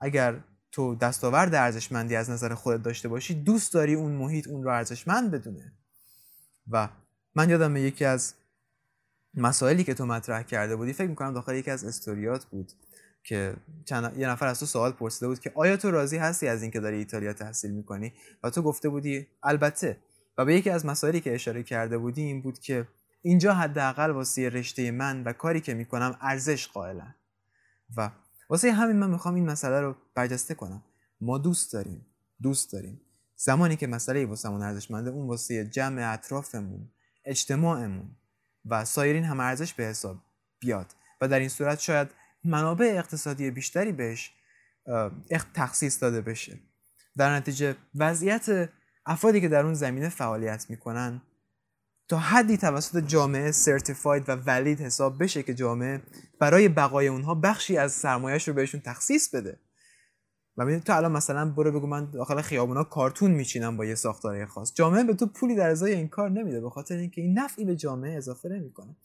اگر 0.00 0.44
تو 0.72 0.94
دستاورد 0.94 1.54
ارزشمندی 1.54 2.16
از 2.16 2.30
نظر 2.30 2.54
خودت 2.54 2.82
داشته 2.82 3.08
باشی 3.08 3.34
دوست 3.34 3.72
داری 3.72 3.94
اون 3.94 4.12
محیط 4.12 4.48
اون 4.48 4.62
رو 4.62 4.70
ارزشمند 4.70 5.30
بدونه. 5.30 5.72
و 6.70 6.88
من 7.34 7.50
یادم 7.50 7.76
یکی 7.76 8.04
از 8.04 8.34
مسائلی 9.34 9.84
که 9.84 9.94
تو 9.94 10.06
مطرح 10.06 10.42
کرده 10.42 10.76
بودی 10.76 10.92
فکر 10.92 11.08
می‌کنم 11.08 11.34
داخل 11.34 11.54
یکی 11.54 11.70
از 11.70 11.84
استوریات 11.84 12.44
بود. 12.44 12.72
که 13.24 13.56
چند... 13.84 14.18
یه 14.18 14.28
نفر 14.28 14.46
از 14.46 14.60
تو 14.60 14.66
سوال 14.66 14.92
پرسیده 14.92 15.28
بود 15.28 15.40
که 15.40 15.52
آیا 15.54 15.76
تو 15.76 15.90
راضی 15.90 16.16
هستی 16.16 16.48
از 16.48 16.62
اینکه 16.62 16.80
داری 16.80 16.96
ایتالیا 16.96 17.32
تحصیل 17.32 17.70
می‌کنی؟ 17.70 18.12
و 18.42 18.50
تو 18.50 18.62
گفته 18.62 18.88
بودی 18.88 19.26
البته. 19.42 19.98
و 20.38 20.44
به 20.44 20.54
یکی 20.54 20.70
از 20.70 20.86
مسائلی 20.86 21.20
که 21.20 21.34
اشاره 21.34 21.62
کرده 21.62 21.98
بودی 21.98 22.22
این 22.22 22.42
بود 22.42 22.58
که 22.58 22.88
اینجا 23.22 23.54
حداقل 23.54 24.10
واسه 24.10 24.48
رشته 24.48 24.90
من 24.90 25.24
و 25.24 25.32
کاری 25.32 25.60
که 25.60 25.74
می‌کنم 25.74 26.18
ارزش 26.20 26.68
قائلن. 26.68 27.14
و 27.96 28.10
واسه 28.50 28.72
همین 28.72 28.96
من 28.96 29.10
می‌خوام 29.10 29.34
این 29.34 29.46
مسئله 29.46 29.80
رو 29.80 29.96
برجسته 30.14 30.54
کنم. 30.54 30.84
ما 31.20 31.38
دوست 31.38 31.72
داریم 31.72 32.06
دوست 32.42 32.72
داریم. 32.72 33.00
زمانی 33.36 33.76
که 33.76 33.86
مسئله 33.86 34.26
واسمون 34.26 34.62
ارزشمنده 34.62 35.10
اون 35.10 35.28
واسه 35.28 35.64
جمع 35.64 36.12
اطرافمون 36.12 36.90
اجتماعمون 37.24 38.16
و 38.64 38.84
سایرین 38.84 39.24
هم 39.24 39.40
ارزش 39.40 39.74
به 39.74 39.84
حساب 39.84 40.16
بیاد. 40.60 40.86
و 41.20 41.28
در 41.28 41.38
این 41.38 41.48
صورت 41.48 41.80
شاید 41.80 42.08
منابع 42.44 42.94
اقتصادی 42.98 43.50
بیشتری 43.50 43.92
بهش 43.92 44.32
تخصیص 45.54 46.02
داده 46.02 46.20
بشه. 46.20 46.58
در 47.16 47.36
نتیجه 47.36 47.76
وضعیت 47.94 48.70
افرادی 49.06 49.40
که 49.40 49.48
در 49.48 49.64
اون 49.64 49.74
زمینه 49.74 50.08
فعالیت 50.08 50.70
می‌کنن 50.70 51.22
تا 52.08 52.18
حدی 52.18 52.56
توسط 52.56 53.04
جامعه 53.06 53.52
سرتیفاید 53.52 54.28
و 54.28 54.32
ولید 54.32 54.80
حساب 54.80 55.22
بشه 55.22 55.42
که 55.42 55.54
جامعه 55.54 56.02
برای 56.38 56.68
بقای 56.68 57.08
اونها 57.08 57.34
بخشی 57.34 57.76
از 57.76 57.92
سرمایهش 57.92 58.48
رو 58.48 58.54
بهشون 58.54 58.80
تخصیص 58.80 59.34
بده. 59.34 59.58
و 60.56 60.78
تو 60.78 60.96
الان 60.96 61.12
مثلا 61.12 61.50
برو 61.50 61.72
بگو 61.72 61.86
من 61.86 62.10
داخل 62.10 62.40
خیابونا 62.40 62.84
کارتون 62.84 63.30
میچینم 63.30 63.76
با 63.76 63.84
یه 63.84 63.94
ساختاره 63.94 64.46
خاص. 64.46 64.74
جامعه 64.74 65.04
به 65.04 65.14
تو 65.14 65.26
پولی 65.26 65.54
در 65.54 65.70
ازای 65.70 65.94
این 65.94 66.08
کار 66.08 66.30
نمیده 66.30 66.60
به 66.60 66.70
خاطر 66.70 66.96
اینکه 66.96 67.20
این 67.20 67.38
نفعی 67.38 67.64
به 67.64 67.76
جامعه 67.76 68.16
اضافه 68.16 68.48
نمی‌کنه. 68.48 68.96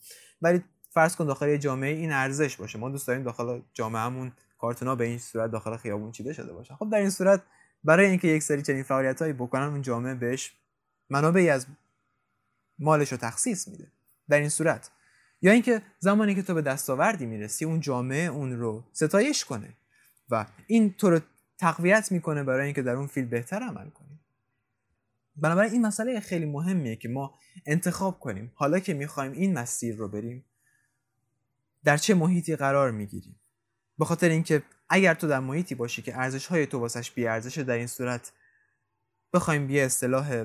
ولی 0.42 0.64
فرض 0.90 1.16
کن 1.16 1.26
داخل 1.26 1.56
جامعه 1.56 1.90
این 1.90 2.12
ارزش 2.12 2.56
باشه. 2.56 2.78
ما 2.78 2.88
دوست 2.88 3.06
داریم 3.06 3.22
داخل 3.22 3.60
جامعهمون 3.72 4.32
کارتونا 4.58 4.94
به 4.94 5.04
این 5.04 5.18
صورت 5.18 5.50
داخل 5.50 5.76
خیابون 5.76 6.12
چیده 6.12 6.32
شده 6.32 6.52
باشه 6.52 6.74
خب 6.74 6.90
در 6.92 6.98
این 6.98 7.10
صورت 7.10 7.42
برای 7.84 8.06
اینکه 8.06 8.28
یک 8.28 8.42
سری 8.42 8.62
چنین 8.62 8.82
فعالیتایی 8.82 9.32
بکنن 9.32 9.62
اون 9.62 9.82
جامعه 9.82 10.14
بهش 10.14 10.52
منابعی 11.10 11.50
از 11.50 11.66
مالش 12.78 13.12
رو 13.12 13.18
تخصیص 13.18 13.68
میده. 13.68 13.92
در 14.28 14.40
این 14.40 14.48
صورت. 14.48 14.90
یا 15.42 15.52
اینکه 15.52 15.82
زمانی 15.98 16.34
که 16.34 16.42
تو 16.42 16.54
به 16.54 16.62
دستاوردی 16.62 17.26
می‌رسی 17.26 17.64
اون 17.64 17.80
جامعه 17.80 18.26
اون 18.26 18.52
رو 18.52 18.84
ستایش 18.92 19.44
کنه 19.44 19.76
و 20.30 20.46
این 20.66 20.94
تو 20.94 21.10
رو 21.10 21.20
تقویت 21.58 22.12
می‌کنه 22.12 22.44
برای 22.44 22.64
اینکه 22.64 22.82
در 22.82 22.92
اون 22.92 23.06
فیل 23.06 23.24
بهتر 23.24 23.62
عمل 23.62 23.90
کنی. 23.90 24.20
بنابراین 25.36 25.72
این 25.72 25.86
مسئله 25.86 26.20
خیلی 26.20 26.46
مهمیه 26.46 26.96
که 26.96 27.08
ما 27.08 27.34
انتخاب 27.66 28.20
کنیم. 28.20 28.52
حالا 28.54 28.78
که 28.78 28.94
می‌خوایم 28.94 29.32
این 29.32 29.58
مسیر 29.58 29.96
رو 29.96 30.08
بریم 30.08 30.44
در 31.88 31.96
چه 31.96 32.14
محیطی 32.14 32.56
قرار 32.56 32.90
می‌گیری؟ 32.90 33.36
به 33.98 34.04
خاطر 34.04 34.28
اینکه 34.28 34.62
اگر 34.88 35.14
تو 35.14 35.28
در 35.28 35.40
محیطی 35.40 35.74
باشی 35.74 36.02
که 36.02 36.16
ارزش 36.16 36.46
های 36.46 36.66
تو 36.66 36.78
واسش 36.78 37.10
بی 37.10 37.26
ارزشه 37.26 37.62
در 37.62 37.74
این 37.74 37.86
صورت 37.86 38.32
بخوایم 39.32 39.66
بیا 39.66 39.84
اصطلاح 39.84 40.44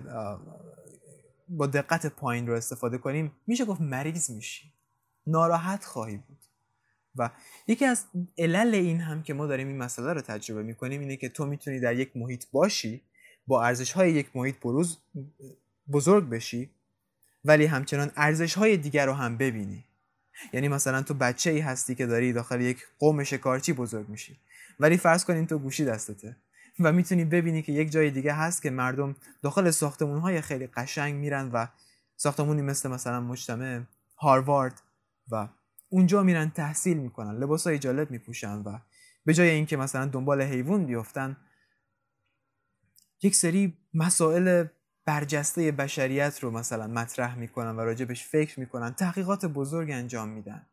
با 1.49 1.67
دقت 1.67 2.05
پایین 2.05 2.47
رو 2.47 2.53
استفاده 2.53 2.97
کنیم 2.97 3.31
میشه 3.47 3.65
گفت 3.65 3.81
مریض 3.81 4.29
میشی. 4.29 4.73
ناراحت 5.27 5.85
خواهی 5.85 6.17
بود. 6.17 6.37
و 7.15 7.29
یکی 7.67 7.85
از 7.85 8.05
علل 8.37 8.75
این 8.75 9.01
هم 9.01 9.23
که 9.23 9.33
ما 9.33 9.47
داریم 9.47 9.67
این 9.67 9.77
مسئله 9.77 10.13
رو 10.13 10.21
تجربه 10.21 10.63
می‌کنیم 10.63 11.01
اینه 11.01 11.17
که 11.17 11.29
تو 11.29 11.45
می‌تونی 11.45 11.79
در 11.79 11.95
یک 11.95 12.17
محیط 12.17 12.45
باشی 12.51 13.01
با 13.47 13.63
ارزش 13.63 13.91
های 13.91 14.11
یک 14.11 14.35
محیط 14.35 14.59
بروز 14.59 14.97
بزرگ 15.91 16.29
بشی 16.29 16.69
ولی 17.45 17.65
همچنان 17.65 18.11
ارزش 18.15 18.53
های 18.53 18.77
دیگر 18.77 19.05
رو 19.05 19.13
هم 19.13 19.37
ببینی. 19.37 19.85
یعنی 20.53 20.67
مثلا 20.67 21.01
تو 21.01 21.13
بچه 21.13 21.51
ای 21.51 21.59
هستی 21.59 21.95
که 21.95 22.05
داری 22.05 22.33
داخل 22.33 22.61
یک 22.61 22.87
قوم 22.99 23.23
شکارچی 23.23 23.73
بزرگ 23.73 24.09
میشی. 24.09 24.39
ولی 24.79 24.97
فرض 24.97 25.25
کنیم 25.25 25.45
تو 25.45 25.59
گوشی 25.59 25.85
دستته 25.85 26.37
و 26.79 26.91
می‌تونی 26.91 27.25
ببینی 27.25 27.61
که 27.61 27.71
یک 27.71 27.91
جای 27.91 28.11
دیگه 28.11 28.33
هست 28.33 28.61
که 28.61 28.69
مردم 28.69 29.15
داخل 29.41 29.71
ساختمون 29.71 30.19
های 30.19 30.41
خیلی 30.41 30.67
قشنگ 30.67 31.15
میرن 31.15 31.51
و 31.51 31.67
ساختمونی 32.15 32.61
مثل 32.61 32.89
مثلا 32.89 33.21
مجتمع 33.21 33.81
هاروارد 34.17 34.81
و 35.31 35.47
اونجا 35.89 36.23
میرن 36.23 36.49
تحصیل 36.49 36.97
می‌کنن 36.97 37.37
لباس 37.37 37.67
های 37.67 37.79
جالب 37.79 38.11
میپوشن 38.11 38.57
و 38.57 38.79
به 39.25 39.33
جای 39.33 39.49
اینکه 39.49 39.77
مثلا 39.77 40.05
دنبال 40.05 40.41
حیوان 40.41 40.85
بیفتن 40.85 41.37
یک 43.21 43.35
سری 43.35 43.77
مسائل 43.93 44.65
برجسته 45.05 45.71
بشریت 45.71 46.39
رو 46.39 46.51
مثلا 46.51 46.87
مطرح 46.87 47.37
می‌کنن 47.37 47.75
و 47.75 47.79
راجبش 47.79 48.25
فکر 48.25 48.59
می‌کنن 48.59 48.93
تحقیقات 48.93 49.45
بزرگ 49.45 49.91
انجام 49.91 50.29
میدن. 50.29 50.67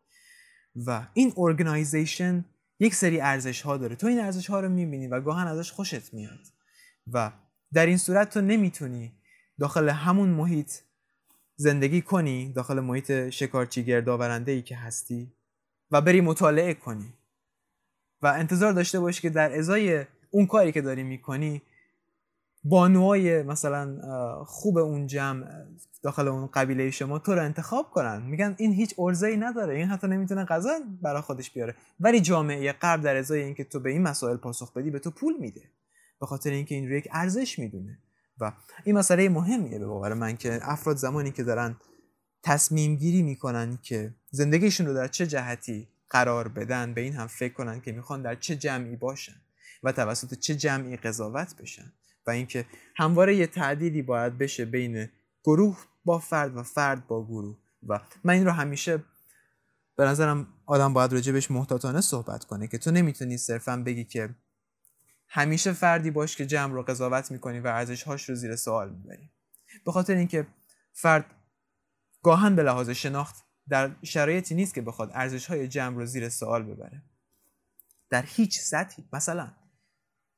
و 0.86 1.06
این 1.14 1.32
ارگنایزیشن 1.36 2.44
یک 2.80 2.94
سری 2.94 3.20
ارزش 3.20 3.62
ها 3.62 3.76
داره. 3.76 3.96
تو 3.96 4.06
این 4.06 4.20
ارزش 4.20 4.50
ها 4.50 4.60
رو 4.60 4.68
می‌بینی 4.68 5.06
و 5.06 5.20
گاهن 5.20 5.46
ازش 5.46 5.72
خوشت 5.72 6.14
میاد. 6.14 6.46
و 7.12 7.32
در 7.72 7.86
این 7.86 7.98
صورت 7.98 8.30
تو 8.30 8.40
نمی‌تونی 8.40 9.12
داخل 9.58 9.88
همون 9.88 10.28
محیط 10.28 10.72
زندگی 11.56 12.02
کنی 12.02 12.52
داخل 12.52 12.80
محیط 12.80 13.28
شکارچی 13.28 13.84
گردآورنده 13.84 14.52
ای 14.52 14.62
که 14.62 14.76
هستی 14.76 15.32
و 15.90 16.00
بری 16.00 16.20
مطالعه 16.20 16.74
کنی. 16.74 17.14
و 18.22 18.26
انتظار 18.26 18.72
داشته 18.72 19.00
باشی 19.00 19.22
که 19.22 19.30
در 19.30 19.58
ازای 19.58 20.06
اون 20.30 20.46
کاری 20.46 20.72
که 20.72 20.80
داری 20.80 21.02
می‌کنی 21.02 21.62
بانوهای 22.64 23.42
مثلا 23.42 23.98
خوب 24.44 24.78
اون 24.78 25.06
جمع 25.06 25.46
داخل 26.02 26.28
اون 26.28 26.46
قبیله 26.46 26.90
شما 26.90 27.18
تو 27.18 27.34
رو 27.34 27.44
انتخاب 27.44 27.90
کنن. 27.90 28.22
میگن 28.22 28.54
این 28.58 28.72
هیچ 28.72 28.94
ارزه 28.98 29.26
ای 29.26 29.36
نداره. 29.36 29.76
این 29.76 29.88
حتی 29.88 30.06
نمی‌تونه 30.06 30.44
غذا 30.44 30.70
برای 31.02 31.22
خودش 31.22 31.50
بیاره. 31.50 31.74
ولی 32.00 32.20
جامعه 32.20 32.72
غرب 32.72 33.00
در 33.00 33.16
ازای 33.16 33.42
اینکه 33.42 33.64
تو 33.64 33.80
به 33.80 33.90
این 33.90 34.02
مسائل 34.02 34.36
پاسخ 34.36 34.72
بدی 34.72 34.90
به 34.90 34.98
تو 34.98 35.10
پول 35.10 35.36
میده. 35.40 35.62
به 36.20 36.26
خاطر 36.26 36.50
اینکه 36.50 36.74
این 36.74 36.88
رو 36.88 36.94
یک 36.94 37.08
ارزش 37.12 37.58
می‌دونه. 37.58 37.98
و 38.40 38.52
این 38.84 38.98
مسئله 38.98 39.28
مهمیه 39.28 39.78
به 39.78 39.86
باور 39.86 40.14
من 40.14 40.36
که 40.36 40.58
افراد 40.62 40.96
زمانی 40.96 41.30
که 41.30 41.42
دارن 41.42 41.76
تصمیم 42.42 42.96
گیری 42.96 43.22
می‌کنن 43.22 43.78
که 43.82 44.14
زندگیشون 44.30 44.86
رو 44.86 44.94
در 44.94 45.08
چه 45.08 45.26
جهتی 45.26 45.88
قرار 46.10 46.48
بدن 46.48 46.94
به 46.94 47.00
این 47.00 47.12
هم 47.12 47.26
فکر 47.26 47.52
کنن 47.52 47.80
که 47.80 47.92
می‌خوان 47.92 48.22
در 48.22 48.34
چه 48.34 48.56
جمعی 48.56 48.96
باشن 48.96 49.40
و 49.82 49.92
توسط 49.92 50.34
چه 50.34 50.54
جمعی 50.54 50.96
قضاوت 50.96 51.54
بشن. 51.60 51.92
و 52.26 52.30
اینکه 52.30 52.66
همواره 52.96 53.36
یه 53.36 53.46
تعدیلی 53.46 54.02
باید 54.02 54.38
بشه 54.38 54.64
بین 54.64 55.08
گروه 55.44 55.84
با 56.04 56.18
فرد 56.18 56.56
و 56.56 56.62
فرد 56.62 57.06
با 57.06 57.24
گروه. 57.26 57.58
و 57.88 58.00
من 58.24 58.34
این 58.34 58.46
رو 58.46 58.52
همیشه 58.52 59.04
به 59.96 60.04
نظرم 60.04 60.46
آدم 60.66 60.92
باید 60.92 61.12
راجبش 61.12 61.50
محتاطانه 61.50 62.00
صحبت 62.00 62.44
کنه 62.44 62.68
که 62.68 62.78
تو 62.78 62.90
نمی‌تونی 62.90 63.36
صرفا 63.36 63.76
بگی 63.76 64.04
که 64.04 64.34
همیشه 65.28 65.72
فردی 65.72 66.10
باش 66.10 66.36
که 66.36 66.46
جمع 66.46 66.74
رو 66.74 66.82
قضاوت 66.82 67.30
می‌کنی 67.30 67.60
و 67.60 67.66
ارزشهاش 67.66 68.28
رو 68.28 68.34
زیر 68.34 68.56
سوال 68.56 68.90
می‌بری. 68.90 69.30
به 69.84 69.92
خاطر 69.92 70.14
اینکه 70.14 70.46
فرد 70.92 71.26
گاهن 72.22 72.56
به 72.56 72.62
لحاظ 72.62 72.90
شناخت 72.90 73.44
در 73.68 73.90
شرایطی 74.02 74.54
نیست 74.54 74.74
که 74.74 74.82
بخواد 74.82 75.10
ارزش 75.14 75.46
های 75.46 75.68
جمع 75.68 75.96
رو 75.96 76.06
زیر 76.06 76.28
سوال 76.28 76.62
ببره. 76.62 77.02
در 78.10 78.24
هیچ 78.26 78.58
سطحی 78.58 79.04
مثلا 79.12 79.52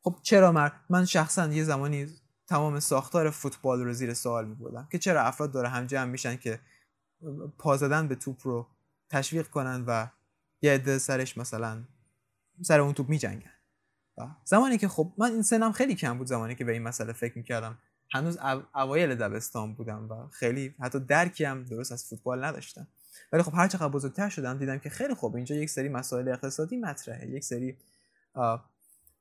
خب 0.02 0.18
چرا 0.22 0.52
من 0.52 0.72
من 0.90 1.04
شخصا 1.04 1.46
یه 1.46 1.64
زمانی 1.64 2.06
تمام 2.46 2.80
ساختار 2.80 3.30
فوتبال 3.30 3.84
رو 3.84 3.92
زیر 3.92 4.14
سوال 4.14 4.48
میبردم 4.48 4.88
که 4.92 4.98
چرا 4.98 5.22
افراد 5.22 5.52
داره 5.52 5.68
هم 5.68 5.86
جمع 5.86 6.10
میشن 6.10 6.36
که 6.36 6.60
پا 7.58 7.76
زدن 7.76 8.08
به 8.08 8.14
توپ 8.14 8.46
رو 8.46 8.66
تشویق 9.10 9.48
کنن 9.48 9.84
و 9.86 10.06
یه 10.62 10.72
عده 10.72 10.98
سرش 10.98 11.38
مثلا 11.38 11.84
سر 12.62 12.80
اون 12.80 12.92
توپ 12.92 13.08
میجنگن. 13.08 13.50
زمانی 14.44 14.78
که 14.78 14.88
خب 14.88 15.12
من 15.18 15.32
این 15.32 15.42
سنم 15.42 15.72
خیلی 15.72 15.94
کم 15.94 16.18
بود 16.18 16.26
زمانی 16.26 16.54
که 16.54 16.64
به 16.64 16.72
این 16.72 16.82
مسئله 16.82 17.12
فکر 17.12 17.38
می‌کردم. 17.38 17.78
هنوز 18.14 18.38
اوایل 18.74 19.14
دبستان 19.14 19.74
بودم 19.74 20.08
و 20.10 20.28
خیلی 20.28 20.74
حتی 20.80 21.00
درکی 21.00 21.44
هم 21.44 21.64
درست 21.64 21.92
از 21.92 22.04
فوتبال 22.04 22.44
نداشتم. 22.44 22.86
ولی 23.32 23.42
خب 23.42 23.52
هر 23.54 23.68
چقدر 23.68 23.88
بزرگتر 23.88 24.28
شدم 24.28 24.58
دیدم 24.58 24.78
که 24.78 24.90
خیلی 24.90 25.14
خوب 25.14 25.36
اینجا 25.36 25.56
یک 25.56 25.70
سری 25.70 25.88
مسائل 25.88 26.28
اقتصادی 26.28 26.76
مطرحه 26.76 27.30
یک 27.30 27.44
سری 27.44 27.78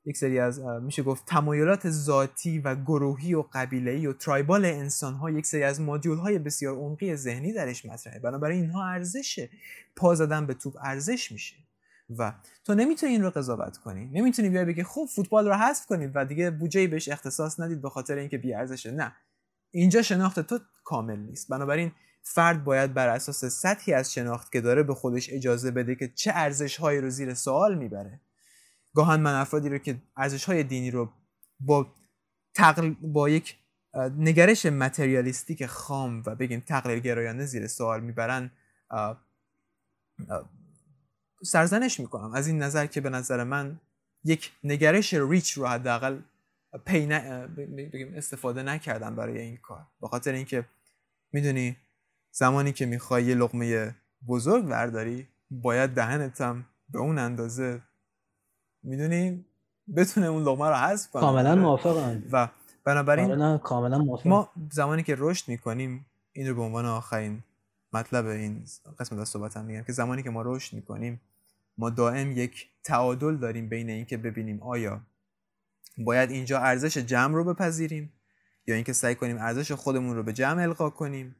یک 0.04 0.16
سری 0.16 0.38
از 0.38 0.60
میشه 0.60 1.02
گفت 1.02 1.26
تمایلات 1.26 1.90
ذاتی 1.90 2.58
و 2.58 2.74
گروهی 2.74 3.34
و 3.34 3.44
قبیله‌ای 3.52 4.06
و 4.06 4.12
ترایبال 4.12 4.64
انسان 4.64 5.14
ها 5.14 5.30
یک 5.30 5.46
سری 5.46 5.62
از 5.62 5.80
مدیول 5.80 6.18
های 6.18 6.38
بسیار 6.38 6.74
عمقی 6.74 7.16
ذهنی 7.16 7.52
درش 7.52 7.86
مطرحه. 7.86 8.18
بنابراین 8.18 8.60
اینها 8.60 8.86
ارزشه 8.86 9.50
پا 9.96 10.14
زدن 10.14 10.46
به 10.46 10.54
توپ 10.54 10.76
ارزش 10.84 11.32
میشه. 11.32 11.56
و 12.18 12.34
تو 12.64 12.74
نمی‌تونی 12.74 13.12
این 13.12 13.22
رو 13.22 13.30
قضاوت 13.30 13.76
کنی. 13.76 14.10
نمی‌تونی 14.12 14.48
بیای 14.48 14.64
بگی 14.64 14.82
خب 14.82 15.04
فوتبال 15.14 15.48
رو 15.48 15.54
حذف 15.54 15.86
کنید 15.86 16.10
و 16.14 16.24
دیگه 16.24 16.50
بودجه 16.50 16.86
بهش 16.86 17.08
اختصاص 17.08 17.60
ندید 17.60 17.82
به 17.82 17.90
خاطر 17.90 18.16
اینکه 18.16 18.38
بی 18.38 18.54
ارزشه. 18.54 18.90
نه. 18.90 19.12
اینجا 19.70 20.02
شناخت 20.02 20.40
تو 20.40 20.58
کامل 20.84 21.18
نیست. 21.18 21.48
بنابراین 21.48 21.92
فرد 22.22 22.64
باید 22.64 22.94
بر 22.94 23.08
اساس 23.08 23.44
سطحی 23.44 23.92
از 23.92 24.12
شناخت 24.12 24.52
که 24.52 24.60
داره 24.60 24.82
به 24.82 24.94
خودش 24.94 25.32
اجازه 25.32 25.70
بده 25.70 25.94
که 25.94 26.08
چه 26.08 26.32
ارزش 26.34 26.76
هایی 26.76 27.00
رو 27.00 27.10
زیر 27.10 27.34
سوال 27.34 27.78
می‌بره. 27.78 28.20
گاهن 28.94 29.20
من 29.20 29.34
افرادی 29.34 29.68
رو 29.68 29.78
که 29.78 30.02
ارزش 30.16 30.44
های 30.44 30.62
دینی 30.62 30.90
رو 30.90 31.12
با 31.60 31.94
تقل... 32.54 32.90
با 32.90 33.28
یک 33.28 33.58
نگرش 34.18 34.66
متریالیستیک 34.66 35.66
خام 35.66 36.22
و 36.26 36.34
بگیم 36.34 36.60
تقلیل 36.60 36.98
گرایانه 36.98 37.44
زیر 37.44 37.66
سوال 37.66 38.00
می‌برن 38.00 38.50
سرزنش 41.44 42.00
می‌کنم. 42.00 42.32
از 42.32 42.46
این 42.46 42.62
نظر 42.62 42.86
که 42.86 43.00
به 43.00 43.10
نظر 43.10 43.44
من 43.44 43.80
یک 44.24 44.52
نگرش 44.64 45.14
ریچ 45.14 45.52
رو 45.52 45.66
حداقل 45.66 46.20
پی 46.86 47.06
بگیم 47.56 48.14
استفاده 48.14 48.62
نکردم 48.62 49.16
برای 49.16 49.38
این 49.38 49.56
کار. 49.56 49.86
به 50.00 50.08
خاطر 50.08 50.32
اینکه 50.32 50.64
می‌دونی 51.32 51.76
زمانی 52.30 52.72
که 52.72 52.86
می‌خوای 52.86 53.24
یه 53.24 53.34
لقمه 53.34 53.94
بزرگ 54.28 54.64
ورداری 54.64 55.28
باید 55.50 55.90
دهنتم 55.90 56.66
به 56.88 56.98
اون 56.98 57.18
اندازه 57.18 57.82
می‌دونی 58.82 59.44
بتونه 59.96 60.26
اون 60.26 60.42
لغمه 60.42 60.68
رو 60.68 60.74
حذف 60.74 61.10
کنه. 61.10 61.22
کاملا 61.22 61.50
آره. 61.50 61.60
موافقم. 61.60 62.22
و 62.32 62.48
بنابراین 62.84 63.42
آره 63.42 63.58
کاملا 63.58 63.98
موافقم. 63.98 64.30
ما 64.30 64.50
زمانی 64.72 65.02
که 65.02 65.14
رشد 65.18 65.48
می‌کنیم 65.48 66.06
این 66.32 66.48
رو 66.48 66.54
به 66.54 66.62
عنوان 66.62 66.86
آخرین 66.86 67.42
مطلب 67.92 68.26
این 68.26 68.64
قسمت 68.98 69.18
از 69.18 69.28
صحبتم 69.28 69.64
میگم 69.64 69.82
که 69.82 69.92
زمانی 69.92 70.22
که 70.22 70.30
ما 70.30 70.42
رشد 70.42 70.76
می‌کنیم 70.76 71.20
ما 71.78 71.90
دائم 71.90 72.32
یک 72.32 72.68
تعادل 72.84 73.36
داریم 73.36 73.68
بین 73.68 73.90
اینکه 73.90 74.16
ببینیم 74.16 74.62
آیا 74.62 75.00
باید 75.98 76.30
اینجا 76.30 76.58
ارزش 76.58 76.98
جمع 76.98 77.34
رو 77.34 77.54
بپذیریم 77.54 78.12
یا 78.66 78.74
اینکه 78.74 78.92
سعی 78.92 79.14
کنیم 79.14 79.38
ارزش 79.38 79.72
خودمون 79.72 80.16
رو 80.16 80.22
به 80.22 80.32
جمع 80.32 80.62
القا 80.62 80.90
کنیم 80.90 81.36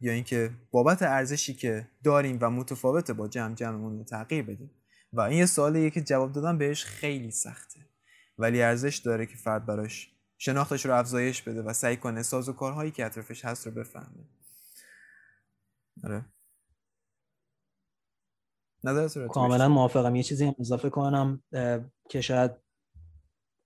یا 0.00 0.12
اینکه 0.12 0.50
بابت 0.70 1.02
ارزشی 1.02 1.54
که 1.54 1.88
داریم 2.04 2.38
و 2.40 2.50
متفاوت 2.50 3.10
با 3.10 3.28
جمع 3.28 3.54
جمعمون 3.54 3.98
رو 3.98 4.04
تغییر 4.04 4.44
بدیم. 4.44 4.70
و 5.16 5.20
این 5.20 5.38
یه 5.38 5.46
سوالیه 5.46 5.90
که 5.90 6.00
جواب 6.00 6.32
دادن 6.32 6.58
بهش 6.58 6.84
خیلی 6.84 7.30
سخته. 7.30 7.80
ولی 8.38 8.62
ارزش 8.62 8.96
داره 8.96 9.26
که 9.26 9.36
فرد 9.36 9.66
براش 9.66 10.10
شناختش 10.38 10.86
رو 10.86 10.94
افزایش 10.94 11.42
بده 11.42 11.62
و 11.62 11.72
سعی 11.72 11.96
کنه 11.96 12.22
ساز 12.22 12.48
و 12.48 12.52
کارهایی 12.52 12.90
که 12.90 13.06
اطرافش 13.06 13.44
هست 13.44 13.66
رو 13.66 13.72
بفهمه. 13.72 14.28
آره. 16.04 16.24
کاملا 19.30 19.68
موافقم. 19.68 20.16
یه 20.16 20.22
چیزی 20.22 20.44
هم 20.44 20.54
اضافه 20.60 20.90
کنم 20.90 21.42
که 22.08 22.20
شاید 22.20 22.50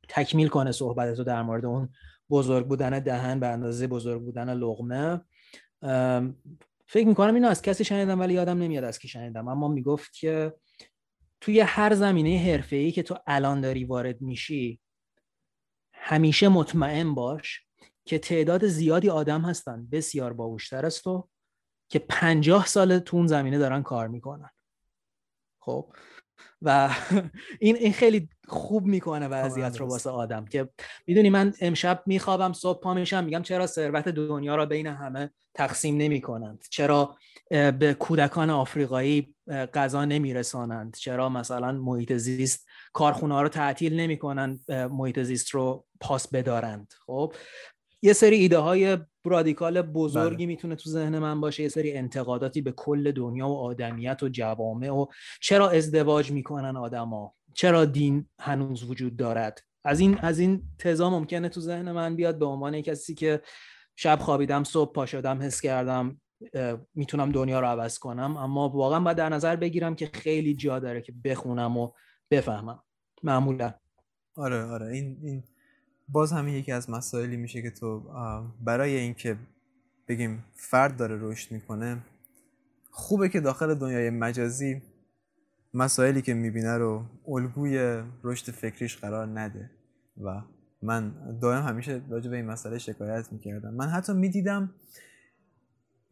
تکمیل 0.09 0.49
کنه 0.49 0.73
صحبت 0.73 1.19
رو 1.19 1.25
در 1.25 1.43
مورد 1.43 1.65
اون 1.65 1.89
بزرگ 2.31 2.67
بودن 2.67 2.99
دهن 2.99 3.41
به 3.41 3.47
اندازه 3.47 3.87
بزرگ 3.87 4.23
بودن 4.23 4.55
لغمه. 4.55 5.21
فکر 6.87 7.07
می‌کنم 7.07 7.35
اینو 7.35 7.49
از 7.49 7.63
کسی 7.63 7.85
شنیدم 7.85 8.21
ولی 8.21 8.35
یادم 8.35 8.59
نمیاد 8.59 8.85
از 8.85 8.99
کی 8.99 9.09
شنیدم. 9.09 9.49
اما 9.49 9.69
می‌گفت 9.69 10.13
که 10.13 10.55
توی 11.41 11.61
هر 11.61 11.95
زمینه 11.95 12.65
ای 12.71 12.93
که 12.93 13.03
تو 13.03 13.19
الان 13.27 13.61
داری 13.61 13.85
وارد 13.85 14.21
میشی 14.21 14.81
همیشه 15.93 16.49
مطمئن 16.49 17.15
باش 17.15 17.67
که 18.05 18.19
تعداد 18.19 18.67
زیادی 18.67 19.11
آدم 19.11 19.43
هستن 19.43 19.89
بسیار 19.93 20.33
باوشتر 20.33 20.87
از 20.87 21.03
تو 21.03 21.29
که 21.89 21.99
پنجاه 21.99 22.67
سال 22.67 22.99
تو 22.99 23.17
اون 23.17 23.27
زمینه 23.27 23.59
دارن 23.59 23.83
کار 23.83 24.09
می‌کنن. 24.09 24.51
خب؟ 25.61 25.95
و 26.63 26.91
این 27.61 27.77
این 27.77 27.93
خیلی 27.93 28.29
خوب 28.49 28.85
می‌کنه 28.87 29.29
وضعیت 29.29 29.81
رو 29.81 29.87
واسه 29.87 30.11
آدم 30.11 30.45
که 30.45 30.69
می‌دونی 31.07 31.31
من 31.31 31.55
امشب 31.61 32.03
میخوابم 32.07 32.53
صبح 32.53 32.81
پا 32.81 32.95
میشم 32.95 33.25
میگم 33.25 33.43
چرا 33.43 33.67
ثروت 33.67 34.09
دنیا 34.09 34.57
را 34.57 34.67
بین 34.67 34.87
همه 34.87 35.31
تقسیم 35.55 35.97
نمی 35.97 36.21
کنند 36.21 36.65
چرا 36.71 37.17
به 37.51 37.97
کودکان 37.99 38.51
آفریقایی 38.51 39.35
غذا 39.75 40.05
نمیرسانند؟ 40.05 40.97
چرا 40.97 41.29
مثلا 41.29 41.73
محیط 41.73 42.13
زیست 42.13 42.67
کارخونه 42.93 43.41
رو 43.41 43.49
تعطیل 43.49 44.01
نمی‌کنند؟ 44.01 44.73
محیط 44.73 45.23
زیست 45.23 45.49
رو 45.51 45.85
پاس 46.01 46.29
بدارند؟ 46.29 46.93
خب 47.07 47.33
یه 48.03 48.13
سری 48.13 48.37
ایده 48.37 48.59
های 48.59 48.99
رادیکال 49.25 49.83
بزرگی 49.83 50.37
بله. 50.37 50.47
می‌تونه 50.47 50.77
تو 50.77 50.91
ذهن 50.91 51.19
من 51.19 51.41
باشه 51.41 51.63
یه 51.63 51.69
سری 51.69 51.93
انتقاداتی 51.93 52.61
به 52.61 52.73
کل 52.73 53.13
دنیا 53.13 53.49
و 53.49 53.59
آدمیت 53.59 54.23
و 54.23 54.29
جوامع 54.29 54.91
و 54.91 55.07
چرا 55.41 55.71
ازدواج 55.71 56.33
می‌کنن 56.33 56.77
آدما؟ 56.77 57.35
چرا 57.55 57.85
دین 57.85 58.27
هنوز 58.41 58.83
وجود 58.83 59.17
دارد؟ 59.17 59.61
از 59.85 60.01
این 60.01 60.19
از 60.19 60.39
این 60.39 60.63
تزا 60.79 61.11
ممکنه 61.11 61.49
تو 61.49 61.61
ذهن 61.61 61.93
من 61.93 62.17
بیاد 62.17 62.39
به 62.39 62.47
عنوان 62.47 62.81
کسی 62.81 63.15
که 63.15 63.43
شب 63.97 64.19
خوابیدم 64.21 64.65
صبح 64.65 64.93
پا 64.93 65.07
شدم 65.07 65.43
حس 65.43 65.61
کردم 65.61 66.21
می‌تونم 66.95 67.33
دنیا 67.33 67.61
رو 67.61 67.67
عوض 67.67 67.99
کنم 67.99 68.37
اما 68.37 68.69
واقعا 68.69 69.01
باید 69.01 69.17
در 69.17 69.29
نظر 69.29 69.57
بگیرم 69.57 69.95
که 69.95 70.07
خیلی 70.07 70.55
جا 70.55 70.79
داره 70.79 71.01
که 71.01 71.13
بخونم 71.25 71.77
و 71.77 71.93
بفهمم. 72.31 72.83
معمولا. 73.23 73.75
آره 74.37 74.65
آره. 74.65 74.87
این 74.87 75.19
این 75.23 75.45
باز 76.09 76.33
همین 76.33 76.55
یکی 76.55 76.73
از 76.73 76.91
مسائلی 76.91 77.37
میشه 77.37 77.63
که 77.63 77.71
تو 77.71 78.03
برای 78.61 78.97
اینکه 78.97 79.37
بگیم 80.09 80.45
فرد 80.55 80.97
داره 80.97 81.19
رشد 81.21 81.53
می‌کنه 81.53 82.05
خوبه 82.91 83.29
که 83.29 83.41
داخل 83.41 83.75
دنیای 83.75 84.11
مجازی 84.11 84.83
مسائلی 85.75 86.23
که 86.23 86.35
می‌بینه 86.35 86.79
رو 86.79 87.05
الگوی 87.29 88.03
رشد 88.25 88.51
فکریش 88.51 88.97
قرار 88.97 89.41
نده 89.41 89.71
و 90.21 90.43
من 90.83 91.39
دائم 91.43 91.63
همیشه 91.63 92.03
راجع 92.11 92.31
به 92.31 92.37
این 92.37 92.47
مسئله 92.47 92.79
شکایت 92.79 93.33
می‌کردم. 93.33 93.75
من 93.75 93.89
حتی 93.89 94.13
می‌دیدم 94.13 94.75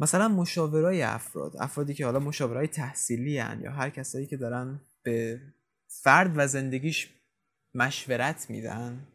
مثلا 0.00 0.28
مشاورای 0.28 1.02
افراد 1.02 1.52
افرادی 1.58 1.94
که 1.94 2.04
حالا 2.04 2.18
مشاورای 2.18 2.66
تحصیلی 2.66 3.38
هن 3.38 3.60
یا 3.60 3.72
هر 3.72 3.90
کسایی 3.90 4.26
که 4.26 4.36
دارن 4.36 4.80
به 5.02 5.40
فرد 5.86 6.32
و 6.36 6.46
زندگیش 6.46 7.10
مشورت 7.74 8.50
میدن 8.50 9.06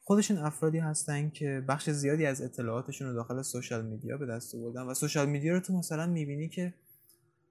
خودشون 0.00 0.38
افرادی 0.38 0.78
هستن 0.78 1.30
که 1.30 1.64
بخش 1.68 1.90
زیادی 1.90 2.26
از 2.26 2.42
اطلاعاتشون 2.42 3.08
رو 3.08 3.14
داخل 3.14 3.42
سوشال 3.42 3.86
میدیا 3.86 4.16
به 4.16 4.26
دست 4.26 4.54
آوردن 4.54 4.82
و 4.82 4.94
سوشال 4.94 5.28
میدیا 5.28 5.52
رو 5.52 5.60
تو 5.60 5.78
مثلا 5.78 6.06
می‌بینی 6.06 6.48
که 6.48 6.74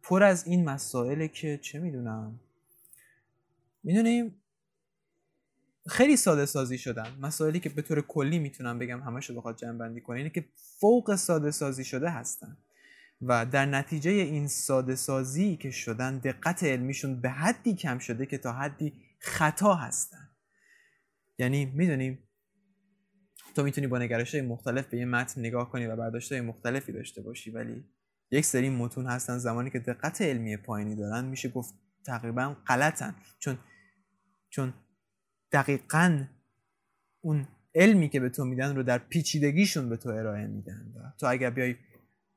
پر 0.03 0.23
از 0.23 0.47
این 0.47 0.65
مسائله 0.65 1.27
که 1.27 1.57
چه 1.57 1.79
می‌دونم. 1.79 2.39
می‌دونیم؟ 3.83 4.35
خیلی 5.87 6.17
ساده 6.17 6.45
سازی 6.45 6.77
شدن. 6.77 7.17
مسائلی 7.21 7.59
که 7.59 7.69
به 7.69 7.81
طور 7.81 8.01
کلی 8.01 8.39
می‌تونم 8.39 8.79
بگم 8.79 9.01
همش 9.01 9.29
رو 9.29 9.35
بخواد 9.35 9.57
جمع 9.57 9.77
بندی 9.77 10.01
کنه 10.01 10.17
اینه 10.17 10.29
که 10.29 10.45
فوق 10.55 11.15
ساده 11.15 11.51
سازی 11.51 11.83
شده 11.83 12.09
هستن. 12.09 12.57
و 13.21 13.45
در 13.45 13.65
نتیجه 13.65 14.11
این 14.11 14.47
ساده 14.47 14.95
سازی 14.95 15.57
که 15.57 15.71
شدن 15.71 16.17
دقت 16.17 16.63
علمیشون 16.63 17.21
به 17.21 17.29
حدی 17.29 17.75
کم 17.75 17.99
شده 17.99 18.25
که 18.25 18.37
تا 18.37 18.53
حدی 18.53 18.93
خطا 19.19 19.73
هستن. 19.73 20.29
یعنی 21.39 21.65
می‌دونیم؟ 21.65 22.19
تو 23.55 23.63
می‌تونی 23.63 23.87
با 23.87 23.99
نگرش 23.99 24.35
مختلف 24.35 24.87
به 24.87 24.97
یه 24.97 25.05
متن 25.05 25.41
نگاه 25.41 25.69
کنی 25.69 25.85
و 25.85 25.95
برداشت 25.95 26.33
مختلفی 26.33 26.91
داشته 26.91 27.21
باشی 27.21 27.51
ولی 27.51 27.85
یک 28.31 28.45
سری 28.45 28.69
متون 28.69 29.05
هستن 29.05 29.37
زمانی 29.37 29.69
که 29.69 29.79
دقت 29.79 30.21
علمی 30.21 30.57
پایینی 30.57 30.95
دارن 30.95 31.25
میشه 31.25 31.49
گفت 31.49 31.73
تقریبا 32.05 32.55
غلطن. 32.67 33.15
چون 33.39 33.57
چون 34.49 34.73
دقیقا 35.51 36.25
اون 37.21 37.47
علمی 37.75 38.09
که 38.09 38.19
به 38.19 38.29
تو 38.29 38.45
میدن 38.45 38.75
رو 38.75 38.83
در 38.83 38.97
پیچیدگیشون 38.97 39.89
به 39.89 39.97
تو 39.97 40.09
ارائه 40.09 40.47
میدن 40.47 40.93
تو 41.19 41.27
اگر 41.27 41.49
بیای 41.49 41.75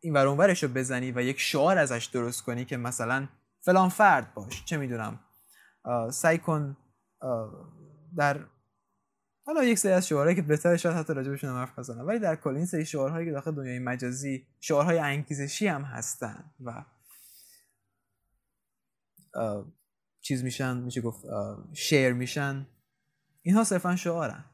این 0.00 0.12
ورانورش 0.12 0.62
رو 0.62 0.68
بزنی 0.68 1.12
و 1.12 1.22
یک 1.22 1.40
شعار 1.40 1.78
ازش 1.78 2.04
درست 2.04 2.42
کنی 2.42 2.64
که 2.64 2.76
مثلا 2.76 3.28
فلان 3.60 3.88
فرد 3.88 4.34
باش 4.34 4.64
چه 4.64 4.76
می‌دونم 4.76 5.20
سعی 6.10 6.38
کن 6.38 6.76
در 8.16 8.40
حالا 9.46 9.64
یک 9.64 9.78
سری 9.78 9.92
از 9.92 10.08
شعارهایی 10.08 10.36
که 10.36 10.42
بهتره 10.42 10.76
شاید 10.76 10.96
حتی 10.96 11.14
راجبشون 11.14 11.50
هم 11.50 11.56
حرف 11.56 11.78
بزنم. 11.78 12.06
ولی 12.06 12.18
در 12.18 12.36
کل 12.36 12.56
این 12.56 12.66
سری 12.66 12.86
شعارهایی 12.86 13.26
که 13.26 13.32
داخل 13.32 13.54
دنیای 13.54 13.78
مجازی 13.78 14.46
شعارهای 14.60 14.98
انگیزشی 14.98 15.66
هم 15.66 15.82
هستن 15.82 16.44
و 16.64 16.84
چیز 20.20 20.44
میشن 20.44 20.76
میشه 20.76 21.00
گفت 21.00 21.24
شیر 21.72 22.12
میشن. 22.12 22.66
اینها 23.42 23.64
صرفا 23.64 23.96
شعارن 23.96 24.44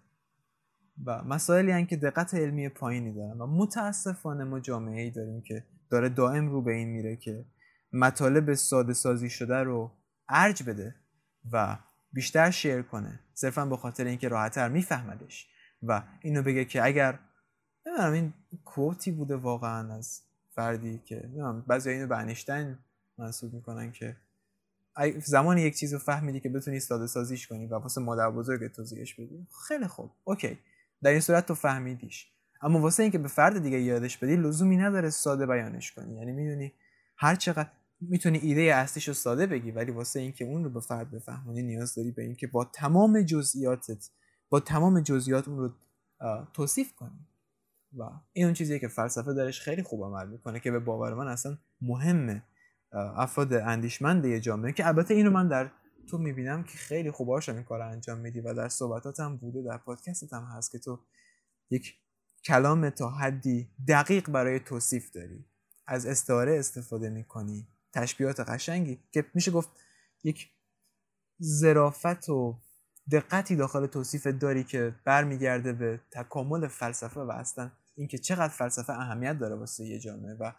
و 1.04 1.22
مسائلی 1.22 1.70
هن 1.70 1.86
که 1.86 1.96
دقت 1.96 2.34
علمی 2.34 2.68
پایینی 2.68 3.14
دارن 3.14 3.40
و 3.40 3.46
متاسفانه 3.46 4.44
ما 4.44 4.60
جامعه 4.60 5.02
ای 5.02 5.10
داریم 5.10 5.42
که 5.42 5.66
داره 5.90 6.08
دائم 6.08 6.48
رو 6.48 6.62
به 6.62 6.72
این 6.72 6.88
میره 6.88 7.16
که 7.16 7.44
مطالب 7.92 8.54
ساده 8.54 8.92
سازی 8.92 9.30
شده 9.30 9.56
رو 9.56 9.92
ارج 10.28 10.62
بده 10.62 10.94
و 11.52 11.78
بیشتر 12.12 12.50
شیر 12.50 12.82
کنه. 12.82 13.20
صرفا 13.34 13.66
به 13.66 13.76
خاطر 13.76 14.04
اینکه 14.04 14.28
راحتتر 14.28 14.68
میفهمدش. 14.68 15.48
و 15.82 16.02
اینو 16.20 16.42
بگه 16.42 16.64
که 16.64 16.84
اگر 16.84 17.18
نمی‌دونم 17.86 18.12
این 18.12 18.32
کوتی 18.64 19.10
بوده 19.10 19.36
واقعا 19.36 19.94
از 19.94 20.22
فردی 20.54 20.98
که 20.98 21.20
نمی‌دونم 21.24 21.64
بعضی 21.66 21.90
اینو 21.90 22.06
به 22.06 22.18
انیشتین 22.18 22.78
منصوب 23.18 23.54
می‌کنن 23.54 23.92
که 23.92 24.16
زمان 25.18 25.58
یک 25.58 25.76
چیز 25.76 25.92
رو 25.92 25.98
فهمیدی 25.98 26.40
که 26.40 26.48
بتونی 26.48 26.80
ساده 26.80 27.06
سازیش 27.06 27.46
کنی 27.46 27.66
و 27.66 27.74
واسه 27.74 28.00
مادر 28.00 28.30
بزرگ 28.30 28.72
توضیحش 28.72 29.14
بدی. 29.14 29.46
خیلی 29.68 29.86
خوب. 29.86 30.10
اوکی. 30.24 30.58
در 31.02 31.10
این 31.10 31.20
صورت 31.20 31.46
تو 31.46 31.54
فهمیدیش. 31.54 32.30
اما 32.62 32.80
واسه 32.80 33.02
اینکه 33.02 33.18
به 33.18 33.28
فرد 33.28 33.62
دیگه 33.62 33.80
یادش 33.80 34.18
بدی 34.18 34.36
لزومی 34.36 34.76
نداره 34.76 35.10
ساده 35.10 35.46
بیانش 35.46 35.92
کنی. 35.92 36.16
یعنی 36.16 36.32
می‌دونی 36.32 36.72
هر 37.16 37.34
چقدر 37.34 37.68
می‌تونی 38.00 38.38
ایده 38.38 38.74
اصلیش 38.74 39.08
رو 39.08 39.14
ساده 39.14 39.46
بگی 39.46 39.70
ولی 39.70 39.90
واسه 39.90 40.20
اینکه 40.20 40.44
اون 40.44 40.64
رو 40.64 40.70
به 40.70 40.80
فرد 40.80 41.10
بفهمونی 41.10 41.62
نیاز 41.62 41.94
داری 41.94 42.10
به 42.10 42.22
اینکه 42.22 42.46
با 42.46 42.64
تمام 42.64 43.22
جزئیاتت 43.22 44.10
با 44.48 44.60
تمام 44.60 45.00
جزئیات 45.00 45.48
اون 45.48 45.58
رو 45.58 45.72
توصیف 46.52 46.94
کنی. 46.94 47.26
و 47.98 48.02
این 48.32 48.44
اون 48.44 48.54
چیزیه 48.54 48.78
که 48.78 48.88
فلسفه 48.88 49.34
درش 49.34 49.60
خیلی 49.60 49.82
خوب 49.82 50.04
عمل 50.04 50.28
می‌کنه 50.28 50.60
که 50.60 50.70
به 50.70 50.78
باور 50.78 51.14
من 51.14 51.28
اصلا 51.28 51.58
مهمه 51.80 52.42
افراد 52.92 53.52
اندیشمند 53.52 54.24
یه 54.24 54.40
جامعه 54.40 54.72
که 54.72 54.86
البته 54.86 55.14
اینو 55.14 55.30
من 55.30 55.48
در 55.48 55.70
تو 56.08 56.18
می‌بینم 56.18 56.64
که 56.64 56.78
خیلی 56.78 57.10
خوب 57.10 57.30
این 57.30 57.62
کار 57.62 57.82
انجام 57.82 58.18
میدی 58.18 58.40
و 58.40 58.54
در 58.54 58.68
صحبتات 58.68 59.20
هم 59.20 59.36
بوده 59.36 59.62
در 59.62 59.78
پادکستت 59.78 60.32
هم 60.32 60.44
هست 60.44 60.72
که 60.72 60.78
تو 60.78 61.00
یک 61.70 61.94
کلام 62.44 62.90
تا 62.90 63.10
حدی 63.10 63.68
دقیق 63.88 64.30
برای 64.30 64.60
توصیف 64.60 65.10
داری. 65.10 65.44
از 65.86 66.06
استعاره 66.06 66.58
استفاده 66.58 67.10
می‌کنی. 67.10 67.68
تشبیهات 67.92 68.40
قشنگی 68.40 68.98
که 69.10 69.24
میشه 69.34 69.50
گفت 69.50 69.70
یک 70.24 70.50
ظرافت 71.42 72.28
و 72.28 72.58
دقتی 73.10 73.56
داخل 73.56 73.86
توصیف 73.86 74.26
داری 74.26 74.64
که 74.64 74.94
برمیگرده 75.04 75.72
به 75.72 76.00
تکامل 76.10 76.68
فلسفه 76.68 77.20
و 77.20 77.30
اصلا 77.30 77.70
اینکه 77.96 78.18
چقدر 78.18 78.48
فلسفه 78.48 78.92
اهمیت 78.92 79.38
داره 79.38 79.54
واسه 79.54 79.84
یه 79.84 79.98
جامعه. 79.98 80.34
و 80.34 80.52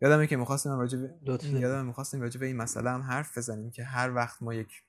یادمه 0.00 0.26
که 0.26 0.36
می‌خواستیم 0.36 0.72
راجع 0.72 0.98
به 0.98 1.14
یادم 1.60 1.86
می‌خواستیم 1.86 2.20
راجع 2.20 2.40
به 2.40 2.46
این 2.46 2.56
مسئله 2.56 2.90
هم 2.90 3.02
حرف 3.02 3.38
بزنیم 3.38 3.70
که 3.70 3.84
هر 3.84 4.14
وقت 4.14 4.42
ما 4.42 4.54
یک 4.54 4.82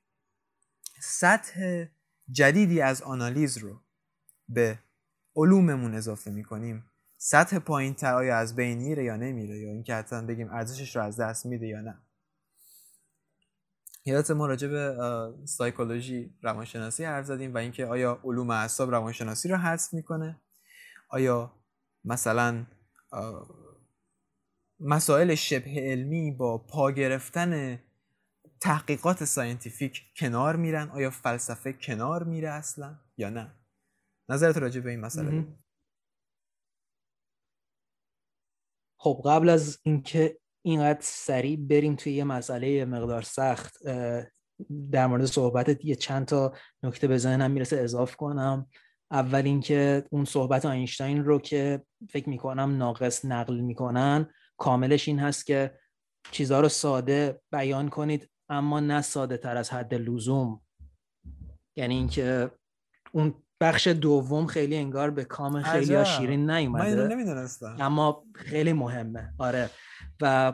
سطح 0.99 1.85
جدیدی 2.31 2.81
از 2.81 3.01
آنالیز 3.01 3.57
رو 3.57 3.81
به 4.49 4.79
علوممون 5.35 5.95
اضافه 5.95 6.31
می‌کنیم 6.31 6.90
سطح 7.23 7.59
پایین 7.59 7.93
تر 7.93 8.13
آیا 8.13 8.37
از 8.37 8.55
بین 8.55 8.77
میره 8.77 9.03
یا 9.03 9.15
نمیره 9.15 9.59
یا 9.59 9.69
اینکه 9.69 9.95
حتی 9.95 10.21
بگیم 10.21 10.49
ارزشش 10.49 10.95
رو 10.95 11.03
از 11.03 11.19
دست 11.19 11.45
میده 11.45 11.67
یا 11.67 11.81
نه. 11.81 12.01
یادت 14.05 14.31
ما 14.31 14.47
راجع 14.47 14.67
به 14.67 14.97
سایکولوژی 15.45 16.37
روانشناسی 16.41 17.03
حرف 17.03 17.25
زدیم 17.25 17.53
و 17.53 17.57
اینکه 17.57 17.85
آیا 17.85 18.21
علوم 18.23 18.49
اعصاب 18.49 18.91
روانشناسی 18.91 19.49
رو 19.49 19.57
حذف 19.57 19.93
می‌کنه؟ 19.93 20.41
آیا 21.09 21.53
مثلا 22.03 22.65
مسائل 24.79 25.35
شبه 25.35 25.73
علمی 25.77 26.31
با 26.31 26.57
پا 26.57 26.91
گرفتن 26.91 27.79
تحقیقات 28.59 29.25
scientific 29.25 30.01
کنار 30.15 30.55
میرن؟ 30.55 30.89
آیا 30.89 31.09
فلسفه 31.09 31.73
کنار 31.73 32.23
میره 32.23 32.49
اصلا 32.49 32.99
یا 33.17 33.29
نه؟ 33.29 33.51
نظرت 34.29 34.57
راجع 34.57 34.81
به 34.81 34.89
این 34.89 34.99
مسئله 34.99 35.47
خب 39.03 39.21
قبل 39.25 39.49
از 39.49 39.79
اینکه 39.83 40.37
اینقدر 40.61 40.99
سریع 41.01 41.57
بریم 41.57 41.95
توی 41.95 42.13
یه 42.13 42.23
مسئله 42.23 42.85
مقدار 42.85 43.21
سخت 43.21 43.77
در 44.91 45.07
مورد 45.07 45.25
صحبتت 45.25 45.85
یه 45.85 45.95
چند 45.95 46.25
تا 46.25 46.53
نکته 46.83 47.07
به 47.07 47.17
ذهنم 47.17 47.51
می‌رسه 47.51 47.77
اضاف 47.77 48.15
کنم. 48.15 48.67
اول 49.11 49.41
اینکه 49.45 50.03
اون 50.11 50.25
صحبت 50.25 50.65
آینشتاین 50.65 51.25
رو 51.25 51.39
که 51.39 51.83
فکر 52.09 52.29
می‌کنم 52.29 52.77
ناقص 52.77 53.25
نقل 53.25 53.59
می‌کنن 53.59 54.29
کاملش 54.57 55.07
این 55.07 55.19
هست 55.19 55.45
که 55.45 55.79
چیزها 56.31 56.59
رو 56.59 56.69
ساده 56.69 57.41
بیان 57.51 57.89
کنید 57.89 58.29
اما 58.49 58.79
نه 58.79 59.01
ساده 59.01 59.37
تر 59.37 59.57
از 59.57 59.69
حد 59.69 59.93
لزوم. 59.93 60.61
یعنی 61.75 61.95
اینکه 61.95 62.51
اون 63.11 63.43
بخش 63.61 63.87
دوم 63.87 64.47
خیلی 64.47 64.77
انگار 64.77 65.11
به 65.11 65.25
کام 65.25 65.61
خیلی 65.61 65.95
ها 65.95 66.03
شیرین 66.03 66.51
نیومده. 66.51 67.15
اما 67.79 68.25
خیلی 68.35 68.73
مهمه. 68.73 69.33
آره. 69.37 69.69
و 70.21 70.53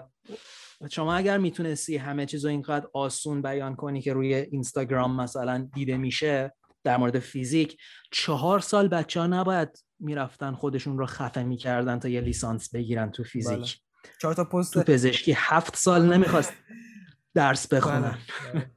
شما 0.91 1.15
اگر 1.15 1.37
می‌تونستی 1.37 1.97
همه 1.97 2.25
چیز 2.25 2.45
رو 2.45 2.51
اینقدر 2.51 2.87
آسون 2.93 3.41
بیان 3.41 3.75
کنی 3.75 4.01
که 4.01 4.13
روی 4.13 4.33
اینستاگرام 4.33 5.21
مثلا 5.21 5.69
دیده 5.73 5.97
میشه 5.97 6.53
در 6.83 6.97
مورد 6.97 7.19
فیزیک 7.19 7.77
چهار 8.11 8.59
سال 8.59 8.87
بچه 8.87 9.19
ها 9.19 9.27
نباید 9.27 9.69
می‌رفتن 9.99 10.53
خودشون 10.53 10.97
رو 10.97 11.05
خفه 11.05 11.43
می‌کردن 11.43 11.99
تا 11.99 12.07
یه 12.07 12.21
لیسانس 12.21 12.75
بگیرن 12.75 13.11
تو 13.11 13.23
فیزیک. 13.23 13.57
بله. 13.57 13.67
چهار 14.21 14.33
تا 14.33 14.43
پست 14.43 14.73
تو 14.73 14.81
پزشکی 14.83 15.33
هفت 15.37 15.75
سال 15.75 16.13
نمی‌خواست 16.13 16.53
درس 17.33 17.67
بخونن. 17.67 18.17
بله. 18.53 18.71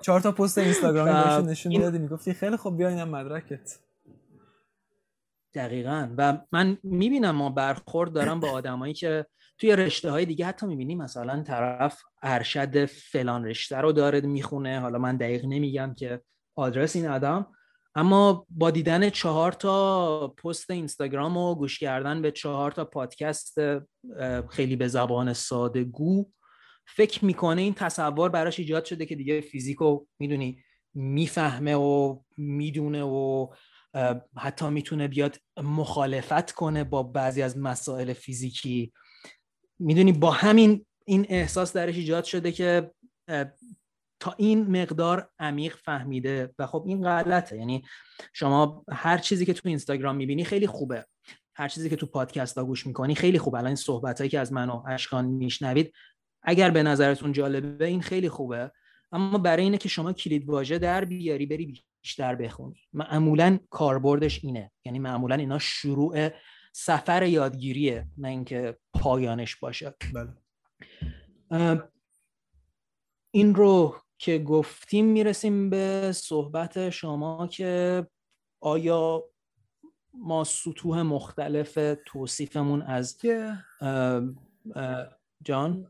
چهار 0.00 0.20
تا 0.20 0.32
پست 0.32 0.58
اینستاگرامی 0.58 1.24
بهشون 1.24 1.50
نشون 1.50 1.72
این... 1.72 1.80
دادی 1.80 1.98
می‌گفتی 1.98 2.34
خیلی 2.34 2.56
خوب 2.56 2.76
بیا 2.76 2.88
اینم 2.88 3.08
مدرکت. 3.08 3.78
دقیقا. 5.54 6.08
و 6.16 6.38
من 6.52 6.78
می‌بینم 6.82 7.30
ما 7.30 7.50
برخورد 7.50 8.12
دارم 8.12 8.40
با 8.40 8.50
آدمایی 8.50 8.94
که 8.94 9.26
توی 9.58 9.76
رشته 9.76 10.10
های 10.10 10.24
دیگه 10.24 10.46
حتی 10.46 10.66
می‌بینی 10.66 10.94
مثلا 10.94 11.42
طرف 11.42 12.02
ارشد 12.22 12.84
فلان 12.84 13.44
رشته 13.44 13.76
رو 13.76 13.92
داره 13.92 14.20
می‌خونه 14.20 14.80
حالا 14.80 14.98
من 14.98 15.16
دقیق 15.16 15.44
نمیگم 15.44 15.94
که 15.98 16.20
آدرس 16.56 16.96
این 16.96 17.08
آدم 17.08 17.46
اما 17.94 18.46
با 18.50 18.70
دیدن 18.70 19.10
چهار 19.10 19.52
تا 19.52 20.28
پست 20.28 20.70
اینستاگرام 20.70 21.36
و 21.36 21.54
گوش 21.54 21.78
کردن 21.78 22.22
به 22.22 22.30
چهار 22.30 22.72
تا 22.72 22.84
پادکست 22.84 23.58
خیلی 24.48 24.76
به 24.76 24.88
زبان 24.88 25.32
ساده 25.32 25.84
گو 25.84 26.30
فکر 26.86 27.24
می‌کنه 27.24 27.62
این 27.62 27.74
تصور 27.74 28.28
براش 28.28 28.58
ایجاد 28.58 28.84
شده 28.84 29.06
که 29.06 29.14
دیگه 29.14 29.40
فیزیکو 29.40 30.06
می‌دونی 30.18 30.62
می‌فهمه 30.94 31.74
و 31.74 32.20
می‌دونه 32.36 33.02
و 33.02 33.48
حتی 34.36 34.68
می‌تونه 34.68 35.08
بیاد 35.08 35.36
مخالفت 35.62 36.52
کنه 36.52 36.84
با 36.84 37.02
بعضی 37.02 37.42
از 37.42 37.58
مسائل 37.58 38.12
فیزیکی. 38.12 38.92
می‌دونی 39.78 40.12
با 40.12 40.30
همین 40.30 40.86
این 41.06 41.26
احساس 41.28 41.72
درش 41.72 41.96
ایجاد 41.96 42.24
شده 42.24 42.52
که 42.52 42.90
تا 44.20 44.34
این 44.38 44.82
مقدار 44.82 45.30
عمیق 45.38 45.76
فهمیده 45.76 46.54
و 46.58 46.66
خب 46.66 46.84
این 46.86 47.02
غلطه. 47.02 47.56
یعنی 47.56 47.82
شما 48.32 48.84
هر 48.92 49.18
چیزی 49.18 49.46
که 49.46 49.52
تو 49.52 49.68
اینستاگرام 49.68 50.16
می‌بینی 50.16 50.44
خیلی 50.44 50.66
خوبه. 50.66 51.06
هر 51.56 51.68
چیزی 51.68 51.90
که 51.90 51.96
تو 51.96 52.06
پادکست 52.06 52.58
ها 52.58 52.64
گوش 52.64 52.86
می‌کنی 52.86 53.14
خیلی 53.14 53.38
خوبه. 53.38 53.58
الان 53.58 53.66
این 53.66 53.76
صحبت 53.76 54.18
هایی 54.18 54.30
که 54.30 54.40
از 54.40 54.52
من 54.52 54.70
و 54.70 54.82
اشکان 54.88 55.24
میشنوید 55.24 55.92
اگر 56.44 56.70
به 56.70 56.82
نظرتون 56.82 57.32
جالبه 57.32 57.86
این 57.86 58.02
خیلی 58.02 58.28
خوبه. 58.28 58.72
اما 59.12 59.38
برای 59.38 59.62
اینه 59.62 59.78
که 59.78 59.88
شما 59.88 60.12
کلید 60.12 60.48
واژه 60.48 60.78
در 60.78 61.04
بیاری 61.04 61.46
بری 61.46 61.82
بیشتر 62.02 62.34
بخونی 62.34 62.80
معمولا 62.92 63.58
کاربردش 63.70 64.44
اینه. 64.44 64.72
یعنی 64.84 64.98
معمولا 64.98 65.34
اینا 65.34 65.58
شروع 65.58 66.30
سفر 66.72 67.22
یادگیریه 67.22 68.06
نه 68.18 68.28
اینکه 68.28 68.78
پایانش 68.92 69.56
باشه. 69.56 69.94
بله. 70.14 71.82
این 73.30 73.54
رو 73.54 73.96
که 74.18 74.38
گفتیم 74.38 75.04
می‌رسیم 75.04 75.70
به 75.70 76.12
صحبت 76.14 76.90
شما 76.90 77.46
که 77.46 78.06
آیا 78.60 79.24
ما 80.14 80.44
سطوح 80.44 81.02
مختلف 81.02 81.78
توصیفمون 82.06 82.82
از 82.82 83.18
جان؟ 85.44 85.86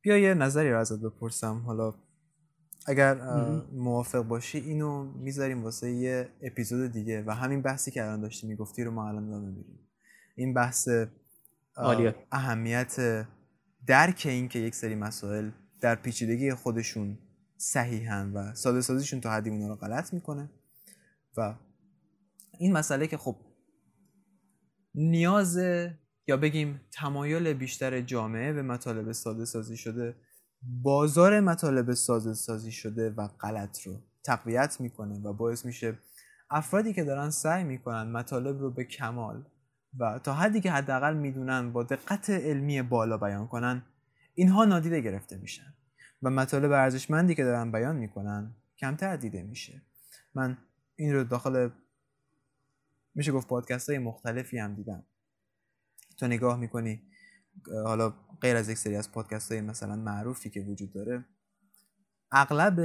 بیا 0.00 0.18
یه 0.18 0.34
نظری 0.34 0.70
رو 0.70 0.78
ازت 0.78 1.00
بپرسم. 1.00 1.58
حالا 1.58 1.94
اگر 2.86 3.14
موافق 3.72 4.20
باشی 4.22 4.58
اینو 4.58 5.04
می‌ذاریم 5.04 5.64
واسه 5.64 5.90
یه 5.90 6.28
اپیزود 6.42 6.92
دیگه 6.92 7.24
و 7.26 7.30
همین 7.30 7.62
بحثی 7.62 7.90
که 7.90 8.04
الان 8.04 8.20
داشتی 8.20 8.46
می‌گفتی 8.46 8.84
رو 8.84 8.90
ما 8.90 9.08
الان 9.08 9.28
ادامه 9.28 9.48
میدیم. 9.48 9.88
این 10.36 10.54
بحث 10.54 10.88
اهمیت 12.32 13.26
درک 13.86 14.22
این 14.24 14.48
که 14.48 14.58
یک 14.58 14.74
سری 14.74 14.94
مسائل 14.94 15.50
در 15.80 15.94
پیچیدگی 15.94 16.54
خودشون 16.54 17.18
صحیحن 17.56 18.32
و 18.32 18.54
ساده 18.54 18.80
سازیشون 18.80 19.20
تا 19.20 19.30
حدی 19.30 19.50
اونا 19.50 19.68
رو 19.68 19.76
غلط 19.76 20.14
می‌کنه. 20.14 20.50
و 21.36 21.54
این 22.58 22.72
مسئله 22.72 23.06
که 23.06 23.16
خب 23.16 23.36
نیاز 24.94 25.58
یا 26.26 26.36
بگیم 26.36 26.80
تمایل 26.92 27.52
بیشتر 27.52 28.00
جامعه 28.00 28.52
به 28.52 28.62
مطالب 28.62 29.12
ساده 29.12 29.44
سازی 29.44 29.76
شده 29.76 30.16
بازار 30.62 31.40
مطالب 31.40 31.92
ساده 31.92 32.34
سازی 32.34 32.72
شده 32.72 33.10
و 33.10 33.28
غلط 33.28 33.80
رو 33.86 34.00
تقویت 34.24 34.80
می‌کنه 34.80 35.18
و 35.18 35.32
باعث 35.32 35.64
میشه 35.64 35.98
افرادی 36.50 36.92
که 36.92 37.04
دارن 37.04 37.30
سعی 37.30 37.64
می‌کنن 37.64 38.10
مطالب 38.10 38.60
رو 38.60 38.70
به 38.70 38.84
کمال 38.84 39.44
و 39.98 40.18
تا 40.18 40.34
حدی 40.34 40.60
که 40.60 40.70
حداقل 40.70 41.16
می‌دونن 41.16 41.72
با 41.72 41.82
دقت 41.82 42.30
علمی 42.30 42.82
بالا 42.82 43.18
بیان 43.18 43.48
کنن 43.48 43.82
اینها 44.34 44.64
نادیده 44.64 45.00
گرفته 45.00 45.36
میشن 45.36 45.74
و 46.22 46.30
مطالب 46.30 46.72
ارزشمندی 46.72 47.34
که 47.34 47.44
دارن 47.44 47.72
بیان 47.72 47.96
می‌کنن 47.96 48.54
کمتر 48.78 49.16
دیده 49.16 49.42
میشه. 49.42 49.82
من 50.34 50.58
این 50.96 51.14
رو 51.14 51.24
داخل 51.24 51.68
میشه 53.14 53.32
گفت 53.32 53.48
پادکست 53.48 53.90
های 53.90 53.98
مختلفی 53.98 54.58
هم 54.58 54.74
دیدم. 54.74 55.04
تو 56.22 56.28
نگاه 56.28 56.56
می‌کنی 56.56 57.02
حالا 57.84 58.14
غیر 58.40 58.56
از 58.56 58.68
یک 58.68 58.78
سری 58.78 58.96
از 58.96 59.12
پادکست 59.12 59.52
های 59.52 59.60
مثلا 59.60 59.96
معروفی 59.96 60.50
که 60.50 60.60
وجود 60.60 60.92
داره 60.92 61.24
اغلب 62.32 62.80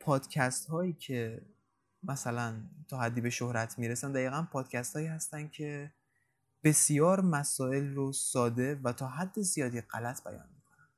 پادکست 0.00 0.66
هایی 0.66 0.92
که 0.92 1.42
مثلا 2.02 2.62
تا 2.88 3.00
حدی 3.00 3.20
به 3.20 3.30
شهرت 3.30 3.78
می‌رسن 3.78 4.12
دقیقا 4.12 4.46
پادکست 4.52 4.96
هایی 4.96 5.06
هستن 5.06 5.48
که 5.48 5.92
بسیار 6.64 7.20
مسائل 7.20 7.94
رو 7.94 8.12
ساده 8.12 8.80
و 8.84 8.92
تا 8.92 9.08
حد 9.08 9.40
زیادی 9.40 9.80
غلط 9.80 10.24
بیان 10.24 10.48
می‌کنن. 10.54 10.88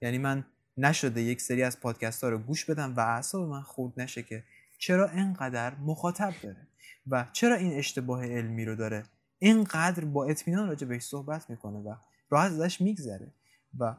یعنی 0.00 0.18
من 0.18 0.44
نشده 0.76 1.20
یک 1.20 1.40
سری 1.40 1.62
از 1.62 1.80
پادکست 1.80 2.24
ها 2.24 2.30
رو 2.30 2.38
گوش 2.38 2.64
بدم 2.64 2.96
و 2.96 3.00
اعصاب 3.00 3.48
من 3.48 3.62
خورد 3.62 4.00
نشه 4.00 4.22
که 4.22 4.44
چرا 4.78 5.08
اینقدر 5.08 5.74
مخاطب 5.74 6.34
داره 6.42 6.68
و 7.06 7.26
چرا 7.32 7.54
این 7.54 7.78
اشتباه 7.78 8.26
علمی 8.26 8.64
رو 8.64 8.76
داره. 8.76 9.04
اینقدر 9.38 10.04
با 10.04 10.24
اطمینان 10.24 10.68
راجع 10.68 10.86
بهش 10.86 11.02
صحبت 11.02 11.50
می‌کنه 11.50 11.78
و 11.78 11.94
راحت 12.30 12.52
ازش 12.52 12.80
میگذره. 12.80 13.32
و 13.78 13.96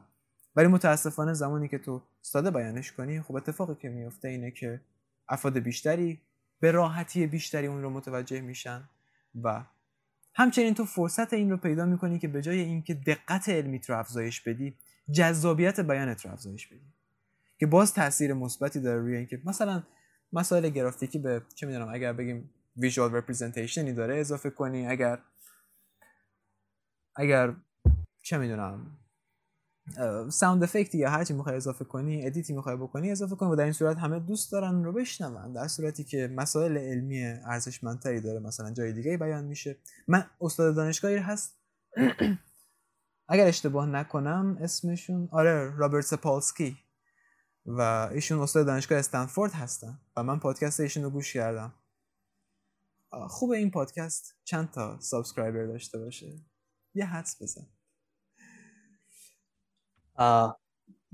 ولی 0.55 0.67
متاسفانه 0.67 1.33
زمانی 1.33 1.67
که 1.67 1.77
تو 1.77 2.01
ساده 2.21 2.51
بیانش 2.51 2.91
کنی 2.91 3.21
خب 3.21 3.35
اتفاقی 3.35 3.75
که 3.75 3.89
میفته 3.89 4.27
اینه 4.27 4.51
که 4.51 4.81
افراد 5.29 5.59
بیشتری 5.59 6.21
به 6.59 6.71
راحتی 6.71 7.27
بیشتری 7.27 7.67
اون 7.67 7.81
رو 7.81 7.89
متوجه 7.89 8.41
میشن 8.41 8.89
و 9.43 9.63
همچنین 10.33 10.73
تو 10.73 10.85
فرصت 10.85 11.33
این 11.33 11.49
رو 11.49 11.57
پیدا 11.57 11.85
می‌کنی 11.85 12.19
که 12.19 12.27
به 12.27 12.41
جای 12.41 12.59
اینکه 12.59 12.93
دقت 12.93 13.49
علمیت 13.49 13.89
رو 13.89 13.99
افزایش 13.99 14.41
بدی 14.41 14.77
جذابیت 15.11 15.79
بیانت 15.79 16.25
رو 16.25 16.31
افزایش 16.31 16.67
بدی. 16.67 16.93
که 17.59 17.65
باز 17.65 17.93
تاثیر 17.93 18.33
مثبتی 18.33 18.79
داره 18.79 19.01
روی 19.01 19.15
اینکه 19.15 19.41
مثلا 19.45 19.83
مسائل 20.33 20.69
گرافیکی 20.69 21.19
به 21.19 21.41
چه 21.55 21.67
می‌دونم 21.67 21.93
اگر 21.93 22.13
بگیم 22.13 22.49
visual 22.79 23.15
representation 23.15 23.88
ی 23.88 23.93
داره 23.93 24.17
اضافه 24.17 24.49
کنی. 24.49 24.87
اگر 24.87 25.19
اگر 27.15 27.55
چه 28.23 28.37
می‌دونم 28.37 28.97
sound 30.29 30.63
effect 30.63 30.92
ی 30.92 30.97
یا 30.97 31.09
هرچی 31.09 31.33
می‌خوای 31.33 31.55
اضافه 31.55 31.85
کنی 31.85 32.25
edit 32.25 32.48
ی 32.48 32.53
می‌خوای 32.53 32.75
بکنی 32.75 33.11
اضافه 33.11 33.35
کنی 33.35 33.51
و 33.51 33.55
در 33.55 33.63
این 33.63 33.73
صورت 33.73 33.97
همه 33.97 34.19
دوست 34.19 34.51
دارن 34.51 34.83
رو 34.83 34.93
بشنون. 34.93 35.53
در 35.53 35.67
صورتی 35.67 36.03
که 36.03 36.27
مسائل 36.35 36.77
علمی 36.77 37.25
ارزشمندتری 37.25 38.21
داره. 38.21 38.39
مثلا 38.39 38.71
جای 38.71 38.93
دیگه 38.93 39.17
بیان 39.17 39.45
میشه. 39.45 39.77
من 40.07 40.25
استاد 40.41 40.75
دانشگاهی 40.75 41.17
هست. 41.17 41.59
اگر 43.31 43.47
اشتباه 43.47 43.85
نکنم 43.85 44.57
اسمشون 44.61 45.29
آره 45.31 45.75
رابرت 45.77 46.05
ساپولسکی. 46.05 46.77
و 47.65 47.81
ایشون 48.11 48.39
استاد 48.39 48.65
دانشگاه 48.65 48.99
استنفورد 48.99 49.51
هستن. 49.51 49.99
و 50.17 50.23
من 50.23 50.39
پادکست 50.39 50.79
ایشون 50.79 51.03
رو 51.03 51.09
گوش 51.09 51.33
کردم. 51.33 51.73
خوب 53.11 53.51
این 53.51 53.71
پادکست 53.71 54.35
چند 54.43 54.71
تا 54.71 54.99
subscriber 54.99 55.65
داشته 55.65 55.99
باشه؟ 55.99 56.39
یه 56.93 57.05
حدس 57.05 57.41
بزن. 57.41 57.67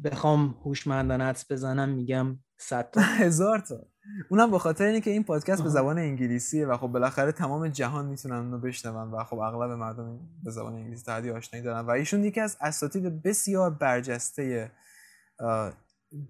بخوام 0.04 0.58
هوشمندانه 0.66 1.24
حدس 1.24 1.52
بزنم 1.52 1.90
میگم 1.90 2.40
100 2.58 2.92
تا. 2.92 3.02
هزار 3.26 3.60
تا. 3.60 3.88
اونم 4.30 4.52
به 4.52 4.60
خاطر 4.60 4.86
اینه 4.86 5.02
که 5.02 5.12
این 5.12 5.24
پادکست 5.24 5.64
به 5.64 5.70
زبان 5.70 5.98
انگلیسیه 5.98 6.66
و 6.66 6.78
خب 6.78 6.88
بالاخره 6.88 7.32
تمام 7.32 7.68
جهان 7.68 8.06
می‌تونن 8.06 8.36
اونو 8.36 8.60
بشنون 8.60 9.12
و 9.12 9.24
خب 9.24 9.38
اغلب 9.40 9.72
مردم 9.72 10.20
به 10.44 10.52
زبان 10.52 10.74
انگلیسی 10.74 11.04
تحدی 11.06 11.32
آشنایی 11.32 11.66
دارن 11.66 11.86
و 11.86 11.90
ایشون 11.90 12.24
یکی 12.24 12.40
از 12.40 12.58
اساتید 12.62 13.24
بسیار 13.24 13.70
برجسته 13.70 14.72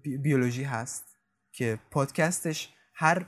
بیولوژی 0.02 0.64
هست 0.64 1.04
که 1.52 1.78
پادکستش 1.90 2.74
هر 2.94 3.26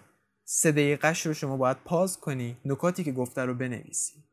سه 0.50 0.72
دقیقهش 0.72 1.26
رو 1.26 1.34
شما 1.34 1.56
باید 1.56 1.76
پاز 1.84 2.20
کنی 2.20 2.56
نکاتی 2.64 3.04
که 3.04 3.12
گفته 3.12 3.44
رو 3.44 3.54
بنویسی. 3.54 4.24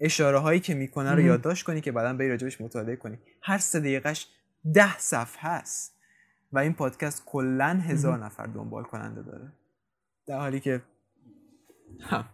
اشاره 0.00 0.38
هایی 0.38 0.60
که 0.60 0.74
می‌کنه 0.74 1.12
رو 1.12 1.20
یادداشت 1.20 1.66
کنی 1.66 1.80
که 1.80 1.92
بعدا 1.92 2.18
بری 2.18 2.28
راجبش 2.28 2.60
مطالعه 2.60 2.96
کنی. 2.96 3.18
هر 3.42 3.58
سه 3.58 3.80
دقیقهش 3.80 4.28
ده 4.74 4.98
صفحه 4.98 5.50
هست 5.50 5.96
و 6.52 6.58
این 6.58 6.72
پادکست 6.72 7.22
کلا 7.26 7.80
هزار 7.84 8.24
نفر 8.24 8.46
دنبال 8.46 8.84
کننده 8.84 9.22
داره. 9.22 9.52
در 10.26 10.38
حالی 10.38 10.60
که 10.60 10.82
هم 12.00 12.24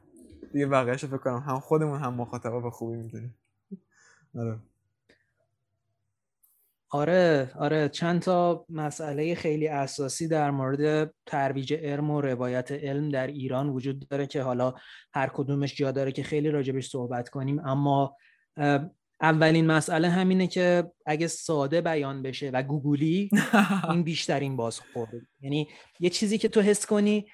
دیگه 0.52 0.66
بقیهش 0.66 1.04
فکر 1.04 1.16
کنم 1.16 1.38
هم 1.38 1.60
خودمون 1.60 2.00
هم 2.00 2.14
مخاطبا 2.14 2.60
به 2.60 2.70
خوبی 2.70 2.96
می‌دونیم. 2.96 3.34
آره. 4.34 4.58
آره 6.90 7.52
آره 7.58 7.88
چند 7.88 8.20
تا 8.22 8.66
مسئله 8.68 9.34
خیلی 9.34 9.68
اساسی 9.68 10.28
در 10.28 10.50
مورد 10.50 11.14
ترویج 11.26 11.74
علم 11.74 12.10
و 12.10 12.20
روایت 12.20 12.72
علم 12.72 13.08
در 13.08 13.26
ایران 13.26 13.68
وجود 13.68 14.08
داره 14.08 14.26
که 14.26 14.42
حالا 14.42 14.74
هر 15.14 15.30
کدومش 15.34 15.76
جا 15.76 15.90
داره 15.90 16.12
که 16.12 16.22
خیلی 16.22 16.50
راجبش 16.50 16.88
صحبت 16.88 17.28
کنیم. 17.28 17.66
اما 17.66 18.16
اولین 19.20 19.66
مسئله 19.66 20.08
همینه 20.08 20.46
که 20.46 20.92
اگه 21.06 21.26
ساده 21.26 21.80
بیان 21.80 22.22
بشه 22.22 22.50
و 22.50 22.62
گوگلی 22.62 23.30
این 23.90 24.02
بیشترین 24.02 24.56
بازخورده. 24.56 25.26
یعنی 25.40 25.68
یه 26.00 26.10
چیزی 26.10 26.38
که 26.38 26.48
تو 26.48 26.60
حس 26.60 26.86
کنی 26.86 27.26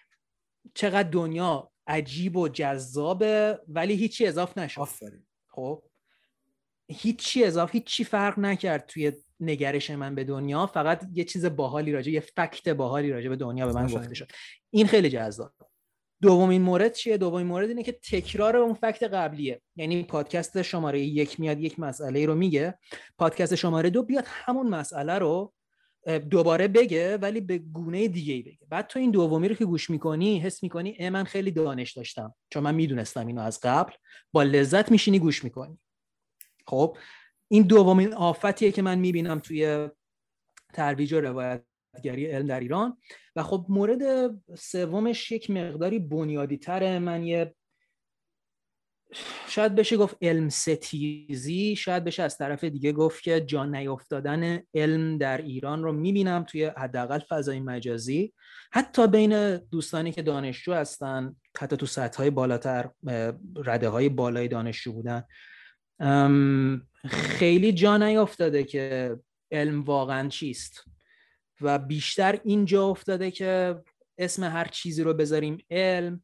چقدر 0.75 1.09
دنیا 1.09 1.71
عجیب 1.87 2.37
و 2.37 2.49
جذابه 2.49 3.61
ولی 3.69 3.95
هیچی 3.95 4.27
اضاف 4.27 4.59
نشد. 4.59 4.81
آفرین. 4.81 5.27
خب؟ 5.49 5.83
هیچی 6.89 7.45
اضافه 7.45 7.73
هیچی 7.73 8.05
فرق 8.05 8.39
نکرد 8.39 8.87
توی 8.87 9.13
نگرش 9.41 9.91
من 9.91 10.15
به 10.15 10.25
دنیا 10.25 10.67
فقط 10.67 11.07
یه 11.13 11.25
چیز 11.25 11.47
باحالی 11.47 11.93
راجع 11.93 12.13
یه 12.13 12.21
فکت 12.21 12.69
باحالی 12.69 13.11
راجع 13.11 13.29
به 13.29 13.37
دنیا 13.37 13.67
به 13.67 13.73
من 13.73 13.87
گفته 13.87 14.15
شد. 14.15 14.31
این 14.71 14.87
خیلی 14.87 15.11
جذاب. 15.11 15.53
دومین 16.23 16.63
مورد 16.63 16.93
چیه؟ 16.93 17.17
دومین 17.17 17.47
مورد 17.47 17.69
اینه 17.69 17.83
که 17.83 17.93
تکرار 17.93 18.57
اون 18.57 18.75
فکت 18.75 19.03
قبلیه. 19.03 19.63
یعنی 19.77 20.03
پادکست 20.03 20.63
شماره 20.63 21.01
یک 21.01 21.41
میاد 21.41 21.61
یک 21.61 21.81
مسئله 21.81 22.27
رو 22.27 22.35
میگه. 22.35 22.79
پادکست 23.19 23.55
شماره 23.55 23.91
دو 23.91 24.03
بیاد 24.03 24.25
همون 24.27 24.69
مسئله 24.69 25.19
رو 25.19 25.53
دوباره 26.31 26.69
بگه 26.69 27.17
ولی 27.17 27.41
به 27.41 27.59
گونه 27.59 28.09
دیگه 28.09 28.43
بگه. 28.43 28.67
بعد 28.69 28.87
تو 28.87 28.99
این 28.99 29.11
دومی 29.11 29.49
رو 29.49 29.55
که 29.55 29.65
گوش 29.65 29.91
می‌کنی 29.91 30.39
حس 30.39 30.63
می‌کنی 30.63 30.97
اه 30.99 31.11
من 31.11 31.25
خیلی 31.25 31.51
دانش 31.51 31.93
داشتم. 31.93 32.35
چون 32.51 32.63
من 32.63 32.75
می‌دونستم 32.75 33.27
اینو 33.27 33.41
از 33.41 33.61
قبل. 33.63 33.93
با 34.33 34.43
لذت 34.43 34.91
میشینی 34.91 35.19
گوش 35.19 35.45
می‌کنی. 35.45 35.79
خب؟ 36.67 36.97
این 37.49 37.63
دومین 37.63 38.15
آفتیه 38.15 38.73
که 38.73 38.83
من 38.83 38.99
می‌بینم 38.99 39.39
توی 39.39 39.89
ترویج 40.73 41.13
و 41.13 41.21
روایتگری 41.21 42.27
علم 42.27 42.47
در 42.47 42.61
ایران. 42.61 42.97
و 43.37 43.43
خب 43.43 43.67
مورد 43.69 44.31
سومش 44.59 45.33
یک 45.33 45.51
مقداری 45.51 45.99
بنیادی 45.99 46.57
تره 46.57 46.99
من 46.99 47.25
یه 47.25 47.55
شاید 49.49 49.75
بشه 49.75 49.97
گفت 49.97 50.17
علم 50.23 50.49
ستیزی 50.49 51.77
شاید 51.77 52.05
بشه 52.05 52.23
از 52.23 52.39
طرف 52.39 52.65
دیگه 52.65 52.93
گفت 52.93 53.23
که 53.23 53.41
جان 53.41 53.75
نیافتادن 53.75 54.63
علم 54.75 55.19
در 55.19 55.39
ایران 55.39 55.83
رو 55.83 55.93
می‌بینم 55.93 56.45
توی 56.45 56.65
حداقل 56.65 57.19
فضای 57.19 57.61
مجازی. 57.61 58.33
حتی 58.73 59.07
بین 59.07 59.57
دوستانی 59.57 60.13
که 60.13 60.23
دانشجو 60.23 60.73
هستن 60.73 61.37
حتی 61.59 61.77
تو 61.77 61.87
سطح 61.87 62.19
های 62.19 62.31
بالاتر 62.31 62.91
رده 63.57 63.89
های 63.89 64.09
بالای 64.09 64.49
دانشجو 64.49 64.93
بودن. 64.93 65.25
خیلی 67.05 67.73
جا 67.73 67.97
نیافتاده 67.97 68.65
که 68.65 69.17
علم 69.51 69.83
واقعا 69.83 70.29
چیست. 70.29 70.85
و 71.61 71.79
بیشتر 71.79 72.41
اینجا 72.45 72.87
افتاده 72.87 73.31
که 73.31 73.83
اسم 74.19 74.45
هر 74.45 74.65
چیزی 74.65 75.03
رو 75.03 75.15
بذاریم 75.15 75.59
علم 75.71 76.23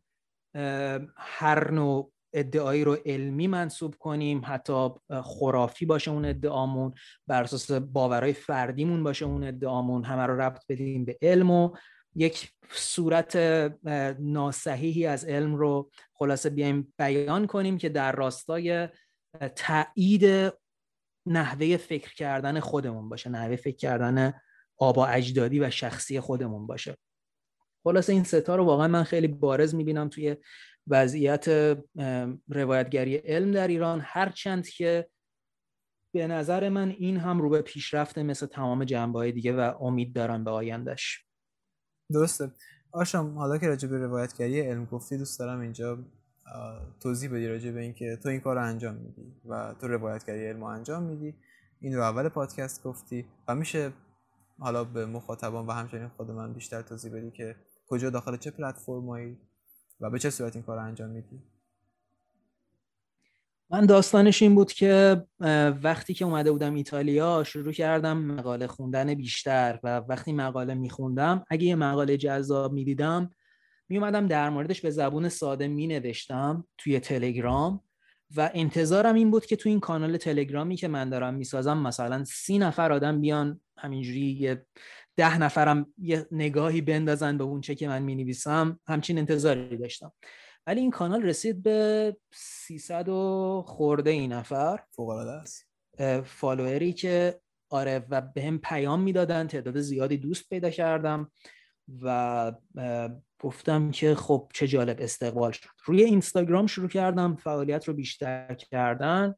هر 1.16 1.70
نوع 1.70 2.12
ادعایی 2.32 2.84
رو 2.84 2.96
علمی 3.06 3.46
منصوب 3.46 3.94
کنیم 3.94 4.42
حتی 4.44 4.88
خرافی 5.22 5.86
باشه 5.86 6.10
اون 6.10 6.24
ادعامون 6.24 6.94
بر 7.26 7.42
اساس 7.42 7.70
باورهای 7.70 8.32
فردیمون 8.32 9.02
باشه 9.02 9.24
اون 9.24 9.44
ادعامون 9.44 10.04
همه 10.04 10.26
رو 10.26 10.40
ربط 10.40 10.62
بدیم 10.68 11.04
به 11.04 11.18
علم 11.22 11.50
و 11.50 11.76
یک 12.14 12.52
صورت 12.70 13.36
ناسحیحی 14.18 15.06
از 15.06 15.24
علم 15.24 15.54
رو 15.54 15.90
خلاصه 16.12 16.50
بیایم 16.50 16.94
بیان 16.98 17.46
کنیم 17.46 17.78
که 17.78 17.88
در 17.88 18.12
راستای 18.12 18.88
تایید 19.56 20.52
نحوه 21.26 21.76
فکر 21.76 22.14
کردن 22.14 22.60
خودمون 22.60 23.08
باشه 23.08 23.30
نحوه 23.30 23.56
فکر 23.56 23.76
کردن 23.76 24.32
آبا 24.76 25.06
اجدادی 25.06 25.60
و 25.60 25.70
شخصی 25.70 26.20
خودمون 26.20 26.66
باشه. 26.66 26.96
خلاصه 27.84 28.12
این 28.12 28.24
ستا 28.24 28.56
رو 28.56 28.64
واقعا 28.64 28.88
من 28.88 29.02
خیلی 29.02 29.28
بارز 29.28 29.74
می‌بینم 29.74 30.08
توی 30.08 30.36
وضعیت 30.86 31.76
روایتگری 32.48 33.16
علم 33.16 33.52
در 33.52 33.68
ایران. 33.68 34.00
هرچند 34.04 34.68
که 34.68 35.08
به 36.14 36.26
نظر 36.26 36.68
من 36.68 36.90
این 36.90 37.16
هم 37.16 37.40
رو 37.40 37.50
به 37.50 37.62
پیشرفته 37.62 38.22
مثل 38.22 38.46
تمام 38.46 38.84
جنبه 38.84 39.32
دیگه 39.32 39.52
و 39.52 39.74
امید 39.80 40.12
دارم 40.12 40.44
به 40.44 40.50
آیندهش. 40.50 41.26
درسته. 42.12 42.52
آشام 42.92 43.38
حالا 43.38 43.58
که 43.58 43.66
راجع 43.66 43.88
به 43.88 43.98
روایتگری 43.98 44.60
علم 44.60 44.84
گفتی 44.84 45.18
دوست 45.18 45.38
دارم 45.38 45.60
اینجا 45.60 46.04
توضیح 47.00 47.30
بدی 47.30 47.48
راجع 47.48 47.70
به 47.70 47.80
اینکه 47.80 48.18
تو 48.22 48.28
این 48.28 48.40
کار 48.40 48.56
رو 48.56 48.62
انجام 48.62 48.94
میدی 48.94 49.34
و 49.48 49.74
تو 49.80 49.88
روایتگری 49.88 50.46
علم 50.46 50.62
انجام 50.62 51.02
میدی. 51.02 51.34
این 51.80 51.94
رو 51.96 52.02
اول 52.02 52.28
پادکست 52.28 52.82
گفتی 52.82 53.26
و 53.48 53.54
میشه 53.54 53.92
حالا 54.58 54.84
به 54.84 55.06
مخاطبان 55.06 55.66
و 55.66 55.72
همچنین 55.72 56.08
خود 56.08 56.30
من 56.30 56.52
بیشتر 56.52 56.82
توضیح 56.82 57.12
بدی 57.12 57.30
که 57.30 57.56
کجا 57.86 58.10
داخل 58.10 58.36
چه 58.36 58.50
پلتفرمایی 58.50 59.38
و 60.00 60.10
به 60.10 60.18
چه 60.18 60.30
صورت 60.30 60.56
این 60.56 60.64
کار 60.64 60.76
رو 60.76 60.84
انجام 60.84 61.10
میدی. 61.10 61.42
من 63.70 63.86
داستانش 63.86 64.42
این 64.42 64.54
بود 64.54 64.72
که 64.72 65.24
وقتی 65.82 66.14
که 66.14 66.24
اومده 66.24 66.52
بودم 66.52 66.74
ایتالیا 66.74 67.44
شروع 67.44 67.72
کردم 67.72 68.18
مقاله 68.18 68.66
خوندن 68.66 69.14
بیشتر 69.14 69.80
و 69.82 69.98
وقتی 69.98 70.32
مقاله 70.32 70.74
میخوندم 70.74 71.44
اگه 71.48 71.64
یه 71.64 71.74
مقاله 71.74 72.16
جذاب 72.16 72.72
می‌دیدم 72.72 73.30
میومدم 73.90 74.26
در 74.26 74.50
موردش 74.50 74.80
به 74.80 74.90
زبون 74.90 75.28
ساده 75.28 75.68
مینوشتم 75.68 76.68
توی 76.78 77.00
تلگرام 77.00 77.84
و 78.36 78.50
انتظارم 78.54 79.14
این 79.14 79.30
بود 79.30 79.46
که 79.46 79.56
تو 79.56 79.68
این 79.68 79.80
کانال 79.80 80.16
تلگرامی 80.16 80.76
که 80.76 80.88
من 80.88 81.10
دارم 81.10 81.34
می‌سازم 81.34 81.78
مثلا 81.78 82.24
سی 82.24 82.58
نفر 82.58 82.92
آدم 82.92 83.20
بیان 83.20 83.60
همینجوری 83.78 84.20
یه 84.20 84.66
ده 85.16 85.38
نفرم 85.38 85.94
یه 85.98 86.26
نگاهی 86.32 86.80
بندازن 86.80 87.38
به 87.38 87.44
اون 87.44 87.60
چه 87.60 87.74
که 87.74 87.88
من 87.88 88.02
می‌نویسم 88.02 88.80
همچین 88.86 89.18
انتظاری 89.18 89.76
داشتم. 89.76 90.12
ولی 90.66 90.80
این 90.80 90.90
کانال 90.90 91.22
رسید 91.22 91.62
به 91.62 92.16
300 92.34 93.08
و 93.08 93.62
خورده 93.66 94.10
این 94.10 94.32
نفر. 94.32 94.80
فوق 94.90 95.10
است. 95.10 95.66
فالووری 96.24 96.92
که 96.92 97.40
آره 97.70 98.06
و 98.10 98.20
به 98.20 98.42
هم 98.42 98.58
پیام 98.58 99.00
می‌دادن 99.00 99.46
تعداد 99.46 99.80
زیادی 99.80 100.16
دوست 100.16 100.48
پیدا 100.48 100.70
کردم. 100.70 101.30
و 102.02 102.52
گفتم 103.40 103.90
که 103.90 104.14
خب 104.14 104.50
چه 104.54 104.68
جالب 104.68 104.96
استقبال 105.00 105.52
شد. 105.52 105.68
روی 105.84 106.02
اینستاگرام 106.02 106.66
شروع 106.66 106.88
کردم 106.88 107.36
فعالیت 107.36 107.88
رو 107.88 107.94
بیشتر 107.94 108.54
کردن 108.54 109.34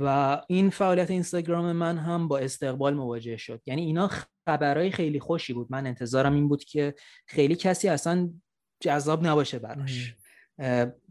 و 0.00 0.40
این 0.48 0.70
فعالیت 0.70 1.10
اینستاگرام 1.10 1.72
من 1.72 1.98
هم 1.98 2.28
با 2.28 2.38
استقبال 2.38 2.94
مواجه 2.94 3.36
شد. 3.36 3.62
یعنی 3.66 3.82
اینا 3.82 4.10
خبرهای 4.48 4.90
خیلی 4.90 5.20
خوشی 5.20 5.52
بود. 5.52 5.66
من 5.70 5.86
انتظارم 5.86 6.34
این 6.34 6.48
بود 6.48 6.64
که 6.64 6.94
خیلی 7.26 7.56
کسی 7.56 7.88
اصلا 7.88 8.30
جذاب 8.80 9.26
نباشه 9.26 9.58
براش. 9.58 10.16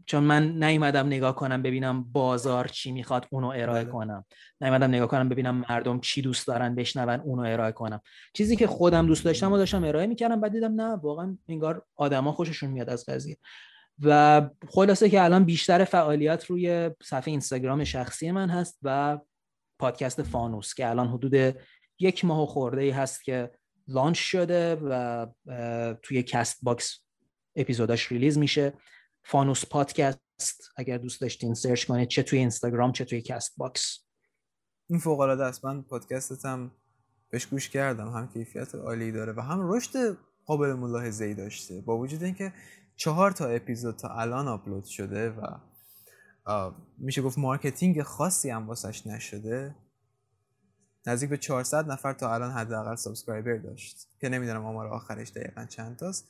چون 0.06 0.24
من 0.24 0.64
نیومدم 0.64 1.06
نگاه 1.06 1.34
کنم 1.34 1.62
ببینم 1.62 2.04
بازار 2.12 2.68
چی 2.68 2.92
می‌خواد 2.92 3.26
اونو 3.30 3.48
ارائه 3.48 3.84
بله. 3.84 3.92
کنم. 3.92 4.24
نیومدم 4.60 4.88
نگاه 4.88 5.08
کنم 5.08 5.28
ببینم 5.28 5.64
مردم 5.70 6.00
چی 6.00 6.22
دوست 6.22 6.46
دارن 6.46 6.74
بشنون 6.74 7.20
اونو 7.20 7.42
ارائه 7.42 7.72
کنم. 7.72 8.00
چیزی 8.34 8.56
که 8.56 8.66
خودم 8.66 9.06
دوست 9.06 9.24
داشتم 9.24 9.52
و 9.52 9.56
داشتم 9.56 9.84
ارائه 9.84 10.06
می‌کردم 10.06 10.40
بعد 10.40 10.52
دیدم 10.52 10.80
نه 10.80 10.96
واقعا 10.96 11.38
انگار 11.48 11.86
آدما 11.96 12.32
خوششون 12.32 12.70
میاد 12.70 12.90
از 12.90 13.06
قضیه. 13.06 13.36
و 14.02 14.50
خلاصه 14.68 15.08
که 15.08 15.24
الان 15.24 15.44
بیشتر 15.44 15.84
فعالیت 15.84 16.44
روی 16.44 16.90
صفحه 17.02 17.30
اینستاگرام 17.30 17.84
شخصی 17.84 18.30
من 18.30 18.50
هست 18.50 18.78
و 18.82 19.18
پادکست 19.78 20.22
فانوس 20.22 20.74
که 20.74 20.88
الان 20.88 21.08
حدود 21.08 21.56
یک 21.98 22.24
ماه 22.24 22.46
خورده 22.46 22.82
ای 22.82 22.90
هست 22.90 23.24
که 23.24 23.50
launch 23.88 24.18
شده 24.18 24.74
و 24.74 25.26
توی 26.02 26.22
کست 26.22 26.58
باکس 26.62 27.04
اپیزوداش 27.56 28.12
release 28.12 28.38
میشه. 28.38 28.72
فانوس 29.24 29.64
پادکست 29.66 30.70
اگر 30.76 30.98
دوست 30.98 31.20
داشتین 31.20 31.54
search 31.54 31.86
کنید 31.86 32.08
چه 32.08 32.22
توی 32.22 32.38
اینستاگرام 32.38 32.92
چه 32.92 33.04
توی 33.04 33.22
کست 33.22 33.54
باکس. 33.56 33.98
این 34.90 34.98
فوق 34.98 35.20
العاده 35.20 35.44
است. 35.44 35.64
من 35.64 35.82
پادکستت 35.82 36.44
هم 36.44 36.70
بهش 37.30 37.46
گوش 37.46 37.68
کردم. 37.68 38.08
هم 38.08 38.28
کیفیت 38.28 38.74
عالی 38.74 39.12
داره 39.12 39.32
و 39.32 39.40
هم 39.40 39.72
رشد 39.72 40.18
قابل 40.46 40.72
ملاحظه 40.72 41.24
ای 41.24 41.34
داشته. 41.34 41.80
با 41.80 41.98
وجود 41.98 42.22
اینکه 42.22 42.52
چهار 42.96 43.30
تا 43.30 43.46
اپیزود 43.46 43.96
تا 43.96 44.08
الان 44.08 44.48
آپلود 44.48 44.84
شده 44.84 45.30
و 45.30 45.58
میشه 46.98 47.22
گفت 47.22 47.38
marketing 47.38 48.02
خاصی 48.02 48.50
هم 48.50 48.66
واسش 48.68 49.06
نشده 49.06 49.74
نزدیک 51.06 51.30
به 51.30 51.36
400 51.36 51.90
نفر 51.90 52.12
تا 52.12 52.34
الان 52.34 52.50
حداقل 52.50 52.94
subscriber 52.94 53.56
داشت. 53.56 54.08
که 54.20 54.28
نمی‌دونم 54.28 54.66
آمار 54.66 54.86
آخرش 54.86 55.30
دقیقا 55.30 55.64
چند 55.64 55.96
تاست. 55.96 56.28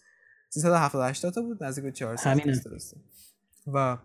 378 0.50 1.30
تا 1.30 1.42
بود 1.42 1.64
نزدیک 1.64 1.84
به 1.84 1.92
400 1.92 2.40
درسته. 2.64 2.96
و 3.66 3.98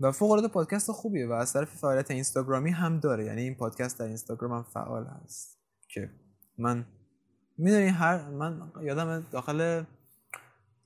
و 0.00 0.12
فوق 0.12 0.30
العاده 0.30 0.48
پادکست 0.48 0.92
خوبیه 0.92 1.28
و 1.28 1.32
از 1.32 1.52
طرف 1.52 1.76
فعالیت 1.76 2.10
اینستاگرامی 2.10 2.70
هم 2.70 3.00
داره. 3.00 3.24
یعنی 3.24 3.42
این 3.42 3.54
پادکست 3.54 3.98
در 3.98 4.06
اینستاگرام 4.06 4.52
هم 4.52 4.62
فعال 4.62 5.06
هست. 5.06 5.58
که 5.88 6.10
من 6.58 6.86
می‌دونی 7.58 7.86
هر 7.86 8.28
من 8.28 8.72
یادم 8.82 9.26
داخل 9.30 9.84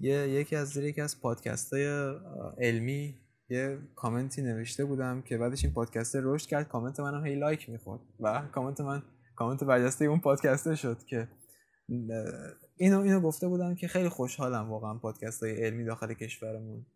یه 0.01 0.29
یکی 0.29 0.57
از 0.57 0.69
زیر 0.69 0.85
یکی 0.85 1.01
از 1.01 1.21
پادکست 1.21 1.73
های 1.73 2.15
علمی 2.59 3.19
یه 3.49 3.79
کامنتی 3.97 4.43
نوشته 4.43 4.85
بودم 4.85 5.23
که 5.23 5.39
بعدش 5.39 5.65
این 5.65 5.75
پادکست 5.75 6.17
رشد 6.23 6.49
کرد 6.49 6.69
کامنت 6.69 7.01
منم 7.01 7.27
هی 7.27 7.35
like 7.35 7.71
می‌خورد. 7.71 8.01
و 8.21 8.43
کامنت 8.53 8.81
من 8.81 9.03
کامنت 9.37 9.65
برجسته 9.65 10.05
اون 10.05 10.21
پادکسته 10.21 10.75
شد 10.75 11.05
که 11.05 11.29
اینو 12.83 13.01
اینو 13.01 13.21
گفته 13.21 13.49
بودم 13.49 13.75
که 13.75 13.89
خیلی 13.89 14.09
خوشحالم 14.09 14.71
واقعا 14.71 14.95
پادکست 14.95 15.43
های 15.43 15.65
علمی 15.65 15.85
داخل 15.85 16.15
کشورمون 16.15 16.87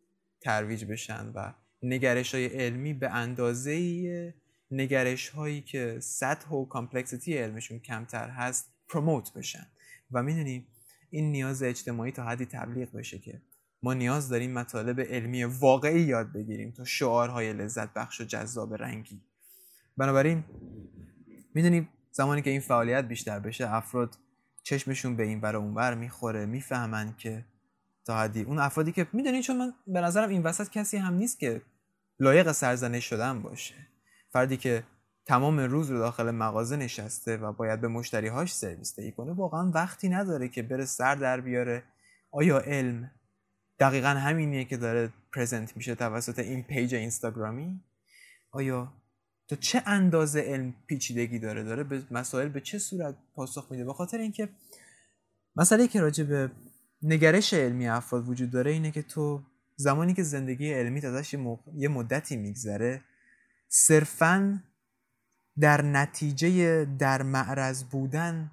ترویج 0.41 0.85
بشن 0.85 1.33
و 1.35 1.53
نگرش 1.83 2.35
های 2.35 2.47
علمی 2.47 2.95
به 2.95 3.11
اندازه 3.11 4.35
نگرش 4.71 5.29
هایی 5.29 5.63
که 5.63 5.99
سطح 6.01 6.49
و 6.51 6.65
complexity 6.65 7.37
علمشون 7.39 7.79
کمتر 7.79 8.29
هست 8.29 8.73
promote 8.89 9.33
بشن. 9.33 9.67
و 10.13 10.23
می‌دونیم 10.23 10.67
این 11.11 11.33
نیاز 11.33 11.63
اجتماعی 11.63 12.13
تا 12.13 12.25
حدی 12.25 12.47
تبلیغ 12.47 12.93
بشه 12.93 13.19
که 13.19 13.41
ما 13.83 13.95
نیاز 13.95 14.29
داریم 14.29 14.53
مطالب 14.53 15.01
علمی 15.01 15.45
واقعی 15.45 16.01
یاد 16.01 16.33
بگیریم 16.33 16.71
تا 16.71 16.85
شعارهای 16.85 17.53
لذت 17.53 17.93
بخش 17.93 18.21
و 18.21 18.25
جذاب 18.25 18.75
رنگی. 18.75 19.21
بنابراین 19.97 20.45
می‌دونیم 21.55 21.89
زمانی 22.13 22.43
که 22.43 22.51
این 22.51 22.61
فعالیت 22.61 23.05
بیشتر 23.05 23.39
بشه 23.39 23.75
افراد 23.75 24.19
چشمشون 24.67 25.17
به 25.17 25.23
این 25.23 25.41
ور 25.41 25.57
اونور 25.57 25.95
می‌خوره 25.95 26.47
می‌فهمن 26.47 27.15
که 27.19 27.45
تا 28.05 28.19
حدی 28.19 28.43
اون 28.43 28.59
افرادی 28.59 28.93
که 28.93 29.07
می‌دونی 29.13 29.43
چون 29.43 29.57
من 29.57 29.73
به 29.87 30.01
نظرم 30.01 30.29
این 30.29 30.43
وسط 30.43 30.71
کسی 30.71 30.97
هم 30.97 31.15
نیست 31.15 31.39
که 31.39 31.63
لایق 32.21 32.53
سرزنش 32.53 33.05
شدن 33.05 33.43
باشه. 33.43 33.75
فردی 34.31 34.57
که 34.57 34.85
تمام 35.27 35.61
روز 35.61 35.91
رو 35.91 35.99
داخل 35.99 36.31
مغازه 36.31 36.77
نشسته 36.77 37.37
و 37.37 37.53
باید 37.53 37.81
به 37.81 37.89
مشتریهاش 37.89 38.55
سرویس 38.55 38.97
دهی 38.97 39.13
کنه 39.13 39.33
واقعا 39.33 39.71
وقتی 39.71 40.09
نداره 40.09 40.49
که 40.49 40.63
بره 40.63 40.85
سر 40.85 41.15
در 41.15 41.41
بیاره. 41.41 41.83
آیا 42.31 42.59
علم 42.59 43.11
دقیقا 43.79 44.09
همینیه 44.09 44.65
که 44.65 44.77
داره 44.77 45.13
present 45.33 45.77
میشه 45.77 45.95
توسط 45.95 46.39
این 46.39 46.63
page 46.63 46.95
اینستاگرامی؟ 46.95 47.81
آیا 48.51 48.93
تا 49.49 49.57
چه 49.57 49.83
اندازه 49.87 50.41
علم 50.41 50.75
پیچیدگی 50.87 51.39
داره؟ 51.39 51.63
داره 51.65 51.85
به 51.85 52.03
مسائل 52.11 52.49
به 52.49 52.61
چه 52.61 52.79
صورت 52.79 53.17
پاسخ 53.35 53.67
میده؟ 53.71 53.85
به 53.85 53.93
خاطر 53.93 54.19
اینکه 54.19 54.49
مسئله 55.57 55.89
که 55.89 56.01
راجع 56.01 56.25
به 56.25 56.51
نگرش 57.03 57.55
علمی 57.55 57.89
افراد 57.89 58.29
وجود 58.29 58.51
داره 58.51 58.71
اینه 58.71 58.91
که 58.91 59.03
تو 59.03 59.43
زمانی 59.77 60.15
که 60.15 60.23
زندگی 60.23 60.73
علمی 60.73 61.07
ازش 61.07 61.35
یه 61.75 61.89
مدتی 61.89 62.37
میگذره 62.37 63.05
صرفا 63.69 64.63
در 65.61 65.83
نتیجه 65.83 66.85
در 66.85 67.23
معرض 67.23 67.85
بودن 67.85 68.51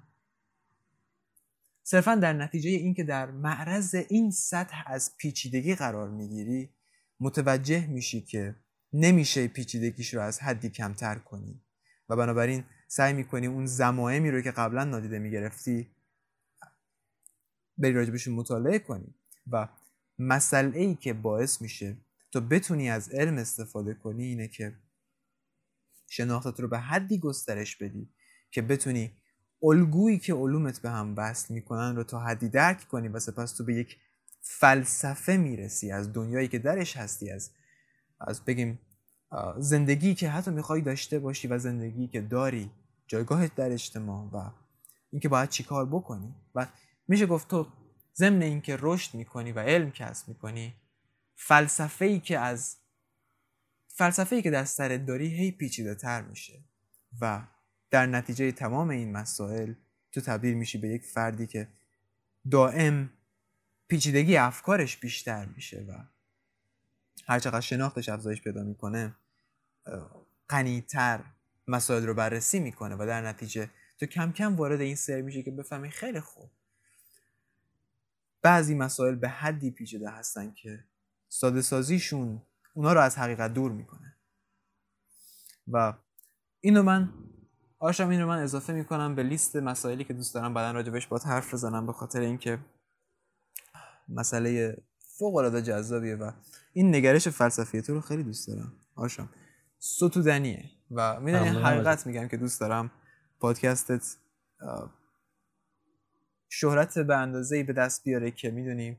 صرفا 1.82 2.14
در 2.14 2.32
نتیجه 2.32 2.70
اینکه 2.70 3.04
در 3.04 3.30
معرض 3.30 3.94
این 4.08 4.30
سطح 4.30 4.82
از 4.86 5.16
پیچیدگی 5.16 5.74
قرار 5.74 6.10
می‌گیری 6.10 6.70
متوجه 7.20 7.86
میشی 7.86 8.20
که 8.20 8.54
نمیشه 8.96 9.48
پیچیدگیش 9.48 10.14
رو 10.14 10.20
از 10.20 10.40
حدی 10.40 10.70
کمتر 10.70 11.14
کنی. 11.14 11.60
و 12.08 12.16
بنابراین 12.16 12.64
سعی 12.88 13.12
می‌کنی 13.12 13.46
اون 13.46 13.66
زمایمی 13.66 14.30
رو 14.30 14.40
که 14.40 14.50
قبلا 14.50 14.84
نادیده 14.84 15.18
می‌گرفتی 15.18 15.90
بری 17.78 17.92
راجبشون 17.92 18.34
مطالعه 18.34 18.78
کنی. 18.78 19.14
و 19.50 19.68
مسئله 20.18 20.78
ای 20.78 20.94
که 20.94 21.12
باعث 21.12 21.62
میشه 21.62 21.96
تو 22.32 22.40
بتونی 22.40 22.90
از 22.90 23.08
علم 23.08 23.38
استفاده 23.38 23.94
کنی 23.94 24.24
اینه 24.24 24.48
که 24.48 24.74
شناختت 26.08 26.60
رو 26.60 26.68
به 26.68 26.78
حدی 26.78 27.18
گسترش 27.18 27.76
بدی 27.76 28.08
که 28.50 28.62
بتونی 28.62 29.12
الگویی 29.62 30.18
که 30.18 30.34
علومت 30.34 30.78
به 30.80 30.90
هم 30.90 31.14
وصل 31.16 31.54
می‌کنن 31.54 31.96
رو 31.96 32.04
تا 32.04 32.20
حدی 32.20 32.48
درک 32.48 32.88
کنی 32.88 33.08
و 33.08 33.18
سپس 33.18 33.56
تو 33.56 33.64
به 33.64 33.74
یک 33.74 33.96
فلسفه 34.40 35.36
می‌رسی 35.36 35.90
از 35.90 36.12
دنیایی 36.12 36.48
که 36.48 36.58
درش 36.58 36.96
هستی 36.96 37.30
از 37.30 37.50
از 38.20 38.44
بگیم 38.44 38.78
زندگی 39.58 40.14
که 40.14 40.30
حتی 40.30 40.50
می‌خوای 40.50 40.80
داشته 40.80 41.18
باشی 41.18 41.48
و 41.48 41.58
زندگی 41.58 42.08
که 42.08 42.20
داری 42.20 42.70
جایگاهت 43.06 43.54
در 43.54 43.72
اجتماع 43.72 44.30
و 44.32 44.50
اینکه 45.10 45.28
باید 45.28 45.48
چیکار 45.48 45.86
بکنی. 45.86 46.34
و 46.54 46.66
میشه 47.08 47.26
گفت 47.26 47.48
تو 47.48 47.66
ضمن 48.16 48.42
اینکه 48.42 48.78
رشد 48.80 49.14
می‌کنی 49.14 49.52
و 49.52 49.58
علم 49.58 49.90
کسب 49.90 50.28
می‌کنی 50.28 50.74
فلسفه 51.34 52.04
ای 52.04 52.20
که 52.20 52.38
از 52.38 52.76
فلسفه 53.88 54.36
ای 54.36 54.42
که 54.42 54.50
در 54.50 54.64
سرت 54.64 55.06
داری 55.06 55.26
هی 55.26 55.50
پیچیده 55.50 55.94
تر 55.94 56.22
میشه 56.22 56.64
و 57.20 57.42
در 57.90 58.06
نتیجه 58.06 58.52
تمام 58.52 58.88
این 58.88 59.12
مسائل 59.12 59.72
تو 60.12 60.20
تبدیل 60.20 60.54
میشی 60.54 60.78
به 60.78 60.88
یک 60.88 61.04
فردی 61.04 61.46
که 61.46 61.68
دائم 62.50 63.10
پیچیدگی 63.88 64.36
افکارش 64.36 64.96
بیشتر 64.96 65.46
میشه 65.46 65.86
و 65.88 65.92
هرچقدر 67.26 67.60
شناختش 67.60 68.08
افزایش 68.08 68.42
پیدا 68.42 68.62
می‌کنه 68.62 69.14
غنیتر 70.50 71.20
مسائل 71.68 72.06
رو 72.06 72.14
بررسی 72.14 72.60
می‌کنه 72.60 72.94
و 72.94 73.06
در 73.06 73.20
نتیجه 73.20 73.70
تو 73.98 74.06
کم 74.06 74.32
کم 74.32 74.56
وارد 74.56 74.80
این 74.80 74.96
سر 74.96 75.20
میشه 75.20 75.42
که 75.42 75.50
بفهمی 75.50 75.90
خیلی 75.90 76.20
خوب. 76.20 76.50
بعضی 78.42 78.74
مسائل 78.74 79.14
به 79.14 79.28
حدی 79.28 79.70
پیچیده 79.70 80.10
هستن 80.10 80.52
که 80.52 80.84
ساده 81.28 81.62
سازیشون 81.62 82.42
اونا 82.74 82.92
رو 82.92 83.00
از 83.00 83.18
حقیقت 83.18 83.54
دور 83.54 83.72
می‌کنه. 83.72 84.16
و 85.68 85.94
اینو 86.60 86.82
من 86.82 87.12
آشم 87.78 88.08
این 88.08 88.20
رو 88.20 88.28
من 88.28 88.38
اضافه 88.38 88.72
می‌کنم 88.72 89.14
به 89.14 89.22
لیست 89.22 89.56
مسائلی 89.56 90.04
که 90.04 90.14
دوست 90.14 90.34
دارم 90.34 90.54
بعدا 90.54 90.72
راجبش 90.72 91.06
با 91.06 91.18
حرف 91.18 91.54
بزنم 91.54 91.86
به 91.86 91.92
خاطر 91.92 92.20
اینکه 92.20 92.58
مسئله 94.08 94.76
فوق 94.98 95.36
العاده 95.36 95.62
جذابیه 95.62 96.16
و 96.16 96.30
این 96.72 96.94
نگرش 96.94 97.28
فلسفی 97.28 97.82
تو 97.82 97.94
رو 97.94 98.00
خیلی 98.00 98.22
دوست 98.22 98.48
دارم. 98.48 98.72
آشم 98.94 99.28
ستودنیه. 99.84 100.64
و 100.90 101.20
می‌دونی 101.20 101.48
حقیقت 101.48 102.06
میگم 102.06 102.28
که 102.28 102.36
دوست 102.36 102.60
دارم 102.60 102.90
پادکستت 103.40 104.16
شهرت 106.48 106.98
به 106.98 107.16
اندازه 107.16 107.62
به 107.62 107.72
دست 107.72 108.04
بیاره 108.04 108.30
که 108.30 108.50
می‌دونی 108.50 108.96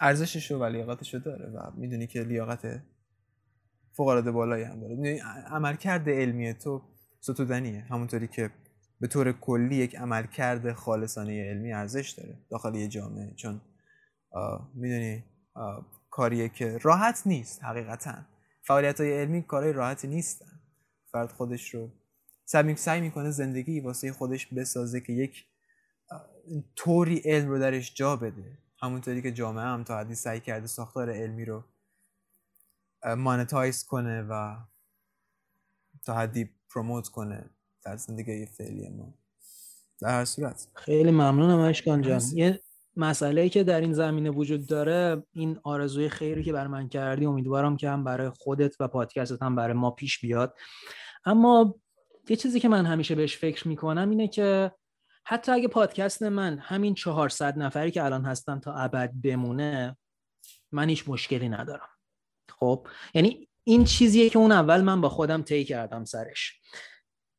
ارزشش 0.00 0.52
و 0.52 0.64
لیاقتش 0.64 1.14
رو 1.14 1.20
داره 1.20 1.46
و 1.46 1.70
می‌دونی 1.76 2.06
که 2.06 2.22
لیاقت 2.22 2.82
فوق 3.92 4.06
العاده 4.06 4.30
بالایی 4.30 4.64
هم 4.64 4.80
داره. 4.80 4.94
می‌دونی 4.94 5.18
عملکرد 5.46 6.08
علمی 6.08 6.54
تو 6.54 6.82
ستودنیه. 7.20 7.80
همونطوری 7.80 8.28
که 8.28 8.50
به 9.00 9.06
طور 9.06 9.32
کلی 9.32 9.76
یک 9.76 9.96
عملکرد 9.96 10.72
خالصانه 10.72 11.50
علمی 11.50 11.72
ارزش 11.72 12.10
داره 12.10 12.38
داخل 12.50 12.74
یه 12.74 12.88
جامعه. 12.88 13.34
چون 13.36 13.60
می‌دونی 14.74 15.24
کاریه 16.10 16.48
که 16.48 16.78
راحت 16.82 17.22
نیست 17.26 17.64
حقیقتا. 17.64 18.14
فعالیت 18.68 19.00
های 19.00 19.12
علمی 19.12 19.42
کارهای 19.42 19.72
راحتی 19.72 20.08
نیستن. 20.08 20.60
فرد 21.12 21.32
خودش 21.32 21.74
رو 21.74 21.90
سعی 22.44 23.00
می‌کنه 23.00 23.30
زندگی 23.30 23.80
واسه 23.80 24.12
خودش 24.12 24.46
بسازه 24.46 25.00
که 25.00 25.12
یک 25.12 25.46
طوری 26.76 27.22
علم 27.24 27.48
رو 27.48 27.58
درش 27.58 27.94
جا 27.94 28.16
بده. 28.16 28.58
همونطوری 28.82 29.22
که 29.22 29.32
جامعه 29.32 29.64
هم 29.64 29.84
تا 29.84 29.98
حدی 29.98 30.14
سعی 30.14 30.40
کرده 30.40 30.66
ساختار 30.66 31.10
علمی 31.10 31.44
رو 31.44 31.64
مانتایز 33.16 33.84
کنه 33.84 34.22
و 34.22 34.56
تا 36.04 36.14
حدی 36.14 36.50
پروموت 36.70 37.08
کنه 37.08 37.50
در 37.84 37.96
زندگی 37.96 38.46
فعلی 38.46 38.88
ما. 38.88 39.14
در 40.00 40.08
هر 40.08 40.24
صورت. 40.24 40.68
خیلی 40.74 41.10
ممنونم 41.10 41.58
اشکان 41.58 42.02
جان. 42.02 42.22
یه 42.32 42.60
مسئله 42.98 43.48
که 43.48 43.64
در 43.64 43.80
این 43.80 43.92
زمینه 43.92 44.30
وجود 44.30 44.66
داره 44.66 45.22
این 45.32 45.60
آرزوی 45.62 46.08
خیری 46.08 46.44
که 46.44 46.52
بر 46.52 46.66
من 46.66 46.88
کردی 46.88 47.26
امیدوارم 47.26 47.76
که 47.76 47.90
هم 47.90 48.04
برای 48.04 48.30
خودت 48.30 48.76
و 48.80 48.88
پادکستت 48.88 49.42
هم 49.42 49.56
برای 49.56 49.74
ما 49.74 49.90
پیش 49.90 50.20
بیاد. 50.20 50.54
اما 51.24 51.74
یه 52.28 52.36
چیزی 52.36 52.60
که 52.60 52.68
من 52.68 52.86
همیشه 52.86 53.14
بهش 53.14 53.36
فکر 53.36 53.68
می‌کنم 53.68 54.10
اینه 54.10 54.28
که 54.28 54.72
حتی 55.24 55.52
اگه 55.52 55.68
پادکست 55.68 56.22
من 56.22 56.58
همین 56.58 56.94
400 56.94 57.58
نفری 57.58 57.90
که 57.90 58.04
الان 58.04 58.24
هستن 58.24 58.60
تا 58.60 58.74
ابد 58.74 59.12
بمونه 59.24 59.96
من 60.72 60.88
هیچ 60.88 61.08
مشکلی 61.08 61.48
ندارم. 61.48 61.88
خب؟ 62.50 62.86
یعنی 63.14 63.48
این 63.64 63.84
چیزیه 63.84 64.30
که 64.30 64.38
اون 64.38 64.52
اول 64.52 64.80
من 64.80 65.00
با 65.00 65.08
خودم 65.08 65.42
طی 65.42 65.64
کردم 65.64 66.04
سرش. 66.04 66.60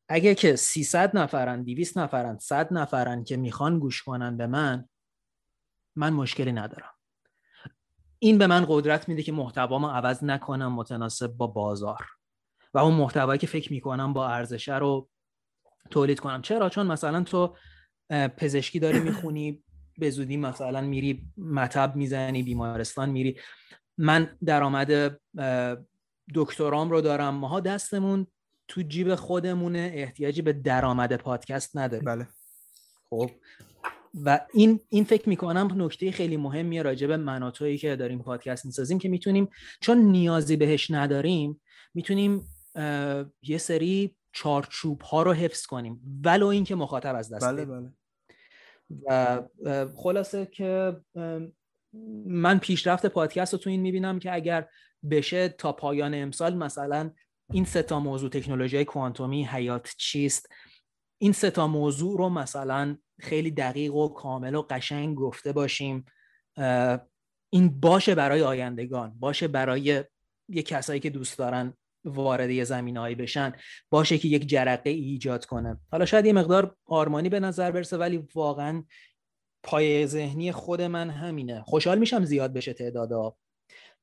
اگه 0.08 0.34
که 0.34 0.56
300 0.56 1.16
نفرن 1.16 1.62
200 1.62 1.98
نفرن 1.98 2.38
100 2.38 2.72
نفرن 2.72 3.24
که 3.24 3.36
می‌خوان 3.36 3.78
گوش 3.78 4.02
کنن 4.02 4.36
به 4.36 4.46
من 4.46 4.88
من 5.96 6.12
مشکلی 6.12 6.52
ندارم. 6.52 6.90
این 8.18 8.38
به 8.38 8.46
من 8.46 8.66
قدرت 8.68 9.08
میده 9.08 9.22
که 9.22 9.32
محتوامو 9.32 9.88
عوض 9.88 10.24
نکنم 10.24 10.72
متناسب 10.72 11.26
با 11.26 11.46
بازار. 11.46 12.06
و 12.74 12.78
اون 12.78 12.94
محتوایی 12.94 13.38
که 13.38 13.46
فکر 13.46 13.72
می‌کنم 13.72 14.12
با 14.12 14.28
ارزشه 14.28 14.78
رو 14.78 15.08
تولید 15.90 16.20
کنم. 16.20 16.42
چرا؟ 16.42 16.68
چون 16.68 16.86
مثلا 16.86 17.22
تو 17.22 17.56
پزشکی 18.10 18.80
داری 18.80 19.00
می‌خونی 19.10 19.64
به 19.98 20.10
زودی 20.10 20.36
مثلا 20.36 20.80
میری 20.80 21.32
مطب 21.36 21.96
می‌زنی 21.96 22.42
بیمارستان 22.42 23.10
میری. 23.10 23.40
من 23.98 24.38
درآمد 24.44 25.20
دکترام 26.34 26.90
رو 26.90 27.00
دارم. 27.00 27.34
ماها 27.34 27.60
دستمون 27.60 28.26
تو 28.68 28.82
جیب 28.82 29.14
خودمونه 29.14 29.90
احتیاجی 29.94 30.42
به 30.42 30.52
درآمد 30.52 31.16
پادکست 31.16 31.76
نداره. 31.76 32.04
بله. 32.04 32.28
خب. 33.10 33.30
و 34.14 34.40
این 34.54 34.80
این 34.88 35.04
فکر 35.04 35.28
می‌کنم 35.28 35.68
نکته 35.76 36.10
خیلی 36.10 36.36
مهمیه 36.36 36.82
راجع 36.82 37.06
به 37.06 37.16
مناطویی 37.16 37.78
که 37.78 37.96
داریم 37.96 38.22
پادکست 38.22 38.66
می‌سازیم 38.66 38.98
که 38.98 39.08
می‌تونیم 39.08 39.48
چون 39.80 39.98
نیازی 39.98 40.56
بهش 40.56 40.90
نداریم 40.90 41.60
می‌تونیم 41.94 42.44
یه 43.42 43.58
سری 43.58 44.16
چارچوب 44.32 45.00
ها 45.00 45.22
رو 45.22 45.32
حفظ 45.32 45.66
کنیم. 45.66 46.20
ولو 46.24 46.46
اینکه 46.46 46.74
مخاطب 46.74 47.14
از 47.14 47.32
دست 47.32 47.46
بله 47.46 47.64
بله. 47.64 47.92
و 49.06 49.40
خلاصه 49.96 50.46
که 50.46 50.96
من 52.26 52.58
پیشرفت 52.58 53.06
پادکست 53.06 53.52
رو 53.52 53.58
تو 53.58 53.70
این 53.70 53.80
می‌بینم 53.80 54.18
که 54.18 54.34
اگر 54.34 54.68
بشه 55.10 55.48
تا 55.48 55.72
پایان 55.72 56.14
امسال 56.14 56.56
مثلا 56.56 57.10
این 57.52 57.64
سه 57.64 57.82
تا 57.82 58.00
موضوع 58.00 58.30
تکنولوژی 58.30 58.84
کوانتومی 58.84 59.44
حیات 59.44 59.94
چیست 59.98 60.48
این 61.18 61.32
سه 61.32 61.50
تا 61.50 61.66
موضوع 61.66 62.18
رو 62.18 62.28
مثلا 62.28 62.96
خیلی 63.20 63.50
دقیق 63.50 63.94
و 63.94 64.08
کامل 64.08 64.54
و 64.54 64.62
قشنگ 64.70 65.16
گفته 65.16 65.52
باشیم. 65.52 66.04
این 67.52 67.80
باشه 67.80 68.14
برای 68.14 68.42
آیندگان 68.42 69.18
باشه 69.18 69.48
برای 69.48 70.06
یه 70.48 70.62
کسایی 70.62 71.00
که 71.00 71.10
دوست 71.10 71.38
دارن 71.38 71.74
وارد 72.04 72.50
یه 72.50 72.64
زمینهایی 72.64 73.14
بشن 73.14 73.52
باشه 73.90 74.18
که 74.18 74.28
یک 74.28 74.46
جرقه 74.46 74.90
ایجاد 74.90 75.44
کنه. 75.44 75.80
حالا 75.92 76.04
شاید 76.04 76.26
یه 76.26 76.32
مقدار 76.32 76.76
آرمانی 76.84 77.28
به 77.28 77.40
نظر 77.40 77.70
برسه 77.70 77.96
ولی 77.96 78.28
واقعا 78.34 78.84
پای 79.62 80.06
ذهنی 80.06 80.52
خود 80.52 80.82
من 80.82 81.10
همینه. 81.10 81.62
خوشحال 81.62 81.98
میشم 81.98 82.24
زیاد 82.24 82.52
بشه 82.52 82.72
تعدادا 82.72 83.36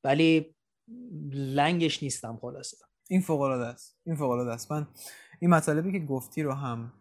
ولی 0.04 0.54
لنگش 1.32 2.02
نیستم 2.02 2.38
خلاصه. 2.42 2.76
این 3.08 3.20
فوق 3.20 3.42
است. 3.42 3.98
این 4.06 4.16
فوق 4.16 4.30
است. 4.30 4.72
من 4.72 4.86
این 5.40 5.50
مطالبی 5.50 5.92
که 5.92 5.98
گفتی 5.98 6.42
رو 6.42 6.52
هم 6.52 6.92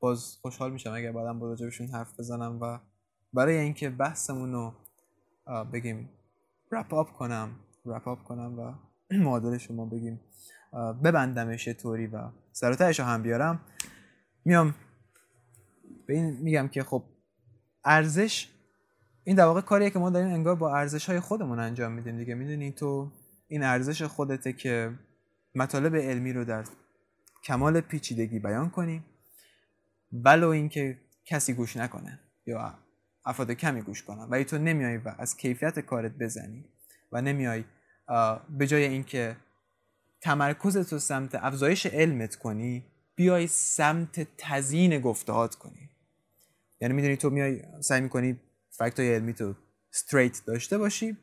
باز 0.00 0.38
خوشحال 0.42 0.72
میشم 0.72 0.92
اگر 0.92 1.12
بعدم 1.12 1.38
با 1.38 1.46
راجبشون 1.46 1.88
حرف 1.88 2.20
بزنم 2.20 2.58
و 2.60 2.78
برای 3.32 3.56
اینکه 3.56 3.90
بحثمون 3.90 4.52
رو 4.52 4.72
بگیم 5.72 6.10
رپ 6.72 6.94
آپ 6.94 7.12
کنم 7.12 7.50
رپ 7.86 8.08
آپ 8.08 8.24
کنم 8.24 8.58
و 8.58 8.74
معادل 9.24 9.58
شما 9.58 9.86
بگیم 9.86 10.20
ببندمش 11.04 11.68
طوری 11.68 12.06
و 12.06 12.30
سراترش 12.52 13.00
رو 13.00 13.06
هم 13.06 13.22
بیارم. 13.22 13.60
میام 14.44 14.74
به 16.06 16.14
این 16.14 16.36
میگم 16.36 16.68
که 16.68 16.82
خب 16.82 17.02
ارزش 17.84 18.48
این 19.24 19.36
در 19.36 19.44
واقع 19.44 19.60
کاریه 19.60 19.90
که 19.90 19.98
ما 19.98 20.10
داریم 20.10 20.28
انگار 20.28 20.54
با 20.54 20.76
ارزش 20.76 21.06
های 21.06 21.20
خودمون 21.20 21.58
انجام 21.58 21.92
میدیم 21.92 22.16
دیگه. 22.16 22.34
می‌دونی 22.34 22.72
تو 22.72 23.12
این 23.48 23.62
ارزش 23.62 24.02
خودته 24.02 24.52
که 24.52 24.98
مطالب 25.54 25.96
علمی 25.96 26.32
رو 26.32 26.44
در 26.44 26.64
کمال 27.44 27.80
پیچیدگی 27.80 28.38
بیان 28.38 28.70
کنی. 28.70 29.02
ولو 30.12 30.48
اینکه 30.48 30.98
کسی 31.24 31.54
گوش 31.54 31.76
نکنه 31.76 32.20
یا 32.46 32.78
افراد 33.24 33.50
کمی 33.50 33.82
گوش 33.82 34.02
کنن. 34.02 34.22
ولی 34.22 34.44
تو 34.44 34.58
نمیای 34.58 34.96
و 34.96 35.14
از 35.18 35.36
کیفیت 35.36 35.78
کارت 35.78 36.12
بزنی 36.12 36.64
و 37.12 37.22
نمیای 37.22 37.64
به 38.48 38.66
جای 38.66 38.84
اینکه 38.84 39.36
تمرکز 40.20 40.88
تو 40.90 40.98
سمت 40.98 41.34
افزایش 41.34 41.86
علمت 41.86 42.36
کنی 42.36 42.86
بیای 43.14 43.46
سمت 43.46 44.28
تزیین 44.38 45.00
گفتهات 45.00 45.54
کنی. 45.54 45.90
یعنی 46.80 46.94
می‌دونی 46.94 47.16
تو 47.16 47.30
میای 47.30 47.62
سعی 47.80 48.00
می‌کنی 48.00 48.40
fact 48.70 49.00
های 49.00 49.14
علمی 49.14 49.34
تو 49.34 49.54
straight 49.94 50.42
داشته 50.46 50.78
باشی 50.78 51.16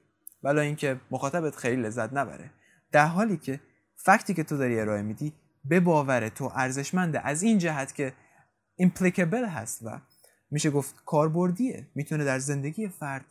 ولی 0.44 0.60
اینکه 0.60 1.00
مخاطبت 1.12 1.56
خیلی 1.56 1.82
لذت 1.82 2.14
نبره. 2.14 2.52
در 2.92 3.08
حالی 3.08 3.38
که 3.38 3.60
fact 3.96 4.26
ی 4.26 4.34
که 4.34 4.44
تو 4.44 4.58
داری 4.58 4.80
ارائه 4.80 5.02
میدی 5.02 5.34
به 5.66 5.80
باور 5.80 6.30
تو 6.30 6.52
ارزشمنده. 6.56 7.28
از 7.28 7.44
این 7.44 7.58
جهت 7.58 7.96
که 7.96 8.14
applicable 8.76 9.46
هست 9.46 9.84
و 9.84 10.00
میشه 10.52 10.70
گفت 10.70 10.96
کاربردیه 11.06 11.88
می‌تونه 11.96 12.26
در 12.26 12.40
زندگی 12.40 12.88
فرد 12.88 13.26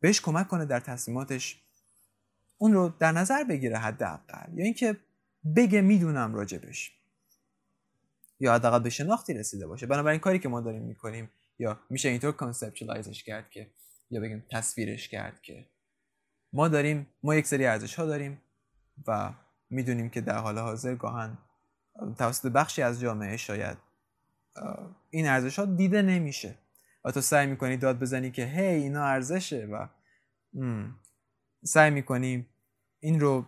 بهش 0.00 0.20
کمک 0.20 0.48
کنه 0.48 0.64
در 0.64 0.80
تصمیماتش 0.80 1.62
اون 2.58 2.72
رو 2.72 2.92
در 2.98 3.12
نظر 3.12 3.44
بگیره 3.44 3.78
حداقل. 3.78 4.58
یا 4.58 4.64
اینکه 4.64 4.96
بگه 5.56 5.80
می‌دونم 5.80 6.34
راجبش. 6.34 6.92
یا 8.40 8.54
حداقل 8.54 8.78
به 8.78 8.90
شناختی 8.90 9.34
رسیده 9.34 9.66
باشه. 9.66 9.86
بنابراین 9.86 10.20
کاری 10.20 10.38
که 10.38 10.48
ما 10.48 10.60
داریم 10.60 10.82
می‌کنیم 10.82 11.30
یا 11.58 11.80
میشه 11.90 12.08
اینطور 12.08 12.32
conceptualize 12.32 13.12
ش 13.12 13.24
کرد 13.24 13.50
که 13.50 13.70
یا 14.10 14.20
بگیم 14.20 14.44
تصویرش 14.50 15.08
کرد 15.08 15.42
که 15.42 15.66
ما 16.52 16.68
داریم 16.68 17.06
ما 17.22 17.34
یک 17.34 17.46
سری 17.46 17.66
ارزش 17.66 17.94
ها 17.94 18.06
داریم 18.06 18.40
و 19.06 19.32
می‌دونیم 19.70 20.10
که 20.10 20.20
در 20.20 20.38
حال 20.38 20.58
حاضر 20.58 20.94
گاهن 20.94 21.38
توسط 22.18 22.46
بخشی 22.46 22.82
از 22.82 23.00
جامعه 23.00 23.36
شاید 23.36 23.89
این 25.10 25.28
ارزش 25.28 25.58
ها 25.58 25.64
دیده 25.64 26.02
نمیشه. 26.02 26.58
و 27.04 27.10
تو 27.10 27.20
سعی 27.20 27.46
می‌کنی 27.46 27.76
داد 27.76 27.98
بزنی 27.98 28.30
که 28.30 28.44
هی 28.44 28.74
اینا 28.74 29.04
ارزشه 29.04 29.66
و 29.66 29.86
سعی 31.64 31.90
می‌کنی 31.90 32.46
این 33.00 33.20
رو 33.20 33.46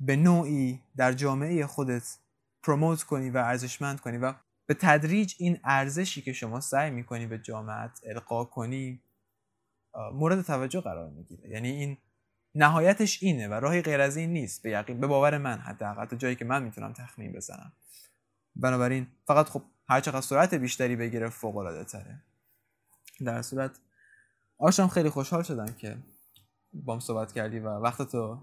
به 0.00 0.16
نوعی 0.16 0.80
در 0.96 1.12
جامعه 1.12 1.66
خودت 1.66 2.18
پروموت 2.62 3.02
کنی 3.02 3.30
و 3.30 3.36
ارزشمند 3.36 4.00
کنی 4.00 4.18
و 4.18 4.34
به 4.66 4.74
تدریج 4.74 5.34
این 5.38 5.60
ارزشی 5.64 6.22
که 6.22 6.32
شما 6.32 6.60
سعی 6.60 6.90
می‌کنی 6.90 7.26
به 7.26 7.38
جامعت 7.38 8.00
القا 8.06 8.44
کنی 8.44 9.02
مورد 10.12 10.42
توجه 10.42 10.80
قرار 10.80 11.10
می‌گیره. 11.10 11.48
یعنی 11.48 11.68
این 11.68 11.98
نهایتش 12.54 13.22
اینه 13.22 13.48
و 13.48 13.52
راهی 13.52 13.82
غیر 13.82 14.00
از 14.00 14.16
این 14.16 14.32
نیست. 14.32 14.62
به 14.62 14.70
یقین 14.70 15.00
به 15.00 15.06
باور 15.06 15.38
من 15.38 15.58
حداقل 15.58 16.06
تا 16.06 16.16
جایی 16.16 16.36
که 16.36 16.44
من 16.44 16.62
می‌تونم 16.62 16.92
تخمین 16.92 17.32
بزنم. 17.32 17.72
بنابراین 18.56 19.06
فقط 19.26 19.46
خب 19.46 19.62
هر 19.88 20.00
چقدر 20.00 20.20
سرعت 20.20 20.54
بیشتری 20.54 20.96
بگیره 20.96 21.28
فوق 21.28 21.56
العاده 21.56 21.84
تره. 21.84 22.22
در 23.24 23.42
صورت 23.42 23.78
آشام 24.58 24.88
خیلی 24.88 25.10
خوشحال 25.10 25.42
شدم 25.42 25.66
که 25.66 25.96
بام 26.72 27.00
صحبت 27.00 27.32
کردی 27.32 27.58
و 27.58 27.68
وقت 27.68 28.02
تو 28.02 28.38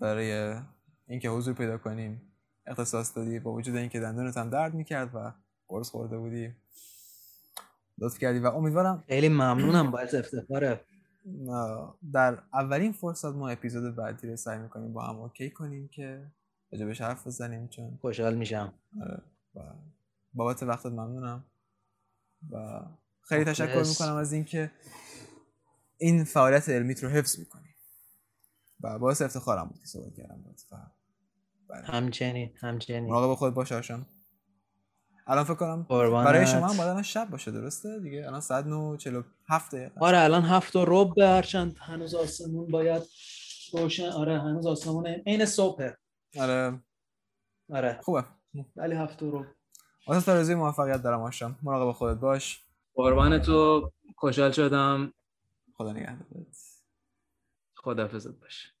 برای 0.00 0.60
اینکه 1.06 1.28
حضور 1.28 1.54
پیدا 1.54 1.78
کنیم 1.78 2.32
اختصاص 2.66 3.16
دادی 3.16 3.38
با 3.38 3.52
وجود 3.52 3.76
اینکه 3.76 4.00
دندونت 4.00 4.36
هم 4.36 4.50
درد 4.50 4.74
می‌کرد 4.74 5.14
و 5.14 5.32
قرص 5.68 5.90
خورده 5.90 6.18
بودی. 6.18 6.54
لطف 7.98 8.18
کردی 8.18 8.38
و 8.38 8.46
امیدوارم 8.46 9.04
خیلی 9.08 9.28
ممنونم 9.28 9.90
باعث 9.90 10.14
افتخاره. 10.14 10.80
در 12.12 12.42
اولین 12.52 12.92
فرصت 12.92 13.34
ما 13.34 13.48
اپیزود 13.48 13.96
بعدی 13.96 14.28
رو 14.28 14.36
سعی 14.36 14.58
می‌کنیم 14.58 14.92
با 14.92 15.02
هم 15.02 15.16
اوکی 15.16 15.50
کنیم 15.50 15.88
که 15.88 16.26
بهش 16.70 17.00
حرف 17.00 17.26
بزنیم 17.26 17.68
چون 17.68 17.98
خوشحال 18.00 18.34
میشم. 18.34 18.72
آره، 19.02 19.22
بابت 20.38 20.62
وقتت 20.62 20.86
ممنونم. 20.86 21.44
و 22.50 22.80
خیلی 23.20 23.44
تشکر 23.44 23.82
می‌کنم 23.88 24.16
از 24.16 24.32
اینکه 24.32 24.70
این 25.98 26.24
فعالیت 26.24 26.68
علمیت 26.68 27.04
رو 27.04 27.10
حفظ 27.10 27.38
می‌کنی. 27.38 27.68
و 28.80 28.98
باعث 28.98 29.22
افتخارم 29.22 29.68
بود 29.68 29.78
که 29.78 29.86
صحبت 29.86 30.14
کردم. 30.16 30.44
همچنین 31.84 32.52
همچنین. 32.60 33.04
مراقب 33.04 33.34
خود 33.34 33.54
باش 33.54 33.72
آشان 33.72 34.06
الان 35.26 35.44
فکر 35.44 35.54
کنم 35.54 35.82
برای 36.24 36.46
شما 36.46 36.66
هم 36.66 36.76
باید 36.76 37.02
شب 37.02 37.30
باشه 37.30 37.50
درسته؟ 37.50 38.00
دیگه 38.00 38.26
الان 38.26 38.40
ساعت 38.40 38.64
9:47 38.64 39.68
دقیقه 39.72 39.92
آره 40.00 40.18
الان 40.18 40.42
هفت 40.42 40.76
و 40.76 40.84
ربع 40.88 41.36
هرچند 41.36 41.76
هنوز 41.78 42.14
آسمون 42.14 42.70
باید 42.70 43.02
روشن 43.72 44.08
آره 44.08 44.40
هنوز 44.40 44.66
آسمون 44.66 45.06
عین 45.06 45.44
صبح 45.44 45.90
آره. 46.38 46.82
آره. 47.70 48.00
خوبه. 48.02 48.24
ولی 48.76 48.94
هفت 48.94 49.22
و 49.22 49.30
ربع. 49.30 49.57
واسه 50.08 50.34
روزی 50.34 50.54
موفقیت 50.54 51.02
دارم 51.02 51.20
آشان 51.22 51.58
مراقب 51.62 51.92
خودت 51.92 52.20
باش. 52.20 52.64
قربان 52.94 53.38
تو. 53.42 53.90
خوشحال 54.16 54.52
شدم. 54.52 55.12
خدا 55.74 55.92
نگهدارت. 55.92 56.56
خداحافظت 57.76 58.40
باش. 58.40 58.72